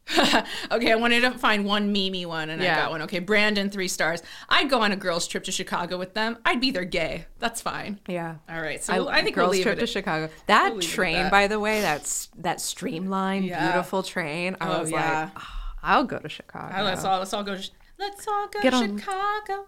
okay, 0.71 0.93
I 0.93 0.97
wanted 0.97 1.21
to 1.21 1.31
find 1.33 1.65
one 1.65 1.95
memey 1.95 2.27
one 2.27 2.51
and 2.51 2.61
I 2.63 2.67
got 2.67 2.91
one. 2.91 3.03
Okay, 3.03 3.21
Brandon, 3.21 3.71
three 3.71 3.89
stars. 3.89 4.23
I'd 4.49 4.69
go 4.69 4.81
on 4.83 4.93
a 4.93 4.97
girls' 4.97 5.27
trip 5.29 5.45
to 5.45 5.53
Chicago 5.53 5.97
with 5.97 6.15
them. 6.15 6.39
I'd 6.45 6.61
be 6.61 6.71
their 6.71 6.85
gay. 6.85 7.27
That's 7.39 7.61
fine. 7.61 8.01
Yeah. 8.09 8.37
All 8.49 8.61
right. 8.61 8.83
So 8.83 9.09
I, 9.09 9.23
think 9.23 9.37
girls 9.37 9.55
we'll 9.55 9.63
trip 9.63 9.79
to 9.79 9.87
Chicago. 9.87 10.29
That 10.47 10.75
at 10.75 10.83
train, 10.83 11.15
that. 11.15 11.31
by 11.31 11.47
the 11.47 11.61
way, 11.61 11.81
that's 11.81 12.29
that 12.39 12.61
streamlined, 12.61 13.45
Yeah. 13.45 13.71
beautiful 13.73 14.03
train. 14.03 14.57
I 14.61 14.77
Oh, 14.77 14.81
was 14.81 14.91
yeah. 14.91 15.21
like, 15.25 15.31
ah, 15.37 15.75
I'll 15.83 16.05
go 16.05 16.19
to 16.19 16.29
Chicago. 16.29 16.75
Right, 16.75 16.83
let's 16.83 17.05
all 17.05 17.19
let's 17.19 17.33
all 17.33 17.45
go. 17.45 17.57
To, 17.57 17.71
let's 17.99 18.27
all 18.27 18.49
go 18.49 18.61
Get 18.61 18.71
to 18.71 18.77
on. 18.77 18.99
Chicago. 18.99 19.67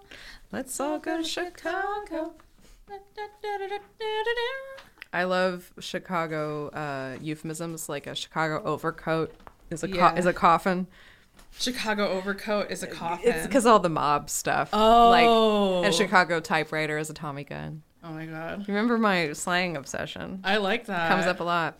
Let's 0.53 0.79
all 0.81 0.99
go 0.99 1.19
to 1.19 1.25
Chicago. 1.25 2.05
Chicago. 2.07 2.35
I 5.13 5.25
love 5.25 5.73
Chicago 5.79 6.69
uh, 6.71 7.17
euphemisms, 7.21 7.89
like 7.89 8.07
a 8.07 8.15
Chicago 8.15 8.61
overcoat 8.65 9.33
is 9.75 9.83
a 9.83 9.89
co- 9.89 9.95
Yeah. 9.97 10.15
is 10.17 10.25
a 10.27 10.33
coffin. 10.33 10.87
Chicago 11.57 12.09
overcoat 12.09 12.71
is 12.71 12.83
a 12.83 12.87
coffin. 12.87 13.33
It's 13.33 13.47
because 13.47 13.65
all 13.67 13.79
the 13.79 13.89
mob 13.89 14.29
stuff. 14.31 14.71
oh, 14.73 15.11
Like, 15.11 15.85
and 15.87 15.95
Chicago 15.95 16.41
typewriter 16.41 16.99
is 16.99 17.11
a 17.11 17.15
Tommy 17.15 17.45
gun. 17.45 17.83
oh 18.03 18.11
my 18.11 18.27
god, 18.27 18.61
You 18.67 18.75
remember 18.75 18.99
my 18.99 19.33
slang 19.35 19.77
obsession? 19.77 20.41
I 20.45 20.57
like 20.57 20.87
that. 20.87 21.09
Comes 21.09 21.27
up 21.27 21.41
a 21.41 21.45
lot. 21.45 21.79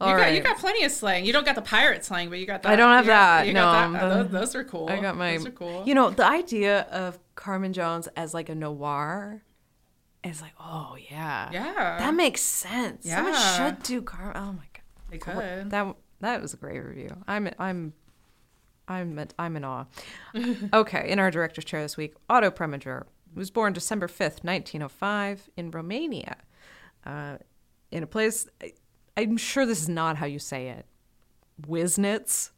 You 0.00 0.06
All 0.06 0.12
got, 0.12 0.20
right. 0.20 0.34
you 0.34 0.42
got 0.42 0.58
plenty 0.58 0.84
of 0.84 0.92
slang. 0.92 1.24
You 1.24 1.32
don't 1.32 1.44
got 1.46 1.54
the 1.56 1.62
pirate 1.62 2.04
slang, 2.04 2.28
but 2.28 2.38
you 2.38 2.46
got 2.46 2.62
that. 2.62 2.72
I 2.72 2.76
don't 2.76 2.92
have 2.92 3.04
you 3.06 3.10
got- 3.10 3.36
that, 3.38 3.46
you 3.46 3.52
got 3.54 3.90
no, 3.90 3.92
that. 3.98 4.08
the- 4.08 4.22
those, 4.24 4.32
those 4.32 4.54
are 4.54 4.64
cool. 4.64 4.88
I 4.90 5.00
got 5.00 5.16
my. 5.16 5.36
Those 5.38 5.46
are 5.46 5.50
cool. 5.52 5.82
You 5.86 5.94
know, 5.94 6.10
the 6.10 6.26
idea 6.26 6.80
of 6.90 7.18
Carmen 7.34 7.72
Jones 7.72 8.06
as 8.16 8.34
like 8.34 8.48
a 8.50 8.54
noir 8.54 9.42
is 10.22 10.42
like, 10.42 10.52
oh 10.60 10.96
yeah, 11.10 11.48
yeah, 11.52 11.96
that 11.98 12.14
makes 12.14 12.40
sense. 12.42 13.08
Someone 13.08 13.32
Yeah. 13.32 13.56
should 13.56 13.82
do 13.84 14.02
Carmen. 14.02 14.32
Oh 14.36 14.52
my 14.52 14.66
god, 14.74 14.82
they 15.10 15.18
could. 15.18 15.70
that 15.70 15.96
that 16.20 16.40
was 16.40 16.54
a 16.54 16.56
great 16.56 16.80
review. 16.80 17.10
I'm 17.26 17.48
I'm 17.58 17.92
I'm 18.88 19.26
I'm 19.38 19.56
in 19.56 19.64
awe. 19.64 19.84
okay, 20.72 21.08
in 21.08 21.18
our 21.18 21.30
director's 21.30 21.64
chair 21.64 21.82
this 21.82 21.96
week, 21.96 22.14
Otto 22.28 22.50
Preminger 22.50 23.04
was 23.34 23.50
born 23.50 23.72
December 23.72 24.08
fifth, 24.08 24.44
nineteen 24.44 24.82
oh 24.82 24.88
five, 24.88 25.48
in 25.56 25.70
Romania, 25.70 26.36
uh, 27.04 27.38
in 27.90 28.02
a 28.02 28.06
place. 28.06 28.48
I, 28.62 28.72
I'm 29.16 29.36
sure 29.36 29.66
this 29.66 29.80
is 29.80 29.88
not 29.88 30.16
how 30.16 30.26
you 30.26 30.38
say 30.38 30.68
it. 30.68 30.86
Wiznitz. 31.62 32.50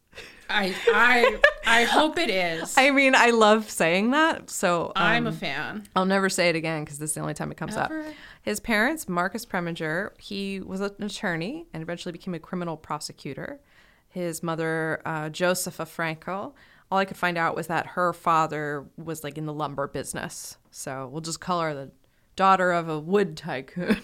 I 0.50 0.74
I 0.92 1.38
I 1.66 1.84
hope 1.84 2.18
it 2.18 2.30
is. 2.30 2.74
I 2.78 2.90
mean, 2.90 3.14
I 3.14 3.30
love 3.30 3.70
saying 3.70 4.10
that, 4.12 4.50
so 4.50 4.92
I'm 4.96 5.26
um, 5.26 5.32
a 5.32 5.36
fan. 5.36 5.86
I'll 5.94 6.06
never 6.06 6.28
say 6.28 6.48
it 6.48 6.56
again 6.56 6.84
because 6.84 6.98
this 6.98 7.10
is 7.10 7.14
the 7.14 7.20
only 7.20 7.34
time 7.34 7.50
it 7.50 7.56
comes 7.56 7.76
Ever? 7.76 8.00
up. 8.00 8.06
His 8.42 8.60
parents, 8.60 9.08
Marcus 9.08 9.44
Preminger, 9.44 10.10
he 10.20 10.60
was 10.60 10.80
an 10.80 10.94
attorney 11.00 11.66
and 11.72 11.82
eventually 11.82 12.12
became 12.12 12.34
a 12.34 12.38
criminal 12.38 12.76
prosecutor. 12.76 13.60
His 14.08 14.42
mother, 14.42 15.02
uh, 15.04 15.28
Josepha 15.28 15.84
Frankel, 15.84 16.54
all 16.90 16.98
I 16.98 17.04
could 17.04 17.16
find 17.16 17.36
out 17.36 17.54
was 17.54 17.66
that 17.66 17.86
her 17.88 18.12
father 18.12 18.86
was 18.96 19.22
like 19.22 19.36
in 19.36 19.46
the 19.46 19.52
lumber 19.52 19.86
business. 19.86 20.56
So 20.70 21.08
we'll 21.12 21.20
just 21.20 21.40
call 21.40 21.60
her 21.60 21.74
the 21.74 21.90
daughter 22.36 22.72
of 22.72 22.88
a 22.88 22.98
wood 22.98 23.36
tycoon. 23.36 24.00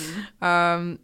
um, 0.42 1.00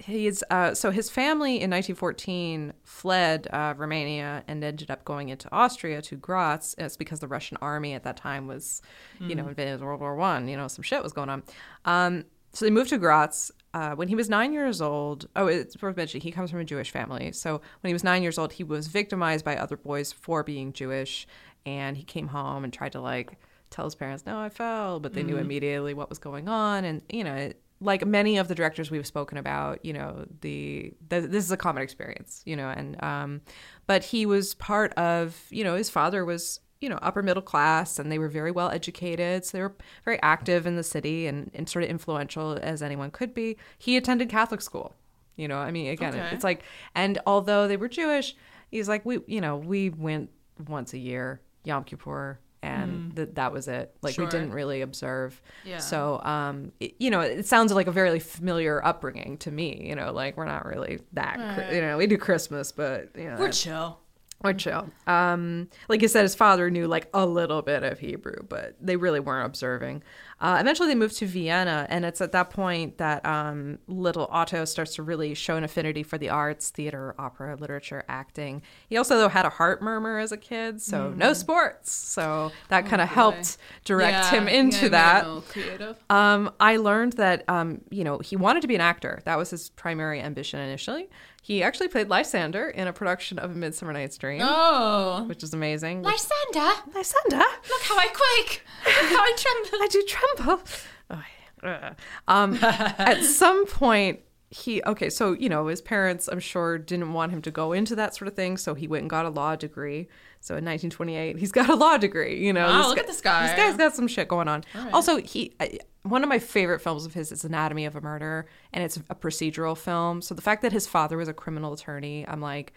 he's 0.00 0.42
uh, 0.50 0.74
so 0.74 0.90
his 0.90 1.10
family 1.10 1.60
in 1.60 1.70
1914 1.70 2.72
fled 2.82 3.46
uh, 3.52 3.74
Romania 3.76 4.42
and 4.48 4.62
ended 4.64 4.90
up 4.90 5.04
going 5.04 5.28
into 5.28 5.48
Austria 5.52 6.02
to 6.02 6.16
Graz. 6.16 6.74
It's 6.78 6.96
because 6.96 7.20
the 7.20 7.28
Russian 7.28 7.58
army 7.60 7.94
at 7.94 8.04
that 8.04 8.16
time 8.16 8.46
was, 8.46 8.82
you 9.28 9.34
know, 9.34 9.48
invaded 9.48 9.80
World 9.80 10.00
War 10.00 10.16
One. 10.16 10.48
You 10.48 10.56
know, 10.56 10.68
some 10.68 10.82
shit 10.82 11.02
was 11.02 11.12
going 11.12 11.28
on. 11.28 11.42
Um, 11.84 12.24
so 12.52 12.64
they 12.64 12.70
moved 12.70 12.90
to 12.90 12.98
Graz. 12.98 13.52
Uh, 13.72 13.94
when 13.94 14.08
he 14.08 14.16
was 14.16 14.28
nine 14.28 14.52
years 14.52 14.80
old, 14.80 15.28
oh, 15.36 15.46
it's 15.46 15.80
worth 15.80 15.96
mentioning 15.96 16.22
he 16.22 16.32
comes 16.32 16.50
from 16.50 16.58
a 16.58 16.64
Jewish 16.64 16.90
family. 16.90 17.30
So 17.30 17.60
when 17.80 17.88
he 17.88 17.92
was 17.92 18.02
nine 18.02 18.22
years 18.22 18.36
old, 18.36 18.52
he 18.52 18.64
was 18.64 18.88
victimized 18.88 19.44
by 19.44 19.56
other 19.56 19.76
boys 19.76 20.12
for 20.12 20.42
being 20.42 20.72
Jewish, 20.72 21.26
and 21.64 21.96
he 21.96 22.02
came 22.02 22.28
home 22.28 22.64
and 22.64 22.72
tried 22.72 22.92
to 22.92 23.00
like 23.00 23.38
tell 23.70 23.84
his 23.84 23.94
parents, 23.94 24.26
"No, 24.26 24.40
I 24.40 24.48
fell," 24.48 24.98
but 24.98 25.14
they 25.14 25.22
knew 25.22 25.36
immediately 25.36 25.94
what 25.94 26.08
was 26.08 26.18
going 26.18 26.48
on, 26.48 26.84
and 26.84 27.02
you 27.08 27.22
know, 27.22 27.34
it, 27.34 27.62
like 27.80 28.04
many 28.06 28.36
of 28.36 28.48
the 28.48 28.54
directors 28.54 28.90
we've 28.90 29.06
spoken 29.06 29.38
about, 29.38 29.84
you 29.84 29.92
know, 29.92 30.26
the, 30.42 30.92
the 31.08 31.20
this 31.20 31.44
is 31.44 31.50
a 31.50 31.56
common 31.56 31.82
experience, 31.82 32.42
you 32.44 32.56
know, 32.56 32.68
and 32.68 33.02
um, 33.02 33.40
but 33.86 34.04
he 34.04 34.26
was 34.26 34.54
part 34.54 34.92
of, 34.94 35.44
you 35.50 35.64
know, 35.64 35.74
his 35.76 35.88
father 35.88 36.24
was, 36.24 36.60
you 36.80 36.88
know, 36.88 36.98
upper 37.02 37.22
middle 37.22 37.42
class, 37.42 37.98
and 37.98 38.10
they 38.12 38.18
were 38.18 38.28
very 38.28 38.50
well 38.50 38.70
educated, 38.70 39.44
so 39.44 39.56
they 39.56 39.62
were 39.62 39.74
very 40.04 40.20
active 40.22 40.66
in 40.66 40.76
the 40.76 40.82
city 40.82 41.26
and, 41.26 41.50
and 41.54 41.68
sort 41.68 41.82
of 41.84 41.90
influential 41.90 42.58
as 42.62 42.82
anyone 42.82 43.10
could 43.10 43.32
be. 43.34 43.56
He 43.78 43.96
attended 43.96 44.28
Catholic 44.28 44.60
school, 44.60 44.94
you 45.36 45.48
know, 45.48 45.58
I 45.58 45.70
mean, 45.70 45.90
again, 45.90 46.14
Okay. 46.14 46.34
it's 46.34 46.44
like, 46.44 46.62
and 46.94 47.18
although 47.26 47.66
they 47.68 47.76
were 47.76 47.88
Jewish, 47.88 48.36
he's 48.70 48.88
like, 48.88 49.04
we, 49.06 49.20
you 49.26 49.40
know, 49.40 49.56
we 49.56 49.90
went 49.90 50.30
once 50.68 50.92
a 50.92 50.98
year, 50.98 51.40
Yom 51.64 51.84
Kippur. 51.84 52.38
And 52.62 53.16
th- 53.16 53.30
that 53.34 53.52
was 53.52 53.68
it. 53.68 53.96
Like 54.02 54.18
we 54.18 54.26
didn't 54.26 54.52
really 54.52 54.82
observe. 54.82 55.40
Yeah. 55.64 55.78
So, 55.78 56.20
um, 56.22 56.72
it, 56.78 56.94
you 56.98 57.10
know, 57.10 57.20
it 57.20 57.46
sounds 57.46 57.72
like 57.72 57.86
a 57.86 57.92
very 57.92 58.18
familiar 58.20 58.84
upbringing 58.84 59.38
to 59.38 59.50
me. 59.50 59.86
You 59.88 59.94
know, 59.94 60.12
like 60.12 60.36
we're 60.36 60.44
not 60.44 60.66
really 60.66 61.00
that. 61.14 61.72
You 61.74 61.80
know, 61.80 61.96
we 61.96 62.06
do 62.06 62.18
Christmas, 62.18 62.70
but 62.72 63.10
you 63.16 63.30
know, 63.30 63.36
We're 63.38 63.50
chill. 63.50 63.98
We're 64.42 64.54
chill. 64.54 64.88
Um, 65.06 65.68
like 65.88 66.00
you 66.00 66.08
said, 66.08 66.22
his 66.22 66.34
father 66.34 66.70
knew 66.70 66.86
like 66.86 67.08
a 67.12 67.26
little 67.26 67.60
bit 67.62 67.82
of 67.82 67.98
Hebrew, 67.98 68.42
but 68.48 68.74
they 68.80 68.96
really 68.96 69.20
weren't 69.20 69.46
observing. 69.46 70.02
Uh, 70.40 70.56
eventually, 70.58 70.88
they 70.88 70.94
moved 70.94 71.18
to 71.18 71.26
Vienna, 71.26 71.86
and 71.90 72.02
it's 72.06 72.22
at 72.22 72.32
that 72.32 72.48
point 72.48 72.96
that 72.96 73.24
um, 73.26 73.78
little 73.86 74.26
Otto 74.30 74.64
starts 74.64 74.94
to 74.94 75.02
really 75.02 75.34
show 75.34 75.56
an 75.56 75.64
affinity 75.64 76.02
for 76.02 76.16
the 76.16 76.30
arts, 76.30 76.70
theater, 76.70 77.14
opera, 77.18 77.56
literature, 77.56 78.04
acting. 78.08 78.62
He 78.88 78.96
also, 78.96 79.18
though, 79.18 79.28
had 79.28 79.44
a 79.44 79.50
heart 79.50 79.82
murmur 79.82 80.18
as 80.18 80.32
a 80.32 80.38
kid, 80.38 80.80
so 80.80 81.10
no 81.10 81.34
sports. 81.34 81.92
So 81.92 82.52
that 82.68 82.86
kind 82.86 83.02
of 83.02 83.08
helped 83.08 83.58
direct 83.84 84.28
him 84.28 84.48
into 84.48 84.88
that. 84.88 85.26
creative. 85.50 86.02
Um, 86.08 86.50
I 86.58 86.78
learned 86.78 87.14
that 87.14 87.44
um, 87.46 87.82
you 87.90 88.04
know 88.04 88.18
he 88.20 88.36
wanted 88.36 88.62
to 88.62 88.68
be 88.68 88.74
an 88.74 88.80
actor. 88.80 89.20
That 89.26 89.36
was 89.36 89.50
his 89.50 89.68
primary 89.68 90.22
ambition 90.22 90.58
initially. 90.58 91.10
He 91.42 91.62
actually 91.62 91.88
played 91.88 92.08
Lysander 92.08 92.68
in 92.68 92.86
a 92.86 92.92
production 92.92 93.38
of 93.38 93.50
A 93.50 93.54
Midsummer 93.54 93.92
Night's 93.92 94.18
Dream, 94.18 94.42
Oh, 94.44 95.24
which 95.26 95.42
is 95.42 95.54
amazing. 95.54 96.02
Lysander, 96.02 96.70
Lysander, 96.94 97.38
look 97.38 97.82
how 97.82 97.96
I 97.98 98.08
quake! 98.08 98.62
Look 98.84 99.10
how 99.10 99.22
I 99.22 99.34
tremble! 99.36 99.78
I 99.82 99.88
do 99.90 100.04
tremble. 100.06 100.62
Oh, 101.10 101.22
yeah. 101.64 101.94
um, 102.28 102.58
at 102.62 103.22
some 103.24 103.66
point, 103.66 104.20
he 104.50 104.82
okay. 104.84 105.08
So 105.10 105.32
you 105.32 105.48
know 105.48 105.68
his 105.68 105.80
parents, 105.80 106.28
I'm 106.28 106.40
sure, 106.40 106.76
didn't 106.76 107.12
want 107.12 107.32
him 107.32 107.40
to 107.42 107.50
go 107.50 107.72
into 107.72 107.94
that 107.96 108.14
sort 108.14 108.28
of 108.28 108.34
thing. 108.34 108.56
So 108.56 108.74
he 108.74 108.86
went 108.88 109.02
and 109.02 109.10
got 109.10 109.24
a 109.24 109.30
law 109.30 109.56
degree. 109.56 110.08
So 110.40 110.54
in 110.56 110.64
1928, 110.64 111.36
he's 111.38 111.52
got 111.52 111.68
a 111.68 111.74
law 111.74 111.96
degree. 111.98 112.44
You 112.44 112.52
know, 112.52 112.66
This 112.78 112.86
look 112.86 112.96
guy- 112.96 113.02
at 113.02 113.06
this 113.06 113.20
guy. 113.20 113.46
This 113.46 113.56
guy's 113.56 113.76
got 113.76 113.94
some 113.94 114.08
shit 114.08 114.26
going 114.28 114.48
on. 114.48 114.64
Also, 114.92 115.18
he 115.18 115.52
I, 115.60 115.78
one 116.02 116.22
of 116.22 116.28
my 116.30 116.38
favorite 116.38 116.80
films 116.80 117.04
of 117.04 117.12
his 117.14 117.30
is 117.30 117.44
Anatomy 117.44 117.84
of 117.84 117.94
a 117.94 118.00
Murder, 118.00 118.46
and 118.72 118.82
it's 118.82 118.96
a 118.96 119.14
procedural 119.14 119.76
film. 119.76 120.22
So 120.22 120.34
the 120.34 120.42
fact 120.42 120.62
that 120.62 120.72
his 120.72 120.86
father 120.86 121.16
was 121.18 121.28
a 121.28 121.34
criminal 121.34 121.72
attorney, 121.72 122.24
I'm 122.26 122.40
like. 122.40 122.72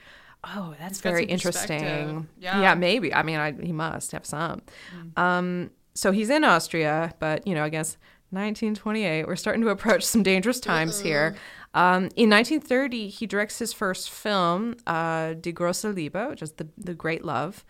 Oh, 0.45 0.75
that's 0.77 0.99
very 0.99 1.23
interesting. 1.23 2.27
Yeah. 2.37 2.59
Yeah. 2.59 2.75
maybe. 2.75 3.13
I 3.13 3.23
mean, 3.23 3.39
I, 3.39 3.53
he 3.53 3.71
must 3.71 4.11
have 4.11 4.25
some. 4.25 4.61
Um, 5.15 5.71
so 5.93 6.11
he's 6.11 6.29
in 6.29 6.43
Austria, 6.43 7.13
but 7.19 7.47
you 7.47 7.55
know, 7.55 7.63
I 7.63 7.69
guess 7.69 7.95
1928. 8.33 9.27
We're 9.27 9.35
starting 9.35 9.61
to 9.61 9.69
approach 9.69 10.03
some 10.03 10.23
dangerous 10.23 10.59
times 10.59 10.99
here. 10.99 11.35
Um, 11.73 12.09
in 12.15 12.29
1930, 12.29 13.07
he 13.07 13.25
directs 13.25 13.59
his 13.59 13.73
first 13.73 14.09
film, 14.09 14.75
uh, 14.85 15.33
Die 15.33 15.51
große 15.51 15.93
Liebe, 15.93 16.27
which 16.29 16.41
is 16.41 16.53
the 16.53 16.67
the 16.77 16.93
Great 16.93 17.25
Love. 17.25 17.65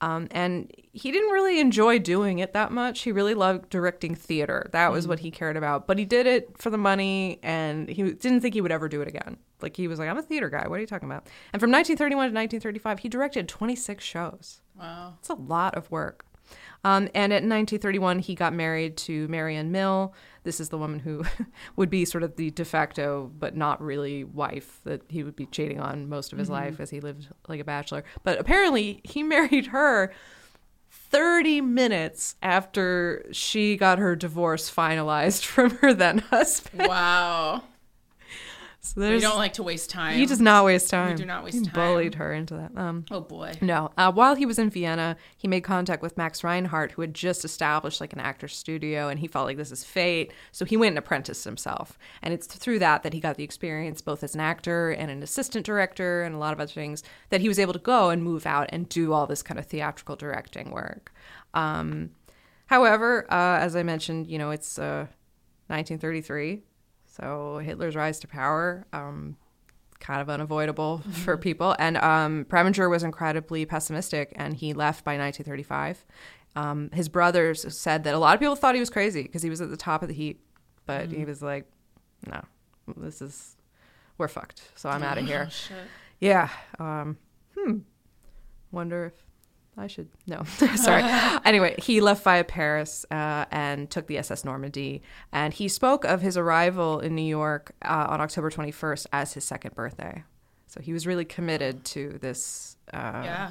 Um, 0.00 0.28
and 0.30 0.72
he 0.92 1.10
didn't 1.10 1.30
really 1.30 1.58
enjoy 1.58 1.98
doing 1.98 2.38
it 2.38 2.52
that 2.52 2.70
much. 2.70 3.00
He 3.00 3.10
really 3.10 3.34
loved 3.34 3.68
directing 3.68 4.14
theater. 4.14 4.68
That 4.72 4.92
was 4.92 5.08
what 5.08 5.18
he 5.18 5.30
cared 5.32 5.56
about. 5.56 5.88
But 5.88 5.98
he 5.98 6.04
did 6.04 6.26
it 6.26 6.56
for 6.56 6.70
the 6.70 6.78
money, 6.78 7.40
and 7.42 7.88
he 7.88 8.04
didn't 8.04 8.40
think 8.40 8.54
he 8.54 8.60
would 8.60 8.70
ever 8.70 8.88
do 8.88 9.00
it 9.00 9.08
again. 9.08 9.38
Like 9.60 9.76
he 9.76 9.88
was 9.88 9.98
like, 9.98 10.08
"I'm 10.08 10.18
a 10.18 10.22
theater 10.22 10.48
guy. 10.48 10.68
What 10.68 10.76
are 10.76 10.80
you 10.80 10.86
talking 10.86 11.08
about?" 11.08 11.26
And 11.52 11.60
from 11.60 11.72
1931 11.72 12.28
to 12.28 12.34
1935, 12.34 13.00
he 13.00 13.08
directed 13.08 13.48
26 13.48 14.04
shows. 14.04 14.60
Wow. 14.78 15.14
It's 15.18 15.30
a 15.30 15.34
lot 15.34 15.74
of 15.74 15.90
work. 15.90 16.24
Um, 16.84 17.08
and 17.14 17.32
in 17.32 17.48
1931, 17.48 18.20
he 18.20 18.34
got 18.34 18.52
married 18.52 18.96
to 18.98 19.26
Marion 19.28 19.72
Mill. 19.72 20.14
This 20.44 20.60
is 20.60 20.68
the 20.68 20.78
woman 20.78 21.00
who 21.00 21.24
would 21.76 21.90
be 21.90 22.04
sort 22.04 22.22
of 22.22 22.36
the 22.36 22.50
de 22.50 22.64
facto, 22.64 23.30
but 23.38 23.56
not 23.56 23.82
really 23.82 24.24
wife 24.24 24.80
that 24.84 25.02
he 25.08 25.22
would 25.24 25.36
be 25.36 25.46
cheating 25.46 25.80
on 25.80 26.08
most 26.08 26.32
of 26.32 26.38
his 26.38 26.48
life 26.48 26.80
as 26.80 26.90
he 26.90 27.00
lived 27.00 27.28
like 27.48 27.60
a 27.60 27.64
bachelor. 27.64 28.04
But 28.22 28.38
apparently, 28.38 29.00
he 29.04 29.22
married 29.24 29.66
her 29.66 30.12
30 30.90 31.60
minutes 31.62 32.36
after 32.42 33.26
she 33.32 33.76
got 33.76 33.98
her 33.98 34.14
divorce 34.14 34.70
finalized 34.70 35.44
from 35.44 35.70
her 35.78 35.92
then 35.92 36.18
husband. 36.18 36.88
Wow. 36.88 37.64
So 38.94 39.10
we 39.10 39.20
don't 39.20 39.36
like 39.36 39.54
to 39.54 39.62
waste 39.62 39.90
time. 39.90 40.16
he 40.18 40.26
does 40.26 40.40
not 40.40 40.64
waste 40.64 40.90
time. 40.90 41.10
We 41.10 41.16
do 41.16 41.24
not 41.26 41.44
waste 41.44 41.58
he 41.58 41.64
time. 41.64 41.74
bullied 41.74 42.14
her 42.16 42.32
into 42.32 42.54
that. 42.54 42.76
Um, 42.76 43.04
Oh 43.10 43.20
boy. 43.20 43.54
no. 43.60 43.90
Uh, 43.96 44.10
while 44.12 44.34
he 44.34 44.46
was 44.46 44.58
in 44.58 44.70
Vienna, 44.70 45.16
he 45.36 45.46
made 45.48 45.62
contact 45.62 46.02
with 46.02 46.16
Max 46.16 46.42
Reinhardt, 46.44 46.92
who 46.92 47.02
had 47.02 47.14
just 47.14 47.44
established 47.44 48.00
like 48.00 48.12
an 48.12 48.20
actor 48.20 48.48
studio, 48.48 49.08
and 49.08 49.20
he 49.20 49.26
felt 49.26 49.46
like 49.46 49.56
this 49.56 49.72
is 49.72 49.84
fate. 49.84 50.32
So 50.52 50.64
he 50.64 50.76
went 50.76 50.92
and 50.92 50.98
apprenticed 50.98 51.44
himself, 51.44 51.98
and 52.22 52.32
it's 52.34 52.46
through 52.46 52.78
that 52.80 53.02
that 53.02 53.12
he 53.12 53.20
got 53.20 53.36
the 53.36 53.44
experience 53.44 54.00
both 54.00 54.22
as 54.24 54.34
an 54.34 54.40
actor 54.40 54.90
and 54.90 55.10
an 55.10 55.22
assistant 55.22 55.64
director 55.66 56.22
and 56.22 56.34
a 56.34 56.38
lot 56.38 56.52
of 56.52 56.60
other 56.60 56.72
things 56.72 57.02
that 57.30 57.40
he 57.40 57.48
was 57.48 57.58
able 57.58 57.72
to 57.72 57.78
go 57.78 58.10
and 58.10 58.22
move 58.22 58.46
out 58.46 58.68
and 58.72 58.88
do 58.88 59.12
all 59.12 59.26
this 59.26 59.42
kind 59.42 59.58
of 59.58 59.66
theatrical 59.66 60.16
directing 60.16 60.70
work. 60.70 61.12
Um, 61.54 62.10
however, 62.66 63.26
uh, 63.32 63.58
as 63.58 63.74
I 63.76 63.82
mentioned, 63.82 64.26
you 64.28 64.38
know, 64.38 64.50
it's 64.50 64.78
uh, 64.78 65.06
1933, 65.68 66.62
so 67.20 67.58
Hitler's 67.58 67.96
rise 67.96 68.20
to 68.20 68.28
power. 68.28 68.86
Um, 68.92 69.36
kind 70.00 70.20
of 70.20 70.30
unavoidable 70.30 70.98
for 71.24 71.36
people. 71.36 71.74
And 71.78 71.96
um, 71.96 72.44
Preminger 72.48 72.88
was 72.88 73.02
incredibly 73.02 73.66
pessimistic, 73.66 74.32
and 74.36 74.54
he 74.54 74.72
left 74.72 75.04
by 75.04 75.18
1935. 75.18 76.04
Um, 76.56 76.90
his 76.92 77.08
brothers 77.08 77.66
said 77.76 78.04
that 78.04 78.14
a 78.14 78.18
lot 78.18 78.34
of 78.34 78.40
people 78.40 78.56
thought 78.56 78.74
he 78.74 78.80
was 78.80 78.90
crazy 78.90 79.22
because 79.22 79.42
he 79.42 79.50
was 79.50 79.60
at 79.60 79.70
the 79.70 79.76
top 79.76 80.02
of 80.02 80.08
the 80.08 80.14
heap, 80.14 80.40
but 80.86 81.10
he 81.10 81.24
was 81.24 81.42
like, 81.42 81.70
"No, 82.26 82.40
this 82.96 83.22
is 83.22 83.56
we're 84.16 84.28
fucked. 84.28 84.62
So 84.74 84.88
I'm 84.88 85.02
out 85.04 85.18
of 85.18 85.26
here." 85.26 85.44
Oh, 85.46 85.50
shit. 85.50 85.76
Yeah. 86.20 86.48
Um, 86.78 87.16
hmm. 87.56 87.78
Wonder 88.72 89.06
if 89.06 89.12
I 89.78 89.86
should. 89.86 90.08
No. 90.26 90.42
Sorry. 90.76 91.02
anyway, 91.44 91.76
he 91.78 92.00
left 92.00 92.24
via 92.24 92.42
Paris 92.44 93.06
uh, 93.10 93.44
and 93.50 93.88
took 93.90 94.06
the 94.08 94.18
SS 94.18 94.44
Normandie. 94.44 95.02
And 95.32 95.54
he 95.54 95.68
spoke 95.68 96.04
of 96.04 96.20
his 96.20 96.36
arrival 96.36 96.98
in 97.00 97.14
New 97.14 97.22
York 97.22 97.72
uh, 97.82 98.06
on 98.08 98.20
October 98.20 98.50
21st 98.50 99.06
as 99.12 99.34
his 99.34 99.44
second 99.44 99.74
birthday. 99.74 100.24
So 100.66 100.80
he 100.80 100.92
was 100.92 101.06
really 101.06 101.24
committed 101.24 101.84
to 101.86 102.18
this. 102.20 102.76
Uh, 102.92 103.22
Yeah. 103.24 103.50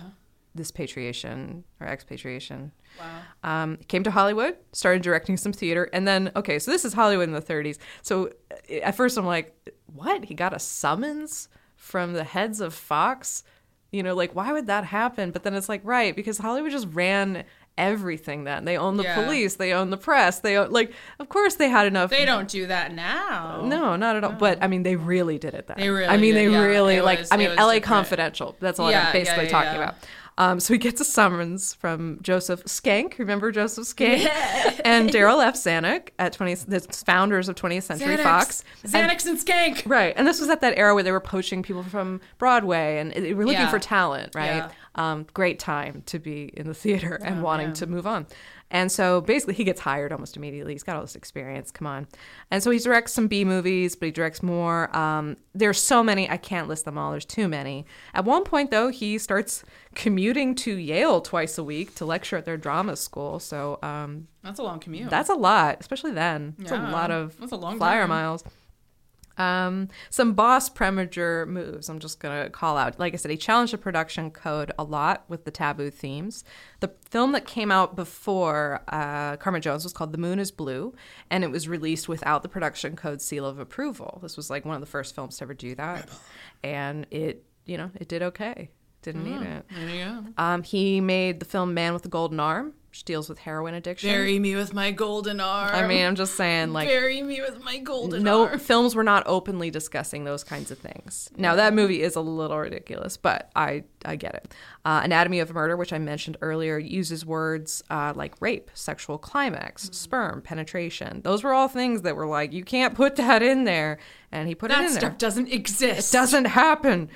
This 0.56 0.72
patriation 0.72 1.64
or 1.80 1.86
expatriation. 1.86 2.72
Wow. 3.00 3.22
Um, 3.44 3.78
came 3.88 4.02
to 4.04 4.10
Hollywood, 4.10 4.56
started 4.74 5.04
directing 5.04 5.38
some 5.38 5.54
theater, 5.54 5.88
and 5.94 6.08
then 6.08 6.32
okay, 6.36 6.58
so 6.58 6.72
this 6.72 6.84
is 6.84 6.94
Hollywood 6.94 7.28
in 7.30 7.34
the 7.36 7.42
30s. 7.44 7.78
So 8.02 8.32
uh, 8.50 8.74
at 8.82 8.96
first 8.96 9.18
I'm 9.20 9.26
like, 9.28 9.56
what? 9.94 10.26
He 10.26 10.34
got 10.34 10.54
a 10.56 10.60
summons 10.60 11.48
from 11.76 12.14
the 12.14 12.24
heads 12.24 12.60
of 12.60 12.74
Fox? 12.74 13.44
You 13.92 14.04
know, 14.04 14.16
like 14.16 14.36
why 14.36 14.52
would 14.54 14.68
that 14.68 14.84
happen? 14.86 15.32
But 15.32 15.44
then 15.44 15.54
it's 15.54 15.70
like, 15.70 15.82
right, 15.84 16.16
because 16.16 16.38
Hollywood 16.38 16.72
just 16.72 16.88
ran 16.92 17.44
everything 17.78 18.44
then. 18.44 18.66
They 18.66 18.76
own 18.78 18.98
the 18.98 19.04
Yeah. 19.04 19.24
police, 19.24 19.56
they 19.56 19.72
own 19.72 19.92
the 19.92 19.98
press, 19.98 20.40
they 20.40 20.58
own 20.58 20.72
like 20.72 20.92
of 21.20 21.30
course 21.30 21.56
they 21.56 21.70
had 21.70 21.86
enough 21.86 22.10
They 22.10 22.26
don't 22.26 22.48
do 22.50 22.66
that 22.68 22.94
now. 22.94 23.62
no, 23.66 23.96
not 23.96 24.16
at 24.16 24.24
all. 24.24 24.32
But 24.34 24.58
I 24.64 24.68
mean, 24.68 24.84
they 24.84 24.96
really 24.96 25.38
did 25.38 25.54
it 25.54 25.68
then. 25.68 25.78
They 25.78 25.90
really 25.90 26.08
I 26.08 26.18
mean, 26.18 26.34
did, 26.34 26.48
they 26.48 26.52
yeah. 26.52 26.62
really 26.64 26.96
It 26.96 27.04
like. 27.04 27.20
was- 27.20 27.32
I 27.32 27.38
mean, 27.38 27.50
L.A. 27.52 27.76
different. 27.76 27.84
Confidential. 27.84 28.56
That's 28.60 28.80
all 28.80 28.90
Yeah, 28.92 29.08
I'm 29.08 29.14
basically 29.14 29.48
talking 29.48 29.76
about. 29.76 29.96
Um, 30.40 30.60
so 30.60 30.74
he 30.74 30.78
gets 30.78 31.02
a 31.02 31.06
summons 31.06 31.74
from 31.74 32.20
Joseph 32.22 32.64
Skank. 32.66 33.18
Remember 33.18 33.52
Joseph 33.52 33.86
Skank 33.86 34.30
and 34.86 35.10
Darryl 35.10 35.44
F. 35.44 35.56
Zanuck 35.56 36.10
at 36.20 36.34
20, 36.34 36.54
the 36.68 36.80
founders 36.82 37.50
of 37.50 37.56
20th 37.56 37.84
Century 37.84 38.18
Xanax. 38.18 38.24
Fox. 38.24 38.64
And- 38.84 38.92
Xanax 38.94 39.26
and 39.26 39.40
Skank. 39.40 39.84
Right, 39.90 40.14
and 40.16 40.28
this 40.28 40.40
was 40.40 40.50
at 40.50 40.62
that 40.62 40.78
era 40.78 40.94
where 40.94 41.04
they 41.04 41.12
were 41.12 41.20
poaching 41.20 41.64
people 41.64 41.84
from 41.84 42.22
Broadway, 42.38 43.00
and 43.00 43.12
they 43.14 43.34
were 43.34 43.46
looking 43.46 43.62
Yeah. 43.62 43.70
for 43.72 43.80
talent. 43.80 44.36
Right, 44.36 44.58
Yeah. 44.58 44.70
um, 44.96 45.26
great 45.34 45.58
time 45.60 46.04
to 46.08 46.20
be 46.20 46.52
in 46.54 46.68
the 46.68 46.74
theater 46.76 47.16
and 47.24 47.40
Oh, 47.40 47.44
wanting 47.44 47.70
yeah. 47.70 47.74
to 47.74 47.88
move 47.88 48.06
on. 48.06 48.28
And 48.70 48.92
so 48.92 49.22
basically, 49.22 49.54
he 49.54 49.64
gets 49.64 49.80
hired 49.80 50.12
almost 50.12 50.36
immediately. 50.36 50.74
He's 50.74 50.84
got 50.84 50.96
all 50.98 51.02
this 51.02 51.16
experience. 51.16 51.72
Come 51.72 51.88
on, 51.88 52.08
and 52.52 52.62
so 52.62 52.70
he 52.72 52.80
directs 52.80 53.14
some 53.14 53.28
B 53.28 53.46
movies, 53.46 53.96
but 53.96 54.08
he 54.08 54.12
directs 54.12 54.44
more. 54.44 54.96
Um, 54.96 55.38
there's 55.56 55.80
so 55.82 56.04
many 56.04 56.30
I 56.30 56.38
can't 56.38 56.68
list 56.68 56.84
them 56.86 56.98
all. 56.98 57.12
There's 57.12 57.24
too 57.26 57.48
many. 57.48 57.86
At 58.14 58.26
one 58.26 58.44
point, 58.44 58.70
though, 58.72 58.90
he 58.90 59.18
starts 59.18 59.64
commuting 59.96 60.54
to 60.56 60.76
Yale 60.76 61.22
twice 61.22 61.58
a 61.58 61.64
week 61.64 61.96
to 61.96 62.06
lecture 62.06 62.36
at 62.38 62.46
their 62.46 62.58
drama 62.58 62.96
school. 62.98 63.40
So 63.40 63.80
um, 63.82 64.28
That's 64.44 64.60
a 64.60 64.64
long 64.64 64.80
commute. 64.80 65.10
that's 65.10 65.30
a 65.30 65.36
lot, 65.36 65.78
especially 65.80 66.12
then. 66.12 66.56
It's 66.60 66.72
a 66.72 66.76
lot 66.78 67.10
of 67.10 67.38
that's 67.40 67.52
a 67.54 67.56
long 67.56 67.78
flyer 67.78 68.02
time. 68.02 68.10
miles. 68.10 68.44
Um, 69.38 69.90
some 70.10 70.34
boss 70.34 70.70
Preminger 70.70 71.48
moves. 71.48 71.90
I'm 71.90 72.00
just 72.00 72.20
gonna 72.20 72.50
call 72.50 72.78
out. 72.78 73.00
Like 73.00 73.14
I 73.14 73.18
said, 73.18 73.32
he 73.32 73.38
challenged 73.38 73.74
the 73.74 73.78
production 73.78 74.32
code 74.32 74.72
a 74.80 74.84
lot 74.84 75.24
with 75.28 75.46
the 75.46 75.52
taboo 75.52 75.90
themes. 75.92 76.44
The 76.80 76.92
film 77.10 77.32
that 77.34 77.46
came 77.46 77.72
out 77.72 77.96
before 77.96 78.82
uh, 78.88 79.38
Carmen 79.38 79.62
Jones 79.62 79.84
was 79.84 79.94
called 79.94 80.12
"The 80.12 80.18
Moon 80.18 80.40
Is 80.40 80.52
Blue," 80.52 80.94
and 81.30 81.44
it 81.44 81.52
was 81.52 81.68
released 81.68 82.08
without 82.10 82.44
the 82.44 82.50
production 82.50 82.96
code 82.96 83.22
seal 83.22 83.46
of 83.46 83.60
approval. 83.60 84.20
This 84.22 84.38
was 84.38 84.50
like 84.50 84.66
one 84.66 84.76
of 84.76 84.82
the 84.82 84.88
first 84.88 85.14
films 85.16 85.38
to 85.38 85.44
ever 85.44 85.54
do 85.54 85.76
that, 85.76 86.10
and 86.64 87.06
it, 87.12 87.44
you 87.66 87.78
know, 87.78 87.92
it 87.96 88.08
did 88.08 88.24
okay. 88.24 88.70
Didn't 89.04 89.24
need 89.24 89.42
it. 89.48 89.66
there 89.70 89.90
you 89.90 90.04
go. 90.06 90.24
Um, 90.38 90.64
he 90.64 91.00
made 91.00 91.40
the 91.40 91.46
film 91.46 91.74
"Man 91.74 91.94
with 91.94 92.04
the 92.04 92.10
Golden 92.10 92.40
Arm," 92.40 92.74
deals 93.06 93.30
with 93.30 93.40
heroin 93.40 93.74
addiction. 93.74 94.10
Bury 94.10 94.40
me 94.40 94.56
with 94.56 94.74
my 94.74 94.92
golden 94.92 95.40
arm. 95.40 95.74
I 95.74 95.88
mean, 95.88 96.06
I'm 96.06 96.16
just 96.16 96.36
saying, 96.36 96.74
like, 96.74 96.88
bury 96.88 97.22
me 97.22 97.42
with 97.42 97.64
my 97.64 97.78
golden 97.78 98.24
no 98.24 98.48
arm. 98.48 98.60
films 98.60 98.96
were 98.96 99.04
not 99.04 99.24
openly 99.26 99.70
discussing 99.70 100.24
those 100.24 100.44
kinds 100.44 100.72
of 100.72 100.78
things. 100.78 101.30
Now 101.38 101.56
that 101.56 101.74
movie 101.74 102.02
is 102.02 102.16
a 102.16 102.22
little 102.22 102.58
ridiculous, 102.58 103.18
but 103.18 103.50
I 103.56 103.84
I 104.06 104.16
get 104.16 104.36
it. 104.36 104.54
Uh, 104.86 105.02
Anatomy 105.04 105.40
of 105.40 105.54
Murder, 105.54 105.76
which 105.76 105.92
I 105.92 105.98
mentioned 105.98 106.38
earlier, 106.42 106.78
uses 106.78 107.26
words 107.26 107.84
uh, 107.90 108.14
like 108.16 108.36
rape, 108.42 108.72
sexual 108.74 109.18
climax, 109.18 109.84
Mm-hmm. 109.86 109.94
sperm, 109.94 110.42
penetration. 110.42 111.22
Those 111.24 111.44
were 111.44 111.54
all 111.54 111.68
things 111.68 112.02
that 112.04 112.16
were 112.16 112.28
like 112.28 112.54
you 112.54 112.64
can't 112.64 112.96
put 112.96 113.16
that 113.18 113.42
in 113.44 113.64
there, 113.66 114.00
and 114.32 114.48
he 114.48 114.56
put 114.56 114.72
it 114.72 114.76
in 114.78 114.82
there. 114.86 114.90
stuff 114.92 115.18
doesn't 115.18 115.52
exist. 115.52 116.14
It 116.14 116.18
Doesn't 116.18 116.46
happen. 116.46 117.10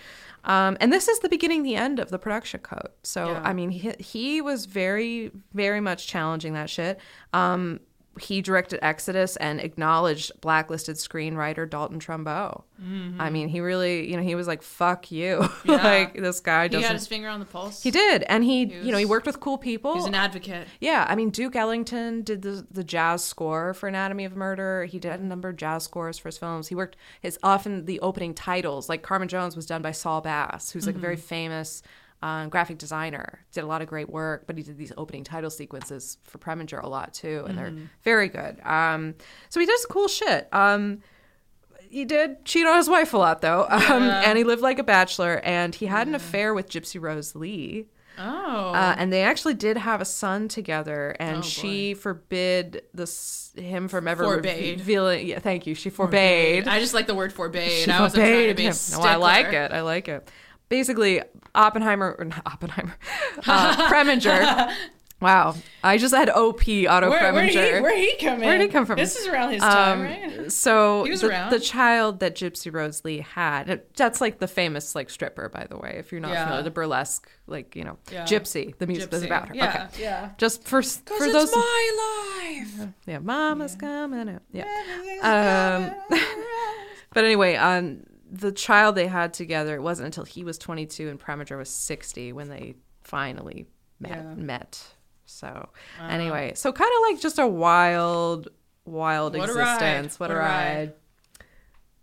Um, 0.44 0.78
and 0.80 0.92
this 0.92 1.08
is 1.08 1.20
the 1.20 1.30
beginning, 1.30 1.64
the 1.64 1.76
end 1.76 2.00
of 2.00 2.10
the 2.10 2.18
production 2.20 2.62
code. 2.62 2.90
So, 3.04 3.28
Yeah. 3.28 3.42
I 3.44 3.54
mean, 3.54 3.70
he, 3.70 3.92
he 4.00 4.42
was 4.42 4.66
very, 4.66 5.32
very 5.54 5.82
much 5.82 6.08
challenging 6.08 6.54
that 6.54 6.70
shit. 6.70 7.00
Um, 7.34 7.80
he 8.20 8.42
directed 8.42 8.80
Exodus 8.84 9.36
and 9.38 9.62
acknowledged 9.62 10.32
blacklisted 10.42 10.98
screenwriter 10.98 11.70
Dalton 11.70 12.00
Trumbo. 12.00 12.64
I 13.20 13.30
mean, 13.30 13.48
he 13.48 13.60
really, 13.60 14.10
you 14.10 14.18
know, 14.18 14.24
he 14.24 14.34
was 14.34 14.48
like, 14.48 14.64
"Fuck 14.64 15.12
you," 15.12 15.38
Mm-hmm. 15.42 15.70
Yeah. 15.72 15.84
like 15.84 16.14
this 16.16 16.40
guy 16.40 16.64
He 16.64 16.70
doesn't. 16.70 16.88
had 16.88 16.94
his 16.96 17.06
finger 17.06 17.28
on 17.30 17.40
the 17.40 17.46
pulse. 17.46 17.84
He 17.84 17.92
did, 17.92 18.24
and 18.24 18.44
he, 18.44 18.66
He 18.66 18.80
you 18.88 18.92
know, 18.92 18.98
he 18.98 19.06
worked 19.06 19.28
with 19.28 19.40
cool 19.40 19.60
people. 19.60 19.94
He's 19.94 20.06
an 20.06 20.16
advocate. 20.16 20.68
Yeah, 20.80 21.06
I 21.08 21.14
mean 21.16 21.30
Duke 21.30 21.56
Ellington 21.56 22.24
did 22.24 22.42
the 22.42 22.66
the 22.72 22.84
jazz 22.84 23.24
score 23.24 23.76
for 23.76 23.88
Anatomy 23.88 24.26
of 24.26 24.36
Murder. 24.36 24.86
He 24.86 24.98
did 24.98 25.20
a 25.20 25.24
number 25.24 25.50
of 25.50 25.58
jazz 25.58 25.84
scores 25.84 26.18
for 26.18 26.28
his 26.30 26.40
films. 26.40 26.70
He 26.70 26.76
worked 26.76 26.96
his 27.22 27.38
often 27.44 27.86
the 27.86 28.00
opening 28.00 28.34
titles, 28.34 28.90
like 28.90 29.04
Carmen 29.04 29.28
Jones 29.28 29.56
was 29.56 29.68
done 29.68 29.84
by 29.84 29.92
Saul 29.92 30.22
Bass, 30.22 30.72
who's 30.72 30.88
like 30.88 30.96
a 30.96 31.00
very 31.00 31.18
famous 31.18 31.84
um, 32.22 32.50
graphic 32.50 32.78
designer. 32.78 33.46
Did 33.52 33.64
a 33.64 33.68
lot 33.68 33.82
of 33.82 33.88
great 33.88 34.10
work, 34.10 34.46
but 34.48 34.58
he 34.58 34.64
did 34.64 34.78
these 34.78 34.94
opening 34.98 35.24
title 35.24 35.50
sequences 35.50 36.18
for 36.24 36.38
Preminger 36.38 36.82
a 36.84 36.88
lot 36.88 37.14
too, 37.14 37.46
and 37.48 37.58
they're 37.58 37.74
very 38.04 38.30
good. 38.30 38.60
Um, 38.64 39.16
so 39.50 39.60
he 39.60 39.66
does 39.66 39.86
cool 39.90 40.08
shit. 40.08 40.48
Um, 40.54 41.00
he 41.90 42.06
did 42.06 42.46
cheat 42.46 42.66
on 42.66 42.78
his 42.78 42.88
wife 42.90 43.14
a 43.14 43.18
lot 43.18 43.42
though, 43.42 43.64
um, 43.70 44.04
and 44.04 44.38
he 44.38 44.44
lived 44.44 44.62
like 44.62 44.80
a 44.80 44.84
bachelor, 44.84 45.42
and 45.44 45.74
he 45.76 45.88
had 45.88 46.08
an 46.08 46.16
affair 46.16 46.54
with 46.54 46.70
Gypsy 46.70 47.02
Rose 47.02 47.36
Lee. 47.36 47.88
Oh. 48.18 48.72
Uh, 48.74 48.94
and 48.98 49.12
they 49.12 49.24
actually 49.24 49.54
did 49.56 49.78
have 49.78 50.00
a 50.02 50.06
son 50.06 50.48
together, 50.48 51.16
and 51.20 51.38
Oh, 51.38 51.42
she 51.42 51.94
forbid 51.94 52.84
this 52.94 53.52
him 53.56 53.88
from 53.88 54.08
ever 54.08 54.24
Forbade. 54.24 54.80
revealing. 54.80 55.28
Yeah, 55.28 55.40
thank 55.40 55.66
you. 55.66 55.74
She 55.76 55.90
forbade. 55.90 56.68
I 56.68 56.80
just 56.80 56.94
like 56.94 57.08
the 57.08 57.16
word 57.16 57.34
forbade. 57.34 57.86
She 57.86 57.90
I 57.92 58.00
wasn't 58.00 58.24
trying 58.24 58.48
to 58.50 58.54
be 58.54 58.66
him. 58.66 58.76
No, 58.92 59.00
I 59.00 59.16
like 59.16 59.54
it. 59.54 59.72
I 59.72 59.82
like 59.82 60.08
it. 60.08 60.30
Basically, 60.72 61.22
Oppenheimer 61.54 62.16
or 62.18 62.24
not 62.24 62.42
Oppenheimer, 62.46 62.96
uh, 63.46 63.90
Preminger. 63.90 64.74
Wow, 65.20 65.54
I 65.84 65.98
just 65.98 66.16
had 66.16 66.30
OP 66.30 66.62
Otto 66.62 67.10
Where, 67.10 67.34
where, 67.34 67.34
Preminger. 67.34 67.52
did 67.52 67.76
he, 67.76 67.82
where 67.82 67.92
did 67.96 68.10
he 68.10 68.26
come 68.26 68.36
in? 68.42 68.48
Where 68.48 68.58
did 68.58 68.64
he 68.64 68.72
come 68.72 68.86
from? 68.86 68.96
This 68.96 69.18
is 69.18 69.28
around 69.28 69.52
his 69.52 69.62
time, 69.62 70.00
Um, 70.00 70.06
right? 70.06 70.52
So 70.52 71.04
He 71.04 71.12
was 71.12 71.22
the, 71.22 71.28
around. 71.30 71.52
the 71.52 71.60
child 71.60 72.22
that 72.22 72.36
Gypsy 72.36 72.74
Rose 72.74 73.04
Lee 73.04 73.20
had. 73.20 73.82
That's 73.98 74.22
like 74.22 74.40
the 74.40 74.48
famous 74.48 74.96
like 74.96 75.10
stripper, 75.12 75.50
by 75.50 75.68
the 75.70 75.78
way. 75.78 75.98
If 76.00 76.12
you're 76.14 76.22
not 76.22 76.32
Yeah. 76.32 76.46
familiar, 76.46 76.64
the 76.64 76.72
burlesque, 76.72 77.30
like 77.48 77.76
you 77.76 77.84
know, 77.84 77.98
Yeah. 78.12 78.24
Gypsy. 78.24 78.76
The 78.78 78.88
music 78.88 79.12
is 79.14 79.24
about 79.24 79.50
her. 79.50 79.54
Yeah, 79.56 79.90
okay. 79.94 80.02
yeah. 80.04 80.30
Just 80.38 80.64
for 80.64 80.82
for 80.82 81.02
Because 81.04 81.34
those. 81.34 81.44
it's 81.50 81.56
my 81.56 82.64
life. 82.80 82.88
yeah, 83.06 83.20
Mama's 83.20 83.76
coming 83.76 84.30
out. 84.30 84.42
Yeah. 84.54 85.92
Um, 86.10 86.18
But 87.14 87.26
anyway, 87.26 87.58
on 87.58 88.06
the 88.32 88.52
child 88.52 88.96
they 88.96 89.08
had 89.08 89.34
together, 89.34 89.76
it 89.76 89.82
wasn't 89.82 90.06
until 90.06 90.24
he 90.24 90.44
was 90.44 90.58
22 90.58 91.10
and 91.10 91.20
Preminger 91.20 91.58
was 91.58 91.70
60 91.70 92.32
when 92.32 92.48
they 92.48 92.76
finally 93.04 93.68
met. 94.00 94.12
Yeah. 94.12 94.34
met. 94.36 94.82
So 95.26 95.70
anyway, 96.02 96.54
so 96.56 96.72
kind 96.72 96.90
of 96.96 97.12
like 97.12 97.22
just 97.22 97.40
a 97.40 97.48
wild, 97.48 98.48
wild 98.86 99.36
What 99.38 99.50
a 99.50 99.54
ride. 99.54 99.74
existence. 99.74 100.20
What, 100.20 100.32
a 100.32 100.36
ride. 100.36 100.94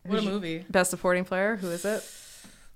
What 0.04 0.18
a 0.20 0.22
movie. 0.22 0.64
Best 0.70 0.90
supporting 0.90 1.24
player? 1.24 1.56
Who 1.56 1.70
is 1.70 1.84
it? 1.84 2.02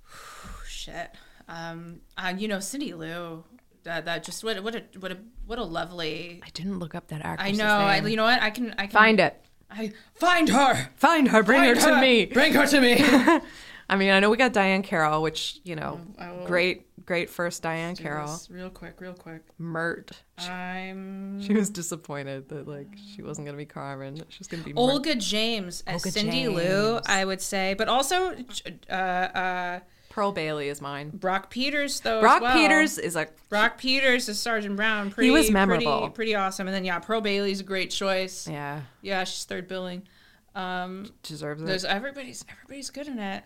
Shit. 0.66 1.10
Um, 1.48 2.00
uh, 2.16 2.32
you 2.36 2.48
know, 2.48 2.60
Cindy 2.60 2.94
Lou. 2.94 3.44
That, 3.84 4.04
that 4.04 4.22
just 4.22 4.44
what 4.44 4.56
a- 4.58 4.62
what 4.62 4.76
a 4.76 4.84
what 5.00 5.10
a 5.10 5.18
what 5.44 5.58
a 5.58 5.64
lovely. 5.64 6.40
I 6.44 6.50
didn't 6.50 6.78
look 6.78 6.94
up 6.94 7.08
that 7.08 7.22
actress. 7.24 7.48
I 7.48 7.52
know. 7.52 7.66
I, 7.66 7.96
you 8.06 8.14
know 8.16 8.22
what? 8.22 8.40
I 8.40 8.50
can 8.50 8.72
I 8.78 8.82
can 8.82 8.90
Find 8.90 9.18
it. 9.18 9.44
I 9.72 9.92
find 10.14 10.48
her. 10.48 10.90
Find 10.96 11.28
her. 11.28 11.42
Bring 11.42 11.62
Find 11.62 11.78
her 11.78 11.90
to 11.94 12.00
me. 12.00 12.26
Bring 12.26 12.52
her 12.54 12.66
to 12.66 12.80
me. 12.80 12.96
I 13.88 13.96
mean, 13.96 14.10
I 14.10 14.20
know 14.20 14.30
we 14.30 14.36
got 14.36 14.52
Diahann 14.52 14.84
Carroll, 14.84 15.22
which 15.22 15.60
you 15.64 15.76
know, 15.76 16.00
great, 16.46 16.86
great 17.04 17.28
first 17.28 17.62
Diahann 17.62 17.98
Carroll. 17.98 18.40
real 18.48 18.70
quick, 18.70 19.00
real 19.00 19.12
quick. 19.12 19.42
Myrt. 19.58 20.12
I'm 20.38 21.40
She 21.42 21.52
was 21.52 21.68
disappointed 21.70 22.48
that 22.48 22.66
like 22.66 22.88
she 23.14 23.22
wasn't 23.22 23.46
gonna 23.46 23.58
be 23.58 23.66
Carmen. 23.66 24.22
She 24.28 24.38
was 24.38 24.48
gonna 24.48 24.62
be 24.62 24.72
Myrt. 24.72 24.80
Olga 24.80 25.14
James 25.14 25.82
as 25.86 26.04
Olga 26.04 26.10
Cindy 26.10 26.48
Lou, 26.48 27.00
I 27.06 27.24
would 27.24 27.40
say, 27.40 27.74
but 27.74 27.88
also 27.88 28.34
uh, 28.88 28.92
uh, 28.92 29.80
Pearl 30.12 30.30
Bailey 30.30 30.68
is 30.68 30.82
mine. 30.82 31.08
Brock 31.08 31.48
Peters 31.48 32.00
though. 32.00 32.20
Brock 32.20 32.42
well. 32.42 32.54
Peters 32.54 32.98
is 32.98 33.14
like 33.14 33.32
Brock 33.48 33.78
Peters 33.78 34.28
is 34.28 34.38
Sergeant 34.38 34.76
Brown. 34.76 35.10
Pretty, 35.10 35.30
was 35.30 35.50
memorable. 35.50 36.00
Pretty, 36.00 36.14
pretty 36.14 36.34
awesome. 36.34 36.68
And 36.68 36.74
then 36.74 36.84
yeah, 36.84 36.98
Pearl 36.98 37.22
Bailey's 37.22 37.60
a 37.60 37.64
great 37.64 37.90
choice. 37.90 38.46
Yeah, 38.46 38.82
yeah 39.00 39.24
she's 39.24 39.44
third 39.44 39.68
billing. 39.68 40.02
Um, 40.54 41.10
deserves 41.22 41.62
it. 41.62 41.64
there's 41.66 41.86
everybody's 41.86 42.44
everybody's 42.50 42.90
good 42.90 43.08
in 43.08 43.18
it. 43.18 43.42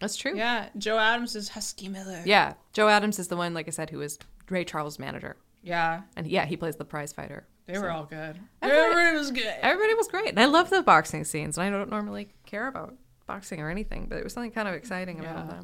That's 0.00 0.16
true. 0.16 0.34
Yeah, 0.34 0.70
Joe 0.78 0.98
Adams 0.98 1.36
is 1.36 1.50
Husky 1.50 1.88
Miller. 1.88 2.22
Yeah. 2.24 2.54
Joe 2.72 2.88
Adams 2.88 3.18
is 3.18 3.28
the 3.28 3.36
one, 3.36 3.52
like 3.54 3.66
I 3.68 3.70
said, 3.70 3.90
who 3.90 4.00
is 4.00 4.18
Ray 4.48 4.64
Charles' 4.64 4.98
manager. 4.98 5.36
Yeah, 5.62 6.02
And 6.16 6.26
yeah, 6.26 6.44
he 6.46 6.56
plays 6.56 6.76
the 6.76 6.84
prize 6.84 7.12
fighter. 7.12 7.46
they 7.66 7.78
were 7.78 7.90
all 7.90 8.04
good. 8.04 8.38
Everybody- 8.62 8.90
Everybody 8.90 9.16
was 9.18 9.30
good. 9.32 9.54
Everybody 9.60 9.94
was 9.94 10.08
great. 10.08 10.28
And 10.28 10.38
I 10.40 10.44
love 10.46 10.70
the 10.70 10.82
boxing 10.82 11.24
scenes. 11.24 11.58
And 11.58 11.66
I 11.66 11.76
don't 11.76 11.90
normally 11.90 12.28
care 12.46 12.68
about 12.68 12.94
boxing 13.26 13.60
or 13.60 13.68
anything, 13.70 14.06
but 14.08 14.18
it 14.18 14.24
was 14.24 14.32
something 14.34 14.52
kind 14.52 14.68
of 14.68 14.74
exciting 14.74 15.18
about 15.18 15.46
Yeah. 15.48 15.60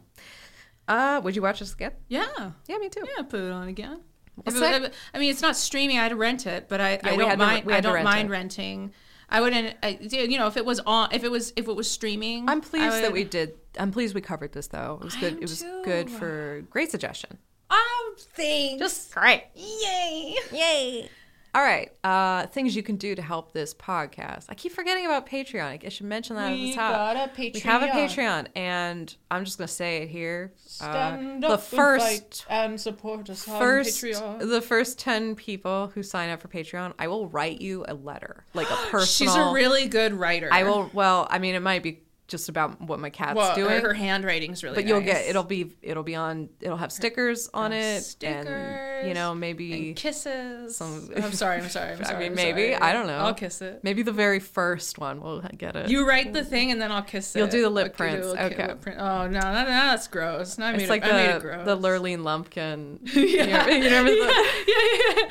Uh, 0.92 1.20
would 1.22 1.34
you 1.34 1.42
watch 1.42 1.60
this 1.60 1.72
again? 1.72 1.92
Yeah. 2.08 2.26
Yeah, 2.68 2.78
me 2.78 2.88
too. 2.88 3.04
Yeah, 3.16 3.22
put 3.22 3.40
it 3.40 3.50
on 3.50 3.68
again. 3.68 4.00
If 4.46 4.54
it- 4.56 4.94
I 5.14 5.18
mean, 5.18 5.30
it's 5.30 5.42
not 5.42 5.56
streaming. 5.56 5.98
I'd 5.98 6.12
rent 6.14 6.46
it, 6.46 6.68
but 6.68 6.80
I, 6.80 6.92
I 7.02 7.16
don't 7.16 7.20
had 7.28 7.38
to- 7.38 7.44
mind. 7.44 7.72
I 7.72 7.80
don't 7.80 7.94
rent 7.94 8.04
mind 8.04 8.28
it. 8.28 8.32
renting. 8.32 8.92
I 9.28 9.40
wouldn't. 9.40 9.76
I, 9.82 9.98
you 10.00 10.36
know, 10.36 10.46
if 10.46 10.58
it 10.58 10.64
was 10.66 10.80
on, 10.80 11.08
if 11.12 11.24
it 11.24 11.30
was, 11.30 11.54
if 11.56 11.66
it 11.66 11.74
was 11.74 11.90
streaming, 11.90 12.48
I'm 12.48 12.60
pleased 12.60 13.02
that 13.02 13.12
we 13.12 13.24
did. 13.24 13.54
I'm 13.78 13.90
pleased 13.90 14.14
we 14.14 14.20
covered 14.20 14.52
this 14.52 14.66
though. 14.66 14.98
It 15.00 15.04
was 15.04 15.16
good. 15.16 15.34
It 15.34 15.40
was 15.40 15.62
too. 15.62 15.82
good 15.84 16.10
for 16.10 16.62
great 16.68 16.90
suggestion. 16.90 17.38
Oh, 17.70 18.14
thanks. 18.18 18.78
Just 18.78 19.14
great. 19.14 19.44
yay. 19.54 20.36
Yay. 20.52 21.08
All 21.54 21.62
right. 21.62 21.92
Uh, 22.02 22.46
things 22.46 22.74
you 22.74 22.82
can 22.82 22.96
do 22.96 23.14
to 23.14 23.20
help 23.20 23.52
this 23.52 23.74
podcast. 23.74 24.46
I 24.48 24.54
keep 24.54 24.72
forgetting 24.72 25.04
about 25.04 25.26
Patreon. 25.28 25.84
I 25.84 25.88
should 25.90 26.06
mention 26.06 26.36
that 26.36 26.50
at 26.50 26.54
the 26.54 26.62
We 26.62 26.74
top. 26.74 26.92
got 26.92 27.16
a 27.16 27.30
Patreon. 27.30 27.54
We 27.54 27.60
have 27.60 27.82
a 27.82 27.86
Patreon, 27.88 28.46
and 28.56 29.14
I'm 29.30 29.44
just 29.44 29.58
gonna 29.58 29.68
say 29.68 29.98
it 29.98 30.08
here. 30.08 30.52
Uh, 30.56 30.58
Stand 30.66 31.42
the 31.42 31.48
up 31.48 31.62
first 31.62 32.46
and, 32.48 32.80
support 32.80 33.28
us 33.28 33.44
first 33.44 34.02
Patreon. 34.02 34.48
the 34.48 34.62
first 34.62 34.98
10 34.98 35.34
people 35.34 35.92
who 35.94 36.02
sign 36.02 36.30
up 36.30 36.40
for 36.40 36.48
patreon 36.48 36.94
i 36.98 37.06
will 37.06 37.28
write 37.28 37.60
you 37.60 37.84
a 37.88 37.94
letter 37.94 38.44
like 38.54 38.70
a 38.70 38.76
personal 38.90 39.04
She's 39.06 39.34
a 39.34 39.52
really 39.52 39.86
good 39.86 40.14
writer. 40.14 40.48
i 40.50 40.62
will 40.64 40.90
well 40.94 41.26
i 41.30 41.38
mean 41.38 41.54
it 41.54 41.60
might 41.60 41.82
be 41.82 42.00
just 42.32 42.48
about 42.48 42.80
what 42.80 42.98
my 42.98 43.10
cat's 43.10 43.36
Well, 43.36 43.54
doing 43.54 43.70
her, 43.80 43.88
her 43.88 43.94
handwriting's 43.94 44.64
really. 44.64 44.74
but 44.74 44.86
you'll 44.86 45.00
get 45.02 45.26
it'll 45.28 45.44
be 45.44 45.70
it'll 45.82 46.02
be 46.02 46.16
on 46.16 46.48
it'll 46.60 46.76
have 46.78 46.90
stickers 46.90 47.48
on 47.54 47.72
it 47.72 48.16
and 48.24 49.06
you 49.06 49.14
know 49.14 49.34
maybe 49.34 49.88
And 49.88 49.96
kisses. 49.96 50.76
Some- 50.76 51.10
oh, 51.14 51.22
I'm 51.22 51.32
sorry. 51.32 51.58
I'm 51.60 51.68
sorry. 51.68 51.92
I'm 51.94 52.00
I 52.00 52.04
sorry. 52.04 52.18
mean, 52.18 52.28
I'm 52.30 52.34
maybe. 52.34 52.72
sorry. 52.72 52.74
I 52.82 52.92
don't 52.92 53.06
know. 53.06 53.18
I'll 53.18 53.34
kiss 53.34 53.62
it. 53.62 53.84
maybe 53.84 54.02
the 54.02 54.10
very 54.12 54.40
first 54.40 54.98
one 54.98 55.20
we'll 55.20 55.40
get 55.56 55.76
it 55.76 55.88
You 55.90 56.08
write 56.08 56.32
the 56.32 56.44
thing 56.44 56.72
and 56.72 56.80
then 56.82 56.90
I'll 56.90 57.02
kiss 57.02 57.36
it. 57.36 57.38
You'll 57.38 57.48
do 57.48 57.62
the 57.62 57.70
lip 57.70 57.88
I'll 57.92 57.96
prints. 57.96 58.26
Okay. 58.26 58.66
lip 58.66 58.80
print. 58.80 58.98
Oh 58.98 59.28
no, 59.28 59.38
no, 59.40 59.52
no, 59.52 59.64
that's 59.66 60.08
gross. 60.08 60.56
No, 60.58 60.66
I 60.66 60.72
it's 60.72 60.84
it, 60.84 60.88
like 60.88 61.04
I 61.04 61.20
it 61.20 61.34
the 61.34 61.40
gross. 61.40 61.64
the 61.66 61.76
Lurleen 61.76 62.24
Lumpkin. 62.24 62.98
Yeah. 63.14 63.68
You 63.68 63.84
remember 63.84 64.10
the- 64.10 64.64
yeah, 64.66 64.84
yeah, 65.06 65.28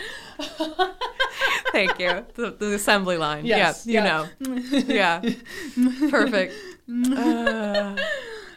yeah. 0.80 0.92
Thank 1.72 2.00
you. 2.00 2.26
The, 2.36 2.52
the 2.52 2.74
assembly 2.76 3.18
line. 3.18 3.46
Yes, 3.46 3.86
yeah, 3.88 4.04
yeah. 4.04 4.28
you 4.42 4.52
know. 4.52 4.84
yeah. 4.88 5.22
Perfect. 6.10 6.54
Uh, 6.92 7.96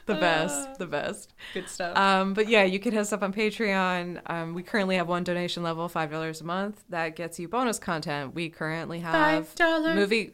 the 0.06 0.14
best. 0.20 0.78
The 0.78 0.86
best. 0.86 1.32
Good 1.52 1.68
stuff. 1.68 1.96
Um, 1.96 2.34
but 2.34 2.48
yeah, 2.48 2.64
you 2.64 2.78
can 2.78 2.92
hit 2.92 3.00
us 3.00 3.12
up 3.12 3.22
on 3.22 3.32
Patreon. 3.32 4.20
Um, 4.26 4.54
we 4.54 4.62
currently 4.62 4.96
have 4.96 5.08
one 5.08 5.24
donation 5.24 5.62
level, 5.62 5.88
five 5.88 6.10
dollars 6.10 6.40
a 6.40 6.44
month. 6.44 6.82
That 6.88 7.16
gets 7.16 7.38
you 7.38 7.48
bonus 7.48 7.78
content. 7.78 8.34
We 8.34 8.48
currently 8.50 9.00
have 9.00 9.54
$5 9.56 9.94
movie 9.94 10.32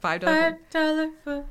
five 0.00 0.20
dollars. 0.22 0.54
Five 0.54 0.70
dollar 0.70 1.10
for 1.24 1.44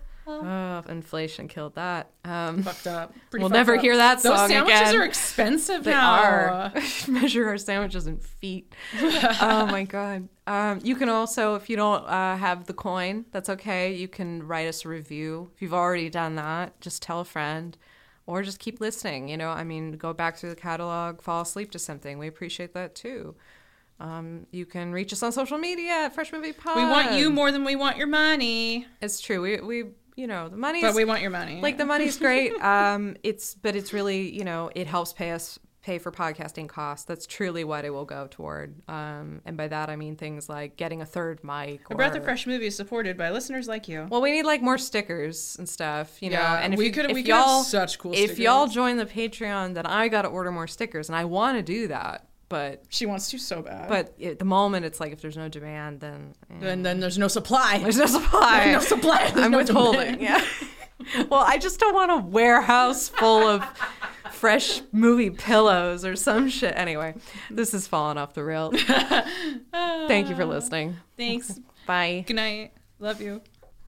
Oh, 0.43 0.83
inflation 0.91 1.47
killed 1.47 1.75
that. 1.75 2.11
Um, 2.23 2.63
fucked 2.63 2.87
up. 2.87 3.13
Pretty 3.29 3.41
We'll 3.43 3.49
fucked 3.49 3.53
never 3.57 3.75
up. 3.75 3.81
hear 3.81 3.97
that 3.97 4.21
Those 4.23 4.37
song 4.37 4.49
sandwiches 4.49 4.93
are 4.93 5.03
expensive 5.03 5.83
They 5.83 5.91
now. 5.91 6.11
are. 6.23 6.73
Measure 7.07 7.47
our 7.47 7.57
sandwiches 7.57 8.07
in 8.07 8.17
feet. 8.17 8.73
oh 9.01 9.67
my 9.69 9.83
god. 9.83 10.29
Um, 10.47 10.79
you 10.83 10.95
can 10.95 11.09
also, 11.09 11.55
if 11.55 11.69
you 11.69 11.75
don't 11.75 12.03
uh, 12.05 12.35
have 12.37 12.65
the 12.65 12.73
coin, 12.73 13.25
that's 13.31 13.49
okay. 13.49 13.93
You 13.93 14.07
can 14.07 14.43
write 14.47 14.67
us 14.67 14.85
a 14.85 14.89
review. 14.89 15.51
If 15.55 15.61
you've 15.61 15.73
already 15.73 16.09
done 16.09 16.35
that, 16.35 16.79
just 16.81 17.01
tell 17.01 17.19
a 17.21 17.25
friend, 17.25 17.77
or 18.25 18.41
just 18.43 18.59
keep 18.59 18.79
listening. 18.81 19.27
You 19.29 19.37
know, 19.37 19.49
I 19.49 19.63
mean, 19.63 19.93
go 19.93 20.13
back 20.13 20.37
through 20.37 20.49
the 20.51 20.55
catalog, 20.55 21.21
fall 21.21 21.41
asleep 21.41 21.71
to 21.71 21.79
something. 21.79 22.17
We 22.17 22.27
appreciate 22.27 22.73
that 22.73 22.95
too. 22.95 23.35
Um, 23.99 24.47
you 24.49 24.65
can 24.65 24.91
reach 24.91 25.13
us 25.13 25.21
on 25.21 25.31
social 25.31 25.59
media 25.59 25.91
at 25.91 26.15
Fresh 26.15 26.33
Movie 26.33 26.53
Pod. 26.53 26.75
We 26.75 26.81
want 26.85 27.13
you 27.13 27.29
more 27.29 27.51
than 27.51 27.63
we 27.63 27.75
want 27.75 27.97
your 27.97 28.07
money, 28.07 28.87
It's 28.99 29.21
true. 29.21 29.41
We 29.43 29.61
we 29.61 29.91
you 30.15 30.27
know 30.27 30.49
the 30.49 30.57
money 30.57 30.81
but 30.81 30.95
we 30.95 31.05
want 31.05 31.21
your 31.21 31.31
money. 31.31 31.61
like 31.61 31.77
the 31.77 31.85
money's 31.85 32.17
great. 32.17 32.51
Um 32.61 33.15
it's 33.23 33.55
but 33.55 33.75
it's 33.75 33.93
really 33.93 34.29
you 34.35 34.43
know 34.43 34.69
it 34.75 34.87
helps 34.87 35.13
pay 35.13 35.31
us 35.31 35.57
pay 35.83 35.97
for 35.97 36.11
podcasting 36.11 36.69
costs. 36.69 37.05
That's 37.05 37.25
truly 37.25 37.63
what 37.63 37.85
it 37.85 37.89
will 37.89 38.05
go 38.05 38.27
toward. 38.29 38.75
Um 38.87 39.41
and 39.45 39.57
by 39.57 39.67
that 39.67 39.89
i 39.89 39.95
mean 39.95 40.15
things 40.15 40.47
like 40.47 40.75
getting 40.77 41.01
a 41.01 41.05
third 41.05 41.43
mic 41.43 41.81
a 41.89 41.93
or, 41.93 41.95
breath 41.97 42.15
of 42.15 42.23
fresh 42.23 42.45
movie 42.45 42.67
is 42.67 42.75
supported 42.75 43.17
by 43.17 43.31
listeners 43.31 43.67
like 43.67 43.87
you. 43.87 44.05
well 44.09 44.21
we 44.21 44.31
need 44.31 44.43
like 44.45 44.61
more 44.61 44.77
stickers 44.77 45.55
and 45.57 45.67
stuff 45.67 46.21
you 46.21 46.29
know 46.29 46.37
and 46.37 46.73
if 46.73 46.77
we 46.77 46.91
could- 46.91 47.05
if 47.09 47.15
we 47.15 47.23
y'all 47.23 47.63
such 47.63 47.97
cool 47.97 48.11
if 48.13 48.37
y'all 48.37 48.67
join 48.67 48.97
the 48.97 49.05
patreon 49.05 49.73
then 49.73 49.85
i 49.87 50.07
gotta 50.07 50.27
order 50.27 50.51
more 50.51 50.67
stickers 50.67 51.09
and 51.09 51.15
i 51.15 51.25
want 51.25 51.57
to 51.57 51.63
do 51.63 51.87
that 51.87 52.27
but 52.51 52.83
She 52.89 53.07
wants 53.07 53.31
to 53.31 53.39
so 53.39 53.63
bad. 53.63 53.89
but 53.89 54.21
at 54.21 54.37
the 54.37 54.45
moment 54.45 54.85
it's 54.85 54.99
like 54.99 55.11
if 55.11 55.21
there's 55.21 55.37
no 55.37 55.49
demand 55.49 56.01
then 56.01 56.35
eh, 56.51 56.67
and 56.67 56.85
then 56.85 56.99
there's 56.99 57.17
no 57.17 57.27
supply. 57.27 57.79
there's 57.79 57.97
no 57.97 58.05
supply 58.05 58.71
no 58.73 58.79
supply. 58.79 59.29
There's 59.33 59.45
I'm 59.45 59.51
no 59.51 59.57
withholding. 59.57 60.17
demand. 60.17 60.21
Yeah. 60.21 61.25
well, 61.31 61.43
I 61.47 61.57
just 61.57 61.79
don't 61.79 61.95
want 61.95 62.11
a 62.11 62.17
warehouse 62.17 63.09
full 63.09 63.47
of 63.47 63.63
fresh 64.31 64.81
movie 64.91 65.29
pillows 65.31 66.05
or 66.05 66.15
some 66.15 66.47
shit. 66.49 66.73
Anyway, 66.77 67.15
this 67.49 67.73
is 67.73 67.87
falling 67.87 68.17
off 68.19 68.33
the 68.35 68.43
rails. 68.43 68.75
Thank 69.73 70.29
you 70.29 70.35
for 70.35 70.45
listening. 70.45 70.97
Thanks. 71.17 71.59
Bye. 71.87 72.23
Good 72.27 72.35
night. 72.35 72.73
Love 72.99 73.19
you. 73.21 73.41